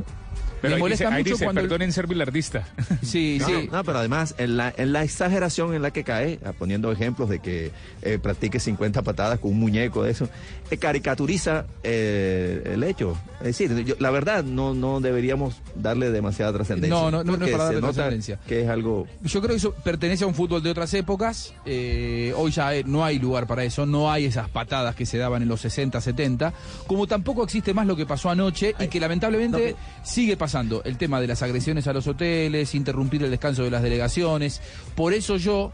Pero 0.61 0.75
Me 0.75 0.81
molesta 0.81 1.05
dice, 1.07 1.19
mucho 1.19 1.31
dice, 1.31 1.45
cuando 1.45 1.61
el- 1.63 1.69
perdonen 1.69 1.93
ser 1.93 2.07
bilardista. 2.07 2.67
Sí, 3.03 3.39
no, 3.41 3.47
sí. 3.47 3.69
No, 3.73 3.83
pero 3.85 3.99
además, 3.99 4.35
en 4.39 4.57
la, 4.57 4.73
en 4.77 4.93
la 4.93 5.03
exageración 5.03 5.75
en 5.75 5.83
la 5.83 5.91
que 5.91 6.05
cae, 6.05 6.39
ah, 6.45 6.53
poniendo 6.57 6.93
ejemplos 6.93 7.29
de 7.29 7.39
que 7.41 7.71
eh, 8.03 8.19
practique 8.23 8.61
50 8.61 9.03
patadas 9.03 9.39
con 9.39 9.53
un 9.53 9.59
muñeco 9.61 10.03
de 10.03 10.11
eso, 10.13 10.29
eh, 10.71 10.77
caricaturiza 10.77 11.65
eh, 11.83 12.63
el 12.75 12.83
hecho. 12.85 13.17
Es 13.41 13.47
decir, 13.59 13.85
yo- 13.85 13.95
la 13.99 14.11
verdad, 14.11 14.45
no, 14.45 14.75
no 14.75 15.01
deberíamos 15.01 15.57
darle 15.75 16.11
demasiada 16.11 16.53
trascendencia. 16.53 16.95
No, 16.95 17.11
no, 17.11 17.25
no, 17.25 17.37
no 17.37 17.45
es 17.47 17.53
para 17.53 17.65
darle 17.65 17.81
trascendencia. 17.81 18.39
Que 18.47 18.63
es 18.63 18.69
algo. 18.69 19.07
Yo 19.23 19.41
creo 19.41 19.51
que 19.53 19.57
eso 19.59 19.73
pertenece 19.73 20.25
a 20.25 20.27
un 20.27 20.35
fútbol 20.35 20.63
de 20.63 20.71
otras 20.71 20.93
épocas. 20.95 21.55
eh, 21.65 22.33
hoy 22.37 22.51
ya 22.51 22.71
no 22.85 23.05
hay 23.05 23.19
lugar 23.19 23.47
para 23.47 23.65
eso, 23.65 23.87
no 23.87 24.11
hay 24.13 24.27
esas 24.27 24.49
patadas 24.51 24.95
que 24.95 25.07
se 25.07 25.17
daban 25.19 25.43
en 25.43 25.49
los 25.49 25.61
60, 25.63 26.01
70. 26.01 26.53
Como 26.87 27.07
tampoco 27.07 27.43
existe 27.45 27.73
más 27.75 27.87
lo 27.87 27.97
que 27.97 28.05
pasó 28.07 28.29
anoche 28.31 28.75
y 28.79 28.89
que 28.89 29.01
lamentablemente 29.01 29.75
sigue 30.05 30.37
pasando. 30.37 30.50
El 30.85 30.97
tema 30.97 31.21
de 31.21 31.27
las 31.27 31.43
agresiones 31.43 31.87
a 31.87 31.93
los 31.93 32.07
hoteles, 32.07 32.75
interrumpir 32.75 33.23
el 33.23 33.31
descanso 33.31 33.63
de 33.63 33.71
las 33.71 33.83
delegaciones. 33.83 34.61
Por 34.95 35.13
eso 35.13 35.37
yo 35.37 35.73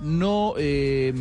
no, 0.00 0.54
eh, 0.58 1.12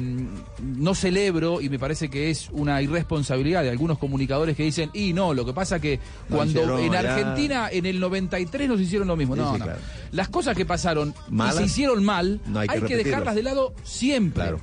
no 0.62 0.96
celebro 0.96 1.62
y 1.62 1.70
me 1.70 1.80
parece 1.80 2.10
que 2.10 2.30
es 2.30 2.50
una 2.52 2.82
irresponsabilidad 2.82 3.64
de 3.64 3.70
algunos 3.70 3.98
comunicadores 3.98 4.56
que 4.56 4.64
dicen, 4.64 4.90
y 4.94 5.14
no, 5.14 5.34
lo 5.34 5.46
que 5.46 5.54
pasa 5.54 5.80
que 5.80 6.00
cuando 6.30 6.60
hicieron 6.60 6.80
en 6.80 6.96
allá". 6.96 7.16
Argentina 7.16 7.70
en 7.72 7.86
el 7.86 8.00
93 8.00 8.70
nos 8.70 8.82
hicieron 8.82 9.08
lo 9.08 9.16
mismo. 9.16 9.36
No, 9.36 9.54
sí, 9.54 9.60
no. 9.60 9.66
claro. 9.66 9.80
Las 10.12 10.30
cosas 10.30 10.58
que 10.58 10.66
pasaron 10.66 11.14
Malas, 11.30 11.56
y 11.56 11.58
se 11.60 11.66
hicieron 11.66 12.04
mal, 12.04 12.42
hay 12.56 12.68
hay, 12.70 12.82
que 12.82 12.98
dejarlas 12.98 13.36
de 13.36 13.44
lado 13.44 13.74
siempre. 13.84 14.44
Claro. 14.44 14.60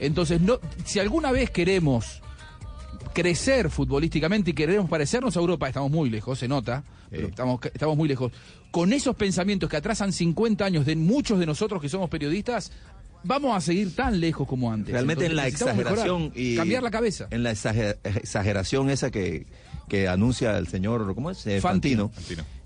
Entonces, 0.00 0.40
no, 0.40 0.58
si 0.84 1.00
alguna 1.00 1.32
vez 1.32 1.50
queremos 1.50 2.20
crecer 3.14 3.70
futbolísticamente 3.70 4.50
y 4.50 4.54
queremos 4.54 4.90
parecernos 4.90 5.36
a 5.36 5.40
Europa, 5.40 5.68
estamos 5.68 5.90
muy 5.90 6.10
lejos, 6.10 6.38
se 6.38 6.48
nota, 6.48 6.84
pero 7.10 7.28
estamos, 7.28 7.60
estamos 7.72 7.96
muy 7.96 8.08
lejos. 8.08 8.32
Con 8.70 8.92
esos 8.92 9.14
pensamientos 9.16 9.70
que 9.70 9.76
atrasan 9.76 10.12
50 10.12 10.64
años 10.64 10.84
de 10.84 10.96
muchos 10.96 11.38
de 11.38 11.46
nosotros 11.46 11.80
que 11.80 11.88
somos 11.88 12.10
periodistas, 12.10 12.72
vamos 13.22 13.56
a 13.56 13.60
seguir 13.60 13.94
tan 13.94 14.20
lejos 14.20 14.46
como 14.46 14.70
antes. 14.72 14.92
Realmente 14.92 15.26
en 15.26 15.36
la 15.36 15.46
exageración 15.46 16.22
mejorar, 16.24 16.38
y 16.38 16.56
cambiar 16.56 16.82
la 16.82 16.90
cabeza. 16.90 17.28
En 17.30 17.42
la 17.44 17.52
exager- 17.52 17.98
exageración 18.04 18.90
esa 18.90 19.10
que, 19.10 19.46
que 19.88 20.08
anuncia 20.08 20.58
el 20.58 20.66
señor, 20.68 21.14
¿cómo 21.14 21.30
es? 21.30 21.46
Eh, 21.46 21.60
Fantino. 21.60 22.10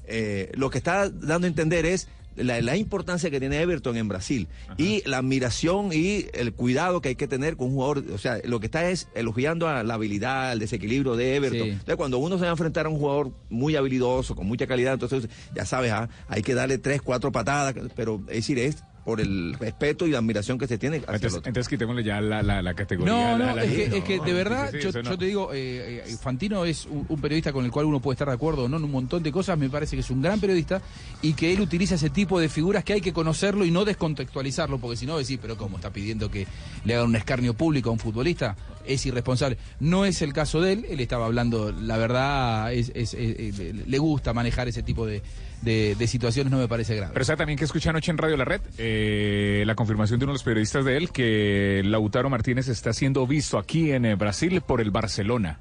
eh, 0.07 0.51
lo 0.55 0.71
que 0.71 0.79
está 0.79 1.11
dando 1.11 1.47
a 1.47 1.49
entender 1.49 1.85
es 1.87 2.09
la, 2.39 2.61
la 2.61 2.77
importancia 2.77 3.31
que 3.31 3.41
tiene 3.41 3.61
Everton 3.61 3.97
en 3.97 4.09
Brasil 4.09 4.49
y 4.77 5.03
la 5.09 5.19
admiración 5.19 5.91
y 5.93 6.27
el 6.33 6.53
cuidado 6.53 7.01
que 7.01 7.11
hay 7.11 7.17
que 7.17 7.29
tener 7.29 7.57
con 7.57 7.69
un 7.69 7.75
jugador. 7.75 8.05
O 8.13 8.19
sea, 8.19 8.39
lo 8.45 8.61
que 8.61 8.67
está 8.67 8.91
es 8.91 9.09
elogiando 9.15 9.69
a 9.69 9.83
la 9.83 9.95
habilidad, 9.95 10.53
el 10.53 10.59
desequilibrio 10.59 11.17
de 11.17 11.37
Everton. 11.37 11.63
Sí. 11.63 11.71
Entonces, 11.71 11.97
cuando 11.97 12.19
uno 12.19 12.37
se 12.37 12.43
va 12.43 12.49
a 12.49 12.53
enfrentar 12.53 12.87
a 12.87 12.89
un 12.89 12.99
jugador 12.99 13.33
muy 13.51 13.77
habilidoso, 13.77 14.35
con 14.35 14.47
mucha 14.47 14.67
calidad, 14.67 14.95
entonces 14.95 15.29
ya 15.55 15.65
sabes, 15.65 15.93
ah, 15.93 16.09
hay 16.29 16.43
que 16.43 16.55
darle 16.55 16.79
tres, 16.79 17.03
cuatro 17.03 17.33
patadas, 17.33 17.75
pero 17.95 18.21
es 18.29 18.37
decir, 18.37 18.59
es 18.59 18.79
por 19.09 19.23
el 19.23 19.55
respeto 19.55 20.07
y 20.07 20.11
la 20.11 20.19
admiración 20.19 20.59
que 20.59 20.67
se 20.67 20.77
tiene 20.77 20.99
hacia 20.99 21.09
el 21.09 21.15
Entonces, 21.15 21.39
otro. 21.39 21.49
entonces 21.49 21.69
quitémosle 21.71 22.05
ya 22.05 22.21
la, 22.21 22.43
la, 22.43 22.61
la 22.61 22.75
categoría. 22.75 23.11
No, 23.11 23.39
la- 23.39 23.47
no, 23.47 23.57
la- 23.57 23.65
es 23.65 23.73
que, 23.73 23.89
no, 23.89 23.97
es 23.97 24.05
que 24.05 24.21
de 24.21 24.33
verdad, 24.35 24.71
sí, 24.71 24.77
sí, 24.77 24.83
yo, 24.83 24.89
eso 24.91 25.03
no. 25.03 25.11
yo 25.13 25.17
te 25.19 25.25
digo, 25.25 25.51
eh, 25.55 26.03
eh, 26.07 26.17
Fantino 26.21 26.67
es 26.67 26.85
un, 26.85 27.07
un 27.09 27.19
periodista 27.19 27.51
con 27.55 27.65
el 27.65 27.71
cual 27.71 27.87
uno 27.87 28.01
puede 28.01 28.17
estar 28.17 28.29
de 28.29 28.35
acuerdo 28.35 28.65
o 28.65 28.69
no 28.69 28.77
en 28.77 28.85
un 28.85 28.91
montón 28.91 29.23
de 29.23 29.33
cosas, 29.33 29.57
me 29.59 29.71
parece 29.71 29.97
que 29.97 30.01
es 30.01 30.11
un 30.11 30.21
gran 30.21 30.39
periodista 30.39 30.83
y 31.23 31.33
que 31.33 31.55
él 31.55 31.61
utiliza 31.63 31.95
ese 31.95 32.11
tipo 32.11 32.39
de 32.39 32.51
figuras 32.51 32.85
que 32.85 32.93
hay 32.93 33.01
que 33.01 33.15
conocerlo 33.15 33.65
y 33.65 33.71
no 33.71 33.87
descontextualizarlo, 33.87 34.77
porque 34.77 34.99
si 34.99 35.07
no 35.07 35.17
decís, 35.17 35.39
pero 35.41 35.57
¿cómo 35.57 35.77
está 35.77 35.91
pidiendo 35.91 36.31
que 36.31 36.47
le 36.85 36.95
hagan 36.95 37.07
un 37.09 37.17
escarnio 37.17 37.55
público 37.55 37.89
a 37.89 37.95
un 37.95 37.99
futbolista? 37.99 38.57
Es 38.85 39.07
irresponsable. 39.07 39.57
No 39.81 40.05
es 40.05 40.21
el 40.21 40.35
caso 40.35 40.61
de 40.61 40.73
él, 40.75 40.87
él 40.91 41.01
estaba 41.01 41.25
hablando, 41.25 41.73
la 41.73 41.97
verdad, 41.97 42.75
es, 42.75 42.93
es- 42.95 43.15
eh, 43.15 43.53
eh, 43.59 43.75
le 43.87 43.99
gusta 43.99 44.35
manejar 44.35 44.69
ese 44.69 44.83
tipo 44.83 45.07
de, 45.07 45.23
de- 45.63 45.95
de 45.97 46.07
situaciones, 46.07 46.51
no 46.51 46.59
me 46.59 46.69
parece 46.69 46.95
grave. 46.95 47.13
Pero 47.13 47.25
sabe 47.25 47.39
también 47.39 47.59
que 47.59 47.65
escuché 47.65 47.89
anoche 47.91 48.11
en 48.11 48.19
Radio 48.19 48.37
La 48.37 48.45
Red 48.45 48.61
eh, 48.79 49.63
la 49.67 49.75
confirmación 49.75 50.19
de 50.19 50.25
uno 50.25 50.33
de 50.33 50.37
los 50.37 50.43
periodistas 50.45 50.85
de 50.85 50.97
él 50.97 51.11
que 51.11 51.83
Lautaro 51.85 52.31
Martínez 52.31 52.69
está 52.69 52.93
siendo 52.93 53.27
visto 53.27 53.59
aquí 53.59 53.91
en 53.93 54.05
eh, 54.05 54.15
Brasil 54.15 54.61
por 54.61 54.81
el 54.81 54.91
Barcelona 54.91 55.59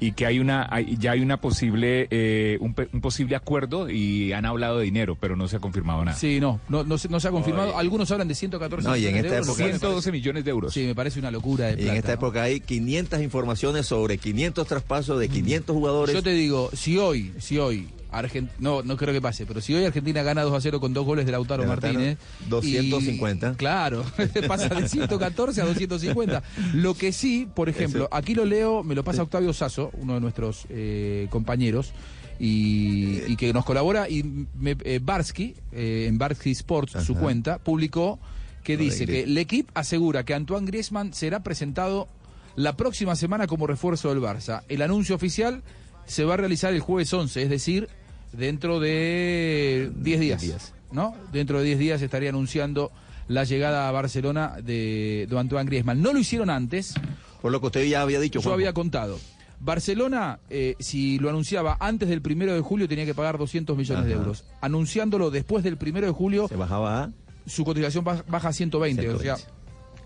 y 0.00 0.12
que 0.12 0.26
hay 0.26 0.40
una 0.40 0.66
hay- 0.70 0.96
ya 0.98 1.12
hay 1.12 1.20
una 1.20 1.36
posible 1.40 2.08
eh, 2.10 2.58
un, 2.60 2.74
un 2.92 3.00
posible 3.00 3.36
acuerdo 3.36 3.88
y 3.88 4.32
han 4.32 4.44
hablado 4.44 4.78
de 4.78 4.84
dinero, 4.84 5.16
pero 5.18 5.36
no 5.36 5.46
se 5.48 5.56
ha 5.56 5.60
confirmado 5.60 6.04
nada. 6.04 6.18
Sí, 6.18 6.40
no, 6.40 6.60
no, 6.68 6.82
no, 6.84 6.98
se, 6.98 7.08
no 7.08 7.20
se 7.20 7.28
ha 7.28 7.30
confirmado. 7.30 7.78
Algunos 7.78 8.10
hablan 8.10 8.26
de 8.28 8.34
114 8.34 8.86
No, 8.86 8.96
y 8.96 9.06
en 9.06 9.12
millones 9.14 9.22
de 9.22 9.28
esta 9.28 9.36
euros, 9.38 9.48
época- 9.48 9.62
lo 9.62 9.64
cual 9.64 9.72
me 9.72 9.78
112 9.78 10.12
millones 10.12 10.44
de 10.44 10.50
euros. 10.50 10.74
Sí, 10.74 10.84
me 10.84 10.94
parece 10.94 11.20
una 11.20 11.30
locura 11.30 11.66
de 11.68 11.82
Y 11.82 11.88
en 11.88 11.94
esta 11.94 12.08
¿no? 12.08 12.14
época 12.14 12.42
hay 12.42 12.60
500 12.60 13.22
informaciones 13.22 13.86
sobre 13.86 14.18
500 14.18 14.66
traspasos 14.66 15.18
de 15.18 15.28
500 15.28 15.74
jugadores. 15.74 16.14
Yo 16.14 16.22
te 16.22 16.32
digo, 16.32 16.70
si 16.74 16.98
hoy, 16.98 17.32
si 17.38 17.58
hoy, 17.58 17.88
Argent- 18.22 18.50
no, 18.58 18.82
no 18.82 18.96
creo 18.96 19.12
que 19.12 19.20
pase, 19.20 19.46
pero 19.46 19.60
si 19.60 19.74
hoy 19.74 19.84
Argentina 19.84 20.22
gana 20.22 20.42
2 20.42 20.52
a 20.54 20.60
0 20.60 20.80
con 20.80 20.92
dos 20.94 21.04
goles 21.04 21.26
de 21.26 21.32
Lautaro 21.32 21.62
De 21.62 21.68
Lautaro, 21.68 21.92
Martínez. 21.94 22.18
250. 22.48 23.50
y- 23.52 23.54
claro, 23.56 24.04
pasa 24.48 24.68
de 24.68 24.88
114 24.88 25.60
a 25.62 25.64
250. 25.66 26.42
Lo 26.74 26.94
que 26.94 27.12
sí, 27.12 27.48
por 27.54 27.68
ejemplo, 27.68 28.08
aquí 28.12 28.34
lo 28.34 28.44
leo, 28.44 28.82
me 28.82 28.94
lo 28.94 29.04
pasa 29.04 29.22
Octavio 29.22 29.52
Sasso, 29.52 29.90
uno 29.98 30.14
de 30.14 30.20
nuestros 30.20 30.66
eh, 30.68 31.26
compañeros. 31.30 31.92
Y, 32.38 33.20
y 33.28 33.36
que 33.36 33.52
nos 33.52 33.64
colabora 33.64 34.08
y 34.08 34.24
me, 34.58 34.76
eh, 34.84 34.98
Barsky, 35.02 35.54
eh, 35.72 36.06
en 36.08 36.18
Barsky 36.18 36.50
Sports, 36.50 36.96
su 37.04 37.14
cuenta, 37.14 37.58
publicó 37.58 38.18
que 38.64 38.76
dice 38.76 39.06
que 39.06 39.22
el 39.22 39.38
equipo 39.38 39.70
asegura 39.74 40.24
que 40.24 40.34
Antoine 40.34 40.66
Griezmann 40.66 41.14
será 41.14 41.44
presentado 41.44 42.08
la 42.56 42.76
próxima 42.76 43.14
semana 43.14 43.46
como 43.46 43.66
refuerzo 43.68 44.08
del 44.08 44.18
Barça. 44.20 44.62
El 44.68 44.82
anuncio 44.82 45.14
oficial 45.14 45.62
se 46.06 46.24
va 46.24 46.34
a 46.34 46.36
realizar 46.36 46.72
el 46.74 46.80
jueves 46.80 47.12
11, 47.12 47.42
es 47.42 47.50
decir, 47.50 47.88
dentro 48.36 48.80
de 48.80 49.90
10 49.96 50.20
días, 50.20 50.74
¿no? 50.92 51.14
Dentro 51.32 51.58
de 51.58 51.64
10 51.64 51.78
días 51.78 52.02
estaría 52.02 52.30
anunciando 52.30 52.90
la 53.28 53.44
llegada 53.44 53.88
a 53.88 53.92
Barcelona 53.92 54.56
de, 54.62 55.26
de 55.28 55.38
Antoine 55.38 55.66
Griezmann. 55.66 56.02
No 56.02 56.12
lo 56.12 56.18
hicieron 56.18 56.50
antes. 56.50 56.94
Por 57.40 57.52
lo 57.52 57.60
que 57.60 57.66
usted 57.66 57.84
ya 57.86 58.02
había 58.02 58.20
dicho, 58.20 58.40
Yo 58.40 58.52
había 58.52 58.72
contado. 58.72 59.18
Barcelona, 59.60 60.40
eh, 60.50 60.74
si 60.78 61.18
lo 61.18 61.30
anunciaba 61.30 61.76
antes 61.80 62.08
del 62.08 62.20
primero 62.20 62.54
de 62.54 62.60
julio, 62.60 62.86
tenía 62.86 63.06
que 63.06 63.14
pagar 63.14 63.38
200 63.38 63.76
millones 63.76 64.04
de 64.04 64.12
euros. 64.12 64.44
Anunciándolo 64.60 65.30
después 65.30 65.64
del 65.64 65.78
primero 65.78 66.06
de 66.06 66.12
julio, 66.12 66.48
Se 66.48 66.56
bajaba 66.56 67.04
a 67.04 67.10
su 67.46 67.64
cotización 67.64 68.04
baja, 68.04 68.48
a 68.48 68.52
120, 68.52 69.08
o 69.08 69.18
sea, 69.18 69.36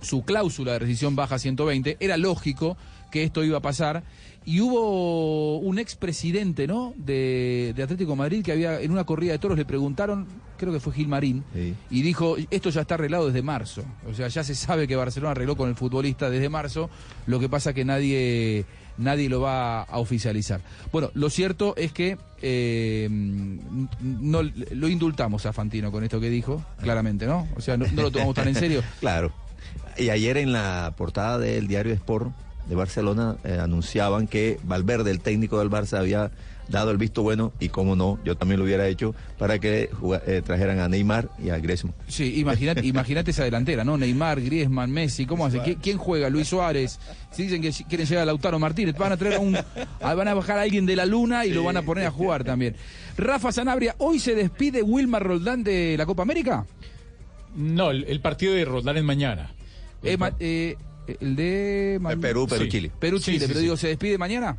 su 0.00 0.22
cláusula 0.22 0.72
de 0.72 0.78
rescisión 0.80 1.16
baja 1.16 1.36
a 1.36 1.38
120. 1.38 1.96
Era 1.98 2.16
lógico 2.16 2.76
que 3.10 3.24
esto 3.24 3.42
iba 3.42 3.58
a 3.58 3.62
pasar. 3.62 4.04
Y 4.48 4.62
hubo 4.62 5.58
un 5.58 5.78
expresidente, 5.78 6.66
¿no? 6.66 6.94
De, 6.96 7.74
de 7.76 7.82
Atlético 7.82 8.12
de 8.12 8.16
Madrid 8.16 8.42
que 8.42 8.52
había 8.52 8.80
en 8.80 8.90
una 8.90 9.04
corrida 9.04 9.32
de 9.32 9.38
toros 9.38 9.58
le 9.58 9.66
preguntaron, 9.66 10.26
creo 10.56 10.72
que 10.72 10.80
fue 10.80 10.94
Gil 10.94 11.06
Marín, 11.06 11.44
y 11.90 12.00
dijo, 12.00 12.36
esto 12.50 12.70
ya 12.70 12.80
está 12.80 12.94
arreglado 12.94 13.26
desde 13.26 13.42
marzo. 13.42 13.84
O 14.10 14.14
sea, 14.14 14.28
ya 14.28 14.42
se 14.42 14.54
sabe 14.54 14.88
que 14.88 14.96
Barcelona 14.96 15.32
arregló 15.32 15.54
con 15.54 15.68
el 15.68 15.74
futbolista 15.74 16.30
desde 16.30 16.48
marzo, 16.48 16.88
lo 17.26 17.38
que 17.38 17.50
pasa 17.50 17.74
que 17.74 17.84
nadie 17.84 18.64
nadie 18.96 19.28
lo 19.28 19.42
va 19.42 19.82
a 19.82 19.98
oficializar. 19.98 20.62
Bueno, 20.92 21.10
lo 21.12 21.28
cierto 21.28 21.74
es 21.76 21.92
que 21.92 22.16
eh, 22.40 23.06
no 23.10 24.42
lo 24.42 24.88
indultamos 24.88 25.44
a 25.44 25.52
Fantino 25.52 25.92
con 25.92 26.04
esto 26.04 26.20
que 26.20 26.30
dijo, 26.30 26.64
claramente, 26.80 27.26
¿no? 27.26 27.46
O 27.54 27.60
sea, 27.60 27.76
no, 27.76 27.84
no 27.92 28.00
lo 28.00 28.10
tomamos 28.10 28.34
tan 28.34 28.48
en 28.48 28.54
serio. 28.54 28.82
Claro. 29.00 29.30
Y 29.98 30.08
ayer 30.08 30.38
en 30.38 30.52
la 30.52 30.94
portada 30.96 31.38
del 31.38 31.68
diario 31.68 31.92
Sport 31.92 32.32
de 32.68 32.74
Barcelona 32.74 33.36
eh, 33.44 33.58
anunciaban 33.60 34.26
que 34.26 34.58
Valverde, 34.64 35.10
el 35.10 35.20
técnico 35.20 35.58
del 35.58 35.70
Barça, 35.70 35.98
había 35.98 36.30
dado 36.68 36.90
el 36.90 36.98
visto 36.98 37.22
bueno 37.22 37.50
y 37.60 37.70
como 37.70 37.96
no, 37.96 38.18
yo 38.26 38.36
también 38.36 38.58
lo 38.58 38.64
hubiera 38.66 38.86
hecho 38.88 39.14
para 39.38 39.58
que 39.58 39.88
eh, 40.26 40.42
trajeran 40.44 40.80
a 40.80 40.88
Neymar 40.88 41.30
y 41.42 41.48
a 41.48 41.56
Griezmann. 41.58 41.94
Sí, 42.08 42.38
imagínate, 42.40 42.80
imagínate 42.86 43.30
esa 43.30 43.44
delantera, 43.44 43.84
¿no? 43.84 43.96
Neymar, 43.96 44.38
Griezmann, 44.42 44.90
Messi, 44.90 45.24
¿cómo 45.24 45.46
hace? 45.46 45.60
¿Qui- 45.60 45.78
¿Quién 45.80 45.96
juega? 45.96 46.28
Luis 46.28 46.48
Suárez. 46.48 46.98
Si 47.32 47.44
dicen 47.44 47.62
que 47.62 47.70
quieren 47.88 48.06
llegar 48.06 48.24
a 48.24 48.26
Lautaro 48.26 48.58
Martínez, 48.58 48.94
van 48.98 49.12
a 49.12 49.16
traer 49.16 49.36
a 49.36 49.40
un, 49.40 49.56
a- 49.56 50.14
van 50.14 50.28
a 50.28 50.34
bajar 50.34 50.58
a 50.58 50.62
alguien 50.62 50.84
de 50.84 50.94
la 50.94 51.06
luna 51.06 51.46
y 51.46 51.52
lo 51.54 51.64
van 51.64 51.78
a 51.78 51.82
poner 51.82 52.04
a 52.04 52.10
jugar 52.10 52.44
también. 52.44 52.76
Rafa 53.16 53.50
Sanabria, 53.50 53.94
hoy 53.96 54.18
se 54.18 54.34
despide 54.34 54.82
Wilmar 54.82 55.22
Roldán 55.22 55.64
de 55.64 55.94
la 55.96 56.04
Copa 56.04 56.20
América. 56.22 56.66
No, 57.56 57.90
el, 57.90 58.04
el 58.04 58.20
partido 58.20 58.52
de 58.52 58.66
Roldán 58.66 58.98
es 58.98 59.04
mañana. 59.04 59.50
Eh, 60.02 60.16
ma- 60.18 60.32
eh, 60.38 60.76
el 61.20 61.36
de 61.36 61.98
ma- 62.00 62.10
Perú, 62.16 62.46
Perú, 62.48 62.64
Sí. 62.64 62.68
Chile. 62.70 62.90
Perú, 62.98 63.18
Sí, 63.18 63.24
Chile, 63.26 63.38
sí, 63.40 63.44
pero 63.46 63.58
sí. 63.60 63.64
digo, 63.64 63.76
¿se 63.76 63.88
despide 63.88 64.18
mañana? 64.18 64.56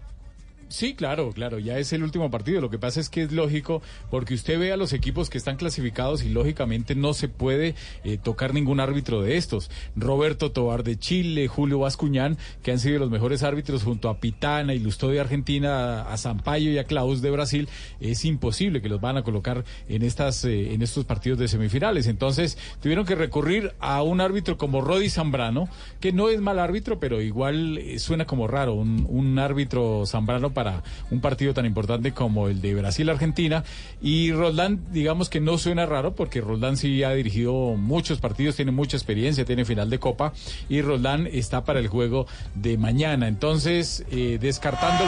Sí, 0.70 0.94
claro, 0.94 1.32
claro, 1.32 1.58
ya 1.58 1.80
es 1.80 1.92
el 1.94 2.04
último 2.04 2.30
partido. 2.30 2.62
Lo 2.62 2.70
que 2.70 2.78
pasa 2.78 3.00
es 3.00 3.10
que 3.10 3.24
es 3.24 3.32
lógico, 3.32 3.82
porque 4.12 4.36
usted 4.36 4.60
ve 4.60 4.72
a 4.72 4.78
los 4.78 4.94
equipos 4.94 5.32
que 5.32 5.40
están 5.40 5.58
clasificados 5.58 6.24
y 6.24 6.30
lógicamente 6.30 6.94
no 6.94 7.14
se 7.16 7.28
puede 7.28 7.74
eh, 8.04 8.20
tocar 8.20 8.54
ningún 8.54 8.80
árbitro 8.80 9.24
de 9.24 9.38
estos. 9.38 9.72
Roberto 9.96 10.52
Tobar 10.52 10.84
de 10.84 11.00
Chile, 11.00 11.48
Julio 11.48 11.80
Bascuñán, 11.80 12.38
que 12.62 12.72
han 12.72 12.80
sido 12.80 13.00
los 13.00 13.10
mejores 13.10 13.42
árbitros 13.42 13.82
junto 13.82 14.10
a 14.10 14.20
Pitana 14.20 14.76
y 14.76 14.80
Lustó 14.80 15.10
de 15.10 15.20
Argentina, 15.20 16.04
a 16.04 16.18
Sampaio 16.18 16.72
y 16.72 16.78
a 16.78 16.84
Klaus 16.84 17.24
de 17.24 17.32
Brasil, 17.32 17.68
es 18.00 18.24
imposible 18.24 18.80
que 18.80 18.90
los 18.90 19.02
van 19.02 19.18
a 19.18 19.24
colocar 19.24 19.66
en 19.88 20.04
estas 20.04 20.46
eh, 20.46 20.76
en 20.76 20.84
estos 20.84 21.04
partidos 21.06 21.40
de 21.40 21.48
semifinales. 21.48 22.06
Entonces 22.06 22.60
tuvieron 22.80 23.08
que 23.08 23.16
recurrir 23.16 23.74
a 23.80 24.04
un 24.04 24.22
árbitro 24.22 24.60
como 24.60 24.82
Rodi 24.82 25.10
Zambrano, 25.10 25.68
que 26.00 26.12
no 26.12 26.30
es 26.30 26.40
mal 26.42 26.60
árbitro, 26.60 27.00
pero 27.00 27.22
igual 27.22 27.80
eh, 27.80 27.98
suena 27.98 28.26
como 28.26 28.46
raro 28.48 28.76
un, 28.76 29.08
un 29.10 29.40
árbitro 29.40 30.06
Zambrano 30.06 30.54
para 30.60 30.84
un 31.10 31.22
partido 31.22 31.54
tan 31.54 31.66
importante 31.66 32.12
como 32.12 32.50
el 32.50 32.60
de 32.60 32.76
Brasil-Argentina. 32.76 33.64
Y 34.02 34.34
Roldán, 34.34 34.82
digamos 34.92 35.30
que 35.30 35.40
no 35.40 35.58
suena 35.58 35.86
raro 35.86 36.16
porque 36.16 36.42
Roldán 36.42 36.76
sí 36.76 37.02
ha 37.02 37.12
dirigido 37.12 37.54
muchos 37.78 38.20
partidos, 38.20 38.58
tiene 38.58 38.72
mucha 38.72 38.98
experiencia, 38.98 39.46
tiene 39.46 39.64
final 39.64 39.90
de 39.90 40.00
Copa 40.00 40.34
y 40.68 40.82
Roldán 40.82 41.30
está 41.32 41.64
para 41.64 41.80
el 41.80 41.88
juego 41.88 42.28
de 42.56 42.78
mañana. 42.78 43.30
Entonces, 43.30 44.04
eh, 44.12 44.38
descartando 44.42 45.06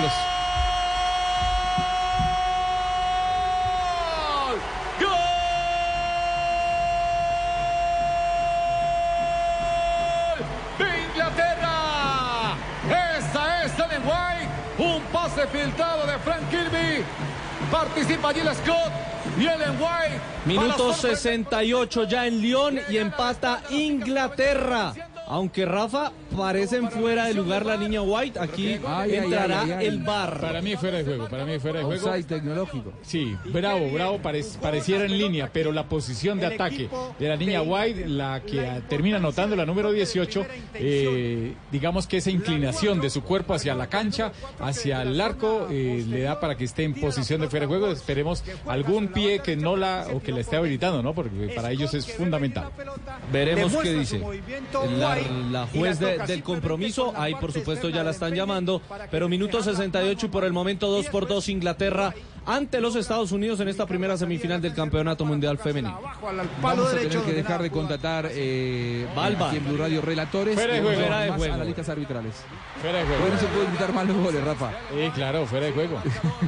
Participa 17.71 18.33
Jill 18.33 18.49
Scott 18.53 18.91
y 19.39 19.45
Ellen 19.45 19.77
White. 19.79 20.19
Minuto 20.45 20.67
Para 20.67 20.77
sorpresa- 20.93 21.15
68 21.15 22.03
ya 22.03 22.27
en 22.27 22.41
Lyon 22.41 22.79
y 22.89 22.97
empata 22.97 23.61
Inglaterra. 23.69 24.93
Aunque 25.33 25.65
Rafa 25.65 26.11
parecen 26.35 26.91
fuera 26.91 27.25
de 27.27 27.33
lugar 27.33 27.65
la 27.65 27.77
niña 27.77 28.01
White, 28.01 28.37
aquí 28.37 28.77
Ay, 28.85 29.15
entrará 29.15 29.61
ay, 29.61 29.71
ay, 29.71 29.77
ay. 29.79 29.85
el 29.85 29.99
bar. 29.99 30.41
Para 30.41 30.61
mí 30.61 30.75
fuera 30.75 30.97
de 30.97 31.05
juego, 31.05 31.29
para 31.29 31.45
mí 31.45 31.57
fuera 31.57 31.79
de 31.79 31.85
juego. 31.85 32.05
Offside 32.09 32.25
tecnológico. 32.27 32.91
Sí, 33.01 33.33
bravo, 33.45 33.89
bravo, 33.93 34.19
parec- 34.19 34.57
pareciera 34.59 35.05
en 35.05 35.17
línea, 35.17 35.49
pero 35.53 35.71
la 35.71 35.87
posición 35.87 36.37
de 36.37 36.47
ataque 36.47 36.89
de 37.17 37.29
la 37.29 37.37
niña 37.37 37.61
White, 37.61 38.09
la 38.09 38.41
que 38.45 38.81
termina 38.89 39.17
anotando 39.17 39.55
la 39.55 39.65
número 39.65 39.93
18, 39.93 40.45
eh, 40.75 41.53
digamos 41.71 42.07
que 42.07 42.17
esa 42.17 42.29
inclinación 42.29 42.99
de 42.99 43.09
su 43.09 43.23
cuerpo 43.23 43.53
hacia 43.53 43.73
la 43.73 43.87
cancha, 43.87 44.33
hacia 44.59 45.01
el 45.01 45.19
arco, 45.21 45.67
eh, 45.71 46.03
le 46.09 46.23
da 46.23 46.41
para 46.41 46.57
que 46.57 46.65
esté 46.65 46.83
en 46.83 46.93
posición 46.93 47.39
de 47.39 47.47
fuera 47.47 47.65
de 47.65 47.67
juego. 47.69 47.87
Esperemos 47.91 48.43
algún 48.67 49.07
pie 49.07 49.39
que 49.39 49.55
no 49.55 49.77
la, 49.77 50.07
o 50.13 50.21
que 50.21 50.33
la 50.33 50.41
esté 50.41 50.57
habilitando, 50.57 51.01
¿no? 51.01 51.13
Porque 51.13 51.53
para 51.55 51.71
ellos 51.71 51.93
es 51.93 52.05
fundamental. 52.11 52.65
Veremos 53.31 53.77
qué 53.77 53.93
dice. 53.93 54.21
La, 54.97 55.20
la 55.51 55.67
juez 55.67 55.99
la 56.01 56.07
de- 56.07 56.17
del 56.27 56.43
compromiso, 56.43 57.13
ahí 57.15 57.35
por 57.35 57.51
supuesto 57.51 57.89
ya 57.89 58.03
la 58.03 58.11
están 58.11 58.33
llamando, 58.33 58.81
pero 59.09 59.27
minuto 59.29 59.61
68 59.63 60.25
y 60.25 60.29
por 60.29 60.43
el 60.43 60.53
momento 60.53 60.87
2 60.87 61.07
por 61.07 61.27
2 61.27 61.49
Inglaterra 61.49 62.13
ante 62.45 62.81
los 62.81 62.95
Estados 62.95 63.31
Unidos 63.31 63.59
en 63.59 63.67
esta 63.67 63.85
primera 63.85 64.17
semifinal 64.17 64.61
del 64.61 64.73
Campeonato 64.73 65.25
Mundial 65.25 65.57
Femenino. 65.59 65.99
Vamos 66.61 66.91
a 66.93 66.97
tener 66.97 67.19
que 67.21 67.33
dejar 67.33 67.61
de 67.61 67.69
contratar 67.69 68.29
eh, 68.31 69.07
Balba. 69.15 69.47
aquí 69.49 69.57
en 69.57 69.65
Blue 69.67 69.77
Radio 69.77 70.01
relatores 70.01 70.55
Fuera 70.55 70.73
de 70.73 70.79
y 70.79 70.81
juego. 70.81 70.99
Fuera 71.01 71.19
de 71.21 71.31
juego. 71.31 71.53
analistas 71.53 71.89
arbitrales. 71.89 72.33
Fuera 72.81 72.97
de 72.99 73.05
juego. 73.05 73.23
Hoy 73.25 73.31
no 73.31 73.39
se 73.39 73.45
puede 73.45 73.67
gritar 73.67 73.93
más 73.93 74.07
los 74.07 74.17
goles, 74.17 74.43
Rafa. 74.43 74.71
Eh, 74.93 75.11
claro, 75.13 75.45
fuera 75.45 75.67
de 75.67 75.71
juego. 75.71 76.01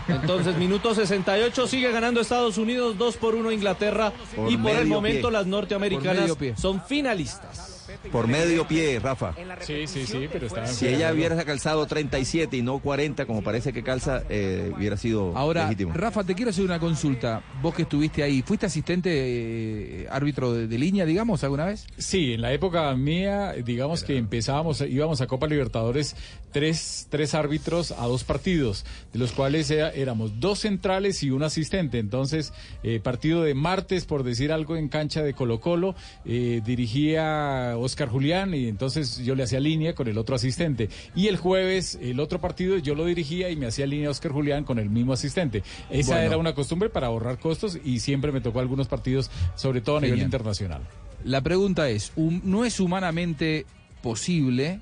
Entonces, 0.07 0.57
minuto 0.57 0.95
68, 0.95 1.67
sigue 1.67 1.91
ganando 1.91 2.21
Estados 2.21 2.57
Unidos, 2.57 2.97
2 2.97 3.17
por 3.17 3.35
1 3.35 3.51
Inglaterra 3.51 4.11
Por 4.35 4.51
y 4.51 4.57
por 4.57 4.71
el 4.71 4.87
momento 4.87 5.27
pie. 5.27 5.31
las 5.37 5.45
norteamericanas 5.45 6.31
son 6.55 6.81
finalistas. 6.83 7.72
Por 8.11 8.27
medio 8.27 8.67
pie, 8.67 8.99
Rafa. 8.99 9.33
Sí, 9.61 9.87
sí, 9.87 10.05
sí, 10.05 10.27
pero 10.31 10.47
está 10.47 10.65
Si 10.67 10.87
ella 10.87 11.11
hubiera 11.13 11.43
calzado 11.45 11.85
37 11.85 12.57
y 12.57 12.61
no 12.61 12.79
40, 12.79 13.25
como 13.25 13.41
parece 13.43 13.73
que 13.73 13.83
calza, 13.83 14.23
eh, 14.29 14.71
hubiera 14.75 14.97
sido 14.97 15.35
Ahora, 15.37 15.63
legítimo. 15.63 15.93
Rafa, 15.93 16.23
te 16.23 16.35
quiero 16.35 16.51
hacer 16.51 16.65
una 16.65 16.79
consulta. 16.79 17.41
Vos 17.61 17.73
que 17.73 17.83
estuviste 17.83 18.23
ahí, 18.23 18.41
¿fuiste 18.41 18.65
asistente 18.65 19.09
eh, 19.13 20.07
árbitro 20.09 20.53
de, 20.53 20.67
de 20.67 20.77
línea, 20.77 21.05
digamos, 21.05 21.43
alguna 21.43 21.65
vez? 21.65 21.85
Sí, 21.97 22.33
en 22.33 22.41
la 22.41 22.51
época 22.53 22.93
mía, 22.95 23.53
digamos 23.63 24.03
que 24.03 24.17
empezábamos, 24.17 24.81
íbamos 24.81 25.21
a 25.21 25.27
Copa 25.27 25.47
Libertadores 25.47 26.15
tres, 26.51 27.07
tres 27.09 27.33
árbitros 27.33 27.91
a 27.91 28.05
dos 28.05 28.23
partidos, 28.23 28.85
de 29.11 29.19
los 29.19 29.31
cuales 29.31 29.69
era- 29.71 29.89
éramos 29.91 30.39
dos 30.39 30.59
centrales 30.59 31.23
y 31.23 31.31
un 31.31 31.43
asistente. 31.43 31.97
Entonces, 31.99 32.53
eh, 32.83 32.99
partido 33.01 33.41
de 33.43 33.53
martes, 33.55 34.05
por 34.05 34.23
decir 34.23 34.51
algo, 34.51 34.75
en 34.77 34.87
cancha 34.89 35.23
de 35.23 35.33
Colo 35.33 35.59
Colo, 35.59 35.95
eh, 36.25 36.61
dirigía 36.65 37.75
Oscar 37.83 38.09
Julián 38.09 38.53
y 38.53 38.67
entonces 38.67 39.17
yo 39.19 39.35
le 39.35 39.43
hacía 39.43 39.59
línea 39.59 39.93
con 39.93 40.07
el 40.07 40.17
otro 40.17 40.35
asistente. 40.35 40.89
Y 41.15 41.27
el 41.27 41.37
jueves, 41.37 41.97
el 42.01 42.19
otro 42.19 42.39
partido, 42.41 42.77
yo 42.77 42.95
lo 42.95 43.05
dirigía 43.05 43.49
y 43.49 43.55
me 43.55 43.67
hacía 43.67 43.85
línea 43.85 44.09
Oscar 44.09 44.31
Julián 44.31 44.63
con 44.63 44.79
el 44.79 44.89
mismo 44.89 45.13
asistente. 45.13 45.63
Esa 45.89 46.13
Bueno. 46.13 46.27
era 46.27 46.37
una 46.37 46.53
costumbre 46.53 46.89
para 46.89 47.07
ahorrar 47.07 47.39
costos 47.39 47.77
y 47.83 47.99
siempre 47.99 48.31
me 48.31 48.41
tocó 48.41 48.59
algunos 48.59 48.87
partidos, 48.87 49.29
sobre 49.55 49.81
todo 49.81 49.97
a 49.97 50.01
nivel 50.01 50.21
internacional. 50.21 50.81
La 51.23 51.41
pregunta 51.41 51.89
es, 51.89 52.11
¿no 52.17 52.65
es 52.65 52.79
humanamente 52.79 53.65
posible 54.01 54.81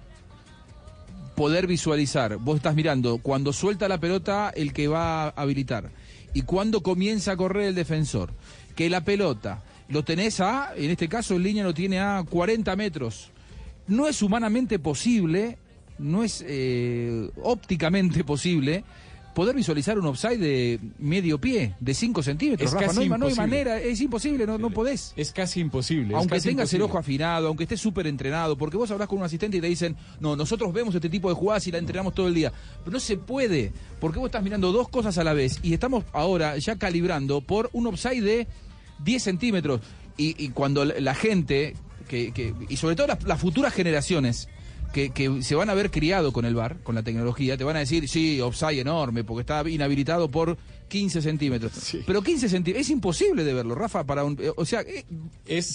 poder 1.35 1.67
visualizar? 1.67 2.37
Vos 2.37 2.57
estás 2.57 2.75
mirando 2.75 3.19
cuando 3.19 3.53
suelta 3.53 3.87
la 3.87 3.99
pelota 3.99 4.51
el 4.55 4.73
que 4.73 4.87
va 4.87 5.25
a 5.25 5.29
habilitar 5.29 5.91
y 6.33 6.43
cuando 6.43 6.81
comienza 6.81 7.33
a 7.33 7.37
correr 7.37 7.67
el 7.67 7.75
defensor, 7.75 8.33
que 8.75 8.89
la 8.89 9.03
pelota 9.03 9.63
lo 9.91 10.03
tenés 10.03 10.39
a, 10.39 10.73
en 10.75 10.89
este 10.89 11.07
caso 11.07 11.35
en 11.35 11.43
línea 11.43 11.63
lo 11.63 11.73
tiene 11.73 11.99
a 11.99 12.23
40 12.27 12.75
metros. 12.75 13.31
No 13.87 14.07
es 14.07 14.21
humanamente 14.21 14.79
posible, 14.79 15.57
no 15.99 16.23
es 16.23 16.43
eh, 16.47 17.29
ópticamente 17.43 18.23
posible 18.25 18.83
poder 19.33 19.55
visualizar 19.55 19.97
un 19.97 20.05
offside 20.05 20.37
de 20.37 20.79
medio 20.99 21.39
pie, 21.39 21.75
de 21.79 21.93
5 21.93 22.23
centímetros. 22.23 22.67
Es 22.67 22.73
Rafa, 22.73 22.87
casi 22.87 23.07
no, 23.07 23.15
hay, 23.15 23.19
no 23.19 23.35
manera, 23.35 23.79
es 23.79 24.01
imposible, 24.01 24.45
no, 24.45 24.57
no 24.57 24.69
podés. 24.69 25.13
Es 25.15 25.31
casi 25.31 25.59
imposible. 25.59 26.15
Aunque 26.15 26.35
casi 26.35 26.49
tengas 26.49 26.73
el 26.73 26.81
ojo 26.81 26.97
afinado, 26.97 27.47
aunque 27.47 27.63
estés 27.63 27.79
súper 27.79 28.07
entrenado, 28.07 28.57
porque 28.57 28.77
vos 28.77 28.91
hablas 28.91 29.07
con 29.07 29.19
un 29.19 29.25
asistente 29.25 29.57
y 29.57 29.61
te 29.61 29.67
dicen, 29.67 29.95
no, 30.19 30.35
nosotros 30.35 30.73
vemos 30.73 30.93
este 30.95 31.09
tipo 31.09 31.29
de 31.29 31.35
jugadas 31.35 31.65
y 31.67 31.71
la 31.71 31.77
entrenamos 31.77 32.13
todo 32.13 32.27
el 32.27 32.33
día. 32.33 32.51
Pero 32.83 32.91
no 32.91 32.99
se 32.99 33.17
puede, 33.17 33.71
porque 33.99 34.19
vos 34.19 34.27
estás 34.27 34.43
mirando 34.43 34.71
dos 34.71 34.89
cosas 34.89 35.17
a 35.17 35.23
la 35.23 35.33
vez 35.33 35.59
y 35.63 35.73
estamos 35.73 36.03
ahora 36.13 36.57
ya 36.57 36.75
calibrando 36.77 37.41
por 37.41 37.69
un 37.73 37.87
offside 37.87 38.23
de 38.23 38.47
10 39.03 39.23
centímetros. 39.23 39.81
Y, 40.17 40.49
cuando 40.49 40.85
la- 40.85 41.15
gente, 41.15 41.75
que, 42.07 42.31
que- 42.31 42.53
y 42.69 42.77
sobre 42.77 42.95
todo 42.95 43.07
las, 43.07 43.23
las 43.23 43.39
futuras 43.39 43.73
generaciones, 43.73 44.49
que, 44.93 45.09
que 45.11 45.41
se 45.41 45.55
van 45.55 45.69
a 45.69 45.73
ver 45.73 45.89
criado 45.89 46.33
con 46.33 46.45
el 46.45 46.53
bar, 46.53 46.77
con 46.83 46.95
la 46.95 47.01
tecnología, 47.03 47.57
te 47.57 47.63
van 47.63 47.77
a 47.77 47.79
decir, 47.79 48.07
sí, 48.09 48.39
offside 48.41 48.79
enorme, 48.81 49.23
porque 49.23 49.41
está 49.41 49.67
inhabilitado 49.69 50.29
por 50.29 50.57
15 50.91 51.21
centímetros. 51.21 51.71
Pero 52.05 52.21
15 52.21 52.49
centímetros, 52.49 52.85
es 52.85 52.89
imposible 52.91 53.45
de 53.45 53.53
verlo, 53.53 53.75
Rafa, 53.75 54.03
para 54.03 54.25
un... 54.25 54.37
O 54.57 54.65
sea, 54.65 54.81
eh, 54.81 55.05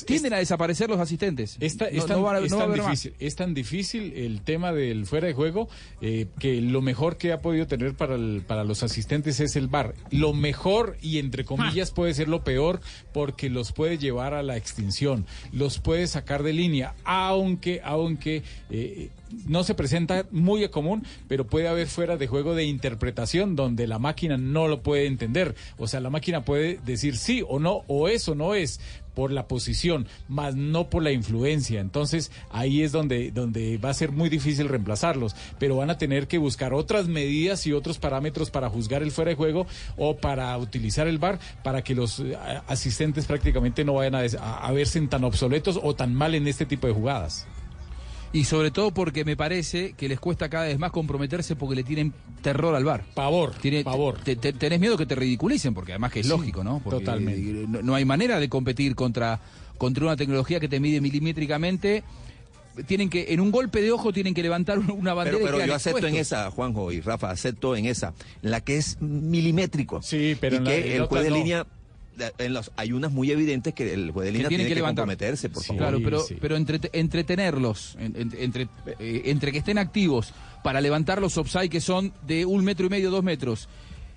tienden 0.06 0.34
a 0.34 0.36
desaparecer 0.36 0.90
los 0.90 1.00
asistentes. 1.00 1.56
Esta- 1.58 1.86
No- 1.86 1.90
es, 1.98 2.04
tan, 2.06 2.16
no 2.18 2.22
va 2.22 2.34
a- 2.36 2.40
es 2.40 2.50
no 2.50 2.58
va 2.58 2.64
a 2.64 2.66
tan 2.66 2.72
haber 2.72 2.82
más. 2.82 2.90
difícil, 3.02 3.14
es 3.18 3.34
tan 3.34 3.54
difícil 3.54 4.12
el 4.14 4.42
tema 4.42 4.72
del 4.74 5.06
fuera 5.06 5.26
de 5.26 5.32
juego 5.32 5.70
eh, 6.02 6.26
que 6.38 6.60
lo 6.60 6.82
mejor 6.82 7.16
que 7.16 7.32
ha 7.32 7.40
podido 7.40 7.66
tener 7.66 7.94
para, 7.94 8.16
el- 8.16 8.42
para 8.46 8.62
los 8.64 8.82
asistentes 8.82 9.40
es 9.40 9.56
el 9.56 9.68
bar. 9.68 9.94
Lo 10.10 10.34
mejor 10.34 10.98
y 11.00 11.18
entre 11.18 11.46
comillas 11.46 11.92
puede 11.92 12.12
ser 12.12 12.28
lo 12.28 12.44
peor 12.44 12.80
porque 13.14 13.48
los 13.48 13.72
puede 13.72 13.96
llevar 13.96 14.34
a 14.34 14.42
la 14.42 14.58
extinción, 14.58 15.24
los 15.50 15.78
puede 15.78 16.06
sacar 16.08 16.42
de 16.42 16.52
línea, 16.52 16.94
aunque, 17.04 17.80
aunque 17.82 18.36
eh, 18.36 18.42
eh, 18.70 19.10
no 19.46 19.64
se 19.64 19.74
presenta 19.74 20.26
muy 20.30 20.66
común, 20.68 21.04
pero 21.28 21.46
puede 21.46 21.68
haber 21.68 21.86
fuera 21.86 22.16
de 22.16 22.26
juego 22.26 22.54
de 22.54 22.64
interpretación 22.64 23.56
donde 23.56 23.86
la 23.86 23.98
máquina 23.98 24.36
no 24.36 24.68
lo 24.68 24.82
puede 24.82 25.06
entender. 25.06 25.54
O 25.78 25.86
sea, 25.86 26.00
la 26.00 26.10
máquina 26.10 26.44
puede 26.44 26.78
decir 26.84 27.16
sí 27.16 27.42
o 27.46 27.58
no, 27.58 27.82
o 27.86 28.08
eso 28.08 28.34
no 28.34 28.54
es 28.54 28.80
por 29.16 29.32
la 29.32 29.48
posición, 29.48 30.06
más 30.28 30.56
no 30.56 30.90
por 30.90 31.02
la 31.02 31.10
influencia. 31.10 31.80
Entonces 31.80 32.30
ahí 32.50 32.82
es 32.82 32.92
donde, 32.92 33.30
donde 33.30 33.78
va 33.78 33.88
a 33.88 33.94
ser 33.94 34.12
muy 34.12 34.28
difícil 34.28 34.68
reemplazarlos, 34.68 35.34
pero 35.58 35.76
van 35.76 35.88
a 35.88 35.96
tener 35.96 36.28
que 36.28 36.36
buscar 36.36 36.74
otras 36.74 37.08
medidas 37.08 37.66
y 37.66 37.72
otros 37.72 37.98
parámetros 37.98 38.50
para 38.50 38.68
juzgar 38.68 39.02
el 39.02 39.10
fuera 39.10 39.30
de 39.30 39.34
juego 39.34 39.66
o 39.96 40.18
para 40.18 40.56
utilizar 40.58 41.08
el 41.08 41.18
VAR 41.18 41.38
para 41.64 41.82
que 41.82 41.94
los 41.94 42.20
eh, 42.20 42.36
asistentes 42.68 43.24
prácticamente 43.24 43.84
no 43.84 43.94
vayan 43.94 44.14
a, 44.14 44.72
verse 44.72 45.00
tan 45.06 45.24
obsoletos 45.24 45.80
o 45.82 45.94
tan 45.94 46.14
mal 46.14 46.34
en 46.34 46.46
este 46.46 46.66
tipo 46.66 46.86
de 46.86 46.92
jugadas. 46.92 47.46
Y 48.32 48.44
sobre 48.44 48.70
todo 48.70 48.90
porque 48.90 49.24
me 49.24 49.36
parece 49.36 49.92
que 49.94 50.08
les 50.08 50.20
cuesta 50.20 50.48
cada 50.50 50.64
vez 50.66 50.78
más 50.78 50.90
comprometerse 50.90 51.56
porque 51.56 51.74
le 51.76 51.84
tienen 51.84 52.12
terror 52.42 52.74
al 52.74 52.84
bar. 52.84 53.04
Pavor, 53.14 53.54
Tiene, 53.54 53.82
pavor. 53.82 54.18
te- 54.22 54.36
te- 54.36 54.52
tenés 54.52 54.78
miedo 54.78 54.96
que 54.98 55.06
te 55.06 55.14
ridiculicen, 55.14 55.72
porque 55.72 55.92
además 55.92 56.12
que 56.12 56.20
es 56.20 56.26
Sí, 56.26 56.30
lógico, 56.32 56.62
¿no? 56.62 56.80
Porque 56.84 56.98
totalmente. 56.98 57.66
No, 57.68 57.80
no 57.82 57.94
hay 57.94 58.04
manera 58.04 58.38
de 58.38 58.48
competir 58.48 58.94
contra, 58.94 59.40
contra 59.78 60.04
una 60.04 60.16
tecnología 60.16 60.60
que 60.60 60.68
te 60.68 60.80
mide 60.80 61.00
milimétricamente. 61.00 62.02
Tienen 62.86 63.08
que, 63.08 63.32
en 63.32 63.40
un 63.40 63.50
golpe 63.50 63.80
de 63.80 63.90
ojo, 63.90 64.12
tienen 64.12 64.34
que 64.34 64.42
levantar 64.42 64.78
una 64.80 65.14
bandera 65.14 65.38
Pero, 65.38 65.52
pero 65.56 65.66
yo 65.66 65.74
acepto 65.74 66.06
en 66.06 66.16
esa, 66.16 66.50
Juanjo 66.50 66.92
y 66.92 67.00
Rafa, 67.00 67.30
acepto 67.30 67.74
en 67.74 67.86
esa, 67.86 68.12
en 68.42 68.50
la 68.50 68.60
que 68.60 68.76
es 68.76 69.00
milimétrico. 69.00 70.02
Sí, 70.02 70.36
pero 70.38 70.56
y 70.56 70.58
en 70.58 70.64
la- 70.64 70.74
en 70.74 70.92
el 70.92 71.06
juez 71.06 71.22
de 71.24 71.30
no. 71.30 71.36
línea, 71.36 71.60
eh, 71.60 71.64
en 72.38 72.52
los, 72.54 72.70
hay 72.76 72.92
unas 72.92 73.12
muy 73.12 73.30
evidentes 73.30 73.74
que 73.74 73.92
el 73.92 74.10
juez 74.10 74.26
de 74.26 74.32
línea 74.32 74.48
tiene 74.48 74.64
que 74.64 74.80
comprometerse, 74.80 75.48
por 75.50 75.62
favor. 75.64 75.78
Claro, 75.82 75.98
pero, 76.02 76.24
pero 76.40 76.56
entrete- 76.56 76.90
entretenerlos, 76.92 77.96
en- 77.98 78.16
en- 78.16 78.32
entre, 78.38 78.68
eh, 78.98 79.22
entre 79.26 79.52
que 79.52 79.58
estén 79.58 79.78
activos 79.78 80.32
para 80.62 80.80
levantar 80.80 81.20
los 81.20 81.36
offside 81.38 81.68
que 81.68 81.80
son 81.80 82.12
de 82.26 82.44
un 82.46 82.64
metro 82.64 82.86
y 82.86 82.88
medio, 82.88 83.10
dos 83.10 83.22
metros, 83.24 83.68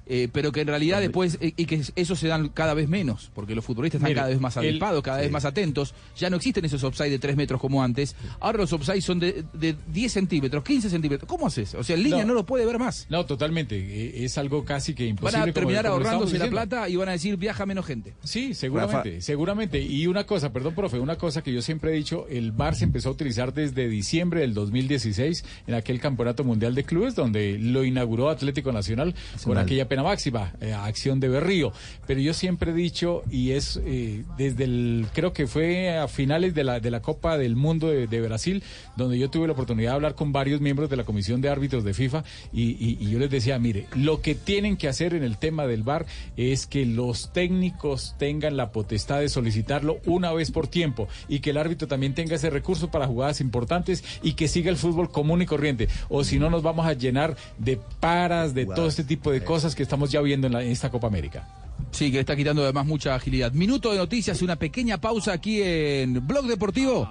eh, 0.09 0.27
pero 0.31 0.51
que 0.51 0.61
en 0.61 0.67
realidad 0.67 0.99
después, 0.99 1.37
eh, 1.39 1.53
y 1.55 1.65
que 1.65 1.81
eso 1.95 2.15
se 2.15 2.27
dan 2.27 2.49
cada 2.49 2.73
vez 2.73 2.89
menos, 2.89 3.31
porque 3.33 3.55
los 3.55 3.63
futbolistas 3.63 4.01
están 4.01 4.13
cada 4.13 4.27
vez 4.27 4.39
más 4.41 4.57
avispados, 4.57 5.01
cada 5.03 5.19
vez 5.19 5.31
más 5.31 5.45
atentos, 5.45 5.93
ya 6.17 6.29
no 6.29 6.35
existen 6.37 6.65
esos 6.65 6.83
offside 6.83 7.11
de 7.11 7.19
tres 7.19 7.35
metros 7.37 7.61
como 7.61 7.81
antes, 7.83 8.15
ahora 8.39 8.57
los 8.57 8.73
offside 8.73 9.01
son 9.01 9.19
de, 9.19 9.45
de 9.53 9.75
10 9.93 10.11
centímetros, 10.11 10.63
15 10.63 10.89
centímetros, 10.89 11.29
¿cómo 11.29 11.47
haces? 11.47 11.75
O 11.75 11.83
sea, 11.83 11.95
en 11.95 12.03
línea 12.03 12.23
no, 12.23 12.29
No. 12.29 12.33
lo 12.33 12.45
puede 12.45 12.65
ver 12.65 12.79
más. 12.79 13.05
No, 13.09 13.25
totalmente. 13.25 13.77
eh, 13.77 14.23
Es 14.25 14.37
algo 14.37 14.65
casi 14.65 14.93
que 14.95 15.03
Van 15.03 15.09
imposible. 15.11 15.37
a 15.37 15.41
como- 15.43 15.53
terminar 15.53 15.85
como 15.85 15.99
lo 15.99 16.05
ahorrándose 16.07 16.37
la 16.39 16.47
plata 16.49 16.89
y 16.89 16.95
van 16.95 17.09
a 17.09 17.11
decir 17.13 17.37
viaja 17.37 17.65
menos 17.65 17.85
gente. 17.85 18.15
Sí, 18.23 18.53
seguramente, 18.53 19.21
seguramente. 19.21 19.79
Y 19.81 20.07
una 20.07 20.25
cosa, 20.25 20.51
perdón, 20.51 20.73
profe, 20.75 20.99
una 20.99 21.17
cosa 21.17 21.41
que 21.43 21.53
yo 21.53 21.61
siempre 21.61 21.91
he 21.91 21.95
dicho, 21.95 22.25
el 22.29 22.51
VAR 22.51 22.75
se 22.75 22.83
empezó 22.85 23.09
a 23.09 23.11
utilizar 23.11 23.53
desde 23.53 23.87
diciembre 23.87 24.41
del 24.41 24.53
2016 24.53 25.43
en 25.67 25.73
aquel 25.75 25.99
Campeonato 25.99 26.43
Mundial 26.43 26.73
de 26.75 26.83
Clubes 26.83 27.15
donde 27.15 27.57
lo 27.59 27.83
inauguró 27.83 28.29
Atlético 28.29 28.71
Nacional 28.71 29.13
con 29.43 29.55
mal. 29.55 29.63
aquella 29.63 29.87
pena 29.87 29.98
máxima, 30.03 30.53
eh, 30.61 30.73
acción 30.73 31.19
de 31.19 31.29
Berrío. 31.29 31.71
Pero 32.07 32.19
yo 32.19 32.33
siempre 32.33 32.71
he 32.71 32.73
dicho, 32.73 33.23
y 33.29 33.51
es 33.51 33.79
eh, 33.85 34.23
desde 34.37 34.63
el, 34.65 35.07
creo 35.13 35.33
que 35.33 35.47
fue 35.47 35.97
a 35.97 36.07
finales 36.07 36.53
de 36.53 36.63
la, 36.63 36.79
de 36.79 36.91
la 36.91 37.01
Copa 37.01 37.37
del 37.37 37.55
Mundo 37.55 37.87
de, 37.89 38.07
de 38.07 38.21
Brasil, 38.21 38.63
donde 38.97 39.17
yo 39.19 39.29
tuve 39.29 39.47
la 39.47 39.53
oportunidad 39.53 39.91
de 39.91 39.95
hablar 39.95 40.15
con 40.15 40.31
varios 40.31 40.61
miembros 40.61 40.89
de 40.89 40.97
la 40.97 41.03
Comisión 41.03 41.41
de 41.41 41.49
Árbitros 41.49 41.83
de 41.83 41.93
FIFA 41.93 42.23
y, 42.51 42.71
y- 42.71 42.97
y 42.99 43.09
yo 43.11 43.19
les 43.19 43.29
decía, 43.29 43.57
mire, 43.59 43.85
lo 43.95 44.21
que 44.21 44.35
tienen 44.35 44.75
que 44.77 44.87
hacer 44.87 45.13
en 45.13 45.23
el 45.23 45.37
tema 45.37 45.67
del 45.67 45.83
VAR 45.83 46.05
es 46.37 46.65
que 46.67 46.85
los 46.85 47.31
técnicos 47.33 48.15
tengan 48.17 48.57
la 48.57 48.71
potestad 48.71 49.19
de 49.19 49.29
solicitarlo 49.29 49.99
una 50.05 50.31
vez 50.33 50.51
por 50.51 50.67
tiempo 50.67 51.07
y 51.27 51.39
que 51.39 51.49
el 51.51 51.57
árbitro 51.57 51.87
también 51.87 52.13
tenga 52.13 52.35
ese 52.35 52.49
recurso 52.49 52.89
para 52.91 53.07
jugadas 53.07 53.41
importantes 53.41 54.03
y 54.23 54.33
que 54.33 54.47
siga 54.47 54.69
el 54.69 54.77
fútbol 54.77 55.11
común 55.11 55.41
y 55.41 55.45
corriente. 55.45 55.87
O 56.09 56.23
si 56.23 56.39
no, 56.39 56.49
nos 56.49 56.63
vamos 56.63 56.85
a 56.85 56.93
llenar 56.93 57.35
de 57.57 57.79
paras, 57.99 58.53
de 58.53 58.65
todo 58.65 58.87
este 58.87 59.03
tipo 59.03 59.31
de 59.31 59.43
cosas 59.43 59.75
que 59.75 59.83
estamos 59.89 60.11
ya 60.11 60.21
viendo 60.21 60.45
en, 60.45 60.53
la- 60.53 60.61
en 60.63 60.71
esta 60.71 60.91
Copa 60.91 61.07
América. 61.07 61.47
Sí, 61.89 62.05
que 62.11 62.17
le 62.17 62.19
está 62.19 62.35
quitando 62.35 62.61
además 62.61 62.85
mucha 62.85 63.15
agilidad. 63.15 63.51
Minuto 63.53 63.91
de 63.91 63.97
noticias, 63.97 64.39
una 64.43 64.55
pequeña 64.55 64.99
pausa 65.01 65.33
aquí 65.33 65.61
en 65.63 66.25
Blog 66.27 66.45
Deportivo. 66.45 67.09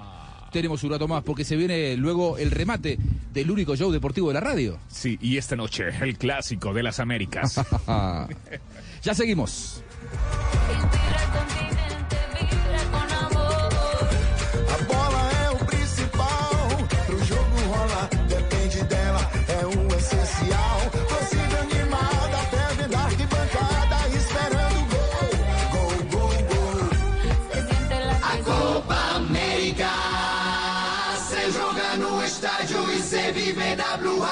Tenemos 0.49 0.81
un 0.85 0.91
rato 0.91 1.05
más 1.07 1.21
porque 1.23 1.43
se 1.43 1.57
viene 1.57 1.97
luego 1.97 2.37
el 2.37 2.49
remate 2.51 2.97
del 3.33 3.51
único 3.51 3.75
show 3.75 3.91
deportivo 3.91 4.29
de 4.29 4.35
la 4.35 4.39
radio. 4.39 4.79
Sí, 4.87 5.17
y 5.21 5.35
esta 5.37 5.57
noche, 5.57 5.89
el 6.01 6.17
clásico 6.17 6.73
de 6.73 6.81
las 6.83 6.99
Américas. 7.01 7.59
ya 9.03 9.13
seguimos. 9.13 9.83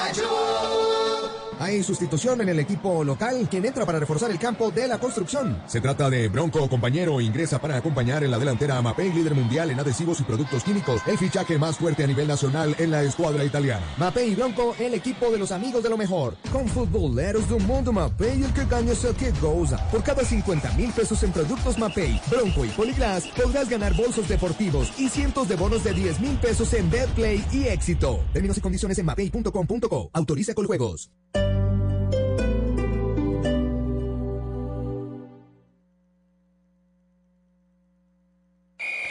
Na 0.08 0.14
Blue 0.14 0.26
Radio. 0.26 0.47
Hay 1.68 1.82
sustitución 1.82 2.40
en 2.40 2.48
el 2.48 2.60
equipo 2.60 3.04
local, 3.04 3.46
quien 3.50 3.66
entra 3.66 3.84
para 3.84 3.98
reforzar 3.98 4.30
el 4.30 4.38
campo 4.38 4.70
de 4.70 4.88
la 4.88 4.98
construcción. 4.98 5.62
Se 5.66 5.82
trata 5.82 6.08
de 6.08 6.28
Bronco, 6.28 6.66
compañero, 6.66 7.20
ingresa 7.20 7.60
para 7.60 7.76
acompañar 7.76 8.24
en 8.24 8.30
la 8.30 8.38
delantera 8.38 8.78
a 8.78 8.80
Mapei, 8.82 9.12
líder 9.12 9.34
mundial 9.34 9.70
en 9.70 9.78
adhesivos 9.78 10.18
y 10.20 10.22
productos 10.22 10.64
químicos, 10.64 11.02
el 11.06 11.18
fichaje 11.18 11.58
más 11.58 11.76
fuerte 11.76 12.04
a 12.04 12.06
nivel 12.06 12.26
nacional 12.26 12.74
en 12.78 12.90
la 12.90 13.02
escuadra 13.02 13.44
italiana. 13.44 13.84
Mapei 13.98 14.30
y 14.30 14.34
Bronco, 14.34 14.74
el 14.78 14.94
equipo 14.94 15.30
de 15.30 15.38
los 15.38 15.52
amigos 15.52 15.82
de 15.82 15.90
lo 15.90 15.98
mejor. 15.98 16.38
Con 16.50 16.66
futboleros 16.68 17.46
do 17.50 17.58
mundo 17.58 17.92
Mapei, 17.92 18.42
el 18.42 18.52
que 18.54 18.64
gana 18.64 18.92
es 18.92 19.04
el 19.04 19.14
que 19.14 19.30
goza. 19.32 19.76
Por 19.90 20.02
cada 20.02 20.24
50 20.24 20.72
mil 20.72 20.90
pesos 20.92 21.22
en 21.22 21.32
productos 21.32 21.76
Mapei, 21.76 22.18
Bronco 22.30 22.64
y 22.64 22.68
Poliglass, 22.68 23.26
podrás 23.36 23.68
ganar 23.68 23.94
bolsos 23.94 24.26
deportivos 24.26 24.98
y 24.98 25.10
cientos 25.10 25.46
de 25.48 25.56
bonos 25.56 25.84
de 25.84 25.92
10 25.92 26.20
mil 26.20 26.38
pesos 26.38 26.72
en 26.72 26.90
Betplay 26.90 27.44
y 27.52 27.64
éxito. 27.64 28.24
Términos 28.32 28.56
y 28.56 28.62
condiciones 28.62 28.98
en 28.98 29.04
mapei.com.co. 29.04 30.10
Autoriza 30.14 30.54
con 30.54 30.64
juegos. 30.64 31.10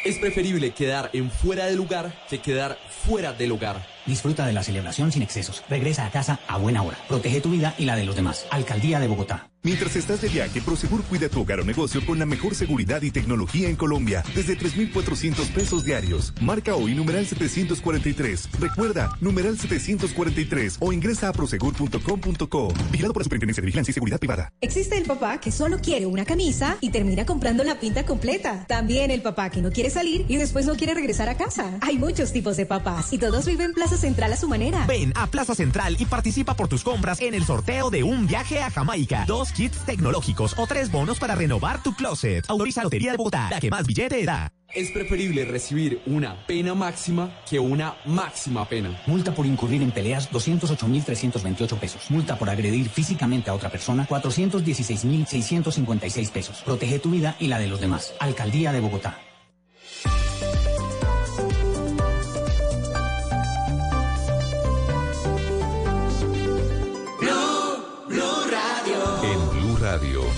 Es 0.07 0.19
preferible 0.19 0.71
quedar 0.71 1.09
en 1.11 1.29
fuera 1.29 1.65
de 1.65 1.75
lugar 1.75 2.13
que 2.29 2.39
quedar 2.39 2.77
fuera 2.89 3.34
del 3.34 3.51
hogar. 3.51 3.85
Disfruta 4.05 4.45
de 4.45 4.53
la 4.53 4.63
celebración 4.63 5.11
sin 5.11 5.21
excesos. 5.21 5.65
Regresa 5.67 6.05
a 6.05 6.11
casa 6.11 6.39
a 6.47 6.57
buena 6.57 6.81
hora. 6.81 6.97
Protege 7.09 7.41
tu 7.41 7.51
vida 7.51 7.75
y 7.77 7.84
la 7.84 7.97
de 7.97 8.05
los 8.05 8.15
demás. 8.15 8.47
Alcaldía 8.49 9.01
de 9.01 9.09
Bogotá. 9.09 9.49
Mientras 9.68 9.98
estás 9.98 10.22
de 10.22 10.30
viaje, 10.30 10.61
Prosegur 10.61 11.03
cuida 11.03 11.27
tu 11.27 11.41
hogar 11.41 11.60
o 11.60 11.65
negocio 11.65 11.99
con 12.06 12.18
la 12.18 12.26
mejor 12.26 12.56
seguridad 12.56 13.02
y 13.02 13.11
tecnología 13.11 13.68
en 13.68 13.76
Colombia, 13.76 14.23
desde 14.34 14.56
3,400 14.56 15.45
pesos 15.49 15.84
diarios. 15.84 16.31
Marca 16.39 16.73
hoy 16.76 16.95
numeral 16.95 17.27
743. 17.27 18.48
Recuerda, 18.61 19.18
numeral 19.19 19.60
743 19.60 20.77
o 20.80 20.94
ingresa 20.94 21.27
a 21.27 21.34
prosegur.com.co. 21.34 22.73
Vigilado 22.91 23.14
por 23.14 23.19
la 23.19 23.23
Superintendencia 23.26 23.60
de 23.61 23.65
Vigilancia 23.65 23.91
y 23.91 23.94
Seguridad 23.94 24.19
Privada. 24.19 24.53
Existe 24.61 24.98
el 24.98 25.03
papá 25.03 25.41
que 25.41 25.52
solo 25.52 25.80
quiere 25.80 26.06
una 26.06 26.23
camisa 26.23 26.77
y 26.80 26.91
termina 26.91 27.26
comprando 27.26 27.65
la 27.65 27.77
pinta 27.77 28.06
completa. 28.06 28.64
También 28.69 29.11
el 29.11 29.22
papá 29.22 29.49
que 29.49 29.61
no 29.61 29.72
quiere 29.72 29.89
salir 29.89 30.23
y 30.30 30.38
después 30.38 30.65
no 30.65 30.77
quiere 30.77 30.94
regresar 30.94 31.27
a 31.27 31.35
casa. 31.35 31.77
Hay 31.81 31.98
muchos 31.98 32.31
tipos 32.31 32.56
de 32.56 32.65
papás 32.65 33.11
y 33.11 33.18
todos 33.18 33.45
viven 33.45 33.73
Plaza 33.73 33.98
Central 33.98 34.31
a 34.31 34.38
su 34.38 34.48
manera. 34.48 34.85
Ven 34.88 35.11
a 35.18 35.27
Plaza 35.27 35.56
Central 35.56 35.98
y 35.99 36.06
participa 36.06 36.53
por 36.53 36.69
tus 36.69 36.85
compras 36.85 37.19
en 37.19 37.34
el 37.34 37.44
sorteo 37.44 37.89
de 37.89 38.03
un 38.03 38.27
viaje 38.27 38.61
a 38.61 38.72
Jamaica, 38.72 39.26
dos 39.27 39.56
kits 39.57 39.84
tecnológicos 39.85 40.53
o 40.57 40.65
tres 40.67 40.91
bonos 40.91 41.19
para 41.19 41.34
renovar 41.34 41.81
tu 41.81 41.95
closet. 41.95 42.45
Autoriza 42.47 42.84
Lotería 42.84 43.09
de 43.11 43.17
Bogotá, 43.17 43.47
la 43.49 43.59
que 43.59 43.71
más 43.71 43.88
billete 43.88 44.23
da. 44.23 44.53
Es 44.73 44.91
preferible 44.91 45.45
recibir 45.45 46.03
una 46.05 46.45
pena 46.45 46.75
máxima 46.75 47.31
que 47.49 47.57
una 47.57 47.95
máxima 48.05 48.69
pena. 48.69 49.01
Multa 49.07 49.34
por 49.34 49.47
incurrir 49.47 49.81
en 49.81 49.89
peleas 49.91 50.29
208.328 50.31 51.79
pesos. 51.79 52.11
Multa 52.11 52.38
por 52.38 52.51
agredir 52.51 52.88
físicamente 52.89 53.49
a 53.49 53.55
otra 53.55 53.69
persona 53.69 54.07
416.656 54.07 56.29
pesos. 56.29 56.61
Protege 56.63 56.99
tu 56.99 57.09
vida 57.09 57.35
y 57.39 57.47
la 57.47 57.57
de 57.57 57.65
los 57.67 57.81
demás. 57.81 58.13
Alcaldía 58.19 58.71
de 58.71 58.81
Bogotá. 58.81 59.17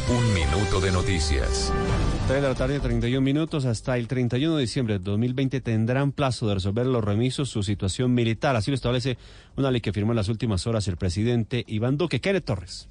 Un 0.09 0.33
minuto 0.33 0.79
de 0.79 0.91
noticias. 0.91 1.71
3 2.27 2.41
de 2.41 2.47
la 2.47 2.55
tarde, 2.55 2.79
31 2.79 3.21
minutos. 3.21 3.65
Hasta 3.65 3.97
el 3.97 4.07
31 4.07 4.55
de 4.55 4.61
diciembre 4.61 4.99
de 4.99 5.03
2020 5.03 5.61
tendrán 5.61 6.11
plazo 6.11 6.47
de 6.47 6.55
resolver 6.55 6.85
los 6.85 7.03
remisos 7.03 7.49
su 7.49 7.63
situación 7.63 8.13
militar. 8.13 8.55
Así 8.55 8.71
lo 8.71 8.75
establece 8.75 9.17
una 9.55 9.71
ley 9.71 9.81
que 9.81 9.93
firmó 9.93 10.11
en 10.11 10.17
las 10.17 10.29
últimas 10.29 10.67
horas 10.67 10.87
el 10.87 10.97
presidente 10.97 11.63
Iván 11.67 11.97
Duque. 11.97 12.21
Kenneth 12.21 12.45
Torres. 12.45 12.87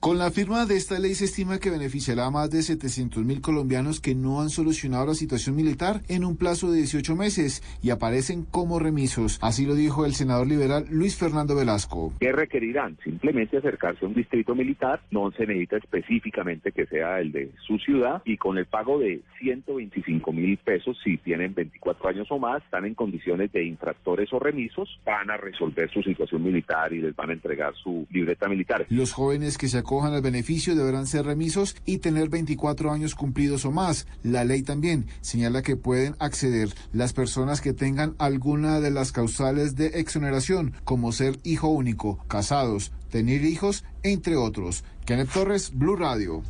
Con 0.00 0.16
la 0.16 0.30
firma 0.30 0.64
de 0.64 0.76
esta 0.76 0.98
ley 0.98 1.14
se 1.14 1.26
estima 1.26 1.58
que 1.58 1.68
beneficiará 1.68 2.24
a 2.24 2.30
más 2.30 2.50
de 2.50 2.62
700 2.62 3.22
mil 3.22 3.42
colombianos 3.42 4.00
que 4.00 4.14
no 4.14 4.40
han 4.40 4.48
solucionado 4.48 5.04
la 5.04 5.12
situación 5.12 5.54
militar 5.54 6.00
en 6.08 6.24
un 6.24 6.38
plazo 6.38 6.70
de 6.70 6.78
18 6.78 7.16
meses 7.16 7.62
y 7.82 7.90
aparecen 7.90 8.46
como 8.46 8.78
remisos. 8.78 9.38
Así 9.42 9.66
lo 9.66 9.74
dijo 9.74 10.06
el 10.06 10.14
senador 10.14 10.46
liberal 10.46 10.86
Luis 10.88 11.18
Fernando 11.18 11.54
Velasco. 11.54 12.14
¿Qué 12.18 12.32
requerirán? 12.32 12.96
Simplemente 13.04 13.58
acercarse 13.58 14.06
a 14.06 14.08
un 14.08 14.14
distrito 14.14 14.54
militar, 14.54 15.02
no 15.10 15.30
se 15.32 15.46
necesita 15.46 15.76
específicamente 15.76 16.72
que 16.72 16.86
sea 16.86 17.20
el 17.20 17.30
de 17.30 17.50
su 17.66 17.76
ciudad 17.76 18.22
y 18.24 18.38
con 18.38 18.56
el 18.56 18.64
pago 18.64 18.98
de 19.00 19.20
125 19.40 20.32
mil 20.32 20.56
pesos, 20.56 20.96
si 21.04 21.18
tienen 21.18 21.52
24 21.52 22.08
años 22.08 22.26
o 22.30 22.38
más, 22.38 22.62
están 22.62 22.86
en 22.86 22.94
condiciones 22.94 23.52
de 23.52 23.64
infractores 23.64 24.32
o 24.32 24.38
remisos, 24.38 24.98
van 25.04 25.30
a 25.30 25.36
resolver 25.36 25.90
su 25.90 26.02
situación 26.02 26.42
militar 26.42 26.90
y 26.94 27.02
les 27.02 27.14
van 27.14 27.28
a 27.28 27.32
entregar 27.34 27.74
su 27.74 28.06
libreta 28.10 28.48
militar. 28.48 28.86
Los 28.88 29.12
jóvenes 29.12 29.58
que 29.58 29.68
se 29.68 29.76
acojan 29.90 30.14
al 30.14 30.22
beneficio 30.22 30.76
deberán 30.76 31.08
ser 31.08 31.24
remisos 31.26 31.74
y 31.84 31.98
tener 31.98 32.28
24 32.28 32.92
años 32.92 33.16
cumplidos 33.16 33.64
o 33.64 33.72
más. 33.72 34.06
La 34.22 34.44
ley 34.44 34.62
también 34.62 35.06
señala 35.20 35.62
que 35.62 35.74
pueden 35.74 36.14
acceder 36.20 36.72
las 36.92 37.12
personas 37.12 37.60
que 37.60 37.72
tengan 37.72 38.14
alguna 38.18 38.78
de 38.78 38.92
las 38.92 39.10
causales 39.10 39.74
de 39.74 39.86
exoneración, 39.98 40.74
como 40.84 41.10
ser 41.10 41.40
hijo 41.42 41.66
único, 41.66 42.24
casados, 42.28 42.92
tener 43.10 43.44
hijos, 43.44 43.82
entre 44.04 44.36
otros. 44.36 44.84
Kenneth 45.06 45.32
Torres, 45.32 45.72
Blue 45.74 45.96
Radio. 45.96 46.44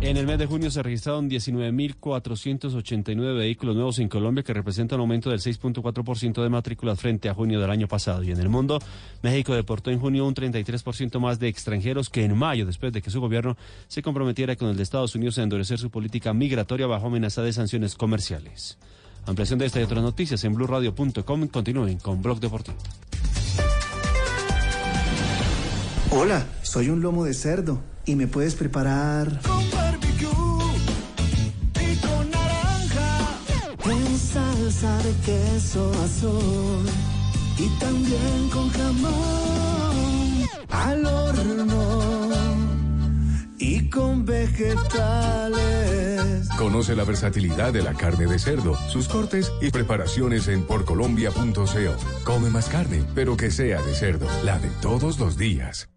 En 0.00 0.16
el 0.16 0.26
mes 0.26 0.38
de 0.38 0.46
junio 0.46 0.70
se 0.70 0.82
registraron 0.82 1.28
19.489 1.28 3.36
vehículos 3.36 3.76
nuevos 3.76 3.98
en 3.98 4.08
Colombia, 4.08 4.42
que 4.42 4.54
representa 4.54 4.94
un 4.94 5.02
aumento 5.02 5.28
del 5.28 5.40
6.4% 5.40 6.42
de 6.42 6.48
matrículas 6.48 6.98
frente 6.98 7.28
a 7.28 7.34
junio 7.34 7.60
del 7.60 7.70
año 7.70 7.86
pasado. 7.86 8.22
Y 8.22 8.30
en 8.30 8.40
el 8.40 8.48
mundo, 8.48 8.78
México 9.22 9.54
deportó 9.54 9.90
en 9.90 10.00
junio 10.00 10.26
un 10.26 10.34
33% 10.34 11.20
más 11.20 11.38
de 11.38 11.48
extranjeros 11.48 12.08
que 12.08 12.24
en 12.24 12.34
mayo, 12.36 12.64
después 12.64 12.94
de 12.94 13.02
que 13.02 13.10
su 13.10 13.20
gobierno 13.20 13.58
se 13.88 14.02
comprometiera 14.02 14.56
con 14.56 14.68
el 14.68 14.76
de 14.76 14.82
Estados 14.82 15.14
Unidos 15.14 15.36
a 15.38 15.42
endurecer 15.42 15.78
su 15.78 15.90
política 15.90 16.32
migratoria 16.32 16.86
bajo 16.86 17.08
amenaza 17.08 17.42
de 17.42 17.52
sanciones 17.52 17.94
comerciales. 17.94 18.78
Ampliación 19.26 19.58
de 19.58 19.66
esta 19.66 19.80
y 19.80 19.82
otras 19.82 20.02
noticias 20.02 20.42
en 20.44 20.54
blueradio.com. 20.54 21.48
Continúen 21.48 21.98
con 21.98 22.22
Blog 22.22 22.40
Deportivo. 22.40 22.78
Hola, 26.12 26.44
soy 26.62 26.88
un 26.88 27.02
lomo 27.02 27.24
de 27.24 27.34
cerdo 27.34 27.78
y 28.04 28.16
me 28.16 28.26
puedes 28.26 28.56
preparar 28.56 29.40
Con 29.42 29.70
barbecue 29.70 30.26
y 31.80 31.96
con 31.98 32.28
naranja. 32.32 33.38
en 33.84 34.18
salsa 34.18 34.98
de 35.04 35.14
queso 35.24 35.92
azul 36.04 36.84
y 37.58 37.68
también 37.78 38.48
con 38.52 38.68
jamón 38.70 40.48
al 40.70 41.06
horno 41.06 42.30
y 43.56 43.88
con 43.88 44.24
vegetales. 44.24 45.60
Conoce 46.58 46.96
la 46.96 47.04
versatilidad 47.04 47.72
de 47.72 47.82
la 47.82 47.94
carne 47.94 48.26
de 48.26 48.40
cerdo, 48.40 48.74
sus 48.88 49.06
cortes 49.06 49.52
y 49.60 49.70
preparaciones 49.70 50.48
en 50.48 50.64
porcolombia.co. 50.66 52.24
Come 52.24 52.50
más 52.50 52.68
carne, 52.68 53.04
pero 53.14 53.36
que 53.36 53.52
sea 53.52 53.80
de 53.80 53.94
cerdo, 53.94 54.26
la 54.44 54.58
de 54.58 54.70
todos 54.82 55.20
los 55.20 55.36
días. 55.36 55.88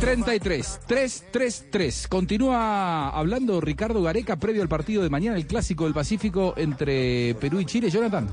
33, 0.00 0.80
3, 0.86 1.24
3, 1.30 1.64
3. 1.70 2.08
Continúa 2.08 3.10
hablando 3.10 3.60
Ricardo 3.60 4.02
Gareca 4.02 4.36
previo 4.36 4.62
al 4.62 4.68
partido 4.68 5.02
de 5.02 5.10
mañana, 5.10 5.36
el 5.36 5.46
clásico 5.46 5.84
del 5.84 5.92
Pacífico 5.92 6.54
entre 6.56 7.34
Perú 7.34 7.60
y 7.60 7.66
Chile. 7.66 7.90
Jonathan. 7.90 8.28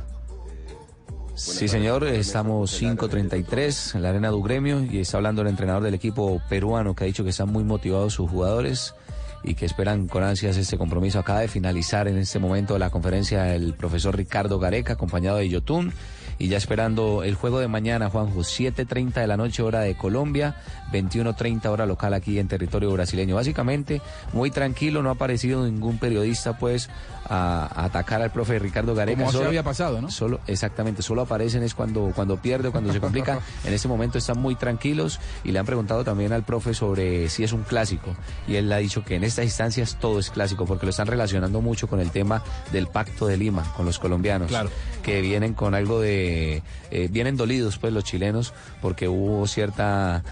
Sí, 1.36 1.68
señor, 1.68 2.08
estamos 2.08 2.82
5.33 2.82 3.96
en 3.96 4.02
la 4.02 4.10
arena 4.10 4.30
du 4.30 4.42
gremio 4.42 4.82
y 4.82 5.00
está 5.00 5.18
hablando 5.18 5.42
el 5.42 5.50
entrenador 5.50 5.84
del 5.84 5.94
equipo 5.94 6.42
peruano 6.50 6.96
que 6.96 7.04
ha 7.04 7.08
dicho 7.08 7.26
que 7.26 7.32
están 7.32 7.52
muy 7.52 7.66
motivados 7.66 8.14
sus 8.14 8.30
jugadores 8.30 8.96
y 9.44 9.56
que 9.56 9.66
esperan 9.66 10.08
con 10.08 10.24
ansias 10.24 10.58
este 10.58 10.78
compromiso. 10.78 11.20
Acaba 11.20 11.42
de 11.42 11.48
finalizar 11.48 12.08
en 12.08 12.18
este 12.18 12.40
momento 12.40 12.80
la 12.80 12.90
conferencia 12.90 13.54
el 13.54 13.74
profesor 13.74 14.16
Ricardo 14.16 14.58
Gareca, 14.58 14.94
acompañado 14.94 15.38
de 15.38 15.50
Yotun, 15.50 15.94
y 16.40 16.50
ya 16.50 16.58
esperando 16.58 17.24
el 17.24 17.36
juego 17.36 17.60
de 17.60 17.68
mañana, 17.68 18.10
Juanjo, 18.10 18.42
7.30 18.42 19.14
de 19.14 19.28
la 19.28 19.38
noche 19.38 19.64
hora 19.64 19.82
de 19.82 19.96
Colombia, 19.96 20.56
21.30 20.92 21.66
hora 21.68 21.86
local 21.86 22.14
aquí 22.14 22.40
en 22.40 22.48
territorio 22.48 22.92
brasileño. 22.92 23.36
Básicamente, 23.36 24.02
muy 24.34 24.52
tranquilo, 24.52 25.02
no 25.02 25.10
ha 25.10 25.14
aparecido 25.14 25.66
ningún 25.66 25.98
periodista 25.98 26.58
pues 26.58 26.90
a, 27.26 27.70
a 27.74 27.86
atacar 27.86 28.22
al 28.22 28.32
profe 28.32 28.60
Ricardo 28.60 28.96
Gareca. 28.96 29.26
Como 29.26 29.32
se 29.32 29.46
había 29.46 29.64
pasado, 29.64 30.02
¿no? 30.02 30.10
Solo, 30.10 30.40
exactamente, 30.48 31.02
solo 31.02 31.22
aparecen 31.24 31.64
es 31.64 31.74
cuando, 31.74 32.12
cuando 32.16 32.38
pierde, 32.38 32.72
cuando 32.72 32.94
se 32.94 33.00
complica. 33.00 33.40
en 33.66 33.74
este 33.74 33.88
momento 33.88 34.18
están 34.18 34.40
muy 34.40 34.56
tranquilos 34.56 35.20
y 35.44 35.52
le 35.52 35.60
han 35.60 35.66
preguntado 35.66 36.04
también 36.04 36.34
al 36.34 36.44
profe 36.44 36.74
sobre 36.74 37.30
si 37.30 37.44
es 37.44 37.54
un 37.54 37.64
clásico. 37.64 38.16
Y 38.48 38.56
él 38.56 38.72
ha 38.72 38.78
dicho 38.78 39.04
que 39.04 39.16
en 39.16 39.24
estas 39.24 39.46
instancias 39.46 39.98
todo 40.00 40.20
es 40.20 40.30
clásico, 40.30 40.66
porque 40.66 40.86
lo 40.86 40.90
están 40.92 41.08
relacionando 41.08 41.62
mucho 41.62 41.88
con 41.88 42.00
el 42.00 42.12
tema 42.12 42.44
del 42.72 42.88
pacto 42.88 43.28
de 43.28 43.38
Lima, 43.38 43.64
con 43.76 43.86
los 43.86 44.00
colombianos. 44.00 44.48
Claro. 44.48 44.70
Que 45.04 45.22
vienen 45.22 45.54
con 45.54 45.76
algo 45.76 46.00
de. 46.00 46.64
eh, 46.92 47.08
vienen 47.12 47.38
dolidos, 47.38 47.78
pues, 47.78 47.94
los 47.94 48.04
chilenos, 48.04 48.54
porque 48.82 49.08
hubo 49.08 49.48
cierta 49.48 50.24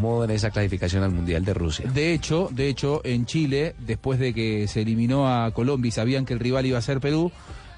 acomodo 0.00 0.24
en 0.24 0.30
esa 0.30 0.50
clasificación 0.50 1.02
al 1.02 1.10
Mundial 1.10 1.44
de 1.44 1.54
Rusia. 1.54 1.90
De 1.92 2.14
hecho, 2.14 2.48
de 2.50 2.68
hecho, 2.68 3.02
en 3.04 3.26
Chile, 3.26 3.74
después 3.78 4.18
de 4.18 4.32
que 4.32 4.66
se 4.66 4.82
eliminó 4.82 5.28
a 5.28 5.50
Colombia 5.52 5.88
y 5.88 5.92
sabían 5.92 6.24
que 6.24 6.32
el 6.32 6.40
rival 6.40 6.64
iba 6.66 6.78
a 6.78 6.82
ser 6.82 7.00
Perú, 7.00 7.30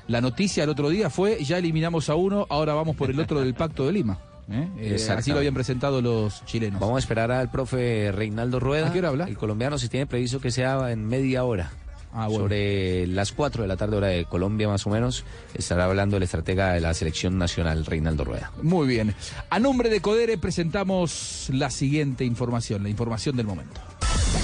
la 0.07 0.21
noticia 0.21 0.65
el 0.65 0.71
otro 0.71 0.89
día 0.89 1.11
fue 1.11 1.43
ya 1.43 1.59
eliminamos 1.59 2.09
a 2.09 2.15
uno, 2.15 2.47
ahora 2.49 2.75
vamos 2.75 2.97
por 2.97 3.11
el 3.11 3.19
otro 3.19 3.41
del 3.41 3.55
Pacto 3.55 3.87
de 3.87 3.93
Lima. 3.93 4.19
¿eh? 4.51 4.69
Eh, 4.79 5.09
así 5.11 5.33
lo 5.33 5.39
habían 5.39 5.55
presentado 5.55 6.01
los 6.01 6.45
chilenos. 6.45 6.81
Vamos 6.81 6.97
a 6.97 6.99
esperar 7.01 7.33
al 7.33 7.51
profe 7.51 8.13
Reinaldo 8.13 8.61
Rueda. 8.61 8.89
¿A 8.89 8.93
qué 8.93 9.01
hora 9.01 9.09
habla? 9.09 9.25
El 9.25 9.37
colombiano 9.37 9.79
se 9.79 9.89
tiene 9.89 10.07
previsto 10.07 10.41
que 10.41 10.51
sea 10.51 10.93
en 10.93 11.07
media 11.07 11.45
hora. 11.45 11.73
Ah, 12.13 12.27
bueno. 12.27 12.45
Sobre 12.45 13.07
las 13.07 13.33
4 13.33 13.63
de 13.63 13.69
la 13.69 13.77
tarde, 13.77 13.97
hora 13.97 14.09
de 14.09 14.27
Colombia, 14.27 14.69
más 14.69 14.87
o 14.87 14.91
menos, 14.91 15.25
estará 15.55 15.87
hablando 15.87 16.17
el 16.17 16.23
estratega 16.23 16.73
de 16.73 16.81
la 16.81 16.93
selección 16.95 17.39
nacional, 17.39 17.87
Reinaldo 17.87 18.25
Rueda. 18.25 18.53
Muy 18.63 18.87
bien. 18.87 19.15
A 19.49 19.59
nombre 19.59 19.89
de 19.89 20.01
Codere 20.01 20.37
presentamos 20.37 21.49
la 21.53 21.71
siguiente 21.71 22.25
información, 22.25 22.83
la 22.83 22.91
información 22.91 23.37
del 23.37 23.47
momento. 23.47 23.81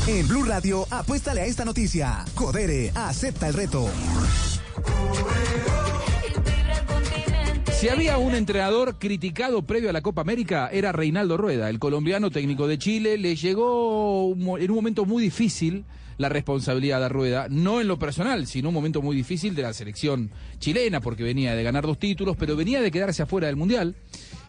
En 0.06 0.26
Blue 0.26 0.44
Radio, 0.44 0.86
apuéstale 0.90 1.42
a 1.42 1.46
esta 1.46 1.64
noticia. 1.64 2.24
Codere, 2.34 2.90
acepta 2.94 3.48
el 3.48 3.54
reto. 3.54 3.88
Si 7.78 7.88
había 7.88 8.18
un 8.18 8.34
entrenador 8.34 8.98
criticado 8.98 9.62
previo 9.62 9.90
a 9.90 9.92
la 9.92 10.00
Copa 10.00 10.22
América, 10.22 10.68
era 10.72 10.90
Reinaldo 10.90 11.36
Rueda, 11.36 11.70
el 11.70 11.78
colombiano 11.78 12.30
técnico 12.30 12.66
de 12.66 12.78
Chile. 12.78 13.18
Le 13.18 13.36
llegó 13.36 14.34
en 14.34 14.70
un 14.70 14.74
momento 14.74 15.04
muy 15.04 15.22
difícil 15.22 15.84
la 16.18 16.28
responsabilidad 16.28 17.02
a 17.02 17.08
Rueda, 17.08 17.46
no 17.48 17.80
en 17.80 17.88
lo 17.88 17.98
personal, 17.98 18.46
sino 18.46 18.68
un 18.68 18.74
momento 18.74 19.00
muy 19.00 19.16
difícil 19.16 19.54
de 19.54 19.62
la 19.62 19.72
selección 19.72 20.30
chilena, 20.58 21.00
porque 21.00 21.22
venía 21.22 21.54
de 21.54 21.62
ganar 21.62 21.86
dos 21.86 21.98
títulos, 21.98 22.36
pero 22.36 22.56
venía 22.56 22.82
de 22.82 22.90
quedarse 22.90 23.22
afuera 23.22 23.46
del 23.46 23.56
Mundial. 23.56 23.94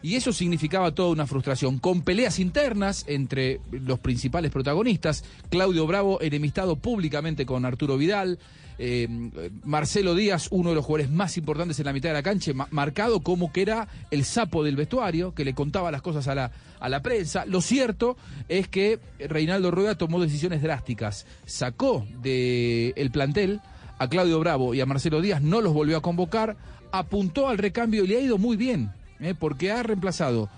Y 0.02 0.16
eso 0.16 0.32
significaba 0.32 0.94
toda 0.94 1.10
una 1.10 1.26
frustración, 1.26 1.78
con 1.78 2.02
peleas 2.02 2.38
internas 2.38 3.04
entre 3.06 3.60
los 3.70 3.98
principales 3.98 4.50
protagonistas. 4.50 5.24
Claudio 5.48 5.86
Bravo, 5.86 6.20
enemistado 6.20 6.76
públicamente 6.76 7.46
con 7.46 7.64
Arturo 7.64 7.96
Vidal. 7.96 8.38
Eh, 8.82 9.06
Marcelo 9.62 10.14
Díaz, 10.14 10.48
uno 10.50 10.70
de 10.70 10.74
los 10.74 10.84
jugadores 10.86 11.10
más 11.10 11.36
importantes 11.36 11.78
en 11.78 11.84
la 11.84 11.92
mitad 11.92 12.08
de 12.08 12.14
la 12.14 12.22
cancha, 12.22 12.52
ma- 12.54 12.66
marcado 12.70 13.20
como 13.20 13.52
que 13.52 13.60
era 13.60 13.86
el 14.10 14.24
sapo 14.24 14.64
del 14.64 14.74
vestuario, 14.76 15.34
que 15.34 15.44
le 15.44 15.52
contaba 15.54 15.90
las 15.90 16.00
cosas 16.00 16.26
a 16.28 16.34
la, 16.34 16.50
a 16.80 16.88
la 16.88 17.02
prensa. 17.02 17.44
Lo 17.44 17.60
cierto 17.60 18.16
es 18.48 18.68
que 18.68 18.98
Reinaldo 19.18 19.70
Rueda 19.70 19.96
tomó 19.96 20.18
decisiones 20.18 20.62
drásticas. 20.62 21.26
Sacó 21.44 22.06
del 22.22 23.10
plantel 23.12 23.60
a 23.98 24.08
Claudio 24.08 24.40
Bravo 24.40 24.72
y 24.74 24.80
a 24.80 24.86
Marcelo 24.86 25.20
Díaz, 25.20 25.42
no 25.42 25.60
los 25.60 25.74
volvió 25.74 25.98
a 25.98 26.02
convocar, 26.02 26.56
apuntó 26.90 27.48
al 27.48 27.58
recambio 27.58 28.04
y 28.04 28.06
le 28.06 28.16
ha 28.16 28.20
ido 28.20 28.38
muy 28.38 28.56
bien, 28.56 28.90
¿eh? 29.20 29.34
porque 29.38 29.70
ha 29.70 29.82
reemplazado 29.82 30.48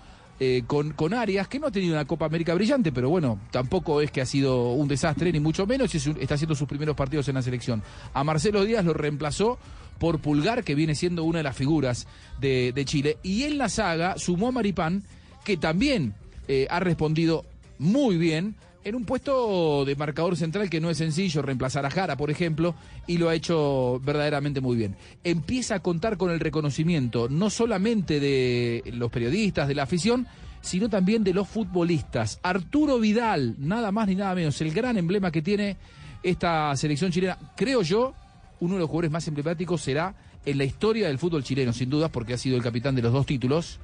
eh, 0.44 0.64
con, 0.66 0.90
con 0.90 1.14
Arias, 1.14 1.47
que 1.47 1.60
no 1.60 1.69
ha 1.69 1.70
tenido 1.70 1.94
una 1.94 2.05
Copa 2.05 2.27
América 2.27 2.52
brillante, 2.52 2.90
pero 2.90 3.09
bueno, 3.09 3.39
tampoco 3.52 4.01
es 4.01 4.10
que 4.10 4.20
ha 4.20 4.27
sido 4.27 4.73
un 4.73 4.89
desastre, 4.89 5.31
ni 5.31 5.39
mucho 5.39 5.69
menos, 5.69 5.94
y 5.94 5.98
está 5.98 6.35
haciendo 6.35 6.56
sus 6.56 6.66
primeros 6.66 6.97
partidos 6.97 7.28
en 7.28 7.36
la 7.36 7.43
selección. 7.43 7.81
A 8.12 8.24
Marcelo 8.24 8.64
Díaz 8.64 8.85
lo 8.85 8.93
reemplazó 8.93 9.56
por 10.01 10.19
Pulgar, 10.19 10.64
que 10.64 10.74
viene 10.74 10.97
siendo 10.97 11.23
una 11.23 11.39
de 11.39 11.44
las 11.44 11.56
figuras 11.56 12.09
de, 12.40 12.73
de 12.73 12.85
Chile. 12.85 13.19
Y 13.23 13.44
en 13.44 13.56
la 13.56 13.69
saga 13.69 14.19
sumó 14.19 14.48
a 14.48 14.51
Maripán, 14.51 15.05
que 15.44 15.56
también 15.56 16.12
eh, 16.48 16.66
ha 16.70 16.81
respondido 16.81 17.44
muy 17.78 18.16
bien 18.16 18.56
en 18.85 18.95
un 18.95 19.05
puesto 19.05 19.85
de 19.85 19.97
marcador 19.97 20.37
central 20.37 20.69
que 20.69 20.81
no 20.81 20.91
es 20.91 20.99
sencillo, 20.99 21.43
reemplazar 21.43 21.87
a 21.87 21.91
Jara, 21.91 22.17
por 22.17 22.31
ejemplo, 22.31 22.75
y 23.07 23.19
lo 23.19 23.29
ha 23.29 23.35
hecho 23.35 24.01
verdaderamente 24.05 24.61
muy 24.61 24.77
bien. 24.77 24.97
Empieza 25.25 25.77
a 25.77 25.81
contar 25.81 26.17
con 26.17 26.31
el 26.31 26.41
reconocimiento 26.41 27.29
no 27.29 27.51
solamente 27.51 28.21
de 28.21 28.83
los 28.93 29.11
periodistas, 29.11 29.69
de 29.69 29.75
la 29.75 29.85
afición, 29.85 30.27
sino 30.61 30.89
también 30.89 31.25
de 31.25 31.35
los 31.35 31.49
futbolistas. 31.49 32.41
Arturo 32.43 32.99
Vidal, 32.99 33.57
nada 33.59 33.93
más 33.93 34.09
ni 34.09 34.15
nada 34.15 34.35
menos, 34.35 34.61
el 34.61 34.73
gran 34.73 34.97
emblema 34.97 35.31
que 35.31 35.43
tiene 35.43 35.77
esta 36.23 36.75
selección 36.77 37.11
chilena, 37.11 37.39
creo 37.57 37.83
yo, 37.83 38.15
uno 38.61 38.75
de 38.75 38.81
los 38.81 38.89
jugadores 38.89 39.11
más 39.11 39.27
emblemáticos 39.27 39.83
será 39.83 40.15
en 40.45 40.59
la 40.59 40.65
historia 40.65 41.09
del 41.09 41.19
fútbol 41.19 41.45
chileno, 41.45 41.73
sin 41.73 41.91
dudas, 41.91 42.11
porque 42.11 42.35
ha 42.35 42.39
sido 42.39 42.57
el 42.57 42.63
capitán 42.63 42.95
de 42.95 43.03
los 43.03 43.13
dos 43.13 43.27
títulos. 43.27 43.79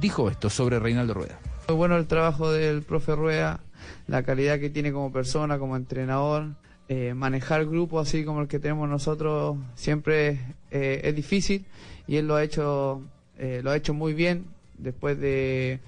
Dijo 0.00 0.30
esto 0.30 0.48
sobre 0.50 0.78
Reinaldo 0.78 1.14
Rueda. 1.14 1.38
Bueno 1.74 1.96
el 1.96 2.06
trabajo 2.06 2.52
del 2.52 2.82
profe 2.82 3.14
Rueda, 3.14 3.60
la 4.06 4.22
calidad 4.22 4.58
que 4.58 4.70
tiene 4.70 4.92
como 4.92 5.12
persona, 5.12 5.58
como 5.58 5.76
entrenador. 5.76 6.54
Eh, 6.88 7.14
manejar 7.14 7.64
grupos 7.64 8.08
así 8.08 8.24
como 8.24 8.42
el 8.42 8.48
que 8.48 8.58
tenemos 8.58 8.88
nosotros 8.88 9.56
siempre 9.76 10.40
eh, 10.70 11.00
es 11.04 11.16
difícil 11.16 11.64
y 12.06 12.16
él 12.16 12.26
lo 12.26 12.34
ha 12.34 12.42
hecho 12.42 13.00
eh, 13.38 13.60
lo 13.62 13.70
ha 13.70 13.76
hecho 13.76 13.94
muy 13.94 14.12
bien. 14.12 14.44
Después 14.76 15.18
de, 15.18 15.78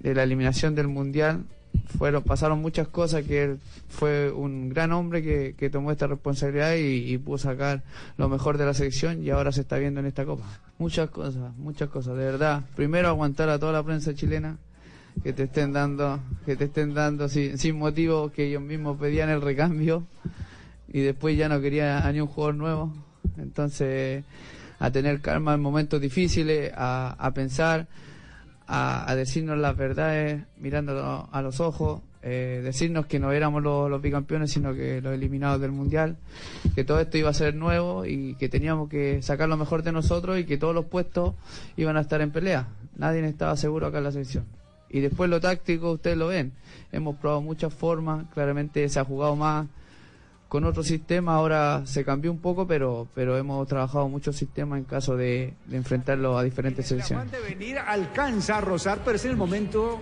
de 0.00 0.14
la 0.14 0.22
eliminación 0.22 0.74
del 0.74 0.88
mundial 0.88 1.44
fueron 1.98 2.22
pasaron 2.22 2.60
muchas 2.60 2.88
cosas 2.88 3.24
que 3.24 3.44
él 3.44 3.58
fue 3.88 4.32
un 4.32 4.70
gran 4.70 4.92
hombre 4.92 5.22
que, 5.22 5.54
que 5.56 5.70
tomó 5.70 5.92
esta 5.92 6.06
responsabilidad 6.06 6.74
y, 6.74 7.12
y 7.12 7.18
pudo 7.18 7.38
sacar 7.38 7.82
lo 8.16 8.28
mejor 8.28 8.58
de 8.58 8.66
la 8.66 8.74
selección 8.74 9.22
y 9.22 9.30
ahora 9.30 9.52
se 9.52 9.60
está 9.60 9.78
viendo 9.78 10.00
en 10.00 10.06
esta 10.06 10.24
copa. 10.24 10.44
Muchas 10.78 11.10
cosas 11.10 11.54
muchas 11.56 11.88
cosas 11.90 12.16
de 12.16 12.24
verdad. 12.24 12.62
Primero 12.74 13.08
aguantar 13.08 13.48
a 13.50 13.58
toda 13.58 13.72
la 13.72 13.82
prensa 13.82 14.14
chilena 14.14 14.58
que 15.22 15.32
te 15.32 15.44
estén 15.44 15.72
dando 15.72 16.20
que 16.44 16.56
te 16.56 16.64
estén 16.64 16.94
dando 16.94 17.28
sin, 17.28 17.58
sin 17.58 17.78
motivo 17.78 18.30
que 18.30 18.46
ellos 18.46 18.62
mismos 18.62 18.98
pedían 18.98 19.30
el 19.30 19.40
recambio 19.40 20.04
y 20.88 21.00
después 21.00 21.36
ya 21.36 21.48
no 21.48 21.60
quería 21.60 22.06
a 22.06 22.12
ni 22.12 22.20
un 22.20 22.28
jugador 22.28 22.54
nuevo. 22.54 22.92
Entonces 23.36 24.24
a 24.78 24.90
tener 24.90 25.20
calma 25.20 25.54
en 25.54 25.60
momentos 25.60 26.00
difíciles 26.00 26.72
a, 26.74 27.16
a 27.18 27.32
pensar 27.32 27.88
a, 28.66 29.14
decirnos 29.16 29.58
las 29.58 29.76
verdades 29.76 30.44
mirando 30.58 31.28
a 31.30 31.42
los 31.42 31.60
ojos 31.60 32.02
eh, 32.22 32.60
decirnos 32.62 33.06
que 33.06 33.18
no 33.18 33.32
éramos 33.32 33.62
los, 33.62 33.88
los 33.90 34.02
bicampeones 34.02 34.52
sino 34.52 34.74
que 34.74 35.00
los 35.00 35.14
eliminados 35.14 35.60
del 35.60 35.72
mundial 35.72 36.16
que 36.74 36.84
todo 36.84 37.00
esto 37.00 37.16
iba 37.16 37.30
a 37.30 37.34
ser 37.34 37.54
nuevo 37.54 38.04
y 38.04 38.34
que 38.34 38.48
teníamos 38.48 38.88
que 38.88 39.22
sacar 39.22 39.48
lo 39.48 39.56
mejor 39.56 39.82
de 39.82 39.92
nosotros 39.92 40.38
y 40.38 40.44
que 40.44 40.58
todos 40.58 40.74
los 40.74 40.84
puestos 40.84 41.34
iban 41.76 41.96
a 41.96 42.00
estar 42.00 42.20
en 42.20 42.30
pelea. 42.30 42.68
Nadie 42.96 43.24
estaba 43.26 43.56
seguro 43.56 43.86
acá 43.86 43.98
en 43.98 44.04
la 44.04 44.12
selección 44.12 44.57
y 44.90 45.00
después 45.00 45.28
lo 45.30 45.40
táctico, 45.40 45.92
ustedes 45.92 46.16
lo 46.16 46.28
ven. 46.28 46.52
Hemos 46.92 47.16
probado 47.16 47.42
muchas 47.42 47.72
formas, 47.72 48.26
claramente 48.32 48.88
se 48.88 48.98
ha 48.98 49.04
jugado 49.04 49.36
más 49.36 49.66
con 50.48 50.64
otro 50.64 50.82
sistema, 50.82 51.34
ahora 51.34 51.82
se 51.84 52.04
cambió 52.04 52.30
un 52.32 52.38
poco, 52.38 52.66
pero, 52.66 53.06
pero 53.14 53.36
hemos 53.36 53.68
trabajado 53.68 54.08
muchos 54.08 54.36
sistemas 54.36 54.78
en 54.78 54.84
caso 54.84 55.16
de, 55.16 55.52
de 55.66 55.76
enfrentarlo 55.76 56.38
a 56.38 56.42
diferentes 56.42 56.86
selecciones. 56.86 57.30
de 57.30 57.40
venir 57.40 57.78
alcanza 57.78 58.56
a 58.56 58.60
rozar, 58.62 59.00
pero 59.04 59.16
es 59.16 59.24
en 59.26 59.32
el 59.32 59.36
momento. 59.36 60.00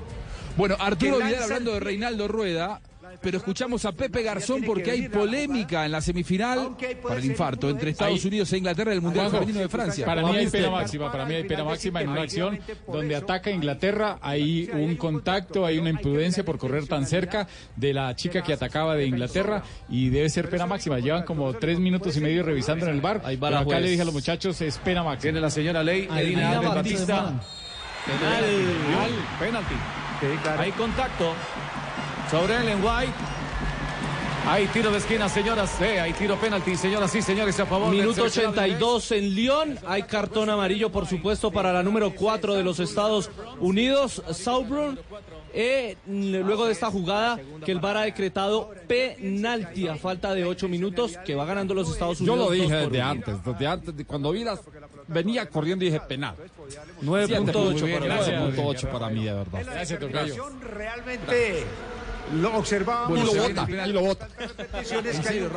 Bueno, 0.57 0.77
Arturo 0.79 1.17
Vidal 1.17 1.43
hablando 1.43 1.73
de 1.75 1.81
Reinaldo 1.81 2.29
Rueda, 2.29 2.81
pero 3.21 3.39
escuchamos 3.39 3.85
a 3.85 3.93
Pepe 3.93 4.23
Garzón 4.23 4.63
porque 4.65 4.91
hay 4.91 5.09
polémica 5.09 5.85
en 5.85 5.93
la 5.93 6.01
semifinal 6.01 6.77
para 7.03 7.17
el 7.17 7.25
infarto 7.25 7.71
entre 7.71 7.91
Estados 7.91 8.25
Unidos 8.25 8.53
e 8.53 8.59
Inglaterra 8.59 8.91
del 8.91 9.01
Mundial 9.01 9.27
Juanjo, 9.27 9.41
Femenino 9.41 9.61
de 9.61 9.69
Francia. 9.69 10.07
Para 10.07 10.23
¿Cómo 10.23 10.33
mí 10.33 10.41
hay 10.41 10.47
pena 10.49 10.71
máxima, 10.71 11.13
para 11.13 11.25
mí 11.25 11.35
hay 11.35 11.45
pena 11.45 11.65
máxima 11.65 12.03
en 12.03 12.09
una 12.09 12.23
acción 12.23 12.59
donde 12.87 13.17
ataca 13.17 13.51
Inglaterra, 13.51 14.19
hay 14.21 14.71
un 14.73 14.97
contacto, 14.97 15.67
hay 15.67 15.79
una 15.79 15.91
imprudencia 15.91 16.45
por 16.45 16.59
correr 16.59 16.87
tan 16.87 17.07
cerca 17.07 17.47
de 17.75 17.93
la 17.93 18.15
chica 18.17 18.43
que 18.43 18.53
atacaba 18.53 18.95
de 18.95 19.07
Inglaterra 19.07 19.63
y 19.89 20.09
debe 20.09 20.29
ser 20.29 20.49
pena 20.49 20.67
máxima. 20.67 20.99
Llevan 20.99 21.25
como 21.25 21.53
tres 21.55 21.79
minutos 21.79 22.17
y 22.17 22.21
medio 22.21 22.43
revisando 22.43 22.87
en 22.87 22.95
el 22.95 23.01
bar. 23.01 23.19
va 23.19 23.29
Pero 23.29 23.51
la 23.51 23.61
acá 23.61 23.81
le 23.81 23.91
dije 23.91 24.03
a 24.03 24.05
los 24.05 24.15
muchachos, 24.15 24.61
es 24.61 24.79
pena 24.79 25.03
máxima. 25.03 25.23
Tiene 25.23 25.41
la 25.41 25.51
señora 25.51 25.83
Ley, 25.83 26.09
Edina 26.17 26.61
Batista. 26.61 27.41
Penal. 28.07 28.45
Penalti. 29.41 29.75
Hay 30.59 30.73
contacto 30.73 31.35
sobre 32.31 32.57
Ellen 32.57 32.83
White. 32.83 33.13
Hay 34.49 34.69
tiro 34.69 34.93
de 34.93 34.99
esquina, 34.99 35.29
señoras. 35.29 35.75
Sí, 35.77 35.85
hay 35.85 36.13
tiro 36.13 36.37
penalti, 36.37 36.77
señoras 36.77 37.13
y 37.17 37.21
señores, 37.21 37.59
a 37.59 37.67
favor 37.67 37.91
Minuto 37.91 38.29
seleccionado 38.29 38.53
82 38.53 39.13
en 39.13 39.35
Lyon. 39.35 39.79
Hay 39.87 40.05
cartón 40.05 40.51
amarillo, 40.51 40.93
por 40.93 41.07
supuesto, 41.07 41.51
para 41.51 41.73
la 41.73 41.83
número 41.83 42.15
4 42.15 42.55
de 42.55 42.63
los 42.63 42.79
Estados 42.79 43.29
Unidos, 43.59 44.23
Saubrun. 44.31 45.01
Eh, 45.53 45.97
luego 46.07 46.67
de 46.67 46.73
esta 46.73 46.91
jugada 46.91 47.41
que 47.65 47.73
el 47.73 47.81
VAR 47.81 47.97
ha 47.97 48.03
decretado 48.03 48.71
penalti 48.87 49.89
a 49.89 49.97
falta 49.97 50.33
de 50.33 50.45
8 50.45 50.69
minutos 50.69 51.17
que 51.25 51.35
va 51.35 51.45
ganando 51.45 51.75
los 51.75 51.91
Estados 51.91 52.19
Yo 52.21 52.35
Unidos. 52.35 52.51
lo 52.51 52.55
dije 52.55 52.75
desde 52.77 53.03
antes, 53.03 53.45
desde 53.45 53.67
antes, 53.67 53.97
de 53.97 54.05
cuando 54.05 54.31
vi 54.31 54.45
las, 54.45 54.61
venía 55.09 55.49
corriendo 55.49 55.85
y 55.85 55.89
dije 55.89 56.01
penal. 56.07 56.37
9.8 57.03 57.83
7.8 57.83 57.91
para 57.91 58.17
para, 58.17 58.49
mí. 58.49 58.57
9.8 58.57 58.91
para 58.91 59.09
mí, 59.09 59.25
de 59.25 59.33
verdad. 59.33 59.63
Gracias. 59.65 60.01
Realmente 60.63 61.65
lo 62.35 62.57
observábamos. 62.57 63.09
Bueno, 63.09 63.25
y 63.87 63.93
lo 63.93 64.03
un 64.03 65.51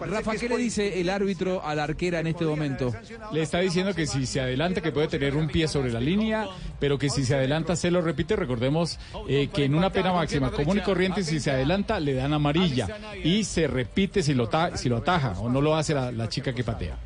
Rafa. 0.00 0.32
¿qué 0.36 0.48
le 0.48 0.56
dice 0.56 1.00
el 1.00 1.10
árbitro 1.10 1.64
a 1.64 1.74
la 1.74 1.84
arquera 1.84 2.20
en 2.20 2.28
este 2.28 2.44
momento? 2.44 2.94
Le 3.32 3.42
está 3.42 3.58
diciendo 3.58 3.94
que 3.94 4.06
si 4.06 4.26
se 4.26 4.40
adelanta 4.40 4.80
que 4.80 4.92
puede 4.92 5.08
tener 5.08 5.34
un 5.36 5.48
pie 5.48 5.68
sobre 5.68 5.92
la 5.92 6.00
línea, 6.00 6.46
pero 6.78 6.98
que 6.98 7.10
si 7.10 7.24
se 7.24 7.34
adelanta 7.34 7.76
se 7.76 7.90
lo 7.90 8.00
repite. 8.00 8.36
Recordemos 8.36 8.98
eh, 9.28 9.48
que 9.52 9.64
en 9.64 9.74
una 9.74 9.90
pena 9.90 10.12
máxima 10.12 10.50
común 10.50 10.78
y 10.78 10.80
corriente 10.82 11.22
si 11.24 11.40
se 11.40 11.50
adelanta 11.50 11.98
le 12.00 12.14
dan 12.14 12.32
amarilla 12.32 12.88
y 13.22 13.44
se 13.44 13.66
repite 13.66 14.22
si 14.22 14.34
lo, 14.34 14.48
ta- 14.48 14.76
si 14.76 14.88
lo 14.88 14.98
ataja 14.98 15.34
o 15.40 15.48
no 15.48 15.60
lo 15.60 15.74
hace 15.76 15.94
la, 15.94 16.12
la 16.12 16.28
chica 16.28 16.52
que 16.52 16.64
patea. 16.64 16.96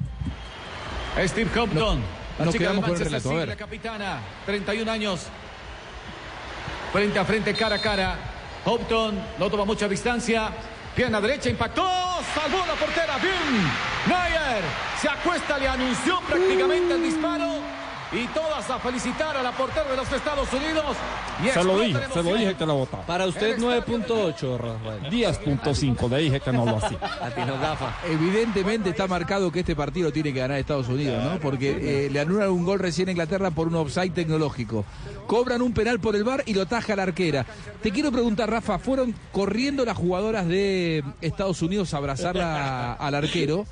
Steve 1.27 1.51
Compton. 1.55 2.01
la 2.39 2.45
nos 2.45 2.53
chica 2.55 2.65
quedamos 2.67 2.85
del 2.87 2.95
con 2.95 3.03
el 3.07 3.11
Manchester 3.11 3.23
relato, 3.23 3.29
a 3.29 3.33
City, 3.33 3.37
ver. 3.39 3.49
La 3.49 3.57
capitana, 3.57 4.21
31 4.45 4.93
años. 4.93 5.21
Frente 6.93 7.19
a 7.19 7.25
frente, 7.25 7.55
cara 7.55 7.77
a 7.77 7.81
cara. 7.81 8.17
Compton 8.67 9.17
no 9.39 9.49
toma 9.49 9.65
mucha 9.65 9.87
distancia. 9.87 10.51
Pierna 10.97 11.21
derecha, 11.21 11.49
impactó, 11.49 11.87
salvó 12.35 12.67
la 12.67 12.75
portera, 12.75 13.17
bien. 13.19 13.63
Nayer 14.09 14.65
se 15.01 15.09
acuesta, 15.09 15.57
le 15.57 15.69
anunció 15.69 16.19
prácticamente 16.23 16.95
el 16.95 17.03
disparo. 17.05 17.61
Y 18.13 18.27
todas 18.29 18.71
a 18.71 18.79
felicitar 18.79 19.37
a 19.37 19.43
la 19.43 19.51
portera 19.53 19.91
de 19.91 19.97
los 19.97 20.11
Estados 20.13 20.49
Unidos. 20.53 20.97
Y 21.45 21.49
Se 21.49 21.65
lo 21.65 21.81
dije, 21.81 21.99
la 21.99 22.09
se 22.09 22.23
lo 22.23 22.35
dije 22.35 22.55
que 22.55 22.65
lo 22.65 22.75
botaba. 22.77 23.05
Para 23.05 23.27
usted 23.27 23.59
9.8, 23.59 24.59
Rafael. 24.59 25.03
10.5, 25.13 26.09
le 26.11 26.19
dije 26.19 26.41
que 26.41 26.53
no 26.53 26.65
lo 26.65 26.77
hacía. 26.77 26.99
Evidentemente 28.09 28.91
está 28.91 29.09
marcado 29.09 29.51
que 29.51 29.61
este 29.61 29.75
partido 29.75 30.13
tiene 30.13 30.33
que 30.33 30.39
ganar 30.39 30.59
Estados 30.59 30.89
Unidos, 30.89 31.23
¿no? 31.25 31.41
Porque 31.41 32.07
eh, 32.07 32.11
le 32.11 32.21
anulan 32.21 32.51
un 32.51 32.65
gol 32.65 32.79
recién 32.79 33.09
a 33.09 33.11
Inglaterra 33.11 33.51
por 33.51 33.67
un 33.69 33.75
offside 33.75 34.13
tecnológico. 34.13 34.85
Cobran 35.27 35.61
un 35.61 35.73
penal 35.73 35.99
por 35.99 36.15
el 36.15 36.23
bar 36.23 36.45
y 36.47 36.55
lo 36.55 36.67
taja 36.67 36.95
la 36.95 37.03
arquera. 37.03 37.45
Te 37.83 37.91
quiero 37.91 38.13
preguntar, 38.13 38.49
Rafa, 38.49 38.79
¿fueron 38.79 39.15
corriendo 39.33 39.85
las 39.85 39.97
jugadoras 39.97 40.47
de 40.47 41.03
Estados 41.21 41.61
Unidos 41.61 41.93
a 41.93 41.99
abrazarla 41.99 42.93
al 42.95 43.15
arquero? 43.15 43.67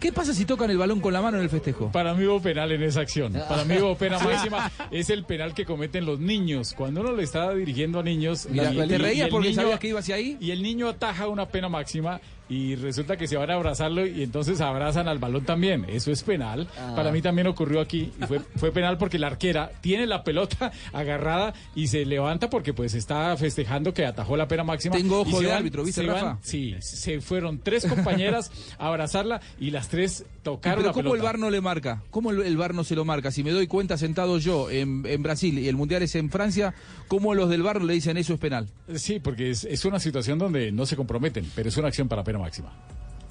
¿Qué 0.00 0.12
pasa 0.12 0.32
si 0.32 0.44
tocan 0.44 0.70
el 0.70 0.78
balón 0.78 1.00
con 1.00 1.12
la 1.12 1.20
mano 1.20 1.38
en 1.38 1.42
el 1.44 1.50
festejo? 1.50 1.90
Para 1.90 2.14
mí 2.14 2.24
hubo 2.24 2.40
penal 2.40 2.70
en 2.70 2.82
esa 2.84 3.00
acción. 3.00 3.32
Para 3.48 3.64
mí 3.64 3.76
hubo 3.78 3.96
pena 3.96 4.18
máxima. 4.24 4.70
Es 4.92 5.10
el 5.10 5.24
penal 5.24 5.54
que 5.54 5.64
cometen 5.64 6.06
los 6.06 6.20
niños. 6.20 6.72
Cuando 6.76 7.00
uno 7.00 7.12
le 7.12 7.24
está 7.24 7.52
dirigiendo 7.52 7.98
a 7.98 8.02
niños. 8.04 8.46
Mira, 8.50 8.72
y- 8.72 8.76
te 8.76 9.14
y 9.14 9.20
el 9.22 9.28
porque 9.28 9.48
niño- 9.48 9.62
sabías 9.62 9.80
que 9.80 9.88
iba 9.88 9.98
hacia 10.00 10.14
ahí. 10.14 10.36
Y 10.40 10.52
el 10.52 10.62
niño 10.62 10.88
ataja 10.88 11.26
una 11.28 11.46
pena 11.48 11.68
máxima 11.68 12.20
y 12.48 12.74
resulta 12.76 13.16
que 13.16 13.26
se 13.26 13.36
van 13.36 13.50
a 13.50 13.54
abrazarlo 13.54 14.06
y 14.06 14.22
entonces 14.22 14.60
abrazan 14.60 15.08
al 15.08 15.18
balón 15.18 15.44
también. 15.44 15.84
Eso 15.88 16.10
es 16.10 16.22
penal. 16.22 16.66
Ah. 16.78 16.92
Para 16.96 17.12
mí 17.12 17.20
también 17.20 17.46
ocurrió 17.46 17.80
aquí 17.80 18.10
y 18.20 18.24
fue, 18.26 18.40
fue 18.56 18.72
penal 18.72 18.96
porque 18.98 19.18
la 19.18 19.26
arquera 19.28 19.70
tiene 19.80 20.06
la 20.06 20.24
pelota 20.24 20.72
agarrada 20.92 21.54
y 21.74 21.88
se 21.88 22.04
levanta 22.06 22.48
porque 22.50 22.72
pues 22.74 22.94
está 22.94 23.36
festejando 23.36 23.92
que 23.92 24.04
atajó 24.06 24.36
la 24.36 24.48
pena 24.48 24.64
máxima. 24.64 24.96
Tengo 24.96 25.20
ojo 25.20 25.40
Y 25.40 25.44
de 25.44 25.50
van- 25.50 25.58
árbitro, 25.58 25.84
¿viste, 25.84 26.00
se 26.02 26.06
van- 26.06 26.38
sí, 26.42 26.74
se 26.80 27.20
fueron 27.20 27.58
tres 27.58 27.86
compañeras 27.86 28.50
a 28.78 28.88
abrazarla 28.88 29.40
y 29.60 29.70
las 29.70 29.88
tres 29.88 30.24
tocaron 30.42 30.78
Pero 30.82 30.88
la 30.88 30.92
¿cómo 30.94 31.14
el. 31.14 31.22
VAR 31.22 31.38
no 31.38 31.50
le 31.50 31.60
marca? 31.60 32.02
¿Cómo 32.10 32.30
el, 32.30 32.42
el 32.42 32.56
VAR 32.56 32.74
no 32.74 32.84
se 32.84 32.94
lo 32.94 33.04
marca? 33.04 33.30
Si 33.30 33.44
me 33.44 33.50
doy 33.50 33.66
cuenta 33.66 33.98
sentado 33.98 34.38
yo 34.38 34.70
en, 34.70 35.04
en 35.06 35.22
Brasil 35.22 35.58
y 35.58 35.68
el 35.68 35.76
Mundial 35.76 36.02
es 36.02 36.14
en 36.14 36.30
Francia, 36.30 36.74
¿cómo 37.08 37.34
los 37.34 37.50
del 37.50 37.62
VAR 37.62 37.82
le 37.82 37.92
dicen 37.94 38.16
eso 38.16 38.32
es 38.34 38.40
penal? 38.40 38.68
Sí, 38.94 39.20
porque 39.20 39.50
es, 39.50 39.64
es 39.64 39.84
una 39.84 40.00
situación 40.00 40.38
donde 40.38 40.72
no 40.72 40.86
se 40.86 40.96
comprometen, 40.96 41.44
pero 41.54 41.68
es 41.68 41.76
una 41.76 41.88
acción 41.88 42.08
para 42.08 42.24
pena 42.24 42.37
máxima. 42.38 42.72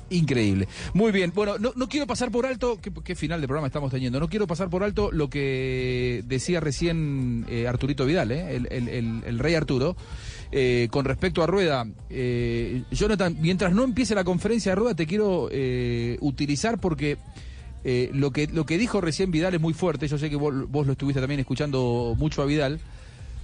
Increíble. 0.10 0.70
Muy 0.94 1.12
bien. 1.12 1.34
Bueno, 1.36 1.58
no, 1.60 1.74
no 1.76 1.90
quiero 1.90 2.08
pasar 2.08 2.32
por 2.32 2.46
alto, 2.46 2.80
¿qué, 3.04 3.14
final 3.14 3.42
de 3.42 3.48
programa 3.48 3.68
estamos 3.68 3.92
teniendo? 3.92 4.22
No 4.22 4.30
quiero 4.30 4.48
pasar 4.48 4.70
por 4.70 4.82
alto 4.84 5.12
lo 5.12 5.30
que 5.30 6.24
decía 6.28 6.62
recién 6.62 7.46
eh, 7.50 7.68
Arturito 7.68 8.06
Vidal, 8.06 8.32
¿eh? 8.32 8.56
el, 8.56 8.68
el- 8.72 8.88
el- 9.26 9.40
rey 9.40 9.56
Arturo, 9.56 9.98
eh, 10.54 10.88
con 10.92 11.04
respecto 11.04 11.44
a 11.44 11.48
Rueda. 11.48 11.86
Eh, 12.10 12.84
Jonathan, 12.90 13.36
mientras 13.42 13.74
no 13.74 13.84
empiece 13.84 14.16
la 14.16 14.24
conferencia 14.24 14.72
de 14.72 14.76
Rueda, 14.78 14.96
te 14.96 15.08
quiero 15.08 15.50
eh, 15.52 16.18
utilizar 16.22 16.80
porque 16.80 17.18
lo, 18.14 18.32
que, 18.32 18.48
lo 18.48 18.66
que 18.66 18.78
dijo 18.78 19.02
recién 19.02 19.30
Vidal 19.32 19.56
es 19.56 19.62
muy 19.62 19.74
fuerte. 19.74 20.08
Yo 20.08 20.18
sé 20.18 20.30
que 20.30 20.36
vos, 20.38 20.54
vos 20.70 20.86
lo 20.88 20.94
estuviste 20.94 21.20
también 21.20 21.42
escuchando 21.42 22.16
mucho 22.18 22.42
a 22.42 22.46
Vidal. 22.46 22.80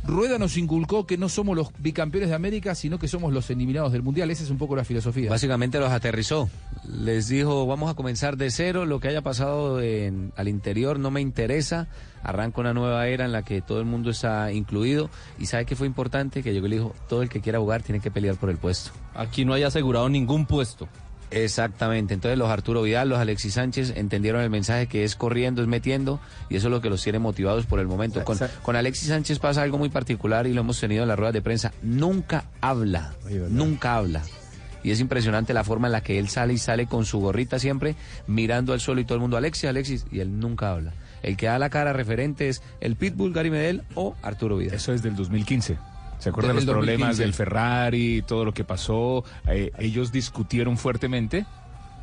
Rueda 0.06 0.38
nos 0.38 0.58
inculcó 0.58 1.06
que 1.08 1.18
no 1.18 1.30
somos 1.30 1.56
los 1.56 1.70
bicampeones 1.80 2.30
de 2.30 2.36
América, 2.36 2.76
sino 2.76 3.00
que 3.00 3.08
somos 3.08 3.32
los 3.32 3.50
eliminados 3.50 3.94
del 3.94 4.04
Mundial. 4.04 4.30
Esa 4.32 4.44
es 4.44 4.50
un 4.50 4.58
poco 4.58 4.76
la 4.76 4.84
filosofía. 4.84 5.30
Básicamente 5.30 5.80
los 5.80 5.90
aterrizó. 5.92 6.50
Les 6.92 7.30
dijo, 7.30 7.66
vamos 7.66 7.90
a 7.90 7.94
comenzar 7.94 8.36
de 8.36 8.52
cero, 8.52 8.86
lo 8.86 9.00
que 9.00 9.08
haya 9.08 9.22
pasado 9.22 9.80
en- 9.82 10.34
al 10.36 10.50
interior 10.50 11.00
no 11.00 11.10
me 11.10 11.22
interesa. 11.22 11.88
Arranca 12.22 12.60
una 12.62 12.74
nueva 12.74 13.08
era 13.08 13.24
en 13.26 13.32
la 13.32 13.44
que 13.44 13.62
todo 13.62 13.80
el 13.80 13.86
mundo 13.86 14.10
está 14.10 14.52
incluido. 14.52 15.10
Y 15.40 15.46
sabe 15.46 15.66
que 15.66 15.76
fue 15.78 15.88
importante 15.88 16.44
que 16.44 16.52
llegó 16.54 16.68
y 16.68 16.72
le 16.72 16.76
dijo, 16.78 16.94
todo 17.08 17.22
el 17.22 17.30
que 17.30 17.40
quiera 17.40 17.60
jugar 17.60 17.82
tiene 17.82 18.02
que 18.02 18.12
pelear 18.12 18.36
por 18.36 18.50
el 18.50 18.58
puesto. 18.58 18.92
Aquí 19.16 19.46
no 19.46 19.54
hay 19.54 19.64
asegurado 19.64 20.10
ningún 20.10 20.46
puesto. 20.46 20.90
Exactamente, 21.32 22.14
entonces 22.14 22.38
los 22.38 22.50
Arturo 22.50 22.84
Vidal, 22.84 23.10
los 23.10 23.20
Alexis 23.20 23.56
Sánchez 23.56 23.94
entendieron 23.96 24.42
el 24.42 24.50
mensaje 24.50 24.88
que 24.88 25.04
es 25.04 25.16
corriendo, 25.16 25.62
es 25.62 25.68
metiendo 25.68 26.20
y 26.50 26.58
eso 26.58 26.68
es 26.68 26.72
lo 26.72 26.82
que 26.82 26.90
los 26.90 27.02
tiene 27.02 27.20
motivados 27.20 27.66
por 27.66 27.80
el 27.80 27.88
momento. 27.88 28.24
Con, 28.24 28.38
con 28.62 28.76
Alexis 28.76 29.10
Sánchez 29.10 29.40
pasa 29.40 29.64
algo 29.64 29.78
muy 29.78 29.90
particular 29.90 30.46
y 30.48 30.54
lo 30.54 30.62
hemos 30.62 30.80
tenido 30.80 31.04
en 31.04 31.10
las 31.10 31.18
ruedas 31.18 31.34
de 31.34 31.42
prensa. 31.42 31.74
Nunca 31.82 32.46
habla, 32.62 33.14
nunca 33.50 33.96
habla. 33.96 34.22
Y 34.84 34.92
es 34.92 35.00
impresionante 35.00 35.54
la 35.54 35.64
forma 35.64 35.88
en 35.88 35.94
la 35.94 36.02
que 36.02 36.20
él 36.20 36.28
sale 36.28 36.54
y 36.54 36.58
sale 36.58 36.88
con 36.88 37.06
su 37.06 37.20
gorrita 37.20 37.58
siempre 37.58 37.96
mirando 38.28 38.74
al 38.74 38.82
suelo 38.82 39.02
y 39.02 39.06
todo 39.06 39.16
el 39.16 39.22
mundo, 39.22 39.38
Alexis, 39.38 39.70
Alexis, 39.70 40.06
y 40.12 40.20
él 40.20 40.40
nunca 40.40 40.72
habla. 40.72 40.94
El 41.22 41.38
que 41.38 41.46
da 41.46 41.58
la 41.58 41.70
cara 41.70 41.94
referente 41.94 42.50
es 42.50 42.62
el 42.82 42.98
Pitbull, 42.98 43.34
Gary 43.34 43.50
Medel 43.50 43.84
o 43.96 44.14
Arturo 44.22 44.58
Vidal. 44.58 44.76
Eso 44.76 44.94
es 44.94 45.02
del 45.02 45.16
2015. 45.16 45.78
¿Se 46.24 46.30
acuerdan 46.30 46.56
Del 46.56 46.66
los 46.66 46.74
problemas 46.74 47.18
2015. 47.18 47.22
del 47.24 47.34
Ferrari, 47.34 48.22
todo 48.22 48.46
lo 48.46 48.54
que 48.54 48.64
pasó? 48.64 49.24
Eh, 49.48 49.72
ellos 49.78 50.12
discutieron 50.12 50.78
fuertemente 50.78 51.46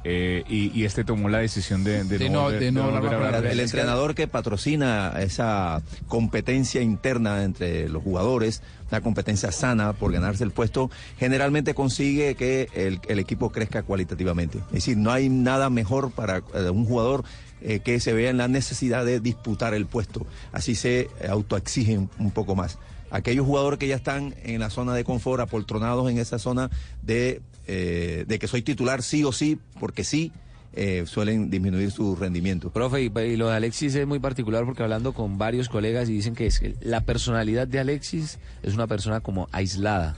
eh, 0.04 0.44
y, 0.48 0.70
y 0.78 0.84
este 0.84 1.04
tomó 1.04 1.28
la 1.28 1.38
decisión 1.38 1.84
de, 1.84 2.04
de 2.04 2.30
no, 2.30 2.50
volver- 2.50 2.58
de 2.58 2.72
no 2.72 2.90
volver 2.90 3.12
a 3.14 3.16
hablar. 3.16 3.46
El 3.46 3.60
entrenador 3.60 4.14
que 4.14 4.26
patrocina 4.28 5.12
esa 5.20 5.82
competencia 6.08 6.80
interna 6.82 7.44
entre 7.44 7.88
los 7.88 8.02
jugadores, 8.02 8.62
una 8.90 9.00
competencia 9.02 9.52
sana 9.52 9.92
por 9.92 10.10
ganarse 10.12 10.42
el 10.44 10.50
puesto, 10.52 10.90
generalmente 11.18 11.74
consigue 11.74 12.34
que 12.34 12.68
el, 12.74 13.00
el 13.08 13.18
equipo 13.18 13.50
crezca 13.50 13.82
cualitativamente. 13.82 14.58
Es 14.68 14.72
decir, 14.72 14.96
no 14.96 15.12
hay 15.12 15.28
nada 15.28 15.70
mejor 15.70 16.10
para 16.12 16.38
eh, 16.54 16.70
un 16.70 16.84
jugador 16.86 17.24
eh, 17.62 17.80
que 17.80 18.00
se 18.00 18.12
vea 18.14 18.30
en 18.30 18.38
la 18.38 18.48
necesidad 18.48 19.04
de 19.04 19.20
disputar 19.20 19.74
el 19.74 19.84
puesto. 19.86 20.26
Así 20.52 20.74
se 20.74 21.08
autoexigen 21.28 22.08
un 22.18 22.30
poco 22.30 22.54
más. 22.56 22.78
Aquellos 23.10 23.46
jugadores 23.46 23.78
que 23.78 23.88
ya 23.88 23.96
están 23.96 24.34
en 24.44 24.60
la 24.60 24.70
zona 24.70 24.94
de 24.94 25.04
confort, 25.04 25.40
apoltronados 25.40 26.10
en 26.10 26.18
esa 26.18 26.38
zona 26.38 26.70
de, 27.02 27.40
eh, 27.66 28.24
de 28.28 28.38
que 28.38 28.46
soy 28.48 28.62
titular 28.62 29.02
sí 29.02 29.24
o 29.24 29.32
sí, 29.32 29.58
porque 29.78 30.04
sí, 30.04 30.32
eh, 30.72 31.02
suelen 31.06 31.50
disminuir 31.50 31.90
su 31.90 32.14
rendimiento. 32.14 32.70
Profe, 32.70 33.02
y, 33.02 33.06
y 33.06 33.36
lo 33.36 33.48
de 33.48 33.56
Alexis 33.56 33.94
es 33.96 34.06
muy 34.06 34.20
particular 34.20 34.64
porque 34.64 34.82
hablando 34.84 35.12
con 35.12 35.36
varios 35.38 35.68
colegas 35.68 36.08
y 36.08 36.12
dicen 36.12 36.34
que 36.36 36.46
es 36.46 36.60
que 36.60 36.76
la 36.80 37.00
personalidad 37.00 37.66
de 37.66 37.80
Alexis 37.80 38.38
es 38.62 38.74
una 38.74 38.86
persona 38.86 39.20
como 39.20 39.48
aislada. 39.50 40.16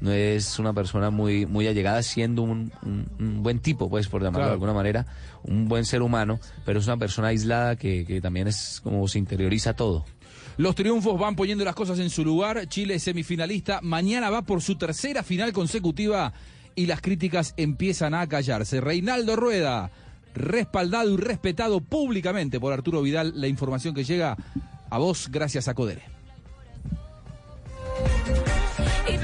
No 0.00 0.10
es 0.10 0.58
una 0.58 0.72
persona 0.72 1.10
muy, 1.10 1.46
muy 1.46 1.68
allegada, 1.68 2.02
siendo 2.02 2.42
un, 2.42 2.72
un- 2.82 3.06
un 3.20 3.42
buen 3.44 3.60
tipo, 3.60 3.88
pues, 3.88 4.08
por 4.08 4.20
llamarlo 4.20 4.38
Claro. 4.40 4.48
de 4.48 4.54
alguna 4.54 4.72
manera, 4.74 5.06
un 5.44 5.68
buen 5.68 5.84
ser 5.84 6.02
humano, 6.02 6.40
pero 6.64 6.80
es 6.80 6.86
una 6.88 6.96
persona 6.96 7.28
aislada 7.28 7.76
que, 7.76 8.04
que 8.04 8.20
también 8.20 8.48
es 8.48 8.80
como 8.82 9.06
se 9.06 9.20
interioriza 9.20 9.74
todo. 9.74 10.04
Los 10.56 10.74
triunfos 10.74 11.18
van 11.18 11.36
poniendo 11.36 11.64
las 11.64 11.74
cosas 11.74 11.98
en 11.98 12.10
su 12.10 12.24
lugar. 12.24 12.68
Chile 12.68 12.94
es 12.94 13.02
semifinalista. 13.02 13.80
Mañana 13.82 14.30
va 14.30 14.42
por 14.42 14.62
su 14.62 14.76
tercera 14.76 15.22
final 15.22 15.52
consecutiva 15.52 16.32
y 16.74 16.86
las 16.86 17.00
críticas 17.00 17.54
empiezan 17.56 18.14
a 18.14 18.26
callarse. 18.26 18.80
Reinaldo 18.80 19.36
Rueda, 19.36 19.90
respaldado 20.34 21.10
y 21.10 21.16
respetado 21.16 21.80
públicamente 21.80 22.60
por 22.60 22.72
Arturo 22.72 23.02
Vidal. 23.02 23.32
La 23.36 23.48
información 23.48 23.94
que 23.94 24.04
llega 24.04 24.36
a 24.90 24.98
vos 24.98 25.28
gracias 25.30 25.68
a 25.68 25.74
Codere. 25.74 26.02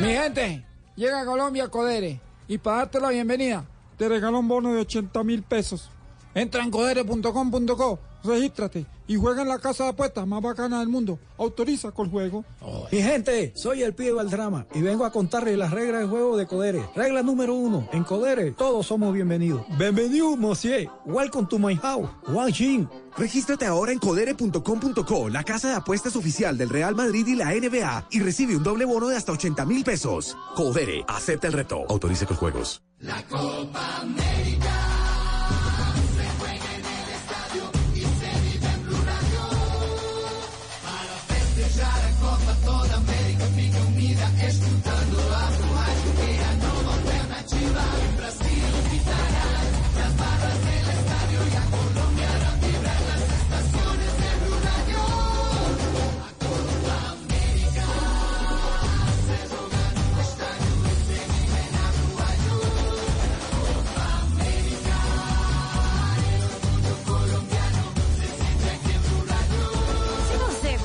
Mi 0.01 0.09
gente, 0.09 0.65
llega 0.97 1.21
a 1.21 1.25
Colombia 1.25 1.69
Codere 1.69 2.21
y 2.47 2.59
para 2.59 2.79
darte 2.79 3.01
la 3.01 3.11
bienvenida 3.11 3.67
te 3.99 4.09
regaló 4.09 4.39
un 4.39 4.49
bono 4.49 4.73
de 4.73 4.81
80 4.81 5.25
mil 5.25 5.43
pesos. 5.43 5.91
Entra 6.35 6.63
en 6.63 6.71
codere.com.co, 6.71 7.99
regístrate 8.25 8.87
y 9.07 9.17
juega 9.17 9.43
en 9.43 9.49
la 9.49 9.59
casa 9.59 9.85
de 9.85 9.91
apuestas 9.91 10.27
más 10.27 10.43
bacana 10.43 10.81
del 10.81 10.89
mundo. 10.89 11.19
Autoriza 11.39 11.91
con 11.93 12.11
juego. 12.11 12.45
Mi 12.93 13.03
gente, 13.03 13.53
soy 13.57 13.83
el 13.83 13.95
pibe 13.95 14.13
Valdrama 14.13 14.67
y 14.75 14.83
vengo 14.83 15.05
a 15.05 15.11
contarles 15.11 15.57
las 15.57 15.71
reglas 15.71 16.03
del 16.03 16.11
juego 16.11 16.37
de 16.37 16.47
Codere. 16.47 16.83
Regla 16.95 17.23
número 17.23 17.55
uno, 17.55 17.89
en 17.93 18.05
Codere 18.05 18.53
todos 18.53 18.87
somos 18.87 19.15
bienvenidos. 19.15 19.63
Bienvenido, 19.79 20.37
monsieur. 20.37 20.89
Welcome 21.07 21.49
to 21.49 21.59
my 21.59 21.75
house. 21.77 22.09
Wang 22.29 22.53
Jin. 22.53 22.89
Regístrate 23.17 23.67
ahora 23.67 23.91
en 23.91 23.99
codere.com.co, 23.99 25.29
la 25.29 25.43
casa 25.43 25.69
de 25.69 25.75
apuestas 25.75 26.15
oficial 26.15 26.57
del 26.57 26.69
Real 26.69 26.95
Madrid 26.95 27.27
y 27.27 27.35
la 27.35 27.53
NBA, 27.53 28.09
y 28.13 28.21
recibe 28.21 28.57
un 28.57 28.63
doble 28.63 28.85
bono 28.85 29.09
de 29.09 29.17
hasta 29.17 29.33
80 29.33 29.65
mil 29.65 29.83
pesos. 29.83 30.37
Codere, 30.55 31.05
acepta 31.09 31.49
el 31.49 31.55
reto. 31.55 31.85
Autorice 31.89 32.27
con 32.27 32.37
juegos. 32.37 32.83
La 33.01 33.23
Copa 33.25 34.01
América 34.03 34.78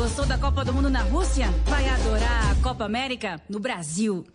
gostou 0.04 0.26
da 0.26 0.38
Copa 0.38 0.66
do 0.66 0.74
Mundo 0.74 0.90
na 0.90 1.02
Rússia, 1.02 1.48
vai 1.64 1.88
adorar 1.88 2.52
a 2.52 2.56
Copa 2.62 2.84
América 2.84 3.40
no 3.48 3.58
Brasil. 3.58 4.26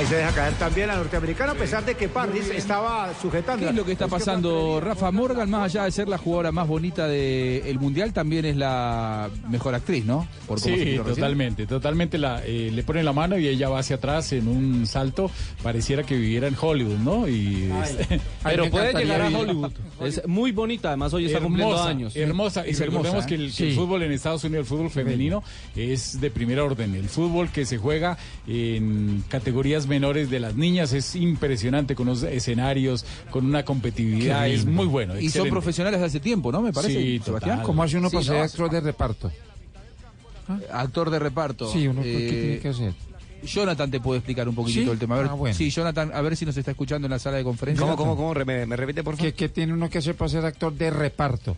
Ahí 0.00 0.06
se 0.06 0.16
deja 0.16 0.32
caer 0.32 0.54
también 0.54 0.88
la 0.88 0.96
norteamericana, 0.96 1.52
a 1.52 1.54
pesar 1.54 1.84
de 1.84 1.94
que 1.94 2.08
Parris 2.08 2.48
estaba 2.48 3.12
sujetando. 3.20 3.66
¿Qué 3.66 3.68
es 3.70 3.76
lo 3.76 3.84
que 3.84 3.92
está 3.92 4.08
pasando? 4.08 4.80
Rafa 4.80 5.10
Morgan, 5.10 5.50
más 5.50 5.64
allá 5.64 5.84
de 5.84 5.92
ser 5.92 6.08
la 6.08 6.16
jugadora 6.16 6.52
más 6.52 6.66
bonita 6.66 7.06
del 7.06 7.78
Mundial, 7.78 8.14
también 8.14 8.46
es 8.46 8.56
la 8.56 9.28
mejor 9.50 9.74
actriz, 9.74 10.06
¿no? 10.06 10.26
Por 10.46 10.58
cómo 10.58 10.74
Sí, 10.74 10.96
totalmente, 11.04 11.66
totalmente. 11.66 12.16
La, 12.16 12.40
eh, 12.46 12.70
le 12.72 12.82
ponen 12.82 13.04
la 13.04 13.12
mano 13.12 13.36
y 13.36 13.46
ella 13.46 13.68
va 13.68 13.80
hacia 13.80 13.96
atrás 13.96 14.32
en 14.32 14.48
un 14.48 14.86
salto. 14.86 15.30
Pareciera 15.62 16.02
que 16.02 16.16
viviera 16.16 16.48
en 16.48 16.56
Hollywood, 16.58 16.96
¿no? 17.00 17.28
Y, 17.28 17.70
Pero 18.42 18.70
puede 18.70 18.94
llegar 18.94 19.20
a 19.20 19.26
Hollywood. 19.28 19.70
Es 20.02 20.26
muy 20.26 20.52
bonita, 20.52 20.88
además 20.88 21.12
hoy 21.12 21.26
está 21.26 21.40
cumpliendo 21.40 21.74
hermosa, 21.74 21.90
años. 21.90 22.16
Hermosa. 22.16 22.66
Y 22.66 22.70
Es 22.70 22.78
recordemos 22.78 23.08
hermosa, 23.08 23.26
que, 23.26 23.34
¿eh? 23.34 23.36
el, 23.36 23.54
que 23.54 23.64
el 23.64 23.70
Sí. 23.72 23.76
fútbol 23.76 24.02
en 24.04 24.12
Estados 24.12 24.44
Unidos, 24.44 24.62
el 24.62 24.66
fútbol 24.66 24.88
femenino, 24.88 25.42
es 25.76 26.18
de 26.22 26.30
primera 26.30 26.64
orden. 26.64 26.94
El 26.94 27.10
fútbol 27.10 27.50
que 27.50 27.66
se 27.66 27.76
juega 27.76 28.16
en 28.48 29.22
categorías 29.28 29.89
menores 29.90 30.30
de 30.30 30.40
las 30.40 30.56
niñas 30.56 30.94
es 30.94 31.14
impresionante, 31.14 31.94
con 31.94 32.08
unos 32.08 32.22
escenarios, 32.22 33.04
con 33.30 33.44
una 33.44 33.64
competitividad. 33.64 34.48
Es 34.48 34.64
muy 34.64 34.86
bueno. 34.86 35.20
Y 35.20 35.28
son 35.28 35.50
profesionales 35.50 36.00
de 36.00 36.06
hace 36.06 36.20
tiempo, 36.20 36.50
¿no? 36.50 36.62
Me 36.62 36.72
parece. 36.72 36.94
Sí, 36.94 37.20
Sebastián. 37.22 37.62
¿Cómo 37.62 37.82
hace 37.82 37.98
uno 37.98 38.10
para 38.10 38.24
ser 38.24 38.36
actor 38.36 38.70
de 38.70 38.80
reparto? 38.80 39.30
Actor 40.72 41.10
de 41.10 41.18
reparto. 41.18 41.70
Sí, 41.70 41.86
uno, 41.86 42.02
¿qué 42.02 42.26
Eh, 42.26 42.30
tiene 42.30 42.58
que 42.60 42.68
hacer? 42.68 42.94
Jonathan 43.42 43.90
te 43.90 44.00
puede 44.00 44.18
explicar 44.18 44.48
un 44.48 44.54
poquitito 44.54 44.86
¿Sí? 44.86 44.90
el 44.90 44.98
tema. 44.98 45.16
A 45.16 45.18
ver, 45.18 45.26
Ah, 45.30 45.34
bueno. 45.34 45.56
Sí, 45.56 45.70
Jonathan, 45.70 46.10
a 46.12 46.20
ver 46.20 46.36
si 46.36 46.44
nos 46.46 46.56
está 46.56 46.70
escuchando 46.72 47.06
en 47.06 47.10
la 47.10 47.18
sala 47.18 47.38
de 47.38 47.44
conferencia. 47.44 47.86
¿Me, 47.86 48.76
repite, 48.76 49.02
por 49.02 49.16
favor? 49.16 49.32
¿Qué, 49.32 49.48
tiene 49.48 49.72
uno 49.72 49.88
que 49.88 49.98
hacer 49.98 50.14
para 50.14 50.28
ser 50.28 50.44
actor 50.44 50.72
de 50.74 50.90
reparto? 50.90 51.56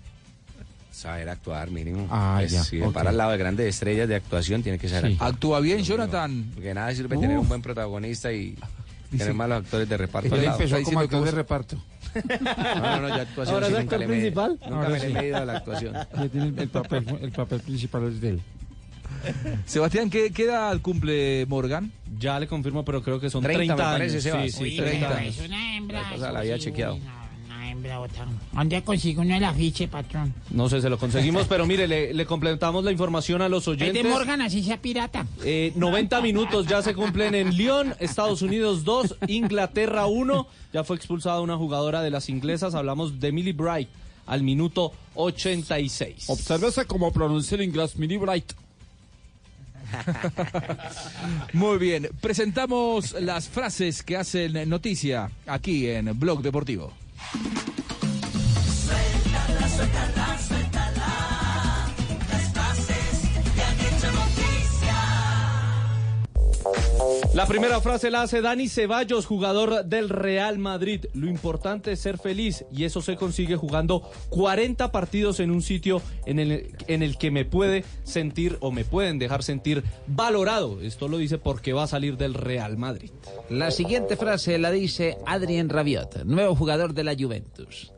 Saber 1.02 1.28
actuar, 1.28 1.68
mínimo. 1.70 2.06
Ah, 2.10 2.36
Pues, 2.38 2.52
ya, 2.52 2.62
Si 2.62 2.80
ok. 2.80 2.92
para 2.92 3.10
al 3.10 3.16
lado 3.16 3.32
de 3.32 3.38
grandes 3.38 3.66
estrellas 3.66 4.08
de 4.08 4.14
actuación, 4.14 4.62
tiene 4.62 4.78
que 4.78 4.88
saber 4.88 5.06
Sí. 5.08 5.12
actuar. 5.14 5.32
¿Actúa 5.32 5.58
bien, 5.60 5.82
Jonathan? 5.82 6.50
Porque 6.54 6.72
nada 6.74 6.94
sirve 6.94 7.16
Uf. 7.16 7.22
tener 7.22 7.38
un 7.38 7.48
buen 7.48 7.60
protagonista 7.60 8.32
y 8.32 8.56
tener 9.10 9.34
malos 9.34 9.64
actores 9.64 9.88
de 9.88 9.96
reparto. 9.96 10.34
Él 10.36 10.44
empezó 10.44 10.80
como 10.84 11.00
actor 11.00 11.24
de 11.24 11.30
reparto. 11.32 11.76
No, 12.14 13.00
no, 13.00 13.00
no, 13.00 13.08
ya 13.08 13.22
actuación 13.22 13.54
¿Ahora 13.54 13.66
sí 13.68 13.72
es 13.72 13.78
nunca 13.80 13.96
actor 13.96 13.98
le 14.00 14.06
me- 14.06 14.12
principal? 14.14 14.50
Nunca 14.50 14.66
Ahora 14.76 14.88
me 14.90 14.98
le 14.98 15.04
he 15.04 15.08
sí. 15.08 15.14
medido 15.14 15.36
a 15.38 15.44
la 15.46 15.56
actuación. 15.56 15.94
Ya 16.16 16.28
tiene 16.28 16.46
el, 16.48 16.58
el 16.58 16.68
papel, 16.68 17.18
el 17.22 17.32
papel 17.32 17.60
principal 17.60 18.04
es 18.08 18.20
de 18.20 18.28
él. 18.28 18.40
Sebastián, 19.66 20.10
¿qué, 20.10 20.30
qué 20.30 20.44
edad 20.44 20.78
cumple 20.80 21.46
Morgan? 21.46 21.90
Ya 22.18 22.38
le 22.38 22.46
confirmo, 22.46 22.84
pero 22.84 23.02
creo 23.02 23.18
que 23.18 23.30
son 23.30 23.42
30, 23.42 23.58
30, 23.58 23.76
me 23.76 23.82
años. 23.82 23.92
parece, 23.98 24.20
Sebas. 24.20 24.42
Sí, 24.44 24.50
sí, 24.50 24.62
Uy, 24.64 24.76
30 24.76 25.08
pero 25.08 25.20
años. 25.20 25.38
Es 25.38 25.46
una 25.48 25.76
hembra. 25.76 26.02
La 26.02 26.10
cosa 26.10 26.32
la 26.32 26.38
había 26.40 26.56
sí, 26.56 26.60
chequeado. 26.64 26.94
uy, 26.94 27.02
botón. 27.82 28.28
¿Dónde 28.52 28.82
consigo 28.82 29.22
uno 29.22 29.34
el 29.36 29.44
afiche, 29.44 29.88
patrón? 29.88 30.32
No 30.50 30.68
sé, 30.68 30.80
se 30.80 30.88
lo 30.88 30.98
conseguimos, 30.98 31.46
pero 31.48 31.66
mire, 31.66 31.86
le, 31.88 32.14
le 32.14 32.26
completamos 32.26 32.84
la 32.84 32.92
información 32.92 33.42
a 33.42 33.48
los 33.48 33.62
Es 33.64 33.68
oyentes. 33.68 34.02
de 34.02 34.08
Morgan, 34.08 34.40
así 34.42 34.62
sea 34.62 34.76
pirata. 34.80 35.26
Eh, 35.44 35.72
90 35.76 36.20
minutos 36.20 36.66
ya 36.66 36.82
se 36.82 36.94
cumplen 36.94 37.34
en 37.34 37.50
Lyon, 37.56 37.94
Estados 38.00 38.42
Unidos 38.42 38.84
2, 38.84 39.16
Inglaterra 39.28 40.06
1. 40.06 40.46
Ya 40.72 40.84
fue 40.84 40.96
expulsada 40.96 41.40
una 41.40 41.56
jugadora 41.56 42.02
de 42.02 42.10
las 42.10 42.28
inglesas. 42.28 42.74
Hablamos 42.74 43.20
de 43.20 43.32
Millie 43.32 43.52
Bright 43.52 43.88
al 44.26 44.42
minuto 44.42 44.92
86. 45.14 46.24
Obsérvese 46.28 46.86
cómo 46.86 47.12
pronuncia 47.12 47.56
el 47.56 47.62
inglés 47.62 47.96
Mini 47.96 48.16
Bright. 48.16 48.52
Muy 51.52 51.78
bien, 51.78 52.08
presentamos 52.20 53.12
las 53.20 53.48
frases 53.48 54.02
que 54.02 54.16
hacen 54.16 54.68
noticia 54.68 55.30
aquí 55.46 55.86
en 55.88 56.18
Blog 56.18 56.40
Deportivo. 56.42 56.92
Suéltala, 58.82 59.68
suéltala, 59.68 60.21
La 67.34 67.46
primera 67.46 67.80
frase 67.80 68.10
la 68.10 68.22
hace 68.22 68.42
Dani 68.42 68.68
Ceballos, 68.68 69.26
jugador 69.26 69.84
del 69.86 70.08
Real 70.08 70.58
Madrid. 70.58 71.06
Lo 71.14 71.28
importante 71.28 71.92
es 71.92 72.00
ser 72.00 72.18
feliz 72.18 72.64
y 72.70 72.84
eso 72.84 73.00
se 73.00 73.16
consigue 73.16 73.56
jugando 73.56 74.02
40 74.28 74.92
partidos 74.92 75.40
en 75.40 75.50
un 75.50 75.62
sitio 75.62 76.02
en 76.26 76.38
el, 76.38 76.74
en 76.88 77.02
el 77.02 77.16
que 77.16 77.30
me 77.30 77.44
puede 77.44 77.84
sentir 78.04 78.58
o 78.60 78.70
me 78.70 78.84
pueden 78.84 79.18
dejar 79.18 79.42
sentir 79.42 79.82
valorado. 80.06 80.80
Esto 80.82 81.08
lo 81.08 81.16
dice 81.16 81.38
porque 81.38 81.72
va 81.72 81.84
a 81.84 81.88
salir 81.88 82.16
del 82.18 82.34
Real 82.34 82.76
Madrid. 82.76 83.10
La 83.48 83.70
siguiente 83.70 84.16
frase 84.16 84.58
la 84.58 84.70
dice 84.70 85.16
Adrien 85.26 85.68
Rabiot, 85.70 86.24
nuevo 86.24 86.54
jugador 86.54 86.92
de 86.92 87.04
la 87.04 87.14
Juventus. 87.18 87.92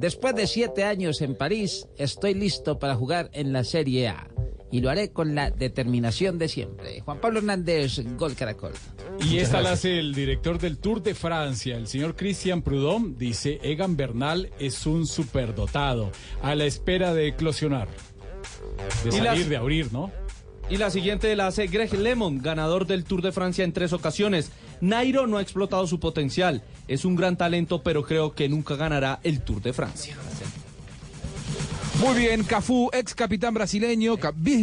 Después 0.00 0.34
de 0.34 0.46
siete 0.46 0.84
años 0.84 1.20
en 1.22 1.34
París, 1.36 1.86
estoy 1.96 2.34
listo 2.34 2.78
para 2.78 2.94
jugar 2.94 3.30
en 3.32 3.52
la 3.52 3.64
Serie 3.64 4.08
A. 4.08 4.28
Y 4.70 4.80
lo 4.80 4.90
haré 4.90 5.12
con 5.12 5.36
la 5.36 5.50
determinación 5.52 6.36
de 6.36 6.48
siempre. 6.48 7.00
Juan 7.02 7.20
Pablo 7.20 7.38
Hernández, 7.38 8.00
Gol 8.16 8.34
Caracol. 8.34 8.72
Y 9.20 9.38
esta 9.38 9.60
la 9.60 9.72
hace 9.72 10.00
el 10.00 10.12
director 10.14 10.58
del 10.58 10.78
Tour 10.78 11.00
de 11.00 11.14
Francia, 11.14 11.76
el 11.76 11.86
señor 11.86 12.16
Christian 12.16 12.60
Prudhomme. 12.62 13.14
Dice, 13.16 13.60
Egan 13.62 13.96
Bernal 13.96 14.50
es 14.58 14.84
un 14.86 15.06
superdotado, 15.06 16.10
a 16.42 16.56
la 16.56 16.64
espera 16.64 17.14
de 17.14 17.28
eclosionar. 17.28 17.86
De 19.04 19.12
salir, 19.12 19.24
las- 19.24 19.48
de 19.48 19.56
abrir, 19.56 19.92
¿no? 19.92 20.10
Y 20.68 20.78
la 20.78 20.90
siguiente 20.90 21.36
la 21.36 21.46
hace 21.46 21.66
Greg 21.68 21.92
Lemon, 21.92 22.38
ganador 22.42 22.86
del 22.86 23.04
Tour 23.04 23.22
de 23.22 23.30
Francia 23.32 23.64
en 23.64 23.72
tres 23.74 23.92
ocasiones. 23.92 24.50
Nairo 24.80 25.26
no 25.26 25.38
ha 25.38 25.42
explotado 25.42 25.86
su 25.86 26.00
potencial. 26.00 26.62
Es 26.88 27.04
un 27.04 27.16
gran 27.16 27.36
talento, 27.36 27.82
pero 27.82 28.04
creo 28.04 28.34
que 28.34 28.48
nunca 28.48 28.76
ganará 28.76 29.20
el 29.22 29.40
Tour 29.40 29.62
de 29.62 29.72
Francia. 29.72 30.16
Muy 32.00 32.18
bien, 32.18 32.42
Cafú, 32.44 32.90
ex 32.92 33.14
capitán 33.14 33.54
brasileño, 33.54 34.16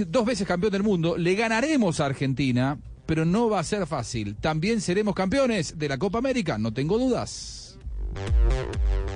dos 0.08 0.26
veces 0.26 0.46
campeón 0.46 0.74
del 0.74 0.84
mundo. 0.84 1.18
Le 1.18 1.34
ganaremos 1.36 2.00
a 2.00 2.06
Argentina, 2.06 2.78
pero 3.06 3.26
no 3.26 3.50
va 3.50 3.60
a 3.60 3.64
ser 3.64 3.88
fácil. 3.88 4.36
También 4.36 4.82
seremos 4.82 5.16
campeones 5.16 5.80
de 5.80 5.90
la 5.90 5.98
Copa 5.98 6.18
América, 6.18 6.58
no 6.58 6.74
tengo 6.74 6.98
dudas. 6.98 7.61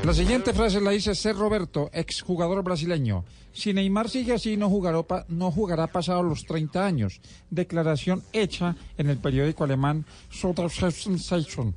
La 0.04 0.14
siguiente 0.14 0.54
frase 0.54 0.80
la 0.82 0.92
dice 0.92 1.16
C. 1.16 1.34
Roberto, 1.34 1.90
exjugador 1.92 2.64
brasileño. 2.64 3.26
Si 3.54 3.74
Neymar 3.74 4.08
sigue 4.10 4.34
así, 4.34 4.56
no 4.56 4.70
jugará, 4.70 5.04
no 5.30 5.50
jugará 5.52 5.88
pasado 5.88 6.22
los 6.22 6.46
30 6.46 6.86
años. 6.86 7.22
Declaración 7.50 8.22
hecha 8.32 8.76
en 8.98 9.10
el 9.10 9.18
periódico 9.18 9.64
alemán 9.64 10.06
Sensation. 10.30 11.74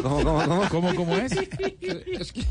¿Cómo, 0.00 0.22
cómo, 0.22 0.44
cómo? 0.44 0.68
¿Cómo, 0.70 0.94
cómo 0.94 1.16
es? 1.16 1.32
Es 1.32 2.32
que- 2.32 2.44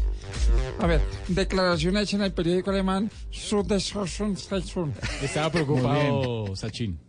a 0.79 0.85
ver, 0.87 1.01
declaración 1.29 1.95
hecha 1.95 2.17
en 2.17 2.23
el 2.23 2.33
periódico 2.33 2.71
alemán 2.71 3.09
Sensation. 3.31 4.93
Estaba 5.21 5.49
preocupado 5.51 6.55
Sachin. 6.57 6.99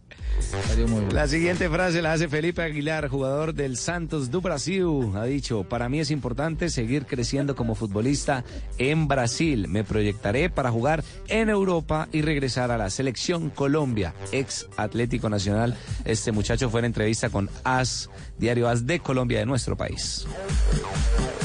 La 1.12 1.26
siguiente 1.26 1.68
frase 1.68 2.00
la 2.00 2.12
hace 2.12 2.28
Felipe 2.28 2.62
Aguilar, 2.62 3.08
jugador 3.08 3.54
del 3.54 3.76
Santos 3.76 4.30
do 4.30 4.40
Brasil. 4.40 4.86
Ha 5.14 5.24
dicho, 5.24 5.64
para 5.64 5.88
mí 5.88 6.00
es 6.00 6.10
importante 6.10 6.70
seguir 6.70 7.06
creciendo 7.06 7.56
como 7.56 7.74
futbolista 7.74 8.44
en 8.78 9.08
Brasil. 9.08 9.68
Me 9.68 9.84
proyectaré 9.84 10.50
para 10.50 10.70
jugar 10.70 11.02
en 11.28 11.48
Europa 11.48 12.08
y 12.12 12.22
regresar 12.22 12.70
a 12.70 12.78
la 12.78 12.90
selección 12.90 13.50
Colombia, 13.50 14.14
ex 14.32 14.66
Atlético 14.76 15.28
Nacional. 15.28 15.76
Este 16.04 16.32
muchacho 16.32 16.70
fue 16.70 16.80
en 16.80 16.86
entrevista 16.86 17.30
con 17.30 17.50
AS, 17.64 18.08
diario 18.38 18.68
AS 18.68 18.86
de 18.86 19.00
Colombia 19.00 19.40
de 19.40 19.46
nuestro 19.46 19.76
país. 19.76 20.26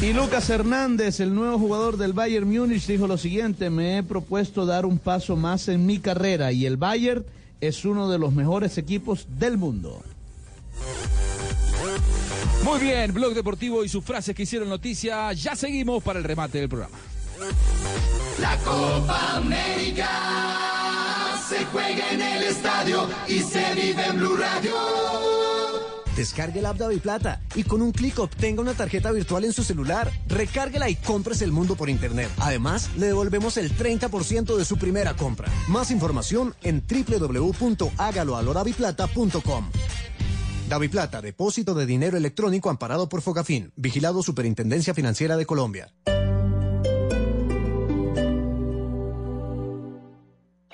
Y 0.02 0.14
Lucas 0.14 0.50
Hernández, 0.50 1.20
el 1.20 1.34
nuevo 1.34 1.58
jugador 1.58 1.98
del 1.98 2.14
Bayern 2.14 2.50
Múnich, 2.50 2.86
dijo 2.86 3.08
lo 3.08 3.18
siguiente, 3.18 3.70
me 3.70 3.98
he 3.98 4.04
propuesto 4.04 4.66
dar 4.66 4.86
un 4.86 5.00
paso 5.00 5.36
más 5.36 5.68
en 5.70 5.86
mi 5.86 6.00
carrera 6.00 6.52
y 6.52 6.66
el 6.66 6.78
Bayern 6.78 7.26
es 7.68 7.86
uno 7.86 8.10
de 8.10 8.20
los 8.20 8.34
mejores 8.34 8.78
equipos 8.78 9.28
del 9.40 9.58
mundo. 9.58 10.02
Muy 12.64 12.80
bien, 12.80 13.14
Blog 13.14 13.34
Deportivo 13.34 13.84
y 13.84 13.90
sus 13.90 14.04
frases 14.04 14.36
que 14.36 14.44
hicieron 14.44 14.70
noticia. 14.70 15.32
Ya 15.34 15.56
seguimos 15.56 16.04
para 16.04 16.20
el 16.20 16.26
remate 16.26 16.60
del 16.60 16.70
programa. 16.70 16.98
La 18.40 18.58
Copa 18.60 19.38
América 19.38 20.10
se 21.48 21.66
juega 21.66 22.12
en 22.12 22.22
el 22.22 22.44
estadio 22.44 23.08
y 23.28 23.40
se 23.40 23.74
vive 23.76 24.06
en 24.06 24.18
Blue 24.18 24.36
Radio. 24.36 25.93
Descargue 26.16 26.62
la 26.62 26.70
app 26.70 26.78
de 26.78 27.02
y 27.56 27.64
con 27.64 27.82
un 27.82 27.92
clic 27.92 28.20
obtenga 28.20 28.62
una 28.62 28.74
tarjeta 28.74 29.12
virtual 29.12 29.44
en 29.46 29.54
su 29.54 29.64
celular. 29.64 30.12
Recárguela 30.28 30.88
y 30.90 30.96
compres 30.96 31.42
el 31.42 31.52
mundo 31.52 31.76
por 31.76 31.90
internet. 31.90 32.30
Además, 32.40 32.92
le 32.98 33.08
devolvemos 33.08 33.58
el 33.58 33.76
30% 33.76 34.56
de 34.56 34.66
su 34.66 34.78
primera 34.78 35.16
compra. 35.16 35.50
Más 35.68 35.90
información 35.92 36.54
en 36.62 36.84
www.hágaloaloraviplata.com. 36.88 39.70
Daviplata, 40.70 41.22
depósito 41.22 41.74
de 41.74 41.86
dinero 41.86 42.16
electrónico 42.18 42.70
amparado 42.70 43.10
por 43.10 43.22
Fogafín, 43.22 43.74
vigilado 43.76 44.24
Superintendencia 44.24 44.94
Financiera 44.94 45.36
de 45.38 45.46
Colombia. 45.46 45.92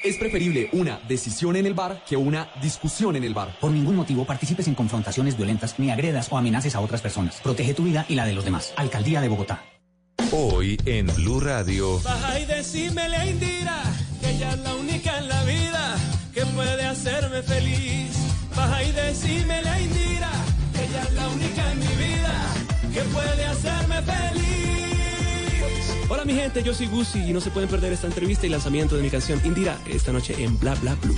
Es 0.01 0.15
preferible 0.17 0.69
una 0.71 0.99
decisión 1.09 1.57
en 1.57 1.65
el 1.65 1.73
bar 1.73 2.03
que 2.07 2.15
una 2.15 2.49
discusión 2.61 3.17
en 3.17 3.23
el 3.25 3.33
bar. 3.33 3.57
Por 3.59 3.71
ningún 3.71 3.97
motivo 3.97 4.23
participes 4.23 4.67
en 4.67 4.75
confrontaciones 4.75 5.35
violentas 5.35 5.77
ni 5.77 5.91
agredas 5.91 6.31
o 6.31 6.37
amenaces 6.37 6.75
a 6.75 6.79
otras 6.79 7.01
personas. 7.01 7.41
Protege 7.41 7.73
tu 7.73 7.83
vida 7.83 8.05
y 8.07 8.15
la 8.15 8.25
de 8.25 8.33
los 8.33 8.45
demás. 8.45 8.73
Alcaldía 8.77 9.19
de 9.19 9.27
Bogotá. 9.27 9.63
Hoy 10.31 10.77
en 10.85 11.07
Blue 11.15 11.41
Radio. 11.41 11.99
Baja 11.99 12.39
y 12.39 12.45
decímele 12.45 13.15
a 13.15 13.25
Indira 13.25 13.83
que 14.21 14.29
ella 14.29 14.53
es 14.53 14.59
la 14.59 14.75
única 14.75 15.17
en 15.17 15.27
la 15.27 15.43
vida 15.43 15.95
que 16.33 16.45
puede 16.45 16.85
hacerme 16.85 17.41
feliz. 17.41 18.11
Baja 18.55 18.83
y 18.83 18.91
decímele 18.91 19.69
a 19.69 19.81
Indira 19.81 20.18
Hola 26.09 26.25
mi 26.25 26.33
gente, 26.33 26.63
yo 26.63 26.73
soy 26.73 26.87
Gucci 26.87 27.29
y 27.29 27.33
no 27.33 27.39
se 27.39 27.51
pueden 27.51 27.69
perder 27.69 27.93
esta 27.93 28.07
entrevista 28.07 28.47
y 28.47 28.49
lanzamiento 28.49 28.95
de 28.95 29.03
mi 29.03 29.11
canción 29.11 29.39
Indira 29.45 29.77
esta 29.87 30.11
noche 30.11 30.33
en 30.43 30.59
Bla 30.59 30.73
Bla 30.75 30.95
Blue. 30.95 31.15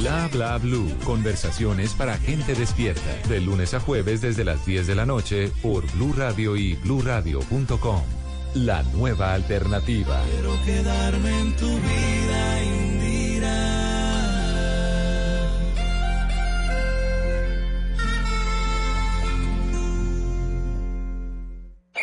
Bla 0.00 0.28
bla 0.28 0.58
blue. 0.58 0.92
Conversaciones 1.04 1.94
para 1.94 2.18
gente 2.18 2.54
despierta. 2.54 3.16
De 3.28 3.40
lunes 3.40 3.74
a 3.74 3.80
jueves 3.80 4.20
desde 4.20 4.44
las 4.44 4.66
10 4.66 4.88
de 4.88 4.94
la 4.94 5.06
noche 5.06 5.52
por 5.62 5.90
Blue 5.92 6.12
Radio 6.12 6.56
y 6.56 6.74
bluradio.com. 6.74 8.02
La 8.54 8.82
nueva 8.94 9.34
alternativa. 9.34 10.22
Quiero 10.30 10.64
quedarme 10.64 11.40
en 11.40 11.56
tu 11.56 11.66
vida, 11.66 12.62
Indira. 12.62 12.85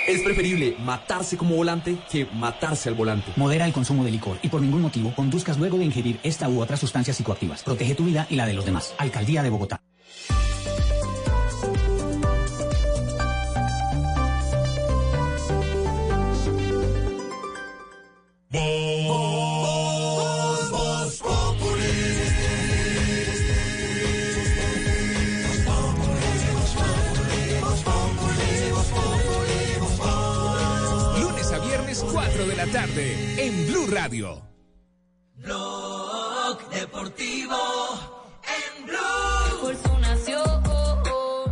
Es 0.08 0.22
preferible 0.22 0.76
matarse 0.80 1.38
como 1.38 1.56
volante 1.56 1.98
que 2.12 2.26
matarse 2.34 2.90
al 2.90 2.96
volante. 2.96 3.32
Modera 3.38 3.66
el 3.66 3.72
consumo 3.72 4.04
de 4.04 4.12
licor 4.12 4.38
y 4.42 4.50
por 4.50 4.62
ningún 4.62 4.82
motivo 4.82 5.14
conduzcas 5.16 5.58
luego 5.58 5.78
de 5.78 5.86
ingerir 5.86 6.20
esta 6.24 6.50
u 6.50 6.62
otras 6.62 6.80
sustancias 6.80 7.16
psicoactivas. 7.16 7.64
Protege 7.64 7.96
tu 7.96 8.04
vida 8.04 8.28
y 8.30 8.36
la 8.36 8.46
de 8.46 8.54
los 8.54 8.66
demás. 8.66 8.94
Alcaldía 8.98 9.44
de 9.44 9.50
Bogotá. 9.50 9.80
La 32.66 32.72
tarde, 32.72 33.46
en 33.46 33.68
Blue 33.68 33.88
Radio. 33.88 34.42
Blog 35.36 36.70
deportivo 36.70 37.58
en 38.46 38.86
Blue. 38.86 39.74
Oh, 40.66 41.04
oh. 41.12 41.52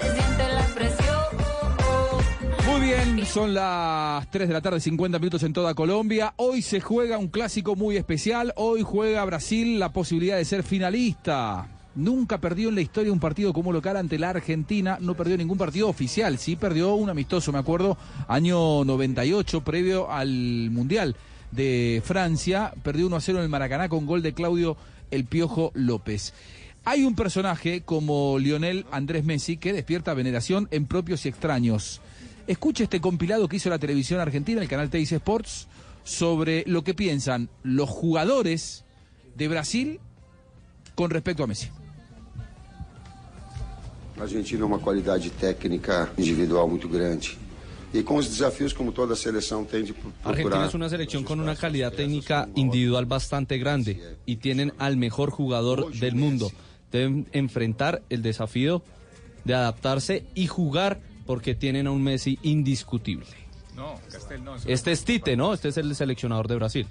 se 0.00 0.12
siente 0.12 0.48
la 0.48 0.66
presión. 0.74 1.24
oh. 1.86 2.20
Muy 2.66 2.80
bien, 2.80 3.26
son 3.26 3.54
las 3.54 4.28
3 4.30 4.48
de 4.48 4.54
la 4.54 4.60
tarde, 4.60 4.80
50 4.80 5.18
minutos 5.20 5.42
en 5.44 5.52
toda 5.52 5.74
Colombia. 5.74 6.34
Hoy 6.36 6.62
se 6.62 6.80
juega 6.80 7.16
un 7.18 7.28
clásico 7.28 7.76
muy 7.76 7.96
especial. 7.96 8.52
Hoy 8.56 8.82
juega 8.82 9.24
Brasil 9.24 9.78
la 9.78 9.92
posibilidad 9.92 10.36
de 10.36 10.44
ser 10.44 10.64
finalista. 10.64 11.68
Nunca 11.98 12.38
perdió 12.38 12.68
en 12.68 12.76
la 12.76 12.80
historia 12.80 13.12
un 13.12 13.18
partido 13.18 13.52
como 13.52 13.72
local 13.72 13.96
ante 13.96 14.20
la 14.20 14.30
Argentina. 14.30 14.98
No 15.00 15.16
perdió 15.16 15.36
ningún 15.36 15.58
partido 15.58 15.88
oficial. 15.88 16.38
Sí 16.38 16.54
perdió 16.54 16.94
un 16.94 17.10
amistoso, 17.10 17.50
me 17.50 17.58
acuerdo, 17.58 17.98
año 18.28 18.84
98, 18.84 19.64
previo 19.64 20.08
al 20.08 20.70
Mundial 20.70 21.16
de 21.50 22.00
Francia. 22.04 22.72
Perdió 22.84 23.08
1 23.08 23.16
a 23.16 23.20
0 23.20 23.38
en 23.38 23.44
el 23.44 23.50
Maracaná 23.50 23.88
con 23.88 24.06
gol 24.06 24.22
de 24.22 24.32
Claudio 24.32 24.76
El 25.10 25.24
Piojo 25.24 25.72
López. 25.74 26.34
Hay 26.84 27.02
un 27.02 27.16
personaje 27.16 27.80
como 27.80 28.38
Lionel 28.38 28.86
Andrés 28.92 29.24
Messi 29.24 29.56
que 29.56 29.72
despierta 29.72 30.14
veneración 30.14 30.68
en 30.70 30.86
propios 30.86 31.26
y 31.26 31.30
extraños. 31.30 32.00
Escuche 32.46 32.84
este 32.84 33.00
compilado 33.00 33.48
que 33.48 33.56
hizo 33.56 33.70
la 33.70 33.80
televisión 33.80 34.20
argentina, 34.20 34.62
el 34.62 34.68
canal 34.68 34.88
TIC 34.88 35.10
Sports, 35.14 35.66
sobre 36.04 36.62
lo 36.68 36.84
que 36.84 36.94
piensan 36.94 37.48
los 37.64 37.88
jugadores 37.88 38.84
de 39.34 39.48
Brasil 39.48 40.00
con 40.94 41.10
respecto 41.10 41.42
a 41.42 41.48
Messi. 41.48 41.70
A 44.18 44.22
Argentina 44.22 44.62
é 44.62 44.64
uma 44.66 44.78
qualidade 44.78 45.30
técnica 45.30 46.10
individual 46.18 46.68
muito 46.68 46.88
grande. 46.88 47.38
E 47.94 48.02
com 48.02 48.16
os 48.16 48.28
desafios 48.28 48.72
como 48.74 48.92
toda 48.92 49.16
seleção 49.16 49.64
tem 49.64 49.82
de 49.82 49.94
pro- 49.94 50.12
Argentina 50.22 50.66
es 50.66 50.74
una 50.74 50.88
selección 50.90 51.24
con 51.24 51.40
una 51.40 51.56
calidad 51.56 51.90
técnica 51.92 52.46
individual 52.54 53.06
bastante 53.06 53.56
grande 53.56 54.16
y 54.26 54.36
tienen 54.36 54.72
al 54.78 54.96
mejor 54.98 55.30
jugador 55.30 55.90
del 55.94 56.14
mundo. 56.14 56.50
Deben 56.92 57.26
enfrentar 57.32 58.02
el 58.10 58.20
desafío 58.22 58.82
de 59.44 59.54
adaptarse 59.54 60.24
y 60.34 60.46
jugar 60.48 61.00
porque 61.24 61.54
tienen 61.54 61.86
a 61.86 61.90
un 61.90 62.02
Messi 62.02 62.38
indiscutible. 62.42 63.26
No, 63.74 63.94
Castel 64.10 64.44
no. 64.44 64.56
Este 64.66 64.92
es 64.92 65.04
Tite, 65.04 65.36
¿no? 65.36 65.54
Este 65.54 65.68
es 65.68 65.76
el 65.78 65.94
seleccionador 65.94 66.48
de 66.48 66.56
Brasil. 66.56 66.86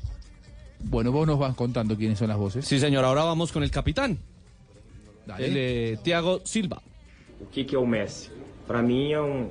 Bueno, 0.80 1.12
vos 1.12 1.28
nos 1.28 1.38
vas 1.38 1.54
contando 1.56 1.96
quiénes 1.96 2.18
son 2.18 2.30
las 2.30 2.38
voces. 2.38 2.66
Sí, 2.66 2.80
señor. 2.80 3.04
Ahora 3.06 3.24
vamos 3.24 3.52
con 3.52 3.62
el 3.64 3.70
capitán. 3.70 4.18
Dale. 5.28 5.46
El 5.46 5.54
eh, 5.58 5.98
Thiago 6.04 6.42
Silva. 6.46 6.82
O 7.42 7.46
que, 7.46 7.64
que 7.64 7.76
é 7.76 7.80
o 7.80 7.86
Messi? 7.86 8.32
Para 8.66 8.82
mim 8.82 9.12
é 9.12 9.22
um 9.22 9.50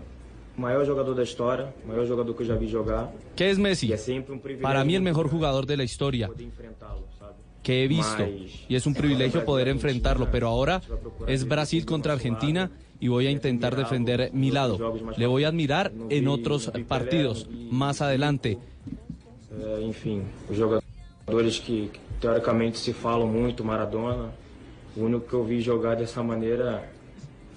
maior 0.57 0.85
jogador 0.85 1.15
da 1.15 1.23
história, 1.23 1.75
maior 1.87 2.07
jogador 2.07 2.35
que 2.35 2.43
eu 2.43 2.47
já 2.47 2.57
vi 2.57 2.69
jogar. 2.69 3.13
¿Qué 3.35 3.51
es 3.51 3.59
Messi? 3.59 3.89
Y 3.89 3.93
es 3.93 4.03
siempre 4.03 4.33
un 4.33 4.41
privilegio 4.41 4.69
Para 4.69 4.85
mí 4.85 4.95
el 4.95 5.03
mejor 5.03 5.29
jugador 5.29 5.67
de 5.67 5.77
la 5.77 5.85
historia 5.85 6.29
poder 6.29 6.43
enfrentá-lo, 6.43 7.07
sabe? 7.19 7.35
que 7.63 7.83
he 7.83 7.89
visto. 7.89 8.25
Y 8.69 8.77
es 8.77 8.87
un 8.87 8.95
privilegio 8.95 9.45
poder 9.45 9.67
enfrentarlo, 9.67 10.31
pero 10.31 10.47
ahora 10.47 10.81
es 11.27 11.49
Brasil 11.49 11.85
contra 11.85 12.13
Argentina 12.13 12.71
y 13.01 13.09
voy 13.09 13.27
a 13.27 13.31
intentar 13.33 13.75
defender 13.75 14.31
mi 14.33 14.53
lado. 14.53 14.79
Le 15.17 15.27
voy 15.27 15.43
a 15.43 15.49
admirar 15.49 15.93
en 16.09 16.29
otros 16.29 16.71
partidos 16.87 17.49
más 17.51 18.01
adelante. 18.01 18.59
É, 19.59 19.83
enfim, 19.83 20.23
os 20.51 20.59
jogadores 20.59 21.59
que, 21.59 21.89
que 21.89 22.01
teoricamente 22.21 22.79
se 22.79 22.93
falam 22.93 23.27
muito, 23.27 23.65
Maradona. 23.65 24.31
O 24.95 25.01
único 25.01 25.27
que 25.27 25.35
eu 25.35 25.45
vi 25.45 25.61
jogar 25.61 25.97
dessa 25.97 26.23
maneira 26.23 26.89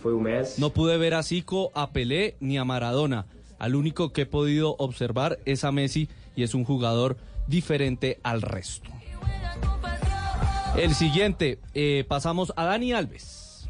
foi 0.01 0.13
o 0.13 0.19
Messi. 0.19 0.59
No 0.61 0.69
pude 0.71 0.97
ver 0.97 1.13
a 1.13 1.23
Zico, 1.23 1.71
a 1.75 1.91
Pelé 1.91 2.35
ni 2.39 2.57
a 2.57 2.63
Maradona. 2.65 3.25
Al 3.59 3.75
único 3.75 4.13
que 4.13 4.21
he 4.21 4.25
podido 4.25 4.75
observar 4.79 5.37
es 5.45 5.63
a 5.63 5.71
Messi 5.71 6.07
y 6.35 6.43
es 6.43 6.53
un 6.53 6.63
jugador 6.63 7.17
diferente 7.47 8.19
al 8.23 8.41
resto. 8.41 8.89
El 10.77 10.93
siguiente, 10.95 11.59
eh, 11.73 12.05
pasamos 12.07 12.53
a 12.55 12.63
Dani 12.65 12.93
Alves. 12.93 13.67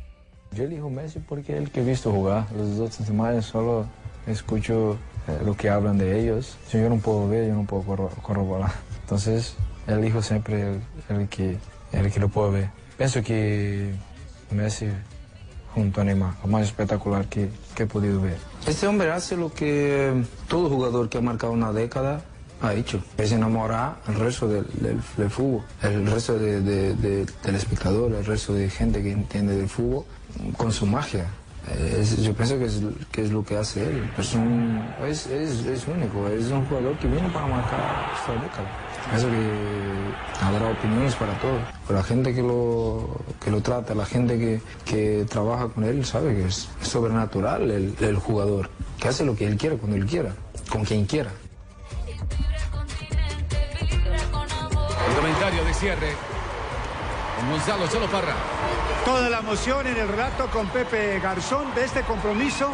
Yo 0.51 0.63
elijo 0.65 0.89
Messi 0.89 1.19
porque 1.19 1.53
es 1.53 1.59
el 1.59 1.71
que 1.71 1.81
he 1.81 1.83
visto 1.85 2.11
jugar. 2.11 2.45
Los 2.55 2.79
otros 2.79 3.07
demás 3.07 3.45
solo 3.45 3.85
escucho 4.27 4.97
eh, 5.27 5.39
lo 5.43 5.55
que 5.55 5.69
hablan 5.69 5.97
de 5.97 6.19
ellos. 6.21 6.57
Si 6.67 6.77
yo 6.79 6.89
no 6.89 6.97
puedo 6.97 7.27
ver, 7.27 7.47
yo 7.47 7.55
no 7.55 7.65
puedo 7.65 7.83
corro- 7.83 8.21
corroborar. 8.21 8.71
Entonces, 9.01 9.55
elijo 9.87 10.21
siempre 10.21 10.73
el, 10.73 10.81
el 11.09 11.27
que, 11.29 11.57
el 11.93 12.11
que 12.11 12.19
lo 12.19 12.29
puedo 12.29 12.51
ver. 12.51 12.69
Pienso 12.97 13.23
que 13.23 13.93
Messi 14.51 14.87
junto 15.79 16.01
a 16.01 16.03
Neymar, 16.03 16.33
lo 16.43 16.49
más 16.49 16.63
espectacular 16.63 17.25
que, 17.27 17.49
he 17.77 17.85
podido 17.85 18.21
ver. 18.21 18.37
Este 18.67 18.85
hombre 18.87 19.09
hace 19.11 19.37
lo 19.37 19.51
que 19.53 20.11
todo 20.47 20.69
jugador 20.69 21.07
que 21.09 21.17
ha 21.17 21.21
marcado 21.21 21.53
una 21.53 21.71
década 21.71 22.21
ha 22.61 22.73
hecho. 22.73 23.01
Es 23.17 23.31
enamorar 23.31 23.99
al 24.05 24.15
resto 24.15 24.47
del, 24.49 24.65
fútbol, 25.29 25.63
el 25.81 26.05
resto 26.05 26.37
de- 26.37 26.61
de- 26.61 26.93
del 27.43 27.55
espectador, 27.55 28.11
el 28.11 28.25
resto 28.25 28.53
de 28.53 28.69
gente 28.69 29.01
que 29.01 29.11
entiende 29.11 29.55
del 29.55 29.69
fútbol 29.69 30.03
con 30.57 30.71
su 30.73 30.85
magia. 30.85 31.25
Es- 31.77 32.17
yo 32.23 32.33
pienso 32.33 32.57
que 32.57 32.65
es, 32.65 32.79
que 33.11 33.23
es 33.23 33.31
lo 33.31 33.43
que 33.43 33.57
hace 33.57 33.83
él. 33.83 34.09
Es, 34.17 34.33
un- 34.33 34.83
es, 35.07 35.27
es- 35.27 35.87
único, 35.87 36.27
es 36.27 36.45
un 36.51 36.65
jugador 36.65 36.97
que 36.97 37.07
viene 37.07 37.29
para 37.29 37.45
marcar 37.47 38.11
esta 38.19 38.33
década. 38.33 38.69
Pienso 39.09 39.27
que 39.29 40.45
habrá 40.45 40.71
opiniones 40.71 41.15
para 41.15 41.33
todos. 41.39 41.61
Pero 41.87 41.99
la 41.99 42.03
gente 42.05 42.33
que 42.33 42.41
lo, 42.41 43.19
que 43.43 43.51
lo 43.51 43.61
trata, 43.61 43.93
la 43.95 44.05
gente 44.05 44.37
que, 44.37 44.61
que 44.85 45.25
trabaja 45.29 45.67
con 45.69 45.83
él, 45.83 46.05
sabe 46.05 46.35
que 46.35 46.45
es 46.47 46.69
sobrenatural 46.81 47.69
el, 47.71 47.95
el 47.99 48.15
jugador, 48.17 48.69
que 48.99 49.07
hace 49.07 49.23
lo 49.25 49.35
que 49.35 49.47
él 49.47 49.57
quiere 49.57 49.77
cuando 49.77 49.95
él 49.97 50.05
quiera, 50.05 50.33
con 50.69 50.83
quien 50.85 51.05
quiera. 51.05 51.31
El 55.07 55.15
comentario 55.15 55.63
de 55.65 55.73
cierre 55.73 56.13
con 57.39 57.49
Gonzalo 57.51 57.87
Chalo 57.87 58.07
Parra. 58.07 58.33
Toda 59.09 59.27
la 59.27 59.39
emoción 59.39 59.87
en 59.87 59.97
el 59.97 60.07
relato 60.07 60.45
con 60.51 60.67
Pepe 60.67 61.19
Garzón 61.19 61.73
de 61.73 61.83
este 61.83 62.03
compromiso, 62.03 62.71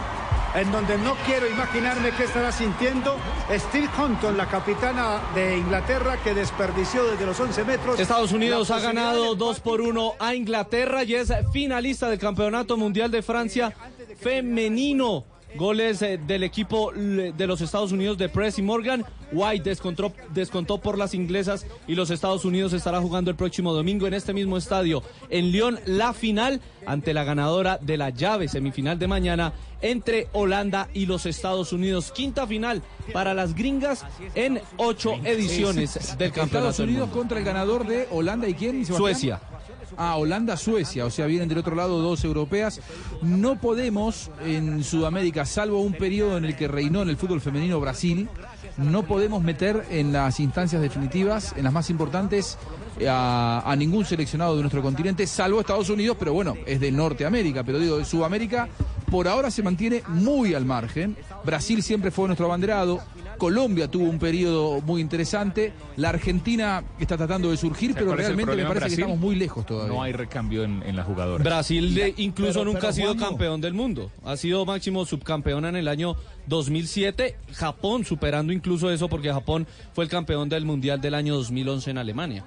en 0.53 0.69
donde 0.69 0.97
no 0.97 1.15
quiero 1.25 1.47
imaginarme 1.47 2.11
qué 2.11 2.25
estará 2.25 2.51
sintiendo 2.51 3.15
Steve 3.49 3.87
Hunton, 3.97 4.35
la 4.35 4.45
capitana 4.45 5.21
de 5.33 5.57
Inglaterra, 5.57 6.17
que 6.21 6.33
desperdició 6.33 7.05
desde 7.05 7.25
los 7.25 7.39
11 7.39 7.63
metros. 7.63 7.97
Estados 8.01 8.33
Unidos 8.33 8.69
ha 8.69 8.81
ganado 8.81 9.29
del 9.29 9.37
2 9.37 9.59
por 9.61 9.79
1 9.79 10.15
a 10.19 10.35
Inglaterra 10.35 11.05
y 11.05 11.15
es 11.15 11.31
finalista 11.53 12.09
del 12.09 12.19
Campeonato 12.19 12.75
Mundial 12.75 13.09
de 13.11 13.21
Francia 13.21 13.73
femenino. 14.19 15.23
Goles 15.57 16.01
eh, 16.01 16.19
del 16.25 16.43
equipo 16.43 16.91
de 16.91 17.47
los 17.47 17.61
Estados 17.61 17.91
Unidos 17.91 18.17
de 18.17 18.29
Press 18.29 18.59
y 18.59 18.61
Morgan. 18.61 19.05
White 19.31 19.67
descontó, 19.69 20.13
descontó 20.33 20.77
por 20.77 20.97
las 20.97 21.13
inglesas 21.13 21.65
y 21.87 21.95
los 21.95 22.09
Estados 22.11 22.45
Unidos 22.45 22.73
estará 22.73 23.01
jugando 23.01 23.31
el 23.31 23.37
próximo 23.37 23.73
domingo 23.73 24.05
en 24.07 24.13
este 24.13 24.33
mismo 24.33 24.55
estadio 24.55 25.01
en 25.29 25.51
Lyon 25.51 25.79
la 25.85 26.13
final 26.13 26.61
ante 26.85 27.13
la 27.13 27.23
ganadora 27.23 27.79
de 27.81 27.97
la 27.97 28.11
llave 28.11 28.47
semifinal 28.47 28.99
de 28.99 29.07
mañana 29.07 29.53
entre 29.81 30.27
Holanda 30.33 30.89
y 30.93 31.05
los 31.05 31.25
Estados 31.25 31.73
Unidos. 31.73 32.11
Quinta 32.11 32.45
final 32.47 32.81
para 33.13 33.33
las 33.33 33.55
gringas 33.55 34.05
en 34.35 34.61
ocho 34.77 35.15
ediciones 35.23 36.17
del 36.17 36.31
Campeonato 36.31 36.45
Estados 36.45 36.77
del 36.77 36.89
Unidos 36.89 37.07
Mundo. 37.07 37.19
contra 37.19 37.39
el 37.39 37.45
ganador 37.45 37.87
de 37.87 38.07
Holanda 38.11 38.47
y 38.47 38.53
quién? 38.53 38.85
Suecia. 38.85 39.41
Ah, 39.97 40.15
Holanda-Suecia, 40.17 41.05
o 41.05 41.09
sea, 41.09 41.25
vienen 41.25 41.49
del 41.49 41.57
otro 41.57 41.75
lado 41.75 42.01
dos 42.01 42.23
europeas. 42.23 42.81
No 43.21 43.59
podemos 43.59 44.31
en 44.43 44.83
Sudamérica, 44.83 45.45
salvo 45.45 45.81
un 45.81 45.93
periodo 45.93 46.37
en 46.37 46.45
el 46.45 46.55
que 46.55 46.67
reinó 46.67 47.01
en 47.01 47.09
el 47.09 47.17
fútbol 47.17 47.41
femenino 47.41 47.79
Brasil, 47.79 48.27
no 48.77 49.03
podemos 49.03 49.41
meter 49.43 49.85
en 49.89 50.11
las 50.11 50.39
instancias 50.39 50.81
definitivas, 50.81 51.53
en 51.55 51.63
las 51.63 51.73
más 51.73 51.89
importantes, 51.89 52.57
a, 53.07 53.63
a 53.65 53.75
ningún 53.75 54.05
seleccionado 54.05 54.55
de 54.55 54.61
nuestro 54.61 54.81
continente, 54.81 55.27
salvo 55.27 55.59
Estados 55.59 55.89
Unidos, 55.89 56.15
pero 56.19 56.33
bueno, 56.33 56.55
es 56.65 56.79
de 56.79 56.91
Norteamérica, 56.91 57.63
pero 57.63 57.79
digo, 57.79 57.97
de 57.97 58.05
Sudamérica 58.05 58.69
por 59.09 59.27
ahora 59.27 59.51
se 59.51 59.63
mantiene 59.63 60.03
muy 60.07 60.53
al 60.53 60.65
margen. 60.65 61.15
Brasil 61.43 61.81
siempre 61.83 62.11
fue 62.11 62.27
nuestro 62.27 62.47
abanderado. 62.47 63.01
Colombia 63.37 63.89
tuvo 63.89 64.05
un 64.09 64.19
periodo 64.19 64.81
muy 64.81 65.01
interesante. 65.01 65.73
La 65.97 66.09
Argentina 66.09 66.83
está 66.99 67.17
tratando 67.17 67.51
de 67.51 67.57
surgir, 67.57 67.93
¿Sabe 67.93 68.05
pero 68.05 68.15
realmente 68.15 68.55
me 68.55 68.65
parece 68.65 68.87
que 68.87 68.93
estamos 68.93 69.17
muy 69.19 69.35
lejos 69.35 69.65
todavía. 69.65 69.93
No 69.93 70.01
hay 70.03 70.11
recambio 70.13 70.63
en, 70.63 70.83
en 70.83 70.95
las 70.95 71.05
jugadoras. 71.05 71.43
Brasil 71.43 72.13
incluso 72.17 72.53
pero- 72.59 72.65
nunca 72.65 72.79
pero, 72.79 72.89
ha 72.89 72.93
sido 72.93 73.15
campeón 73.15 73.61
del 73.61 73.73
mundo. 73.73 74.11
Ha 74.23 74.37
sido 74.37 74.65
máximo 74.65 75.05
subcampeona 75.05 75.69
en 75.69 75.75
el 75.75 75.87
año 75.87 76.15
2007. 76.47 77.35
Japón 77.53 78.05
superando 78.05 78.53
incluso 78.53 78.91
eso 78.91 79.07
porque 79.09 79.31
Japón 79.31 79.67
fue 79.93 80.03
el 80.03 80.09
campeón 80.09 80.49
del 80.49 80.65
mundial 80.65 81.01
del 81.01 81.13
año 81.13 81.35
2011 81.35 81.91
en 81.91 81.97
Alemania. 81.97 82.45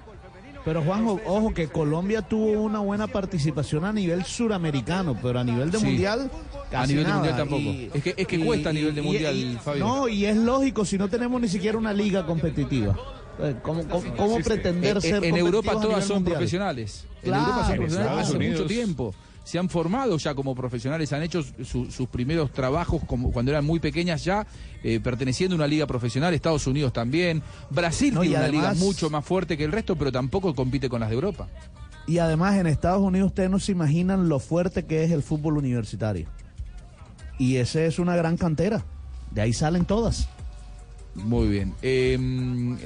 Pero 0.65 0.83
Juanjo, 0.83 1.19
ojo 1.25 1.53
que 1.53 1.67
Colombia 1.67 2.21
tuvo 2.21 2.61
una 2.61 2.79
buena 2.79 3.07
participación 3.07 3.85
a 3.85 3.93
nivel 3.93 4.25
suramericano, 4.25 5.17
pero 5.21 5.39
a 5.39 5.43
nivel 5.43 5.71
de 5.71 5.79
Sí. 5.79 5.85
mundial. 5.85 6.29
A 6.67 6.69
casi 6.69 6.89
nivel 6.93 7.05
de 7.05 7.09
nada. 7.09 7.15
mundial 7.21 7.37
tampoco. 7.37 7.97
Es 7.97 8.03
que- 8.03 8.13
es 8.17 8.27
que 8.27 8.39
cuesta 8.45 8.69
a 8.69 8.73
nivel 8.73 8.93
de 8.93 9.01
mundial, 9.01 9.59
Fabio. 9.63 9.85
No, 9.85 10.07
y 10.07 10.25
es 10.25 10.35
lógico 10.37 10.85
si 10.85 10.97
no 10.97 11.07
tenemos 11.07 11.39
ni 11.41 11.47
siquiera 11.47 11.77
una 11.77 11.93
liga 11.93 12.25
competitiva. 12.25 12.95
Eh, 13.41 13.55
¿Cómo, 13.61 13.87
cómo- 13.87 14.15
cómo 14.17 14.37
pretender 14.39 14.97
En- 14.97 15.01
ser 15.01 15.23
En 15.23 15.37
Europa 15.37 15.71
a 15.71 15.73
todas 15.75 15.87
nivel 15.87 16.03
son 16.03 16.15
mundial? 16.17 16.35
profesionales. 16.35 17.05
En 17.23 17.29
Claro, 17.29 17.41
Europa 17.43 17.61
son 17.63 17.71
en 17.71 17.77
profesionales 17.77 18.27
hace 18.27 18.49
mucho 18.49 18.65
tiempo. 18.65 19.15
Se 19.49 19.57
han 19.57 19.67
formado 19.67 20.15
ya 20.19 20.35
como 20.35 20.53
profesionales, 20.53 21.11
han 21.11 21.23
hecho 21.23 21.41
su- 21.41 21.89
sus 21.89 22.07
primeros 22.07 22.53
trabajos 22.53 23.01
como 23.07 23.31
cuando 23.31 23.49
eran 23.49 23.65
muy 23.65 23.79
pequeñas 23.79 24.23
ya, 24.23 24.45
eh, 24.83 24.99
perteneciendo 24.99 25.55
a 25.55 25.57
una 25.57 25.65
liga 25.65 25.87
profesional, 25.87 26.35
Estados 26.35 26.67
Unidos 26.67 26.93
también. 26.93 27.41
Brasil 27.71 28.13
No, 28.13 28.21
tiene 28.21 28.35
una 28.35 28.45
además- 28.45 28.77
liga 28.77 28.85
mucho 28.85 29.09
más 29.09 29.25
fuerte 29.25 29.57
que 29.57 29.63
el 29.63 29.71
resto, 29.71 29.95
pero 29.95 30.11
tampoco 30.11 30.53
compite 30.53 30.87
con 30.87 30.99
las 30.99 31.09
de 31.09 31.15
Europa. 31.15 31.47
Y 32.05 32.19
además 32.19 32.57
en 32.57 32.67
Estados 32.67 33.01
Unidos 33.01 33.29
ustedes 33.29 33.49
no 33.49 33.57
se 33.57 33.71
imaginan 33.71 34.29
lo 34.29 34.37
fuerte 34.37 34.85
que 34.85 35.03
es 35.03 35.09
el 35.09 35.23
fútbol 35.23 35.57
universitario. 35.57 36.27
Y 37.39 37.55
esa 37.55 37.81
es 37.81 37.97
una 37.97 38.15
gran 38.15 38.37
cantera. 38.37 38.85
De 39.31 39.41
ahí 39.41 39.51
salen 39.53 39.83
todas. 39.85 40.29
Muy 41.15 41.47
bien. 41.49 41.73
Eh, 41.81 42.17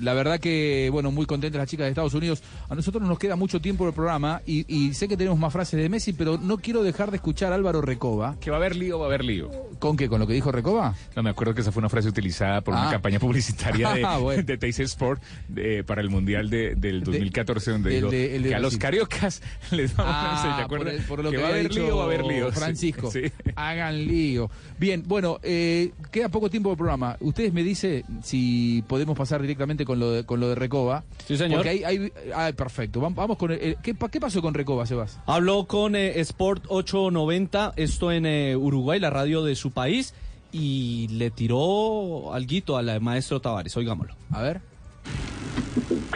la 0.02 0.14
verdad 0.14 0.40
que, 0.40 0.90
bueno, 0.92 1.12
muy 1.12 1.26
contentas 1.26 1.60
las 1.60 1.70
chicas 1.70 1.86
de 1.86 1.90
Estados 1.90 2.14
Unidos. 2.14 2.42
A 2.70 2.76
nosotros 2.76 3.04
nos 3.08 3.20
queda 3.20 3.36
mucho 3.36 3.60
tiempo 3.62 3.86
del 3.86 3.94
programa 3.94 4.42
y, 4.46 4.66
y 4.74 4.94
sé 4.94 5.08
que 5.08 5.18
tenemos 5.18 5.38
más 5.38 5.54
frases 5.54 5.80
de 5.80 5.88
Messi, 5.90 6.14
pero 6.14 6.38
no 6.38 6.58
quiero 6.58 6.82
dejar 6.84 7.12
de 7.12 7.18
escuchar 7.18 7.52
a 7.52 7.56
Álvaro 7.56 7.82
Recoba. 7.82 8.36
Que 8.40 8.50
va 8.50 8.58
a 8.58 8.60
haber 8.60 8.76
lío, 8.76 8.98
va 8.98 9.06
a 9.06 9.08
haber 9.10 9.24
lío. 9.24 9.52
¿Con 9.80 9.98
qué? 9.98 10.10
¿Con 10.10 10.20
lo 10.20 10.26
que 10.28 10.34
dijo 10.34 10.52
Recoba? 10.52 10.96
No, 11.16 11.22
me 11.24 11.30
acuerdo 11.30 11.54
que 11.54 11.62
esa 11.62 11.72
fue 11.72 11.82
una 11.82 11.90
frase 11.90 12.08
utilizada 12.10 12.62
por 12.62 12.74
una 12.74 12.88
Ah. 12.90 12.92
campaña 12.92 13.20
publicitaria 13.20 13.94
de, 13.94 14.04
Ah, 14.06 14.18
bueno. 14.18 14.42
de 14.44 14.58
Teis 14.58 14.80
Sport 14.80 15.22
de- 15.48 15.84
para 15.84 16.02
el 16.02 16.10
Mundial 16.10 16.50
de- 16.50 16.76
del 16.76 17.04
2014, 17.04 17.72
donde 17.72 17.90
el 17.98 18.10
dijo 18.10 18.12
el 18.14 18.44
que 18.44 18.56
a 18.56 18.60
los 18.60 18.78
cariocas 18.78 19.42
les 19.72 19.96
vamos 19.96 20.14
a 20.16 20.54
Ah, 20.54 20.58
¿te 20.58 20.64
acuerdas? 20.64 20.94
por, 20.94 20.94
el- 20.96 21.06
por 21.08 21.24
lo 21.24 21.32
que, 21.32 21.38
va 21.38 21.48
a 21.48 21.50
haber 21.50 21.74
lío, 21.74 21.98
va 21.98 22.04
a 22.04 22.06
haber 22.06 22.24
lío. 22.26 22.52
Francisco. 22.54 23.12
Sí. 23.12 23.22
Hagan 23.56 24.06
lío. 24.08 24.50
Bien, 24.80 25.04
bueno, 25.06 25.40
eh, 25.44 25.92
queda 26.12 26.30
poco 26.30 26.50
tiempo 26.50 26.70
de 26.72 26.78
programa. 26.78 27.16
Ustedes 27.20 27.54
me 27.54 27.64
dicen 27.64 28.04
si 28.24 28.84
podemos 28.88 29.16
pasar 29.18 29.42
directamente 29.42 29.86
con 29.86 30.00
lo 30.00 30.10
de, 30.12 30.26
con 30.26 30.40
lo 30.40 30.50
de 30.50 30.56
Recoba. 30.56 31.04
Sí, 31.28 31.38
señor. 31.38 31.58
Porque 31.60 32.12
ah, 32.34 32.52
perfecto. 32.58 33.00
Vam- 33.02 33.14
Vamos 33.14 33.38
con 33.38 33.52
el, 33.52 33.60
el- 33.60 33.78
¿qué, 33.84 33.94
pa- 33.94 34.10
¿Qué 34.10 34.20
pasó 34.20 34.42
con 34.42 34.54
Recoba, 34.56 34.86
Sebas? 34.88 35.20
Habló 35.28 35.66
con 35.68 35.96
eh, 35.96 36.20
Sport 36.22 36.64
890, 36.70 37.74
esto 37.76 38.12
en 38.12 38.26
eh, 38.26 38.56
Uruguay, 38.56 39.00
la 39.00 39.10
radio 39.12 39.44
de 39.44 39.56
su 39.56 39.72
país, 39.72 40.14
y 40.52 41.08
le 41.12 41.30
tiró 41.32 42.34
alguito 42.34 42.78
al 42.78 43.00
maestro 43.02 43.40
Tavares. 43.42 43.76
Oigámoslo. 43.78 44.16
A 44.32 44.42
ver. 44.42 44.62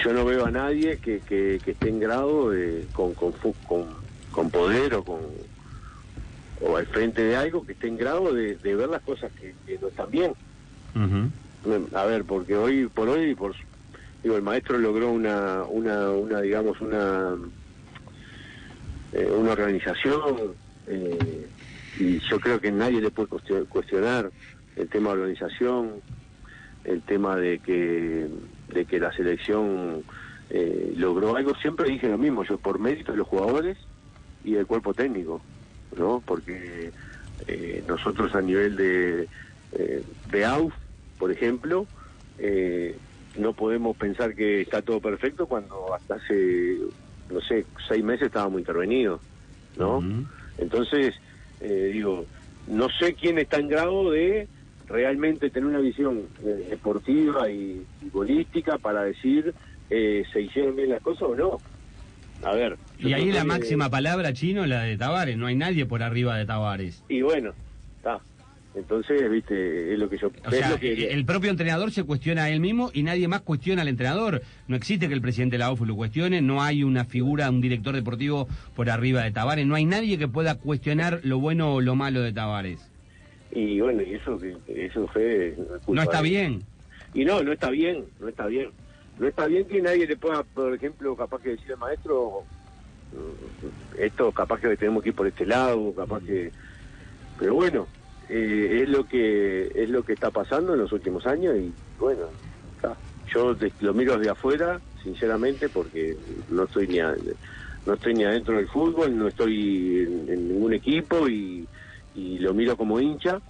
yo 0.03 0.13
no 0.13 0.23
veo 0.25 0.45
a 0.45 0.51
nadie 0.51 0.97
que, 0.99 1.19
que, 1.19 1.59
que 1.63 1.71
esté 1.71 1.89
en 1.89 1.99
grado 1.99 2.51
de, 2.51 2.87
con, 2.93 3.13
con, 3.15 3.33
con, 3.67 3.85
con 4.31 4.49
poder 4.49 4.93
o 4.95 5.03
con 5.03 5.19
o 6.61 6.75
al 6.77 6.87
frente 6.87 7.21
de 7.23 7.35
algo 7.35 7.63
que 7.65 7.73
esté 7.73 7.87
en 7.87 7.97
grado 7.97 8.33
de, 8.33 8.55
de 8.55 8.75
ver 8.75 8.89
las 8.89 9.01
cosas 9.03 9.31
que, 9.39 9.53
que 9.67 9.77
no 9.79 9.89
están 9.89 10.09
bien. 10.09 10.31
A 11.93 12.05
ver, 12.05 12.23
porque 12.23 12.55
hoy 12.55 12.87
por 12.87 13.09
hoy, 13.09 13.35
por 13.35 13.55
digo, 14.23 14.35
el 14.37 14.41
maestro 14.43 14.77
logró 14.77 15.09
una, 15.11 15.63
una, 15.63 16.09
una 16.11 16.41
digamos, 16.41 16.79
una, 16.81 17.35
eh, 19.13 19.29
una 19.31 19.51
organización 19.51 20.55
eh, 20.87 21.47
y 21.99 22.19
yo 22.29 22.39
creo 22.39 22.59
que 22.59 22.71
nadie 22.71 23.01
le 23.01 23.11
puede 23.11 23.27
cuestio- 23.29 23.67
cuestionar 23.67 24.31
el 24.75 24.87
tema 24.89 25.09
de 25.09 25.15
organización, 25.21 26.01
el 26.83 27.01
tema 27.03 27.35
de 27.35 27.59
que, 27.59 28.27
de 28.69 28.85
que 28.85 28.99
la 28.99 29.11
selección 29.13 30.03
eh, 30.49 30.93
logró 30.95 31.35
algo. 31.35 31.53
Siempre 31.61 31.89
dije 31.89 32.07
lo 32.07 32.17
mismo, 32.17 32.43
yo 32.43 32.57
por 32.59 32.79
mérito 32.79 33.11
de 33.11 33.17
los 33.17 33.27
jugadores 33.27 33.77
y 34.43 34.53
del 34.53 34.67
cuerpo 34.67 34.93
técnico, 34.93 35.41
¿no? 35.97 36.23
Porque 36.25 36.91
eh, 37.47 37.83
nosotros 37.87 38.33
a 38.35 38.41
nivel 38.41 38.75
de, 38.77 39.27
eh, 39.73 40.03
de 40.31 40.45
AUF, 40.45 40.73
por 41.17 41.31
ejemplo, 41.31 41.85
eh, 42.39 42.95
no 43.37 43.53
podemos 43.53 43.95
pensar 43.97 44.33
que 44.35 44.61
está 44.61 44.81
todo 44.81 44.99
perfecto 44.99 45.45
cuando 45.47 45.93
hasta 45.93 46.15
hace, 46.15 46.77
no 47.31 47.41
sé, 47.41 47.65
seis 47.87 48.03
meses 48.03 48.27
estábamos 48.27 48.59
intervenidos, 48.59 49.21
¿no? 49.77 50.03
Entonces, 50.57 51.15
eh, 51.61 51.91
digo, 51.93 52.25
no 52.67 52.87
sé 52.99 53.13
quién 53.13 53.37
está 53.37 53.57
en 53.59 53.67
grado 53.69 54.11
de 54.11 54.47
realmente 54.87 55.49
tener 55.49 55.67
una 55.67 55.79
visión 55.79 56.23
eh, 56.43 56.67
deportiva 56.69 57.49
y, 57.49 57.85
y 58.01 58.09
bolística 58.09 58.77
para 58.77 59.03
decir 59.03 59.53
eh, 59.89 60.23
se 60.31 60.41
hicieron 60.41 60.75
bien 60.75 60.89
las 60.89 61.01
cosas 61.01 61.23
o 61.23 61.35
no. 61.35 61.59
A 62.43 62.53
ver. 62.53 62.77
Y 62.99 63.13
ahí 63.13 63.31
la 63.31 63.41
que- 63.41 63.47
máxima 63.47 63.89
palabra 63.89 64.31
chino, 64.33 64.65
la 64.65 64.83
de 64.83 64.97
Tavares. 64.97 65.37
No 65.37 65.47
hay 65.47 65.55
nadie 65.55 65.85
por 65.85 66.03
arriba 66.03 66.37
de 66.37 66.45
Tavares. 66.45 67.03
Y 67.09 67.21
bueno, 67.21 67.51
está. 67.97 68.19
Entonces, 68.77 69.29
viste, 69.29 69.93
es 69.93 69.97
lo 69.97 70.07
que 70.07 70.17
yo... 70.19 70.31
O 70.45 70.51
sea, 70.51 70.69
lo 70.69 70.79
que, 70.79 71.11
el 71.11 71.25
propio 71.25 71.49
entrenador 71.49 71.91
se 71.91 72.03
cuestiona 72.03 72.43
a 72.43 72.49
él 72.49 72.59
mismo 72.59 72.91
y 72.93 73.01
nadie 73.01 73.27
más 73.27 73.41
cuestiona 73.41 73.81
al 73.81 73.87
entrenador. 73.87 74.43
No 74.67 74.75
existe 74.75 75.07
que 75.07 75.15
el 75.15 75.21
presidente 75.21 75.55
de 75.55 75.59
la 75.59 75.71
OFU 75.71 75.85
lo 75.85 75.95
cuestione, 75.95 76.41
no 76.41 76.61
hay 76.61 76.83
una 76.83 77.03
figura, 77.03 77.49
un 77.49 77.59
director 77.59 77.95
deportivo 77.95 78.47
por 78.75 78.91
arriba 78.91 79.23
de 79.23 79.31
Tavares, 79.31 79.65
no 79.65 79.73
hay 79.73 79.85
nadie 79.85 80.19
que 80.19 80.27
pueda 80.27 80.59
cuestionar 80.59 81.21
lo 81.23 81.39
bueno 81.39 81.73
o 81.73 81.81
lo 81.81 81.95
malo 81.95 82.21
de 82.21 82.31
Tavares. 82.31 82.79
y 83.51 83.81
bueno, 83.81 84.03
y 84.03 84.13
eso, 84.13 84.39
eso 84.67 85.07
fue... 85.07 85.55
culpa 85.83 85.93
No 85.93 86.01
está 86.03 86.21
bien. 86.21 86.61
Y 87.15 87.25
no, 87.25 87.41
no 87.41 87.53
está 87.53 87.71
bien, 87.71 88.05
no 88.19 88.27
está 88.27 88.45
bien. 88.45 88.69
No 89.17 89.27
está 89.27 89.47
bien 89.47 89.65
que 89.65 89.81
nadie 89.81 90.05
le 90.05 90.17
pueda, 90.17 90.43
por 90.43 90.71
ejemplo, 90.75 91.15
capaz 91.15 91.41
que 91.41 91.49
decir 91.49 91.71
al 91.71 91.79
maestro, 91.79 92.43
mm, 93.11 94.01
esto 94.03 94.31
capaz 94.31 94.59
que 94.59 94.77
tenemos 94.77 95.01
que 95.01 95.09
ir 95.09 95.15
por 95.15 95.25
este 95.25 95.47
lado, 95.47 95.91
capaz 95.95 96.21
que... 96.23 96.51
Pero 97.39 97.55
bueno, 97.55 97.87
eh, 98.29 98.81
es 98.83 98.89
lo 98.89 99.05
que 99.05 99.71
es 99.73 99.89
lo 99.89 100.03
que 100.03 100.13
está 100.13 100.29
pasando 100.31 100.73
en 100.73 100.79
los 100.81 100.91
últimos 100.91 101.25
años 101.25 101.55
y 101.57 101.71
bueno, 101.99 102.27
está. 102.75 102.97
yo 103.33 103.53
de- 103.55 103.71
lo 103.81 103.93
miro 103.93 104.17
desde 104.17 104.31
afuera, 104.31 104.79
sinceramente, 105.03 105.69
porque 105.69 106.15
no 106.49 106.63
estoy 106.65 106.87
ni 106.87 106.99
a- 106.99 107.15
no 107.85 107.93
estoy 107.93 108.13
ni 108.13 108.23
adentro 108.25 108.55
del 108.57 108.67
fútbol, 108.67 109.17
no 109.17 109.27
estoy 109.29 110.05
en, 110.07 110.29
en 110.33 110.47
ningún 110.49 110.73
equipo 110.73 111.27
y, 111.29 111.65
y 112.15 112.37
lo 112.39 112.53
miro 112.53 112.75
como 112.75 112.99
hincha. 112.99 113.41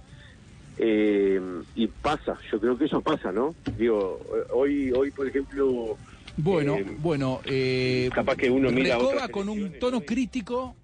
Eh, 0.80 1.40
y 1.74 1.88
pasa, 1.88 2.38
yo 2.52 2.60
creo 2.60 2.78
que 2.78 2.84
eso 2.84 3.00
pasa, 3.00 3.32
¿no? 3.32 3.54
Digo, 3.76 4.20
hoy, 4.52 4.92
hoy 4.92 5.10
por 5.10 5.26
ejemplo, 5.26 5.96
Bueno, 6.36 6.76
Eh, 6.76 6.86
bueno. 6.98 7.40
Eh, 7.44 8.08
capaz 8.14 8.36
que 8.36 8.48
uno 8.48 8.70
mira 8.70 8.94
Recoba 8.96 9.26
con 9.28 9.48
un 9.48 9.72
tono 9.80 10.02
crítico 10.02 10.76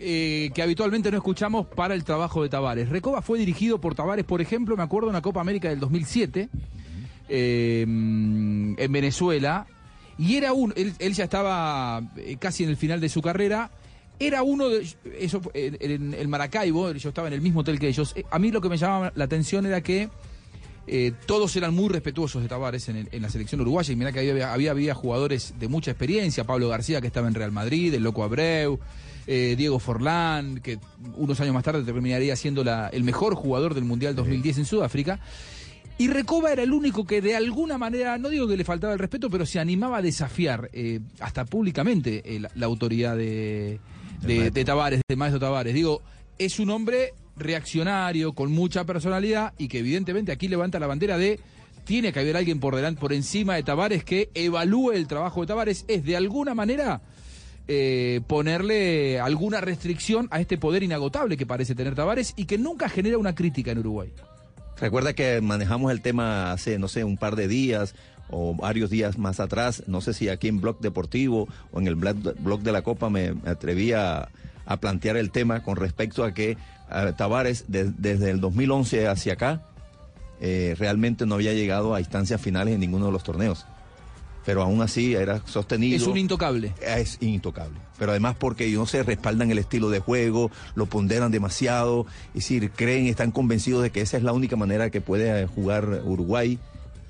eh, 0.00 0.50
que 0.54 0.62
habitualmente 0.62 1.10
no 1.10 1.16
escuchamos 1.16 1.66
para 1.66 1.94
el 1.94 2.04
trabajo 2.04 2.42
de 2.42 2.48
Tavares. 2.48 2.88
Recoba 2.88 3.22
fue 3.22 3.38
dirigido 3.38 3.80
por 3.80 3.94
Tavares, 3.94 4.24
por 4.24 4.40
ejemplo, 4.40 4.76
me 4.76 4.82
acuerdo 4.82 5.08
en 5.08 5.14
la 5.14 5.22
Copa 5.22 5.40
América 5.40 5.68
del 5.68 5.80
2007 5.80 6.48
eh, 7.28 7.82
en 7.82 8.92
Venezuela. 8.92 9.66
Y 10.18 10.36
era 10.36 10.52
un, 10.52 10.72
él, 10.76 11.14
ya 11.14 11.24
estaba 11.24 12.02
eh, 12.16 12.36
casi 12.38 12.64
en 12.64 12.70
el 12.70 12.76
final 12.76 13.00
de 13.00 13.08
su 13.08 13.22
carrera. 13.22 13.70
Era 14.18 14.42
uno 14.42 14.68
de 14.68 14.86
eso 15.18 15.40
en, 15.54 16.14
el 16.14 16.28
Maracaibo, 16.28 16.92
yo 16.92 17.08
estaba 17.08 17.28
en 17.28 17.34
el 17.34 17.40
mismo 17.40 17.60
hotel 17.60 17.78
que 17.78 17.88
ellos. 17.88 18.14
A 18.30 18.38
mí 18.38 18.50
lo 18.50 18.60
que 18.60 18.68
me 18.68 18.76
llamaba 18.76 19.12
la 19.14 19.24
atención 19.24 19.66
era 19.66 19.80
que 19.80 20.08
todos 21.26 21.56
eran 21.56 21.74
muy 21.74 21.88
respetuosos 21.88 22.42
de 22.42 22.48
Tavares 22.48 22.88
en, 22.88 23.08
la 23.22 23.30
selección 23.30 23.60
uruguaya 23.62 23.92
y 23.92 23.96
mira 23.96 24.12
que 24.12 24.20
había, 24.20 24.52
había, 24.52 24.70
había 24.70 24.94
jugadores 24.94 25.54
de 25.58 25.66
mucha 25.66 25.90
experiencia, 25.90 26.44
Pablo 26.44 26.68
García 26.68 27.00
que 27.00 27.06
estaba 27.08 27.26
en 27.26 27.34
Real 27.34 27.50
Madrid, 27.50 27.94
el 27.94 28.02
Loco 28.02 28.22
Abreu, 28.22 28.78
eh, 29.26 29.54
Diego 29.56 29.78
Forlán, 29.78 30.60
que 30.60 30.78
unos 31.16 31.40
años 31.40 31.54
más 31.54 31.64
tarde 31.64 31.82
terminaría 31.84 32.36
siendo 32.36 32.62
la- 32.64 32.88
el 32.88 33.04
mejor 33.04 33.34
jugador 33.34 33.74
del 33.74 33.84
Mundial 33.84 34.14
2010 34.14 34.58
en 34.58 34.64
Sudáfrica. 34.66 35.20
Y 35.96 36.08
Recoba 36.08 36.52
era 36.52 36.62
el 36.64 36.72
único 36.72 37.06
que 37.06 37.20
de 37.20 37.36
alguna 37.36 37.78
manera, 37.78 38.18
no 38.18 38.28
digo 38.28 38.48
que 38.48 38.56
le 38.56 38.64
faltaba 38.64 38.92
el 38.92 38.98
respeto, 38.98 39.30
pero 39.30 39.46
se 39.46 39.60
animaba 39.60 39.98
a 39.98 40.02
desafiar 40.02 40.68
eh, 40.72 40.98
hasta 41.20 41.44
públicamente 41.44 42.22
eh, 42.24 42.40
la, 42.40 42.50
la 42.56 42.66
autoridad 42.66 43.16
de, 43.16 43.78
de, 44.22 44.50
de 44.50 44.64
Tavares, 44.64 45.00
de 45.08 45.16
Maestro 45.16 45.38
Tavares. 45.38 45.72
Digo, 45.72 46.02
es 46.36 46.58
un 46.58 46.70
hombre 46.70 47.14
reaccionario, 47.36 48.32
con 48.32 48.50
mucha 48.52 48.84
personalidad 48.84 49.52
y 49.56 49.68
que 49.68 49.78
evidentemente 49.78 50.32
aquí 50.32 50.48
levanta 50.48 50.78
la 50.80 50.86
bandera 50.88 51.16
de 51.16 51.38
tiene 51.84 52.12
que 52.12 52.20
haber 52.20 52.36
alguien 52.36 52.58
por 52.60 52.74
delante, 52.74 53.00
por 53.00 53.12
encima 53.12 53.54
de 53.54 53.62
Tavares 53.62 54.04
que 54.04 54.30
evalúe 54.34 54.92
el 54.92 55.06
trabajo 55.06 55.42
de 55.42 55.46
Tavares. 55.46 55.84
Es 55.86 56.02
de 56.04 56.16
alguna 56.16 56.54
manera 56.54 57.02
eh, 57.66 58.20
ponerle 58.26 59.20
alguna 59.20 59.60
restricción 59.60 60.28
a 60.30 60.40
este 60.40 60.58
poder 60.58 60.82
inagotable 60.82 61.36
que 61.36 61.46
parece 61.46 61.74
tener 61.74 61.94
Tavares 61.94 62.34
y 62.36 62.44
que 62.44 62.58
nunca 62.58 62.88
genera 62.88 63.18
una 63.18 63.34
crítica 63.34 63.70
en 63.70 63.78
Uruguay. 63.78 64.12
Recuerda 64.78 65.12
que 65.14 65.40
manejamos 65.40 65.92
el 65.92 66.00
tema 66.00 66.52
hace, 66.52 66.78
no 66.78 66.88
sé, 66.88 67.04
un 67.04 67.16
par 67.16 67.36
de 67.36 67.48
días 67.48 67.94
o 68.28 68.54
varios 68.54 68.90
días 68.90 69.18
más 69.18 69.40
atrás. 69.40 69.84
No 69.86 70.00
sé 70.00 70.12
si 70.14 70.28
aquí 70.28 70.48
en 70.48 70.60
Blog 70.60 70.80
Deportivo 70.80 71.48
o 71.72 71.80
en 71.80 71.86
el 71.86 71.94
Blog 71.94 72.60
de 72.60 72.72
la 72.72 72.82
Copa 72.82 73.08
me, 73.08 73.34
atreví 73.46 73.92
a, 73.92 74.28
plantear 74.80 75.16
el 75.16 75.30
tema 75.30 75.62
con 75.62 75.76
respecto 75.76 76.24
a 76.24 76.32
que 76.32 76.56
Tavares 77.16 77.66
de- 77.68 77.92
desde 77.96 78.30
el 78.30 78.40
2011 78.40 79.08
hacia 79.08 79.34
acá 79.34 79.62
eh, 80.40 80.74
realmente 80.78 81.26
no 81.26 81.36
había 81.36 81.52
llegado 81.52 81.94
a 81.94 82.00
instancias 82.00 82.40
finales 82.40 82.74
en 82.74 82.80
ninguno 82.80 83.06
de 83.06 83.12
los 83.12 83.22
torneos. 83.24 83.66
Pero 84.44 84.62
aún 84.62 84.82
así 84.82 85.14
era 85.14 85.40
sostenido. 85.46 85.96
Es 85.96 86.06
un 86.06 86.16
intocable. 86.16 86.74
Es 86.80 87.18
intocable. 87.20 87.78
Pero 87.98 88.10
además 88.10 88.36
porque 88.38 88.70
no 88.70 88.86
se 88.86 89.02
respaldan 89.02 89.50
el 89.50 89.58
estilo 89.58 89.90
de 89.90 90.00
juego, 90.00 90.50
lo 90.74 90.86
ponderan 90.86 91.30
demasiado, 91.30 92.06
es 92.28 92.34
decir, 92.34 92.70
creen, 92.70 93.06
están 93.06 93.30
convencidos 93.30 93.82
de 93.82 93.90
que 93.90 94.00
esa 94.00 94.16
es 94.16 94.22
la 94.22 94.32
única 94.32 94.56
manera 94.56 94.90
que 94.90 95.00
puede 95.00 95.46
jugar 95.46 96.02
Uruguay 96.04 96.58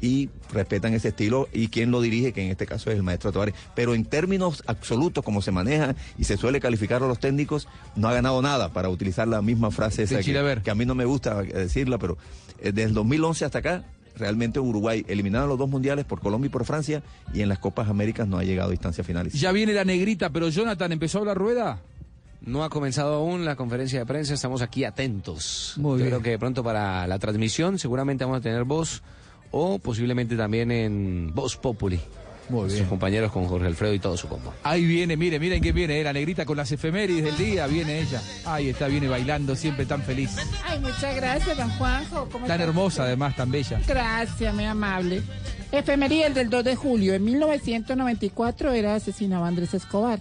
y 0.04 0.28
respetan 0.52 0.92
ese 0.92 1.08
estilo 1.08 1.48
y 1.52 1.68
quien 1.68 1.90
lo 1.90 2.02
dirige, 2.02 2.34
que 2.34 2.44
en 2.44 2.50
este 2.50 2.66
caso 2.66 2.90
es 2.90 2.96
el 2.96 3.02
maestro 3.02 3.32
Tavares. 3.32 3.54
Pero 3.74 3.94
en 3.94 4.04
términos 4.04 4.62
absolutos, 4.66 5.24
como 5.24 5.40
se 5.40 5.50
maneja 5.50 5.94
y 6.18 6.24
se 6.24 6.36
suele 6.36 6.60
calificar 6.60 7.02
a 7.02 7.06
los 7.06 7.18
técnicos, 7.18 7.68
no 7.96 8.08
ha 8.08 8.12
ganado 8.12 8.42
nada, 8.42 8.72
para 8.72 8.90
utilizar 8.90 9.26
la 9.26 9.40
misma 9.40 9.70
frase 9.70 10.02
esa 10.02 10.20
que, 10.20 10.60
que 10.62 10.70
a 10.70 10.74
mí 10.74 10.84
no 10.84 10.94
me 10.94 11.06
gusta 11.06 11.42
decirla, 11.42 11.96
pero 11.96 12.18
eh, 12.58 12.72
desde 12.72 12.88
el 12.88 12.94
2011 12.94 13.44
hasta 13.46 13.58
acá, 13.60 13.84
realmente 14.16 14.60
Uruguay 14.60 15.04
eliminaron 15.08 15.48
los 15.48 15.58
dos 15.58 15.68
mundiales 15.68 16.04
por 16.04 16.20
Colombia 16.20 16.46
y 16.46 16.50
por 16.50 16.64
Francia 16.64 17.02
y 17.32 17.40
en 17.42 17.48
las 17.48 17.58
Copas 17.58 17.88
Américas 17.88 18.26
no 18.28 18.38
ha 18.38 18.44
llegado 18.44 18.70
a 18.70 18.72
instancias 18.74 19.06
finales. 19.06 19.32
Ya 19.34 19.52
viene 19.52 19.72
la 19.72 19.84
negrita, 19.84 20.30
pero 20.30 20.48
Jonathan 20.48 20.92
empezó 20.92 21.24
la 21.24 21.34
rueda. 21.34 21.80
No 22.42 22.62
ha 22.62 22.68
comenzado 22.68 23.14
aún 23.14 23.44
la 23.44 23.56
conferencia 23.56 23.98
de 24.00 24.06
prensa, 24.06 24.34
estamos 24.34 24.60
aquí 24.60 24.84
atentos. 24.84 25.74
Muy 25.78 25.92
Yo 25.92 25.96
bien. 25.96 26.08
creo 26.08 26.22
que 26.22 26.30
de 26.30 26.38
pronto 26.38 26.62
para 26.62 27.06
la 27.06 27.18
transmisión 27.18 27.78
seguramente 27.78 28.24
vamos 28.24 28.38
a 28.38 28.42
tener 28.42 28.64
voz 28.64 29.02
o 29.50 29.78
posiblemente 29.78 30.36
también 30.36 30.70
en 30.70 31.32
Voz 31.34 31.56
Populi. 31.56 32.00
Muy 32.48 32.66
bien. 32.68 32.78
Sus 32.80 32.88
compañeros 32.88 33.32
con 33.32 33.46
Jorge 33.46 33.66
Alfredo 33.66 33.94
y 33.94 33.98
todo 33.98 34.16
su 34.16 34.28
combo. 34.28 34.52
Ahí 34.62 34.84
viene, 34.84 35.16
mire, 35.16 35.38
miren 35.38 35.60
quién 35.62 35.74
viene, 35.74 36.00
eh, 36.00 36.04
la 36.04 36.12
negrita 36.12 36.44
con 36.44 36.56
las 36.56 36.70
efemérides 36.72 37.24
del 37.24 37.36
día, 37.36 37.66
viene 37.66 38.00
ella. 38.00 38.20
Ahí 38.44 38.68
está, 38.68 38.86
viene 38.86 39.08
bailando, 39.08 39.56
siempre 39.56 39.86
tan 39.86 40.02
feliz. 40.02 40.36
Ay, 40.64 40.78
muchas 40.80 41.16
gracias, 41.16 41.56
don 41.56 41.70
Juanjo. 41.70 42.28
¿Cómo 42.30 42.46
Tan 42.46 42.60
está? 42.60 42.68
hermosa 42.70 43.04
además, 43.04 43.34
tan 43.36 43.50
bella. 43.50 43.80
Gracias, 43.86 44.54
muy 44.54 44.64
amable. 44.64 45.22
Efemérides 45.72 46.34
del 46.34 46.50
2 46.50 46.64
de 46.64 46.76
julio. 46.76 47.14
En 47.14 47.24
1994 47.24 48.72
era 48.72 48.94
asesinado 48.94 49.44
Andrés 49.44 49.74
Escobar 49.74 50.20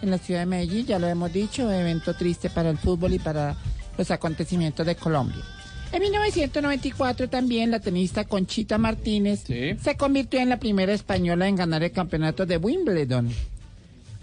en 0.00 0.10
la 0.10 0.18
ciudad 0.18 0.40
de 0.40 0.46
Medellín, 0.46 0.86
ya 0.86 0.98
lo 0.98 1.06
hemos 1.08 1.32
dicho, 1.32 1.70
evento 1.70 2.14
triste 2.14 2.50
para 2.50 2.70
el 2.70 2.78
fútbol 2.78 3.14
y 3.14 3.18
para 3.18 3.56
los 3.96 4.10
acontecimientos 4.10 4.86
de 4.86 4.94
Colombia. 4.94 5.42
En 5.90 6.02
1994 6.02 7.30
también 7.30 7.70
la 7.70 7.80
tenista 7.80 8.24
Conchita 8.24 8.76
Martínez 8.76 9.44
se 9.44 9.96
convirtió 9.96 10.38
en 10.40 10.50
la 10.50 10.58
primera 10.58 10.92
española 10.92 11.48
en 11.48 11.56
ganar 11.56 11.82
el 11.82 11.92
campeonato 11.92 12.44
de 12.44 12.58
Wimbledon. 12.58 13.30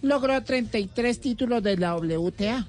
Logró 0.04 0.42
33 0.44 1.20
títulos 1.20 1.64
de 1.64 1.78
la 1.78 1.96
WTA. 1.96 2.68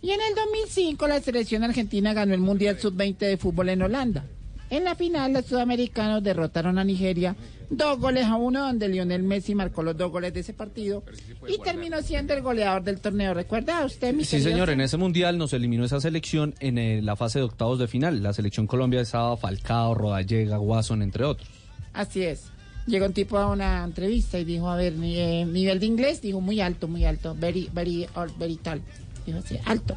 Y 0.00 0.10
en 0.10 0.20
el 0.20 0.34
2005 0.34 1.06
la 1.06 1.20
selección 1.20 1.64
argentina 1.64 2.14
ganó 2.14 2.32
el 2.34 2.40
Mundial 2.40 2.78
Sub-20 2.78 3.18
de 3.18 3.36
fútbol 3.36 3.68
en 3.68 3.82
Holanda. 3.82 4.24
En 4.70 4.84
la 4.84 4.94
final 4.94 5.34
los 5.34 5.44
sudamericanos 5.44 6.22
derrotaron 6.22 6.78
a 6.78 6.84
Nigeria 6.84 7.36
dos 7.76 7.98
goles 7.98 8.24
a 8.26 8.36
uno 8.36 8.60
donde 8.66 8.88
Lionel 8.88 9.22
Messi 9.22 9.54
marcó 9.54 9.82
los 9.82 9.96
dos 9.96 10.10
goles 10.10 10.32
de 10.34 10.40
ese 10.40 10.52
partido 10.54 11.02
y 11.48 11.58
terminó 11.58 12.00
siendo 12.02 12.34
el 12.34 12.42
goleador 12.42 12.82
del 12.82 13.00
torneo. 13.00 13.34
¿Recuerda 13.34 13.84
usted, 13.84 14.14
mi 14.14 14.24
Sí, 14.24 14.40
señor, 14.40 14.70
en 14.70 14.80
ese 14.80 14.96
mundial 14.96 15.38
nos 15.38 15.52
eliminó 15.52 15.84
esa 15.84 16.00
selección 16.00 16.54
en 16.60 16.78
eh, 16.78 17.02
la 17.02 17.16
fase 17.16 17.38
de 17.38 17.44
octavos 17.44 17.78
de 17.78 17.88
final. 17.88 18.22
La 18.22 18.32
selección 18.32 18.66
Colombia 18.66 19.00
estaba 19.00 19.36
Falcao, 19.36 19.94
Rodallega, 19.94 20.58
Watson, 20.58 21.02
entre 21.02 21.24
otros. 21.24 21.48
Así 21.92 22.22
es. 22.22 22.44
Llegó 22.86 23.06
un 23.06 23.12
tipo 23.14 23.38
a 23.38 23.46
una 23.50 23.82
entrevista 23.84 24.38
y 24.38 24.44
dijo, 24.44 24.68
a 24.68 24.76
ver, 24.76 24.92
ni- 24.94 25.16
eh, 25.18 25.46
nivel 25.46 25.80
de 25.80 25.86
inglés, 25.86 26.20
dijo 26.20 26.40
muy 26.40 26.60
alto, 26.60 26.86
muy 26.88 27.04
alto, 27.04 27.34
very, 27.38 27.70
very, 27.72 28.06
or- 28.14 28.30
very 28.38 28.56
tall. 28.56 28.82
Dijo 29.24 29.38
así, 29.38 29.56
alto. 29.64 29.94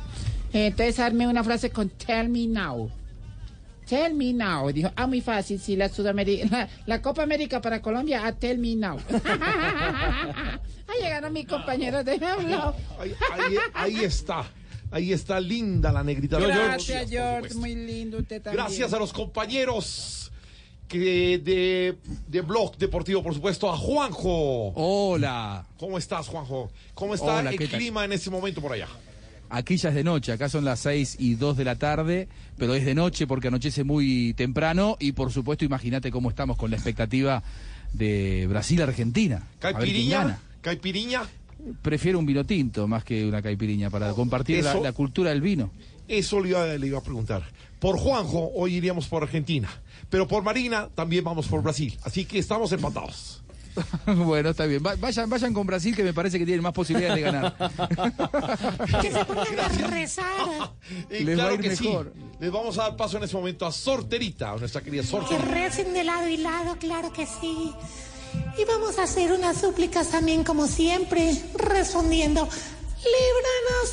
Eh, 0.53 0.67
entonces 0.67 0.99
arme 0.99 1.27
una 1.27 1.43
frase 1.43 1.69
con 1.69 1.89
tell 1.89 2.29
me 2.29 2.47
now. 2.47 2.89
Tell 3.87 4.13
me 4.13 4.33
now. 4.33 4.69
Dijo, 4.71 4.91
ah, 4.95 5.07
muy 5.07 5.21
fácil, 5.21 5.59
sí, 5.59 5.75
la 5.75 5.87
Sudamérica, 5.89 6.47
la, 6.51 6.69
la 6.85 7.01
Copa 7.01 7.23
América 7.23 7.61
para 7.61 7.81
Colombia, 7.81 8.21
ah, 8.25 8.33
tell 8.33 8.57
me 8.57 8.75
now. 8.75 8.97
Ahí 10.87 11.01
llegaron 11.01 11.33
mis 11.33 11.47
compañeros 11.47 12.03
de 12.05 12.13
habla. 12.25 12.73
Ahí, 12.99 13.13
ahí- 13.33 13.55
ahí 13.73 14.03
está. 14.05 14.45
Ahí 14.89 15.11
está 15.11 15.39
linda 15.39 15.91
la 15.91 16.01
negrita. 16.03 16.39
Gracias, 16.39 17.09
George, 17.09 17.53
muy 17.55 17.75
lindo 17.75 18.19
usted 18.19 18.41
también. 18.41 18.63
Gracias 18.63 18.93
a 18.93 18.99
los 18.99 19.11
compañeros 19.11 20.31
que 20.87 21.39
de, 21.39 21.97
de 22.27 22.41
Blog 22.41 22.77
Deportivo, 22.77 23.21
por 23.21 23.33
supuesto, 23.33 23.69
a 23.69 23.75
Juanjo. 23.75 24.71
Hola. 24.75 25.65
¿Cómo 25.77 25.97
estás, 25.97 26.27
Juanjo? 26.29 26.71
¿Cómo 26.93 27.15
está 27.15 27.37
Hola, 27.39 27.49
el 27.51 27.57
clima 27.69 28.05
en 28.05 28.13
este 28.13 28.29
momento 28.29 28.61
por 28.61 28.71
allá? 28.71 28.87
Aquí 29.49 29.77
ya 29.77 29.89
es 29.89 29.95
de 29.95 30.03
noche, 30.03 30.31
acá 30.31 30.49
son 30.49 30.65
las 30.65 30.79
6 30.81 31.17
y 31.19 31.35
2 31.35 31.57
de 31.57 31.63
la 31.63 31.75
tarde, 31.75 32.27
pero 32.57 32.73
es 32.75 32.85
de 32.85 32.93
noche 32.95 33.27
porque 33.27 33.47
anochece 33.47 33.83
muy 33.83 34.33
temprano 34.33 34.97
y 34.99 35.13
por 35.13 35.31
supuesto 35.31 35.63
imagínate 35.63 36.11
cómo 36.11 36.29
estamos 36.29 36.57
con 36.57 36.69
la 36.69 36.75
expectativa 36.75 37.43
de 37.93 38.45
Brasil-Argentina. 38.47 39.47
¿Caipiriña? 39.59 40.39
¿Caipiriña? 40.61 41.23
Prefiero 41.81 42.19
un 42.19 42.25
vino 42.25 42.45
tinto 42.45 42.87
más 42.87 43.03
que 43.03 43.25
una 43.25 43.41
caipiriña 43.41 43.89
para 43.89 44.11
compartir 44.13 44.63
la, 44.63 44.91
cultura 44.91 45.29
del 45.31 45.41
vino. 45.41 45.71
Eso 46.07 46.39
le 46.41 46.49
iba, 46.49 46.65
le 46.65 46.87
iba 46.87 46.99
a 46.99 47.03
preguntar. 47.03 47.43
Por 47.79 47.97
Juanjo, 47.97 48.51
hoy 48.55 48.75
iríamos 48.75 49.07
por 49.07 49.23
Argentina. 49.23 49.69
Pero 50.09 50.27
por 50.27 50.43
Marina, 50.43 50.89
también 50.93 51.23
vamos 51.23 51.47
por 51.47 51.61
Brasil. 51.61 51.97
Así 52.03 52.25
que 52.25 52.39
estamos 52.39 52.71
empatados. 52.71 53.43
bueno, 54.05 54.49
está 54.49 54.65
bien. 54.65 54.83
Va- 54.85 54.95
vayan, 54.95 55.29
vayan 55.29 55.53
con 55.53 55.65
Brasil 55.67 55.95
que 55.95 56.03
me 56.03 56.13
parece 56.13 56.37
que 56.39 56.45
tienen 56.45 56.63
más 56.63 56.73
posibilidades 56.73 57.15
de 57.17 57.21
ganar. 57.31 57.55
Que 59.01 59.11
se 59.11 59.25
pongan 59.25 59.59
a 59.59 59.67
rezar. 59.87 60.25
Y 61.11 61.23
Les 61.23 61.37
va 61.37 61.43
a 61.43 61.47
claro 61.49 61.55
ir 61.55 61.61
que 61.61 61.69
mejor. 61.69 62.13
sí. 62.15 62.21
Les 62.39 62.51
vamos 62.51 62.77
a 62.77 62.83
dar 62.83 62.95
paso 62.95 63.17
en 63.17 63.23
este 63.23 63.35
momento 63.35 63.65
a 63.65 63.71
Sorterita, 63.71 64.51
a 64.51 64.57
nuestra 64.57 64.81
querida 64.81 65.01
Que 65.01 65.07
Sorterita. 65.07 65.45
recen 65.45 65.93
de 65.93 66.03
lado 66.03 66.27
y 66.27 66.37
lado, 66.37 66.77
claro 66.79 67.11
que 67.13 67.25
sí. 67.25 67.73
Y 68.57 68.65
vamos 68.65 68.99
a 68.99 69.03
hacer 69.03 69.31
unas 69.31 69.57
súplicas 69.57 70.09
también, 70.09 70.43
como 70.43 70.67
siempre, 70.67 71.33
respondiendo: 71.55 72.47
Líbranos, 72.97 73.89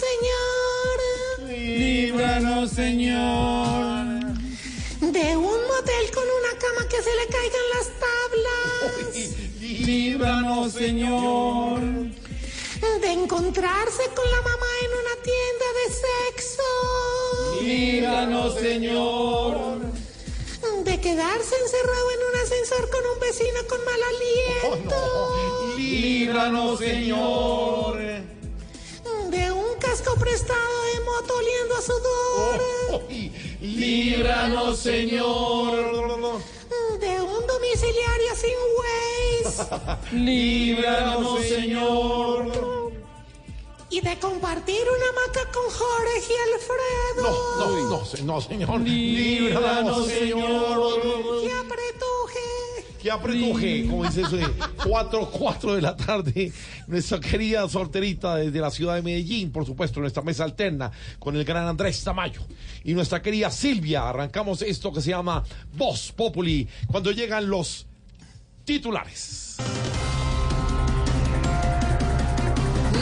Señor. 1.40 1.58
Líbranos, 1.78 2.70
Señor. 2.70 4.24
De 5.00 5.36
un 5.36 5.44
motel 5.44 6.10
con 6.14 6.24
una 6.24 6.58
cama 6.58 6.88
que 6.88 6.96
se 7.02 7.10
le 7.14 7.26
caigan 7.28 7.66
las 7.74 7.88
tablas. 8.00 9.30
Líbranos, 9.84 10.72
Señor. 10.72 11.80
De 11.80 13.12
encontrarse 13.12 14.02
con 14.14 14.30
la 14.30 14.40
mamá 14.40 14.66
en 14.82 14.90
una 15.00 15.14
tienda 15.22 15.66
de 15.78 15.86
sexo. 15.92 16.70
Líbranos, 17.62 18.54
Señor. 18.54 19.80
De 20.84 21.00
quedarse 21.00 21.54
encerrado 21.62 22.10
en 22.12 22.20
un 22.30 22.36
ascensor 22.42 22.90
con 22.90 23.00
un 23.12 23.20
vecino 23.20 23.60
con 23.68 23.84
mal 23.84 24.00
aliento. 24.14 25.76
Líbranos, 25.76 26.78
Señor. 26.78 27.98
Casco 29.94 30.16
prestado 30.16 30.82
de 30.92 31.00
moto 31.04 31.34
oliendo 31.36 31.76
a 31.76 31.80
sudor. 31.80 32.58
Líbranos, 33.60 34.76
Señor. 34.80 36.40
De 36.98 37.20
un 37.22 37.46
domiciliario 37.46 38.34
sin 38.34 38.58
Waze. 38.76 39.70
Líbranos, 40.16 41.40
Señor. 41.42 42.92
Y 43.88 44.00
de 44.00 44.18
compartir 44.18 44.82
una 44.82 45.10
hamaca 45.10 45.52
con 45.52 45.70
Jorge 45.70 46.18
y 46.28 46.54
Alfredo. 46.54 47.22
No, 47.60 47.66
no, 47.66 47.80
no, 47.88 48.24
no, 48.24 48.40
señor. 48.40 48.80
Líbranos, 48.80 50.08
Señor. 50.08 51.00
¡Qué 51.40 51.52
apretuje! 51.52 52.73
Que 53.04 53.10
apretuje, 53.10 53.86
como 53.86 54.02
dice 54.04 54.22
eso, 54.22 54.38
4, 54.82 55.30
4 55.30 55.74
de 55.74 55.82
la 55.82 55.94
tarde, 55.94 56.50
nuestra 56.86 57.20
querida 57.20 57.68
sorterita 57.68 58.36
desde 58.36 58.58
la 58.58 58.70
ciudad 58.70 58.94
de 58.94 59.02
Medellín, 59.02 59.52
por 59.52 59.66
supuesto, 59.66 60.00
nuestra 60.00 60.22
mesa 60.22 60.44
alterna 60.44 60.90
con 61.18 61.36
el 61.36 61.44
gran 61.44 61.68
Andrés 61.68 62.02
Tamayo 62.02 62.40
y 62.82 62.94
nuestra 62.94 63.20
querida 63.20 63.50
Silvia. 63.50 64.08
Arrancamos 64.08 64.62
esto 64.62 64.90
que 64.90 65.02
se 65.02 65.10
llama 65.10 65.44
Voz 65.74 66.12
Populi, 66.12 66.66
cuando 66.86 67.10
llegan 67.10 67.46
los 67.46 67.86
titulares. 68.64 69.58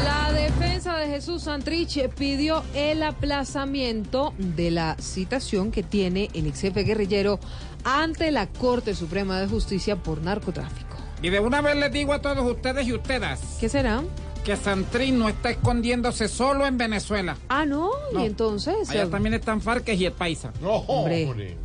La 0.04 0.32
defensa 0.32 0.96
de 0.96 1.06
Jesús 1.06 1.44
Santrich 1.44 2.08
pidió 2.08 2.64
el 2.74 3.04
aplazamiento 3.04 4.34
de 4.36 4.72
la 4.72 4.96
citación 4.98 5.70
que 5.70 5.84
tiene 5.84 6.28
el 6.34 6.48
ex 6.48 6.60
jefe 6.60 6.82
guerrillero 6.82 7.38
ante 7.84 8.30
la 8.30 8.46
Corte 8.48 8.94
Suprema 8.94 9.40
de 9.40 9.48
Justicia 9.48 9.96
por 9.96 10.22
narcotráfico. 10.22 10.96
Y 11.22 11.30
de 11.30 11.40
una 11.40 11.60
vez 11.60 11.76
les 11.76 11.92
digo 11.92 12.12
a 12.12 12.20
todos 12.20 12.44
ustedes 12.50 12.86
y 12.86 12.92
ustedes. 12.92 13.40
¿Qué 13.60 13.68
será? 13.68 14.02
Que 14.44 14.56
Santrín 14.56 15.18
no 15.20 15.28
está 15.28 15.50
escondiéndose 15.50 16.26
solo 16.26 16.66
en 16.66 16.76
Venezuela. 16.76 17.36
Ah, 17.48 17.64
no, 17.64 17.90
y 18.12 18.24
entonces. 18.26 18.90
Allá 18.90 19.08
también 19.08 19.34
están 19.34 19.60
Farques 19.60 20.00
y 20.00 20.06
el 20.06 20.12
Paisa. 20.12 20.52
No, 20.60 20.78
hombre. 20.88 21.56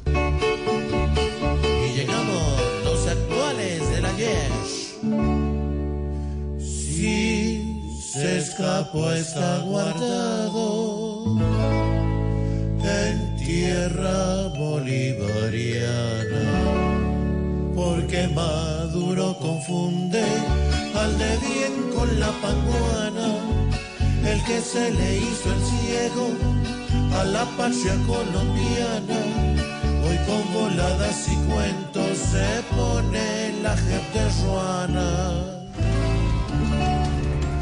Y 1.66 1.96
llegamos 1.96 2.84
los 2.84 3.08
actuales 3.08 3.90
del 3.90 4.06
ayer. 4.06 4.52
Si 6.60 8.00
se 8.12 8.38
escapó 8.38 9.12
está 9.12 9.60
guardado 9.60 11.08
en 12.88 13.36
tierra 13.38 14.48
bolivariana, 14.58 16.44
porque 17.76 18.28
Maduro 18.30 19.38
confunde 19.40 20.24
al 20.96 21.18
de 21.18 21.38
bien 21.48 21.74
con 21.96 22.20
la 22.20 22.32
panguana, 22.42 23.28
el 24.26 24.44
que 24.46 24.62
se 24.62 24.92
le 24.92 25.18
hizo 25.18 25.52
el 25.54 25.62
ciego 25.72 26.28
a 27.20 27.24
la 27.24 27.46
patria 27.58 27.96
colombiana. 28.06 29.20
Hoy 30.06 30.18
con 30.26 30.54
voladas 30.54 31.28
y 31.28 31.36
cuentos 31.52 32.18
se 32.18 32.64
pone 32.76 33.54
la 33.62 33.76
gente 33.76 34.20
ruana. 34.44 35.57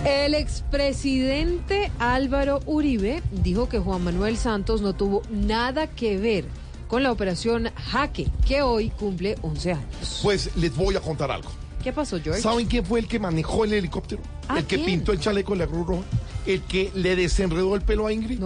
El 0.06 0.36
expresidente 0.36 1.92
Álvaro 1.98 2.60
Uribe 2.68 3.24
dijo 3.32 3.68
que 3.68 3.80
Juan 3.80 4.04
Manuel 4.04 4.38
Santos 4.38 4.84
no 4.84 4.94
tuvo 4.94 5.24
nada 5.32 5.88
que 5.88 6.18
ver 6.18 6.46
con 6.88 7.02
la 7.02 7.12
operación 7.12 7.72
Jaque, 7.76 8.28
que 8.46 8.62
hoy 8.62 8.92
cumple 8.92 9.36
11 9.42 9.72
años. 9.72 10.20
Pues 10.22 10.56
les 10.58 10.76
voy 10.76 10.96
a 10.96 11.00
contar 11.00 11.32
algo. 11.32 11.50
¿Qué 11.84 11.92
pasó, 11.92 12.20
George? 12.22 12.40
¿Saben 12.40 12.68
quién 12.68 12.86
fue 12.86 13.00
el 13.00 13.08
que 13.08 13.18
manejó 13.18 13.66
el 13.66 13.74
helicóptero? 13.74 14.22
Ah, 14.48 14.60
el 14.60 14.66
que 14.66 14.76
¿quién? 14.76 14.86
pintó 14.86 15.12
el 15.12 15.20
chaleco 15.20 15.54
de 15.54 15.60
la 15.60 15.68
Cruz 15.68 15.88
Roja. 15.88 16.04
El 16.46 16.62
que 16.62 16.92
le 16.94 17.16
desenredó 17.16 17.74
el 17.74 17.82
pelo 17.82 18.06
a 18.06 18.14
Ingrid. 18.14 18.44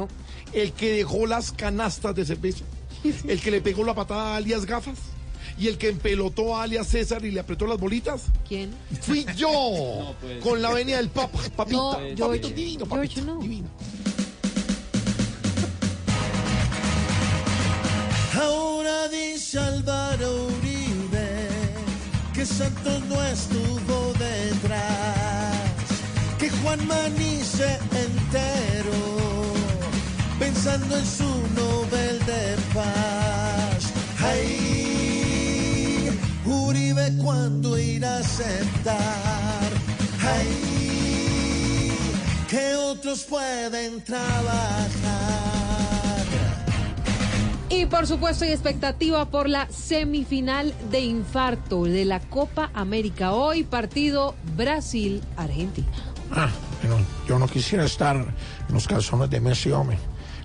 El 0.53 0.71
que 0.71 0.93
dejó 0.93 1.27
las 1.27 1.51
canastas 1.51 2.15
de 2.15 2.23
cerveza. 2.23 2.63
El 3.27 3.41
que 3.41 3.51
le 3.51 3.59
pegó 3.59 3.83
la 3.83 3.93
patada 3.93 4.33
a 4.33 4.35
alias 4.37 4.65
gafas. 4.65 4.97
Y 5.59 5.67
el 5.67 5.77
que 5.77 5.89
empelotó 5.89 6.55
a 6.55 6.63
alias 6.63 6.87
César 6.87 7.23
y 7.25 7.31
le 7.31 7.39
apretó 7.41 7.67
las 7.67 7.77
bolitas? 7.77 8.23
¿Quién? 8.47 8.71
Fui 9.01 9.25
yo, 9.35 10.15
con 10.41 10.61
la 10.61 10.71
venia 10.73 10.97
del 10.97 11.09
papa, 11.09 11.39
papita, 11.55 11.77
No, 11.77 11.91
papito 11.91 12.15
George, 12.17 12.53
divino, 12.53 12.85
George, 12.85 13.15
papito 13.15 13.21
no. 13.33 13.41
divino. 13.41 13.67
Ahora 18.41 19.07
dice 19.09 19.59
Álvaro 19.59 20.45
Uribe 20.47 21.47
que 22.33 22.45
Santos 22.45 23.01
no 23.09 23.21
estuvo 23.25 24.13
detrás, 24.13 25.57
que 26.39 26.49
Juan 26.49 26.87
Manice 26.87 27.77
entero, 27.91 29.53
pensando 30.39 30.97
en 30.97 31.05
su 31.05 31.25
Nobel 31.55 32.19
de 32.25 32.55
Paz. 32.73 33.91
Ay, 34.21 34.58
Uribe 36.49 37.13
cuando 37.21 37.77
irá 37.77 38.17
a 38.17 38.19
aceptar. 38.19 39.69
Ay, 40.21 41.91
que 42.49 42.75
otros 42.75 43.23
pueden 43.23 44.03
trabajar. 44.03 44.89
Y 47.69 47.85
por 47.85 48.07
supuesto 48.07 48.45
hay 48.45 48.51
expectativa 48.51 49.29
por 49.29 49.47
la 49.47 49.69
semifinal 49.69 50.73
de 50.89 51.01
infarto 51.01 51.83
de 51.83 52.03
la 52.03 52.19
Copa 52.19 52.71
América. 52.73 53.33
Hoy 53.33 53.63
partido 53.63 54.35
Brasil-Argentina. 54.57 55.87
Ah, 56.31 56.49
pero 56.81 56.97
yo 57.27 57.37
no 57.37 57.47
quisiera 57.47 57.85
estar 57.85 58.15
en 58.15 58.73
los 58.73 58.87
calzones 58.87 59.29
de 59.29 59.39
Messi, 59.39 59.71
hombre. 59.71 59.99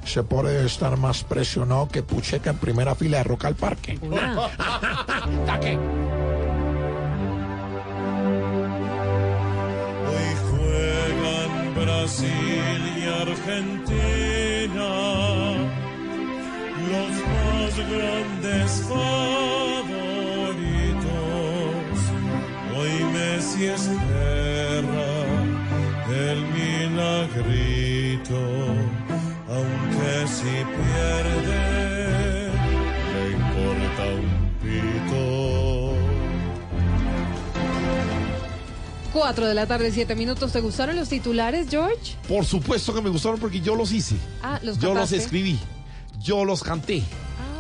Se 0.05 0.23
puede 0.23 0.65
estar 0.67 0.97
más 0.97 1.25
presionado 1.25 1.89
que 1.89 2.03
Pucheca 2.03 2.51
en 2.51 2.59
primera 2.59 2.95
fila 2.95 3.19
de 3.19 3.25
Roca 3.25 3.49
al 3.49 3.57
Parque. 3.57 3.99
Hoy 10.07 10.37
juegan 10.51 11.75
Brasil 11.75 12.81
y 12.97 13.05
Argentina, 13.23 14.91
los 16.91 17.15
más 17.33 17.73
grandes 17.91 18.71
favoritos. 18.89 19.25
Hoy 22.77 22.95
Messi 23.13 23.65
espera 23.67 25.25
el 26.11 26.41
milagrito, 26.47 27.74
si 30.27 30.45
pierde 30.45 32.05
le 33.13 33.31
importa 33.33 34.05
un 34.05 34.29
pito. 34.63 35.95
4 39.13 39.47
de 39.47 39.55
la 39.55 39.67
tarde, 39.67 39.91
7 39.93 40.15
minutos. 40.17 40.53
¿Te 40.53 40.61
gustaron 40.61 40.97
los 40.97 41.09
titulares, 41.09 41.69
George? 41.71 42.17
Por 42.29 42.45
supuesto 42.45 42.95
que 42.95 43.01
me 43.01 43.11
gustaron 43.11 43.39
porque 43.39 43.61
yo 43.61 43.77
los 43.77 43.93
hice. 43.93 44.17
Ah, 44.43 44.59
los 44.63 44.79
Yo 44.79 44.95
los 44.95 45.13
escribí, 45.13 45.59
yo 46.21 46.45
los 46.45 46.63
canté, 46.63 47.03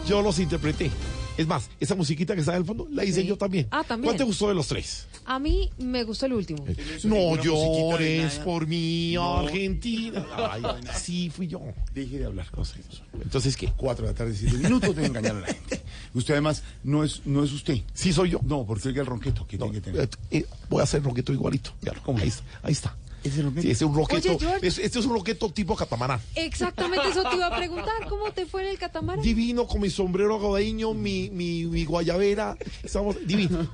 yo 0.06 0.22
los 0.22 0.38
interpreté. 0.38 0.90
Es 1.36 1.46
más, 1.46 1.68
esa 1.80 1.94
musiquita 1.94 2.34
que 2.34 2.40
está 2.40 2.52
en 2.52 2.58
el 2.58 2.64
fondo 2.64 2.86
la 2.90 3.04
hice 3.04 3.22
Sí. 3.22 3.26
yo 3.26 3.36
también. 3.36 3.66
Ah, 3.70 3.82
también. 3.86 4.06
¿Cuál 4.10 4.16
te 4.18 4.24
gustó 4.24 4.48
de 4.48 4.54
los 4.54 4.68
tres? 4.68 5.06
A 5.24 5.38
mí 5.38 5.70
me 5.78 6.04
gustó 6.04 6.26
el 6.26 6.34
último. 6.34 6.64
No 7.04 7.42
llores 7.42 8.34
por 8.40 8.66
mí, 8.66 9.16
Argentina. 9.16 10.24
Ay, 10.50 10.62
sí, 10.96 11.30
fui 11.30 11.48
yo. 11.48 11.60
Deje 11.94 12.18
de 12.18 12.26
hablar 12.26 12.50
cosas. 12.50 12.78
Entonces, 13.20 13.56
¿qué? 13.56 13.72
Cuatro 13.76 14.06
de 14.06 14.12
la 14.12 14.16
tarde, 14.18 14.34
siete 14.36 14.56
minutos 14.58 14.94
de 14.94 15.06
engañar 15.06 15.36
a 15.36 15.40
la 15.40 15.46
gente. 15.46 15.80
Usted 16.12 16.34
además 16.34 16.62
no 16.84 17.02
es, 17.02 17.22
no 17.24 17.42
es 17.42 17.52
usted. 17.52 17.78
Sí 17.94 18.12
soy 18.12 18.30
yo. 18.30 18.40
No, 18.44 18.64
porque 18.64 18.88
oiga 18.88 19.00
el 19.00 19.06
ronqueto 19.06 19.46
que 19.46 19.56
tiene 19.58 19.72
que 19.72 19.80
tener. 19.80 20.02
Eh, 20.02 20.08
eh, 20.30 20.46
voy 20.68 20.80
a 20.80 20.84
hacer 20.84 21.02
roqueto 21.02 21.32
igualito. 21.32 21.72
Ya, 21.82 21.92
ahí, 22.20 22.28
está, 22.28 22.44
ahí 22.62 22.72
está. 22.72 22.96
¿Ese 23.24 23.42
roqueto? 23.42 23.62
Sí, 23.62 23.70
es 23.70 23.82
un 23.82 23.94
roqueto. 23.94 24.28
Oye, 24.28 24.38
George. 24.38 24.66
es- 24.66 24.78
este 24.78 24.98
es 24.98 25.06
un 25.06 25.14
roqueto 25.14 25.50
tipo 25.50 25.74
catamarán. 25.74 26.20
Exactamente 26.34 27.08
eso 27.08 27.22
te 27.28 27.36
iba 27.36 27.46
a 27.46 27.56
preguntar. 27.56 28.06
¿Cómo 28.08 28.30
te 28.32 28.46
fue 28.46 28.62
en 28.64 28.68
el 28.68 28.78
catamarán? 28.78 29.22
Divino 29.22 29.66
con 29.66 29.80
mi 29.80 29.90
sombrero 29.90 30.34
aguadeño, 30.36 30.92
mi, 30.94 31.30
mi, 31.30 31.64
mi 31.64 31.84
guayabera. 31.84 32.56
Estamos 32.82 33.16
divino. 33.26 33.66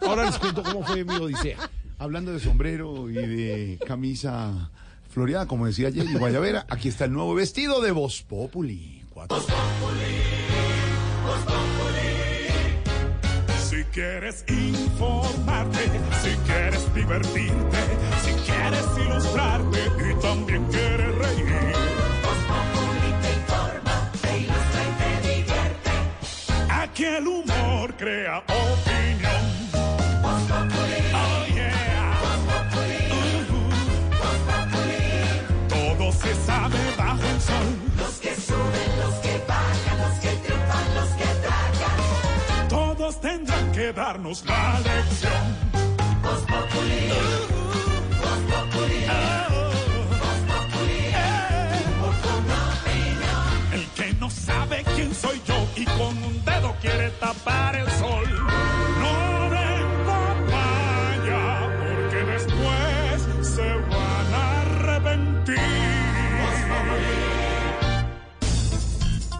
Ahora 0.00 0.24
les 0.26 0.38
cuento 0.38 0.62
cómo 0.62 0.84
fue 0.84 1.04
mi 1.04 1.14
odisea. 1.14 1.70
Hablando 1.98 2.32
de 2.32 2.40
sombrero 2.40 3.10
y 3.10 3.14
de 3.14 3.78
camisa 3.86 4.70
floreada, 5.10 5.46
como 5.46 5.66
decía 5.66 5.88
ayer, 5.88 6.06
y 6.08 6.14
guayabera, 6.14 6.64
aquí 6.70 6.88
está 6.88 7.04
el 7.04 7.12
nuevo 7.12 7.34
vestido 7.34 7.80
de 7.82 7.90
Voz 7.90 8.22
Populi. 8.22 9.04
Cuatro. 9.10 9.38
Si 13.68 13.84
quieres 13.92 14.44
informarte, 14.48 15.78
si 16.22 16.30
quieres 16.46 16.94
divertirte, 16.94 17.78
quieres 18.50 18.86
ilustrarte 18.98 19.80
y 20.10 20.14
también 20.20 20.64
quieres 20.66 21.14
reír. 21.14 21.46
te 23.22 23.30
informa, 23.38 24.10
te 24.22 24.38
ilustra 24.38 24.80
y 24.82 24.92
te 25.00 25.10
divierte. 25.28 25.90
Aquí 26.68 27.04
el 27.04 27.26
humor 27.26 27.94
crea 27.96 28.38
opinión. 28.38 29.44
Oh 31.12 31.46
yeah. 31.54 32.18
Ujú. 33.20 33.60
Todo 35.68 36.12
se 36.12 36.34
sabe 36.46 36.78
bajo 36.96 37.26
el 37.34 37.40
sol. 37.40 37.68
Los 37.98 38.14
que 38.20 38.34
suben, 38.34 38.90
los 39.02 39.14
que 39.16 39.42
bajan, 39.46 39.98
los 39.98 40.18
que 40.18 40.30
triunfan, 40.44 40.94
los 40.94 41.10
que 41.18 41.28
tragan. 41.44 42.68
Todos 42.68 43.20
tendrán 43.20 43.72
que 43.72 43.92
darnos 43.92 44.44
la 44.46 44.80
lección. 44.80 45.70
El 46.72 47.59
tapar 57.20 57.76
el 57.76 57.88
sol. 57.90 58.24
No 59.00 59.50
venga 59.50 60.34
vaya, 60.50 61.44
porque 61.78 62.24
después 62.32 63.46
se 63.46 63.68
van 63.74 64.34
a 64.34 64.60
arrepentir. 64.62 65.58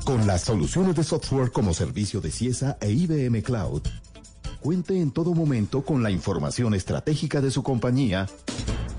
Con 0.04 0.26
las 0.26 0.42
soluciones 0.42 0.94
de 0.94 1.04
software 1.04 1.50
como 1.50 1.72
servicio 1.72 2.20
de 2.20 2.30
CIESA 2.30 2.76
e 2.80 2.90
IBM 2.90 3.42
Cloud, 3.42 3.82
cuente 4.60 5.00
en 5.00 5.10
todo 5.10 5.34
momento 5.34 5.82
con 5.82 6.02
la 6.02 6.10
información 6.10 6.74
estratégica 6.74 7.40
de 7.40 7.50
su 7.50 7.62
compañía 7.62 8.26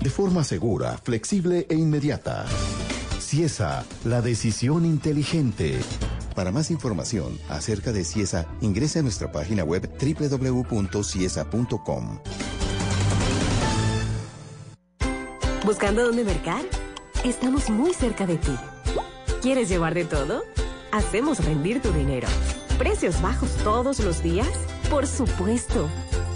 de 0.00 0.10
forma 0.10 0.42
segura, 0.42 0.98
flexible 0.98 1.66
e 1.68 1.74
inmediata. 1.76 2.46
CIESA, 3.20 3.84
la 4.04 4.20
decisión 4.20 4.84
inteligente. 4.84 5.78
Para 6.34 6.50
más 6.50 6.70
información 6.70 7.38
acerca 7.48 7.92
de 7.92 8.04
CIESA, 8.04 8.46
ingrese 8.60 8.98
a 9.00 9.02
nuestra 9.02 9.30
página 9.32 9.64
web 9.64 9.90
www.ciesa.com. 10.00 11.02
¿Buscando 15.64 16.04
dónde 16.04 16.24
mercar? 16.24 16.64
Estamos 17.24 17.70
muy 17.70 17.94
cerca 17.94 18.26
de 18.26 18.36
ti. 18.36 18.56
¿Quieres 19.42 19.68
llevar 19.68 19.94
de 19.94 20.04
todo? 20.04 20.42
Hacemos 20.90 21.44
rendir 21.44 21.80
tu 21.80 21.92
dinero. 21.92 22.26
¿Precios 22.78 23.22
bajos 23.22 23.50
todos 23.62 24.00
los 24.00 24.22
días? 24.22 24.48
Por 24.90 25.06
supuesto. 25.06 25.88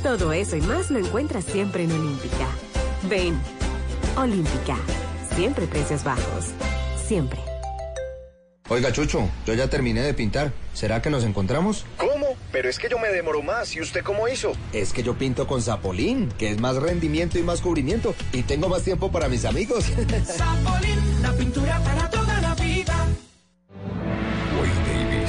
Todo 0.02 0.32
eso 0.32 0.56
y 0.56 0.60
más 0.60 0.90
lo 0.90 0.98
encuentras 0.98 1.44
siempre 1.44 1.85
en 1.85 1.93
Olímpica. 1.93 2.47
Ven. 3.09 3.36
Olímpica. 4.16 4.77
Siempre 5.35 5.66
precios 5.66 6.05
bajos. 6.05 6.47
Siempre. 7.06 7.55
Oiga, 8.68 8.90
Chucho, 8.90 9.30
yo 9.47 9.55
ya 9.55 9.70
terminé 9.70 10.02
de 10.02 10.12
pintar. 10.12 10.52
¿Será 10.74 11.01
que 11.01 11.09
nos 11.09 11.22
encontramos? 11.22 11.84
¿Cómo? 11.97 12.36
Pero 12.51 12.68
es 12.68 12.80
que 12.80 12.88
yo 12.88 12.98
me 12.98 13.09
demoro 13.09 13.40
más. 13.40 13.76
¿Y 13.76 13.80
usted 13.80 14.02
cómo 14.02 14.26
hizo? 14.26 14.55
Es 14.72 14.93
que 14.93 15.05
yo 15.05 15.16
pinto 15.16 15.47
con 15.47 15.62
Zapolín, 15.62 16.30
que 16.36 16.51
es 16.51 16.60
más 16.60 16.74
rendimiento 16.76 17.38
y 17.38 17.43
más 17.43 17.60
cubrimiento. 17.60 18.14
Y 18.32 18.43
tengo 18.43 18.68
más 18.68 18.82
tiempo 18.82 19.12
para 19.12 19.28
mis 19.28 19.44
amigos. 19.44 19.84
Zapolín, 20.24 21.22
la 21.22 21.32
pintura 21.32 21.78
para 21.84 22.10
toda 22.10 22.40
la 22.40 22.55
vida. 22.56 23.06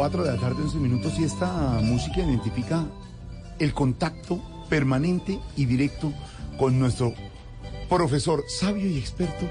4 0.00 0.24
de 0.24 0.32
la 0.32 0.40
tarde, 0.40 0.62
11 0.62 0.78
minutos, 0.78 1.12
y 1.18 1.24
esta 1.24 1.78
música 1.82 2.22
identifica 2.22 2.86
el 3.58 3.74
contacto 3.74 4.40
permanente 4.70 5.38
y 5.56 5.66
directo 5.66 6.10
con 6.58 6.78
nuestro 6.78 7.12
profesor 7.86 8.42
sabio 8.48 8.86
y 8.88 8.96
experto, 8.96 9.46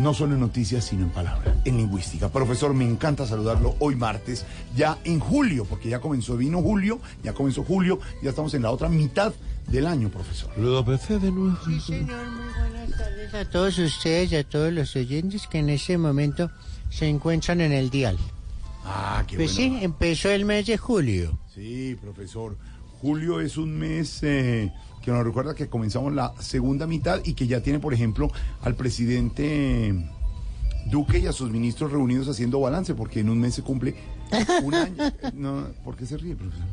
no 0.00 0.12
solo 0.12 0.34
en 0.34 0.40
noticias, 0.40 0.86
sino 0.86 1.04
en 1.04 1.10
palabras, 1.10 1.54
en 1.64 1.76
lingüística. 1.76 2.30
Profesor, 2.30 2.74
me 2.74 2.84
encanta 2.84 3.28
saludarlo 3.28 3.76
hoy 3.78 3.94
martes, 3.94 4.44
ya 4.74 4.98
en 5.04 5.20
julio, 5.20 5.64
porque 5.64 5.88
ya 5.88 6.00
comenzó, 6.00 6.36
vino 6.36 6.60
julio, 6.60 6.98
ya 7.22 7.32
comenzó 7.32 7.62
julio, 7.62 8.00
ya 8.24 8.30
estamos 8.30 8.54
en 8.54 8.62
la 8.62 8.72
otra 8.72 8.88
mitad 8.88 9.32
del 9.68 9.86
año, 9.86 10.08
profesor. 10.08 10.50
Lo 10.58 10.80
empecé 10.80 11.20
de 11.20 11.30
nuevo. 11.30 11.56
Sí, 11.64 11.78
señor, 11.78 12.26
muy 12.28 12.52
buenas 12.58 12.98
tardes 12.98 13.34
a 13.34 13.48
todos 13.48 13.78
ustedes 13.78 14.32
y 14.32 14.36
a 14.36 14.42
todos 14.42 14.72
los 14.72 14.96
oyentes 14.96 15.46
que 15.46 15.60
en 15.60 15.70
este 15.70 15.96
momento 15.96 16.50
se 16.90 17.06
encuentran 17.06 17.60
en 17.60 17.70
el 17.70 17.88
dial. 17.88 18.18
Ah, 18.88 19.24
qué 19.26 19.36
Pues 19.36 19.54
bueno. 19.56 19.78
sí, 19.78 19.84
empezó 19.84 20.30
el 20.30 20.44
mes 20.44 20.66
de 20.66 20.76
julio. 20.78 21.38
Sí, 21.52 21.96
profesor. 22.00 22.56
Julio 23.00 23.40
es 23.40 23.56
un 23.56 23.76
mes 23.76 24.22
eh, 24.22 24.72
que 25.02 25.10
nos 25.10 25.24
recuerda 25.24 25.54
que 25.54 25.68
comenzamos 25.68 26.12
la 26.14 26.32
segunda 26.40 26.86
mitad 26.86 27.20
y 27.24 27.34
que 27.34 27.46
ya 27.46 27.60
tiene, 27.60 27.78
por 27.80 27.92
ejemplo, 27.92 28.30
al 28.62 28.74
presidente 28.76 29.92
Duque 30.86 31.18
y 31.18 31.26
a 31.26 31.32
sus 31.32 31.50
ministros 31.50 31.90
reunidos 31.90 32.28
haciendo 32.28 32.60
balance, 32.60 32.94
porque 32.94 33.20
en 33.20 33.28
un 33.30 33.40
mes 33.40 33.54
se 33.54 33.62
cumple 33.62 33.96
un 34.62 34.74
año. 34.74 34.96
No, 35.34 35.66
¿Por 35.84 35.96
qué 35.96 36.06
se 36.06 36.16
ríe, 36.16 36.36
profesor? 36.36 36.64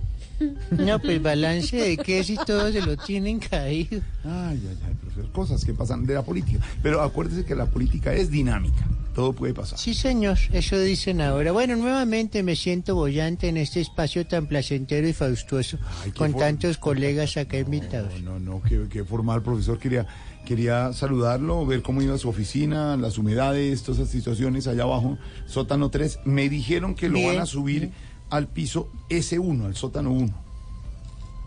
No, 0.72 1.00
pues 1.00 1.22
balance 1.22 1.76
de 1.78 1.98
qué 1.98 2.24
si 2.24 2.36
todos 2.36 2.74
se 2.74 2.82
lo 2.82 2.98
tienen 2.98 3.40
caído. 3.40 4.02
Ay, 4.24 4.60
ay, 4.70 4.78
ay, 4.88 4.94
profesor. 5.02 5.32
Cosas 5.32 5.64
que 5.66 5.74
pasan 5.74 6.06
de 6.06 6.14
la 6.16 6.24
política. 6.24 6.60
Pero 6.82 7.02
acuérdese 7.02 7.46
que 7.46 7.56
la 7.56 7.66
política 7.68 8.14
es 8.14 8.30
dinámica. 8.30 8.88
Todo 9.14 9.32
puede 9.34 9.54
pasar. 9.54 9.78
Sí, 9.78 9.94
señor, 9.94 10.40
eso 10.54 10.80
dicen 10.80 11.22
ahora. 11.22 11.52
Bueno, 11.52 11.76
nuevamente 11.76 12.42
me 12.42 12.56
siento 12.56 12.96
bollante 12.96 13.48
en 13.48 13.58
este 13.58 13.80
espacio 13.80 14.26
tan 14.26 14.48
placentero 14.48 15.08
y 15.08 15.14
faustuoso, 15.14 15.78
con 16.18 16.32
for- 16.32 16.40
tantos 16.42 16.80
colegas 16.80 17.38
acá 17.38 17.60
invitados. 17.60 18.20
No, 18.24 18.40
no, 18.40 18.64
qué, 18.64 18.88
qué 18.90 19.04
formal, 19.04 19.44
profesor. 19.44 19.78
Quería, 19.78 20.08
quería 20.48 20.94
saludarlo, 20.94 21.64
ver 21.68 21.84
cómo 21.84 22.02
iba 22.02 22.18
su 22.18 22.28
oficina, 22.28 22.98
las 22.98 23.20
humedades, 23.20 23.84
todas 23.84 24.00
esas 24.00 24.12
situaciones 24.12 24.66
allá 24.66 24.82
abajo, 24.82 25.20
sótano 25.46 25.90
3. 25.92 26.22
Me 26.26 26.50
dijeron 26.50 26.96
que 26.96 27.08
lo 27.08 27.20
Bien, 27.20 27.34
van 27.36 27.44
a 27.44 27.46
subir 27.46 27.92
al 28.34 28.48
piso 28.48 28.90
S1, 29.10 29.66
al 29.66 29.76
sótano 29.76 30.12
1. 30.12 30.44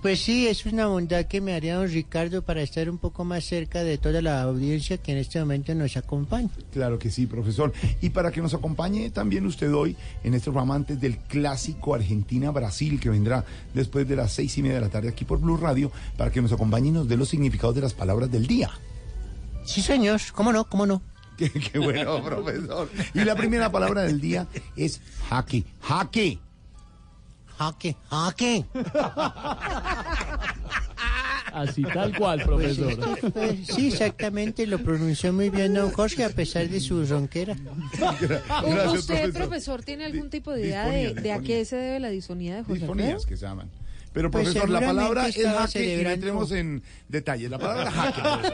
Pues 0.03 0.21
sí, 0.21 0.47
es 0.47 0.65
una 0.67 0.87
bondad 0.87 1.25
que 1.25 1.41
me 1.41 1.53
haría 1.53 1.75
don 1.75 1.89
Ricardo 1.89 2.43
para 2.43 2.63
estar 2.63 2.89
un 2.89 2.99
poco 2.99 3.25
más 3.25 3.45
cerca 3.45 3.83
de 3.83 3.99
toda 3.99 4.23
la 4.23 4.43
audiencia 4.43 4.97
que 4.99 5.11
en 5.11 5.19
este 5.19 5.41
momento 5.41 5.75
nos 5.75 5.97
acompaña. 5.97 6.51
Claro 6.73 6.97
que 6.97 7.11
sí, 7.11 7.27
profesor. 7.27 7.73
Y 8.01 8.11
para 8.11 8.31
que 8.31 8.41
nos 8.41 8.55
acompañe 8.55 9.11
también 9.11 9.47
usted 9.47 9.75
hoy 9.75 9.97
en 10.23 10.35
este 10.35 10.45
programa 10.45 10.77
antes 10.77 11.01
del 11.01 11.19
clásico 11.19 11.97
Argentina-Brasil 11.97 13.01
que 13.01 13.11
vendrá 13.11 13.45
después 13.75 14.07
de 14.07 14.15
las 14.15 14.31
seis 14.31 14.57
y 14.57 14.63
media 14.63 14.77
de 14.77 14.83
la 14.83 14.91
tarde 14.91 15.09
aquí 15.09 15.25
por 15.25 15.41
Blue 15.41 15.57
Radio, 15.57 15.91
para 16.17 16.31
que 16.31 16.41
nos 16.41 16.53
acompañe 16.53 16.91
y 16.91 16.93
nos 16.93 17.09
dé 17.09 17.17
los 17.17 17.29
significados 17.29 17.75
de 17.75 17.81
las 17.81 17.95
palabras 17.95 18.31
del 18.31 18.47
día. 18.47 18.71
Sí, 19.65 19.83
señor, 19.83 20.21
cómo 20.33 20.53
no, 20.53 20.69
cómo 20.69 20.87
no. 20.87 21.03
Qué, 21.37 21.51
qué 21.51 21.81
bueno, 21.81 22.23
profesor. 22.23 22.89
Y 23.13 23.25
la 23.25 23.35
primera 23.35 23.73
palabra 23.73 24.05
del 24.05 24.21
día 24.21 24.47
es 24.77 25.01
jaque. 25.29 25.65
Jaque. 25.83 26.39
Jaque, 27.59 27.97
jaque. 28.11 28.65
Así 31.53 31.83
tal 31.85 32.15
cual, 32.19 32.43
Pues 32.45 32.77
profesor. 32.77 33.33
fue- 33.33 33.57
sí, 33.65 33.89
exactamente, 33.89 34.67
lo 34.67 34.79
pronunció 34.79 35.33
muy 35.33 35.49
bien 35.49 35.73
don 35.73 35.91
Jorge 35.91 36.23
a 36.25 36.29
pesar 36.29 36.69
de 36.69 36.81
su 36.81 37.03
ronquera. 37.07 37.57
¿Usted, 38.93 39.33
profesor, 39.33 39.83
tiene 39.83 40.05
algún 40.05 40.29
tipo 40.29 40.53
de 40.53 40.61
idea 40.67 40.87
de, 40.87 41.33
a 41.33 41.39
qué 41.41 41.65
se 41.65 41.77
debe 41.77 42.01
la 42.01 42.11
disfonía 42.11 42.57
de 42.57 42.65
Jorge? 42.65 42.81
Disfonías 42.81 43.25
que 43.25 43.37
se 43.39 43.47
llaman. 43.47 43.71
Pero 44.17 44.31
Pues 44.31 44.45
profesor, 44.45 44.71
la 44.71 44.81
palabra 44.81 45.29
es 45.29 45.37
jaque 45.37 46.01
y 46.01 46.03
no 46.03 46.09
entremos 46.09 46.51
en 46.51 46.83
detalles. 47.07 47.51
La 47.51 47.59
palabra 47.59 47.91
jaque. 47.91 48.49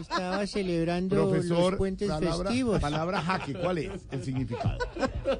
Estaba 0.00 0.46
celebrando 0.46 1.28
Profesor, 1.28 1.72
los 1.72 1.78
puentes 1.78 2.08
palabra, 2.08 2.48
festivos. 2.48 2.80
palabra 2.80 3.20
jaque, 3.20 3.52
¿cuál 3.52 3.78
es 3.78 3.90
el 4.10 4.24
significado? 4.24 4.78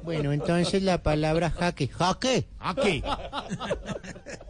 Bueno, 0.03 0.33
entonces 0.33 0.83
la 0.83 1.01
palabra 1.01 1.49
jaque. 1.49 1.87
¿Jaque? 1.87 2.45
Jaque. 2.59 3.01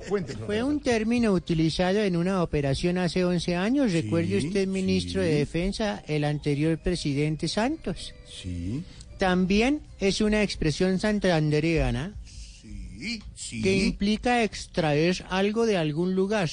Cuente, 0.10 0.34
Fue 0.34 0.64
un 0.64 0.82
término 0.82 1.32
utilizado 1.32 2.00
en 2.00 2.18
una 2.18 2.44
operación 2.44 2.98
hace 2.98 3.24
11 3.24 3.56
años. 3.56 3.94
Recuerde 3.94 4.38
usted, 4.40 4.68
ministro 4.68 5.22
de. 5.22 5.34
Defensa, 5.36 6.04
el 6.08 6.26
anterior 6.26 6.78
presidente 6.78 7.48
Santos. 7.48 8.14
Sí. 8.28 8.84
También 9.18 9.82
es 10.00 10.20
una 10.20 10.44
expresión 10.44 11.00
santandereana 11.00 12.16
Sí, 13.00 13.24
sí. 13.34 13.62
que 13.62 13.78
implica 13.86 14.44
extraer 14.44 15.26
algo 15.30 15.66
de 15.66 15.78
algún 15.78 16.16
lugar. 16.16 16.50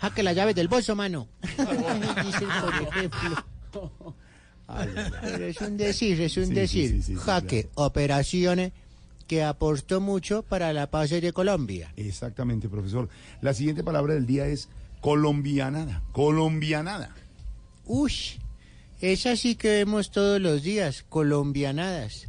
Jaque 0.00 0.22
la 0.22 0.32
llave 0.32 0.54
del 0.54 0.68
bolso, 0.68 0.96
mano. 0.96 1.28
Dicen, 1.42 2.48
por 2.62 2.74
ejemplo. 2.96 3.44
Pero 5.22 5.44
es 5.46 5.60
un 5.60 5.76
decir, 5.76 6.20
es 6.20 6.36
un 6.36 6.46
Sí, 6.46 6.54
decir. 6.54 6.88
sí, 6.90 7.02
sí, 7.02 7.14
sí, 7.14 7.16
Jaque, 7.16 7.68
operaciones 7.74 8.72
que 9.26 9.42
aportó 9.42 10.00
mucho 10.00 10.42
para 10.42 10.72
la 10.72 10.90
paz 10.90 11.10
de 11.10 11.32
Colombia. 11.32 11.92
Exactamente, 11.96 12.68
profesor. 12.68 13.08
La 13.42 13.52
siguiente 13.52 13.82
palabra 13.84 14.14
del 14.14 14.26
día 14.26 14.46
es 14.46 14.68
colombianada. 15.00 16.02
Colombianada. 16.12 17.14
Uy, 17.84 18.12
esa 19.00 19.34
sí 19.36 19.54
que 19.56 19.68
vemos 19.70 20.10
todos 20.12 20.40
los 20.40 20.62
días, 20.62 21.04
colombianadas. 21.08 22.28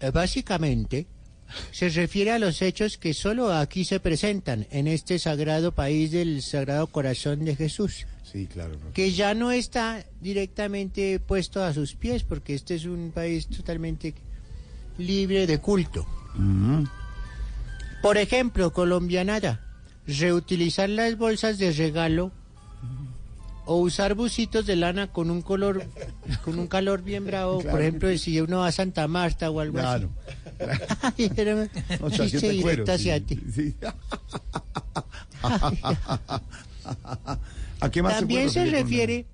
Eh, 0.00 0.10
Básicamente, 0.10 1.06
se 1.72 1.88
refiere 1.88 2.30
a 2.32 2.38
los 2.38 2.62
hechos 2.62 2.98
que 2.98 3.14
solo 3.14 3.52
aquí 3.52 3.84
se 3.84 4.00
presentan, 4.00 4.66
en 4.70 4.86
este 4.88 5.18
sagrado 5.18 5.72
país 5.72 6.10
del 6.10 6.42
Sagrado 6.42 6.86
Corazón 6.86 7.44
de 7.44 7.56
Jesús, 7.56 8.06
Sí, 8.30 8.46
claro. 8.46 8.76
que 8.92 9.12
ya 9.12 9.34
no 9.34 9.52
está 9.52 10.04
directamente 10.20 11.20
puesto 11.20 11.62
a 11.62 11.72
sus 11.72 11.94
pies, 11.94 12.22
porque 12.24 12.54
este 12.54 12.74
es 12.74 12.84
un 12.84 13.12
país 13.14 13.46
totalmente 13.46 14.14
libre 14.98 15.46
de 15.46 15.58
culto. 15.58 16.06
Por 18.02 18.18
ejemplo, 18.18 18.72
colombianada, 18.72 19.60
reutilizar 20.06 20.88
las 20.90 21.16
bolsas 21.16 21.58
de 21.58 21.72
regalo 21.72 22.32
o 23.66 23.76
usar 23.78 24.14
bucitos 24.14 24.66
de 24.66 24.76
lana 24.76 25.10
con 25.12 25.30
un 25.30 25.40
color, 25.42 25.84
con 26.44 26.58
un 26.58 26.66
calor 26.66 27.02
bien 27.02 27.24
bravo. 27.26 27.58
Claro. 27.60 27.70
Por 27.72 27.80
ejemplo, 27.82 28.18
si 28.18 28.40
uno 28.40 28.58
va 28.58 28.68
a 28.68 28.72
Santa 28.72 29.08
Marta 29.08 29.50
o 29.50 29.60
algo 29.60 29.78
Claro. 29.78 30.10
así. 31.02 31.28
De 31.28 31.34
cuero, 31.34 31.68
directo 32.52 32.92
hacia 32.92 33.16
sí, 33.18 33.22
ti. 33.24 33.40
sí. 33.52 33.74
¿A 37.80 37.90
qué 37.90 38.02
más 38.02 38.18
También 38.18 38.50
se 38.50 38.64
refiere 38.66 39.26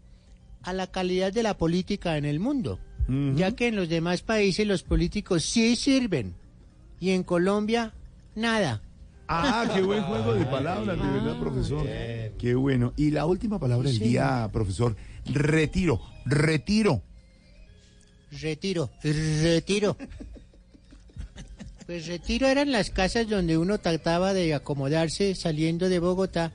a 0.62 0.72
la 0.72 0.86
calidad 0.88 1.32
de 1.32 1.42
la 1.42 1.56
política 1.56 2.16
en 2.16 2.24
el 2.24 2.40
mundo, 2.40 2.78
ya 3.34 3.52
que 3.52 3.68
en 3.68 3.76
los 3.76 3.88
demás 3.88 4.22
países 4.22 4.66
los 4.66 4.82
políticos 4.82 5.44
sí 5.44 5.74
sirven 5.76 6.34
y 7.00 7.10
en 7.10 7.22
Colombia 7.24 7.92
nada. 8.34 8.82
Ah, 9.32 9.70
qué 9.72 9.80
buen 9.80 10.02
juego 10.02 10.34
de 10.34 10.44
palabras, 10.44 10.98
de 10.98 11.08
verdad, 11.08 11.38
profesor. 11.38 11.86
Qué 12.36 12.54
bueno. 12.56 12.92
Y 12.96 13.12
la 13.12 13.26
última 13.26 13.60
palabra 13.60 13.88
del 13.88 13.98
Sí. 13.98 14.04
día, 14.04 14.48
profesor, 14.52 14.96
retiro, 15.26 16.00
retiro. 16.26 17.00
Retiro, 18.32 18.90
retiro. 19.04 19.96
Pues 21.86 22.06
retiro 22.06 22.46
eran 22.48 22.70
las 22.72 22.90
casas 22.90 23.28
donde 23.28 23.56
uno 23.58 23.78
trataba 23.78 24.32
de 24.32 24.52
acomodarse 24.54 25.34
saliendo 25.34 25.88
de 25.88 25.98
Bogotá 26.00 26.52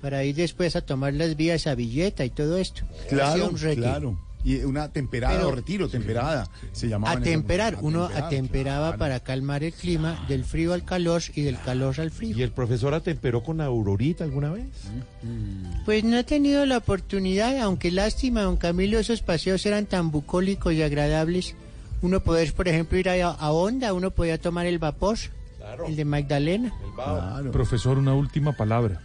para 0.00 0.24
ir 0.24 0.34
después 0.36 0.76
a 0.76 0.80
tomar 0.82 1.14
las 1.14 1.36
vías 1.36 1.66
a 1.66 1.74
Villeta 1.74 2.24
y 2.24 2.30
todo 2.30 2.58
esto. 2.58 2.82
Claro, 3.08 3.50
claro. 3.74 4.18
Y 4.44 4.62
una 4.62 4.88
temperada 4.90 5.36
Pero- 5.36 5.48
o 5.48 5.52
retiro, 5.52 5.88
temperada, 5.88 6.48
se 6.72 6.88
llamaba. 6.88 7.12
Atemperar, 7.18 7.78
uno 7.80 8.04
Atemperar, 8.04 8.26
atemperaba 8.26 8.86
claro. 8.86 8.98
para 8.98 9.20
calmar 9.20 9.64
el 9.64 9.72
clima 9.72 10.24
del 10.28 10.44
frío 10.44 10.72
al 10.74 10.84
calor 10.84 11.22
y 11.34 11.42
del 11.42 11.60
calor 11.60 12.00
al 12.00 12.10
frío. 12.12 12.36
¿Y 12.36 12.42
el 12.42 12.52
profesor 12.52 12.94
atemperó 12.94 13.42
con 13.42 13.60
Aurorita 13.60 14.24
alguna 14.24 14.50
vez? 14.52 14.66
Pues 15.84 16.04
no 16.04 16.16
he 16.16 16.24
tenido 16.24 16.64
la 16.66 16.78
oportunidad, 16.78 17.58
aunque 17.58 17.90
lástima, 17.90 18.42
don 18.42 18.56
Camilo, 18.56 18.98
esos 18.98 19.22
paseos 19.22 19.66
eran 19.66 19.86
tan 19.86 20.10
bucólicos 20.12 20.72
y 20.72 20.82
agradables. 20.82 21.54
Uno 22.00 22.20
poder, 22.20 22.52
por 22.52 22.68
ejemplo, 22.68 22.96
ir 22.96 23.08
a, 23.08 23.30
a 23.30 23.50
Honda, 23.50 23.92
uno 23.92 24.12
podía 24.12 24.38
tomar 24.38 24.66
el 24.66 24.78
vapor, 24.78 25.18
el 25.86 25.96
de 25.96 26.04
Magdalena. 26.04 26.72
Profesor, 27.52 27.98
una 27.98 28.14
última 28.14 28.52
palabra. 28.56 29.02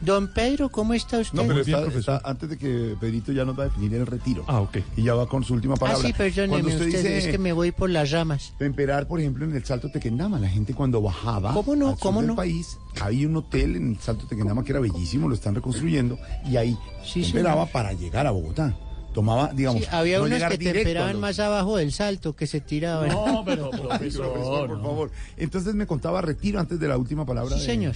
Don 0.00 0.28
Pedro, 0.28 0.68
¿cómo 0.68 0.92
está 0.92 1.18
usted? 1.18 1.34
No, 1.36 1.44
pero 1.46 1.64
bien, 1.64 1.78
está- 1.96 2.20
antes 2.22 2.50
de 2.50 2.58
que 2.58 2.94
Pedrito 3.00 3.32
ya 3.32 3.46
nos 3.46 3.58
va 3.58 3.62
a 3.62 3.66
definir 3.68 3.94
el 3.94 4.06
retiro. 4.06 4.44
Ah, 4.46 4.60
ok. 4.60 4.76
Y 4.96 5.02
ya 5.04 5.14
va 5.14 5.26
con 5.26 5.42
su 5.42 5.54
última 5.54 5.74
Ah, 5.74 5.78
palabra. 5.78 6.06
sí, 6.06 6.12
perdóneme 6.12 6.48
Cuando 6.50 6.68
usted 6.68 6.86
usted, 6.86 6.98
dice 7.02 7.18
es 7.18 7.26
que 7.28 7.38
me 7.38 7.52
voy 7.54 7.72
por 7.72 7.88
las 7.88 8.10
ramas. 8.10 8.52
temperar, 8.58 9.08
por 9.08 9.20
ejemplo, 9.20 9.44
en 9.46 9.54
el 9.56 9.64
Salto 9.64 9.90
Tequendama, 9.90 10.38
la 10.38 10.48
gente 10.50 10.74
cuando 10.74 11.00
bajaba 11.00 11.54
¿Cómo 11.54 11.74
no? 11.74 11.88
al 11.88 11.94
sur 11.94 12.00
¿Cómo 12.02 12.20
del 12.20 12.28
no? 12.28 12.36
país, 12.36 12.76
había 13.00 13.26
un 13.26 13.36
hotel 13.36 13.76
en 13.76 13.92
el 13.92 13.98
Salto 13.98 14.26
Tequendama 14.26 14.62
que 14.64 14.72
era 14.72 14.80
bellísimo, 14.80 15.28
lo 15.30 15.34
están 15.34 15.54
reconstruyendo, 15.54 16.18
y 16.44 16.56
ahí 16.56 16.76
Sí, 17.02 17.22
temperaba 17.22 17.62
señor. 17.62 17.72
para 17.72 17.92
llegar 17.94 18.26
a 18.26 18.30
Bogotá. 18.32 18.76
Tomaba, 19.14 19.50
digamos, 19.54 19.80
Sí, 19.82 19.88
había 19.90 20.18
no 20.18 20.24
unos 20.26 20.42
que 20.42 20.58
temperaban 20.58 21.12
los- 21.14 21.20
más 21.22 21.38
abajo 21.38 21.78
del 21.78 21.90
salto 21.90 22.36
que 22.36 22.46
se 22.46 22.60
tiraban. 22.60 23.08
No, 23.08 23.42
pero 23.46 23.70
profesor, 23.70 24.30
por 24.34 24.82
favor. 24.82 25.10
Entonces 25.38 25.74
me 25.74 25.86
contaba 25.86 26.20
retiro 26.20 26.60
antes 26.60 26.78
de 26.78 26.86
la 26.86 26.98
última 26.98 27.24
palabra 27.24 27.54
Sí, 27.54 27.60
de, 27.60 27.66
señor. 27.66 27.94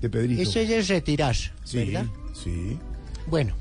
De 0.00 0.08
Pedrito. 0.10 0.42
Eso 0.42 0.60
es 0.60 0.88
retirar, 0.88 1.36
sí, 1.64 1.78
¿verdad? 1.78 2.06
sí. 2.32 2.78
Bueno, 3.26 3.54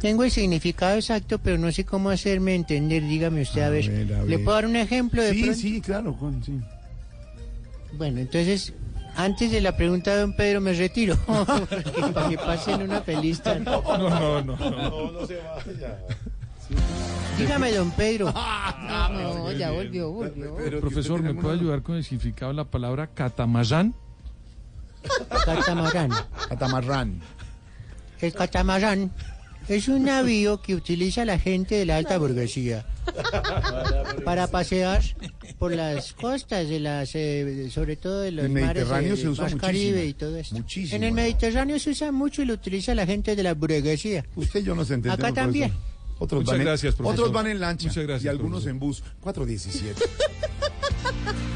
tengo 0.00 0.24
el 0.24 0.30
significado 0.30 0.96
exacto, 0.96 1.38
pero 1.38 1.58
no 1.58 1.72
sé 1.72 1.84
cómo 1.84 2.10
hacerme 2.10 2.54
entender. 2.54 3.02
Dígame 3.02 3.42
usted, 3.42 3.62
a, 3.62 3.70
ver. 3.70 3.88
ver, 3.90 4.14
a 4.14 4.22
¿Le 4.24 4.38
puedo 4.38 4.54
dar 4.54 4.66
un 4.66 4.76
ejemplo 4.76 5.22
de 5.22 5.32
Sí, 5.32 5.42
pronto? 5.42 5.58
sí, 5.60 5.80
claro, 5.80 6.12
Juan, 6.14 6.42
sí. 6.44 6.60
Bueno, 7.94 8.20
entonces, 8.20 8.74
antes 9.16 9.50
de 9.50 9.60
la 9.62 9.76
pregunta 9.76 10.14
de 10.14 10.20
don 10.20 10.36
Pedro, 10.36 10.60
me 10.60 10.74
retiro. 10.74 11.16
Para 12.14 12.28
que 12.28 12.36
pasen 12.36 12.82
una 12.82 13.00
feliz 13.00 13.40
tarde. 13.40 13.60
No, 13.64 13.82
no, 13.98 14.42
no. 14.42 14.56
No, 14.56 15.12
no 15.12 15.26
se 15.26 15.36
vaya. 15.36 15.98
Dígame, 17.38 17.72
don 17.72 17.90
Pedro. 17.92 18.32
No, 18.86 19.50
ya 19.52 19.70
volvió, 19.70 20.10
volvió. 20.10 20.54
Profesor, 20.80 21.22
¿me 21.22 21.34
puede 21.34 21.54
ayudar 21.58 21.82
con 21.82 21.96
el 21.96 22.04
significado 22.04 22.52
de 22.52 22.56
la 22.56 22.64
palabra 22.64 23.08
catamarán? 23.08 23.94
Catamarán. 25.44 26.10
Catamarrán. 26.48 27.20
El 28.20 28.32
catamarán 28.32 29.12
es 29.68 29.88
un 29.88 30.04
navío 30.04 30.62
que 30.62 30.74
utiliza 30.74 31.24
la 31.24 31.38
gente 31.38 31.74
de 31.74 31.84
la 31.86 31.96
alta 31.96 32.18
burguesía 32.18 32.86
para 34.24 34.46
pasear 34.46 35.02
por 35.58 35.74
las 35.74 36.12
costas 36.12 36.68
de 36.68 36.80
las, 36.80 37.10
eh, 37.14 37.68
sobre 37.70 37.96
todo 37.96 38.20
de 38.22 38.32
los 38.32 38.44
El 38.46 38.52
mares 38.52 38.66
Mediterráneo 38.84 39.14
eh, 39.14 39.16
se 39.16 39.28
usa 39.28 39.44
muchísimo. 39.44 39.60
Caribe 39.60 40.06
y 40.06 40.14
todo 40.14 40.36
esto. 40.36 40.54
Muchísimo. 40.56 40.96
En 40.96 41.04
el 41.04 41.12
Mediterráneo 41.12 41.78
se 41.78 41.90
usa 41.90 42.12
mucho 42.12 42.42
y 42.42 42.46
lo 42.46 42.54
utiliza 42.54 42.94
la 42.94 43.06
gente 43.06 43.36
de 43.36 43.42
la 43.42 43.54
burguesía. 43.54 44.24
Usted 44.36 44.60
y 44.60 44.64
yo 44.64 44.74
nos 44.74 44.90
entendemos. 44.90 45.18
Acá 45.18 45.32
también. 45.34 45.70
profesor. 45.70 45.96
Otros 46.18 46.40
Muchas 46.40 46.52
van 46.52 46.60
en- 46.60 46.66
gracias, 46.66 46.94
profesor. 46.94 47.20
Otros 47.20 47.32
van 47.34 47.46
en 47.48 47.60
lancha 47.60 47.88
Muchas 47.88 48.04
gracias, 48.04 48.24
y 48.24 48.28
algunos 48.28 48.62
profesor. 48.64 48.70
en 48.70 48.78
bus. 48.80 49.02
417. 49.20 50.02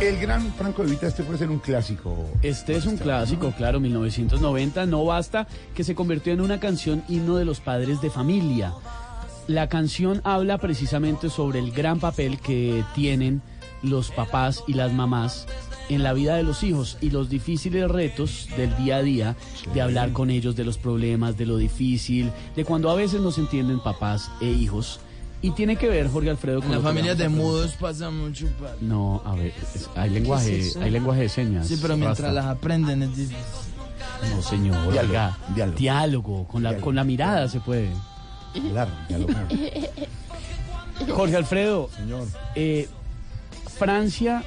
El 0.00 0.16
gran 0.20 0.52
Franco 0.52 0.84
de 0.84 0.90
Vita, 0.90 1.08
este 1.08 1.24
puede 1.24 1.38
ser 1.38 1.50
un 1.50 1.58
clásico. 1.58 2.14
Este 2.40 2.76
es 2.76 2.86
un 2.86 2.96
clásico, 2.96 3.52
claro, 3.56 3.80
1990. 3.80 4.86
No 4.86 5.04
basta 5.04 5.48
que 5.74 5.82
se 5.82 5.96
convirtió 5.96 6.32
en 6.32 6.40
una 6.40 6.60
canción 6.60 7.02
himno 7.08 7.34
de 7.34 7.44
los 7.44 7.58
padres 7.58 8.00
de 8.00 8.08
familia. 8.08 8.74
La 9.48 9.68
canción 9.68 10.20
habla 10.22 10.58
precisamente 10.58 11.28
sobre 11.30 11.58
el 11.58 11.72
gran 11.72 11.98
papel 11.98 12.38
que 12.38 12.84
tienen 12.94 13.42
los 13.82 14.12
papás 14.12 14.62
y 14.68 14.74
las 14.74 14.92
mamás 14.92 15.48
en 15.88 16.04
la 16.04 16.12
vida 16.12 16.36
de 16.36 16.44
los 16.44 16.62
hijos 16.62 16.96
y 17.00 17.10
los 17.10 17.28
difíciles 17.28 17.90
retos 17.90 18.48
del 18.56 18.76
día 18.76 18.98
a 18.98 19.02
día 19.02 19.36
de 19.74 19.80
hablar 19.80 20.12
con 20.12 20.30
ellos 20.30 20.54
de 20.54 20.64
los 20.64 20.78
problemas, 20.78 21.36
de 21.36 21.46
lo 21.46 21.56
difícil, 21.56 22.30
de 22.54 22.64
cuando 22.64 22.88
a 22.90 22.94
veces 22.94 23.20
no 23.20 23.32
se 23.32 23.40
entienden 23.40 23.80
papás 23.80 24.30
e 24.40 24.46
hijos. 24.46 25.00
Y 25.40 25.50
tiene 25.52 25.76
que 25.76 25.88
ver, 25.88 26.10
Jorge 26.10 26.30
Alfredo, 26.30 26.60
con 26.60 26.66
En 26.66 26.70
la 26.72 26.76
lo 26.78 26.82
que 26.82 26.88
familia 26.88 27.12
vamos 27.14 27.22
de 27.22 27.28
mudos 27.28 27.72
pasa 27.78 28.10
mucho. 28.10 28.46
padre. 28.60 28.76
No, 28.80 29.22
a 29.24 29.34
ver, 29.36 29.52
es- 29.74 29.88
hay 29.94 30.10
lenguaje, 30.10 30.72
hay 30.82 30.90
lenguaje 30.90 31.20
de 31.22 31.28
señas. 31.28 31.66
Sí, 31.68 31.78
pero 31.80 31.96
mientras 31.96 32.18
Rasta. 32.20 32.32
las 32.34 32.46
aprenden 32.46 33.02
es 33.04 33.16
difícil. 33.16 33.36
No, 34.34 34.42
señor. 34.42 34.74
Diálogo, 34.92 35.00
oiga, 35.08 35.38
diálogo. 35.76 36.48
con 36.48 36.62
la, 36.64 36.76
con 36.78 36.94
la 36.96 37.04
mirada 37.04 37.48
se 37.48 37.60
puede. 37.60 37.90
Claro, 38.72 38.90
dialogar. 39.08 39.46
Jorge 41.14 41.36
Alfredo, 41.36 41.88
Señor. 41.96 42.26
eh, 42.56 42.88
Francia 43.78 44.42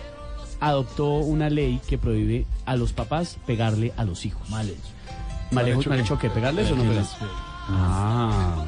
adoptó 0.60 1.14
una 1.20 1.50
ley 1.50 1.80
que 1.88 1.98
prohíbe 1.98 2.46
a 2.66 2.76
los 2.76 2.92
papás 2.92 3.38
pegarle 3.48 3.94
a 3.96 4.04
los 4.04 4.26
hijos. 4.26 4.50
Mal 4.50 4.68
hecho. 4.70 4.80
¿Mal, 5.52 5.64
¿Mal 5.66 5.80
hecho, 5.80 5.90
mal 5.90 6.00
qué? 6.00 6.04
hecho 6.04 6.20
qué? 6.20 6.30
¿Pegarles 6.30 6.70
o 6.72 6.76
no 6.76 6.84
Que 6.84 6.90
pegarles? 6.90 7.12
Ah. 7.70 8.66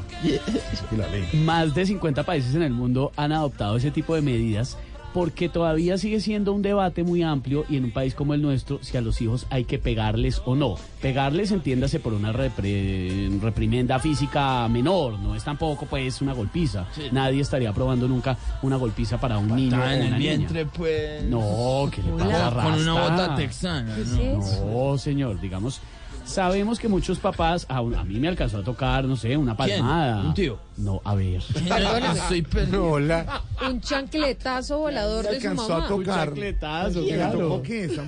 Más 1.34 1.74
de 1.74 1.86
50 1.86 2.22
países 2.22 2.54
en 2.54 2.62
el 2.62 2.72
mundo 2.72 3.12
han 3.16 3.32
adoptado 3.32 3.76
ese 3.76 3.90
tipo 3.90 4.14
de 4.14 4.22
medidas 4.22 4.76
porque 5.12 5.48
todavía 5.48 5.96
sigue 5.96 6.18
siendo 6.18 6.52
un 6.52 6.60
debate 6.62 7.04
muy 7.04 7.22
amplio 7.22 7.64
y 7.68 7.76
en 7.76 7.84
un 7.84 7.92
país 7.92 8.16
como 8.16 8.34
el 8.34 8.42
nuestro 8.42 8.80
si 8.82 8.96
a 8.96 9.00
los 9.00 9.20
hijos 9.22 9.46
hay 9.48 9.62
que 9.64 9.78
pegarles 9.78 10.42
o 10.44 10.56
no. 10.56 10.74
Pegarles 11.00 11.52
entiéndase 11.52 12.00
por 12.00 12.14
una 12.14 12.32
repre- 12.32 13.38
reprimenda 13.40 14.00
física 14.00 14.66
menor, 14.66 15.20
no 15.20 15.36
es 15.36 15.44
tampoco 15.44 15.86
pues 15.86 16.20
una 16.20 16.32
golpiza. 16.32 16.86
Nadie 17.12 17.42
estaría 17.42 17.70
aprobando 17.70 18.08
nunca 18.08 18.36
una 18.62 18.74
golpiza 18.74 19.20
para 19.20 19.38
un 19.38 19.54
niño 19.54 19.76
o 19.78 19.82
Está 19.84 19.94
en 19.94 20.00
una 20.00 20.16
el 20.16 20.18
niña. 20.18 20.30
vientre, 20.36 20.66
pues. 20.66 21.22
No, 21.26 21.88
que 21.94 22.02
le 22.02 22.10
pasa 22.10 22.50
Con 22.64 22.72
una 22.80 22.92
bota 22.94 23.36
texana, 23.36 23.90
¿no? 23.96 24.16
¿Qué 24.16 24.32
es 24.32 24.48
eso? 24.48 24.66
No, 24.68 24.98
señor, 24.98 25.40
digamos, 25.40 25.80
sabemos 26.24 26.78
que 26.78 26.88
muchos 26.88 27.18
papás, 27.18 27.66
a, 27.68 27.80
un- 27.80 27.94
a 27.94 28.04
mí 28.04 28.18
me 28.18 28.28
alcanzó 28.28 28.58
a 28.58 28.64
tocar, 28.64 29.04
no 29.04 29.16
sé, 29.16 29.36
una 29.36 29.56
¿Quién? 29.56 29.78
palmada. 29.80 30.22
¿Un 30.22 30.34
tío? 30.34 30.58
No, 30.76 31.00
a 31.04 31.14
ver. 31.14 31.40
Perdóneme. 31.68 32.14
Soy. 32.28 32.46
Hola. 32.76 33.42
Un 33.70 33.80
chancletazo 33.80 34.78
volador 34.78 35.24
de 35.24 35.30
su 35.40 35.48
alcanzó 35.48 35.68
mamá. 35.68 35.84
a 35.84 35.88
tocar. 35.88 36.28
Un 36.28 36.34
chancletazo, 36.34 37.04
¿Qué 37.04 37.14
claro. 37.14 37.38
tocó 37.38 37.62
qué? 37.62 38.00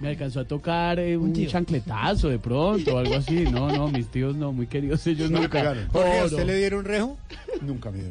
Me 0.00 0.08
alcanzó 0.10 0.40
a 0.40 0.44
tocar 0.44 0.98
eh, 1.00 1.16
un, 1.16 1.32
tío? 1.32 1.48
chancletazo 1.48 2.28
de 2.28 2.38
pronto, 2.38 2.98
algo 2.98 3.16
así. 3.16 3.44
No, 3.50 3.68
no, 3.70 3.88
mis 3.88 4.06
tíos 4.08 4.36
no, 4.36 4.52
muy 4.52 4.66
queridos 4.66 5.04
ellos 5.06 5.30
nunca. 5.30 5.70
¿a 5.92 6.24
usted 6.24 6.46
le 6.46 6.56
dieron 6.56 6.84
rejo? 6.84 7.16
Nunca 7.60 7.90
me 7.90 7.98
dieron. 7.98 8.10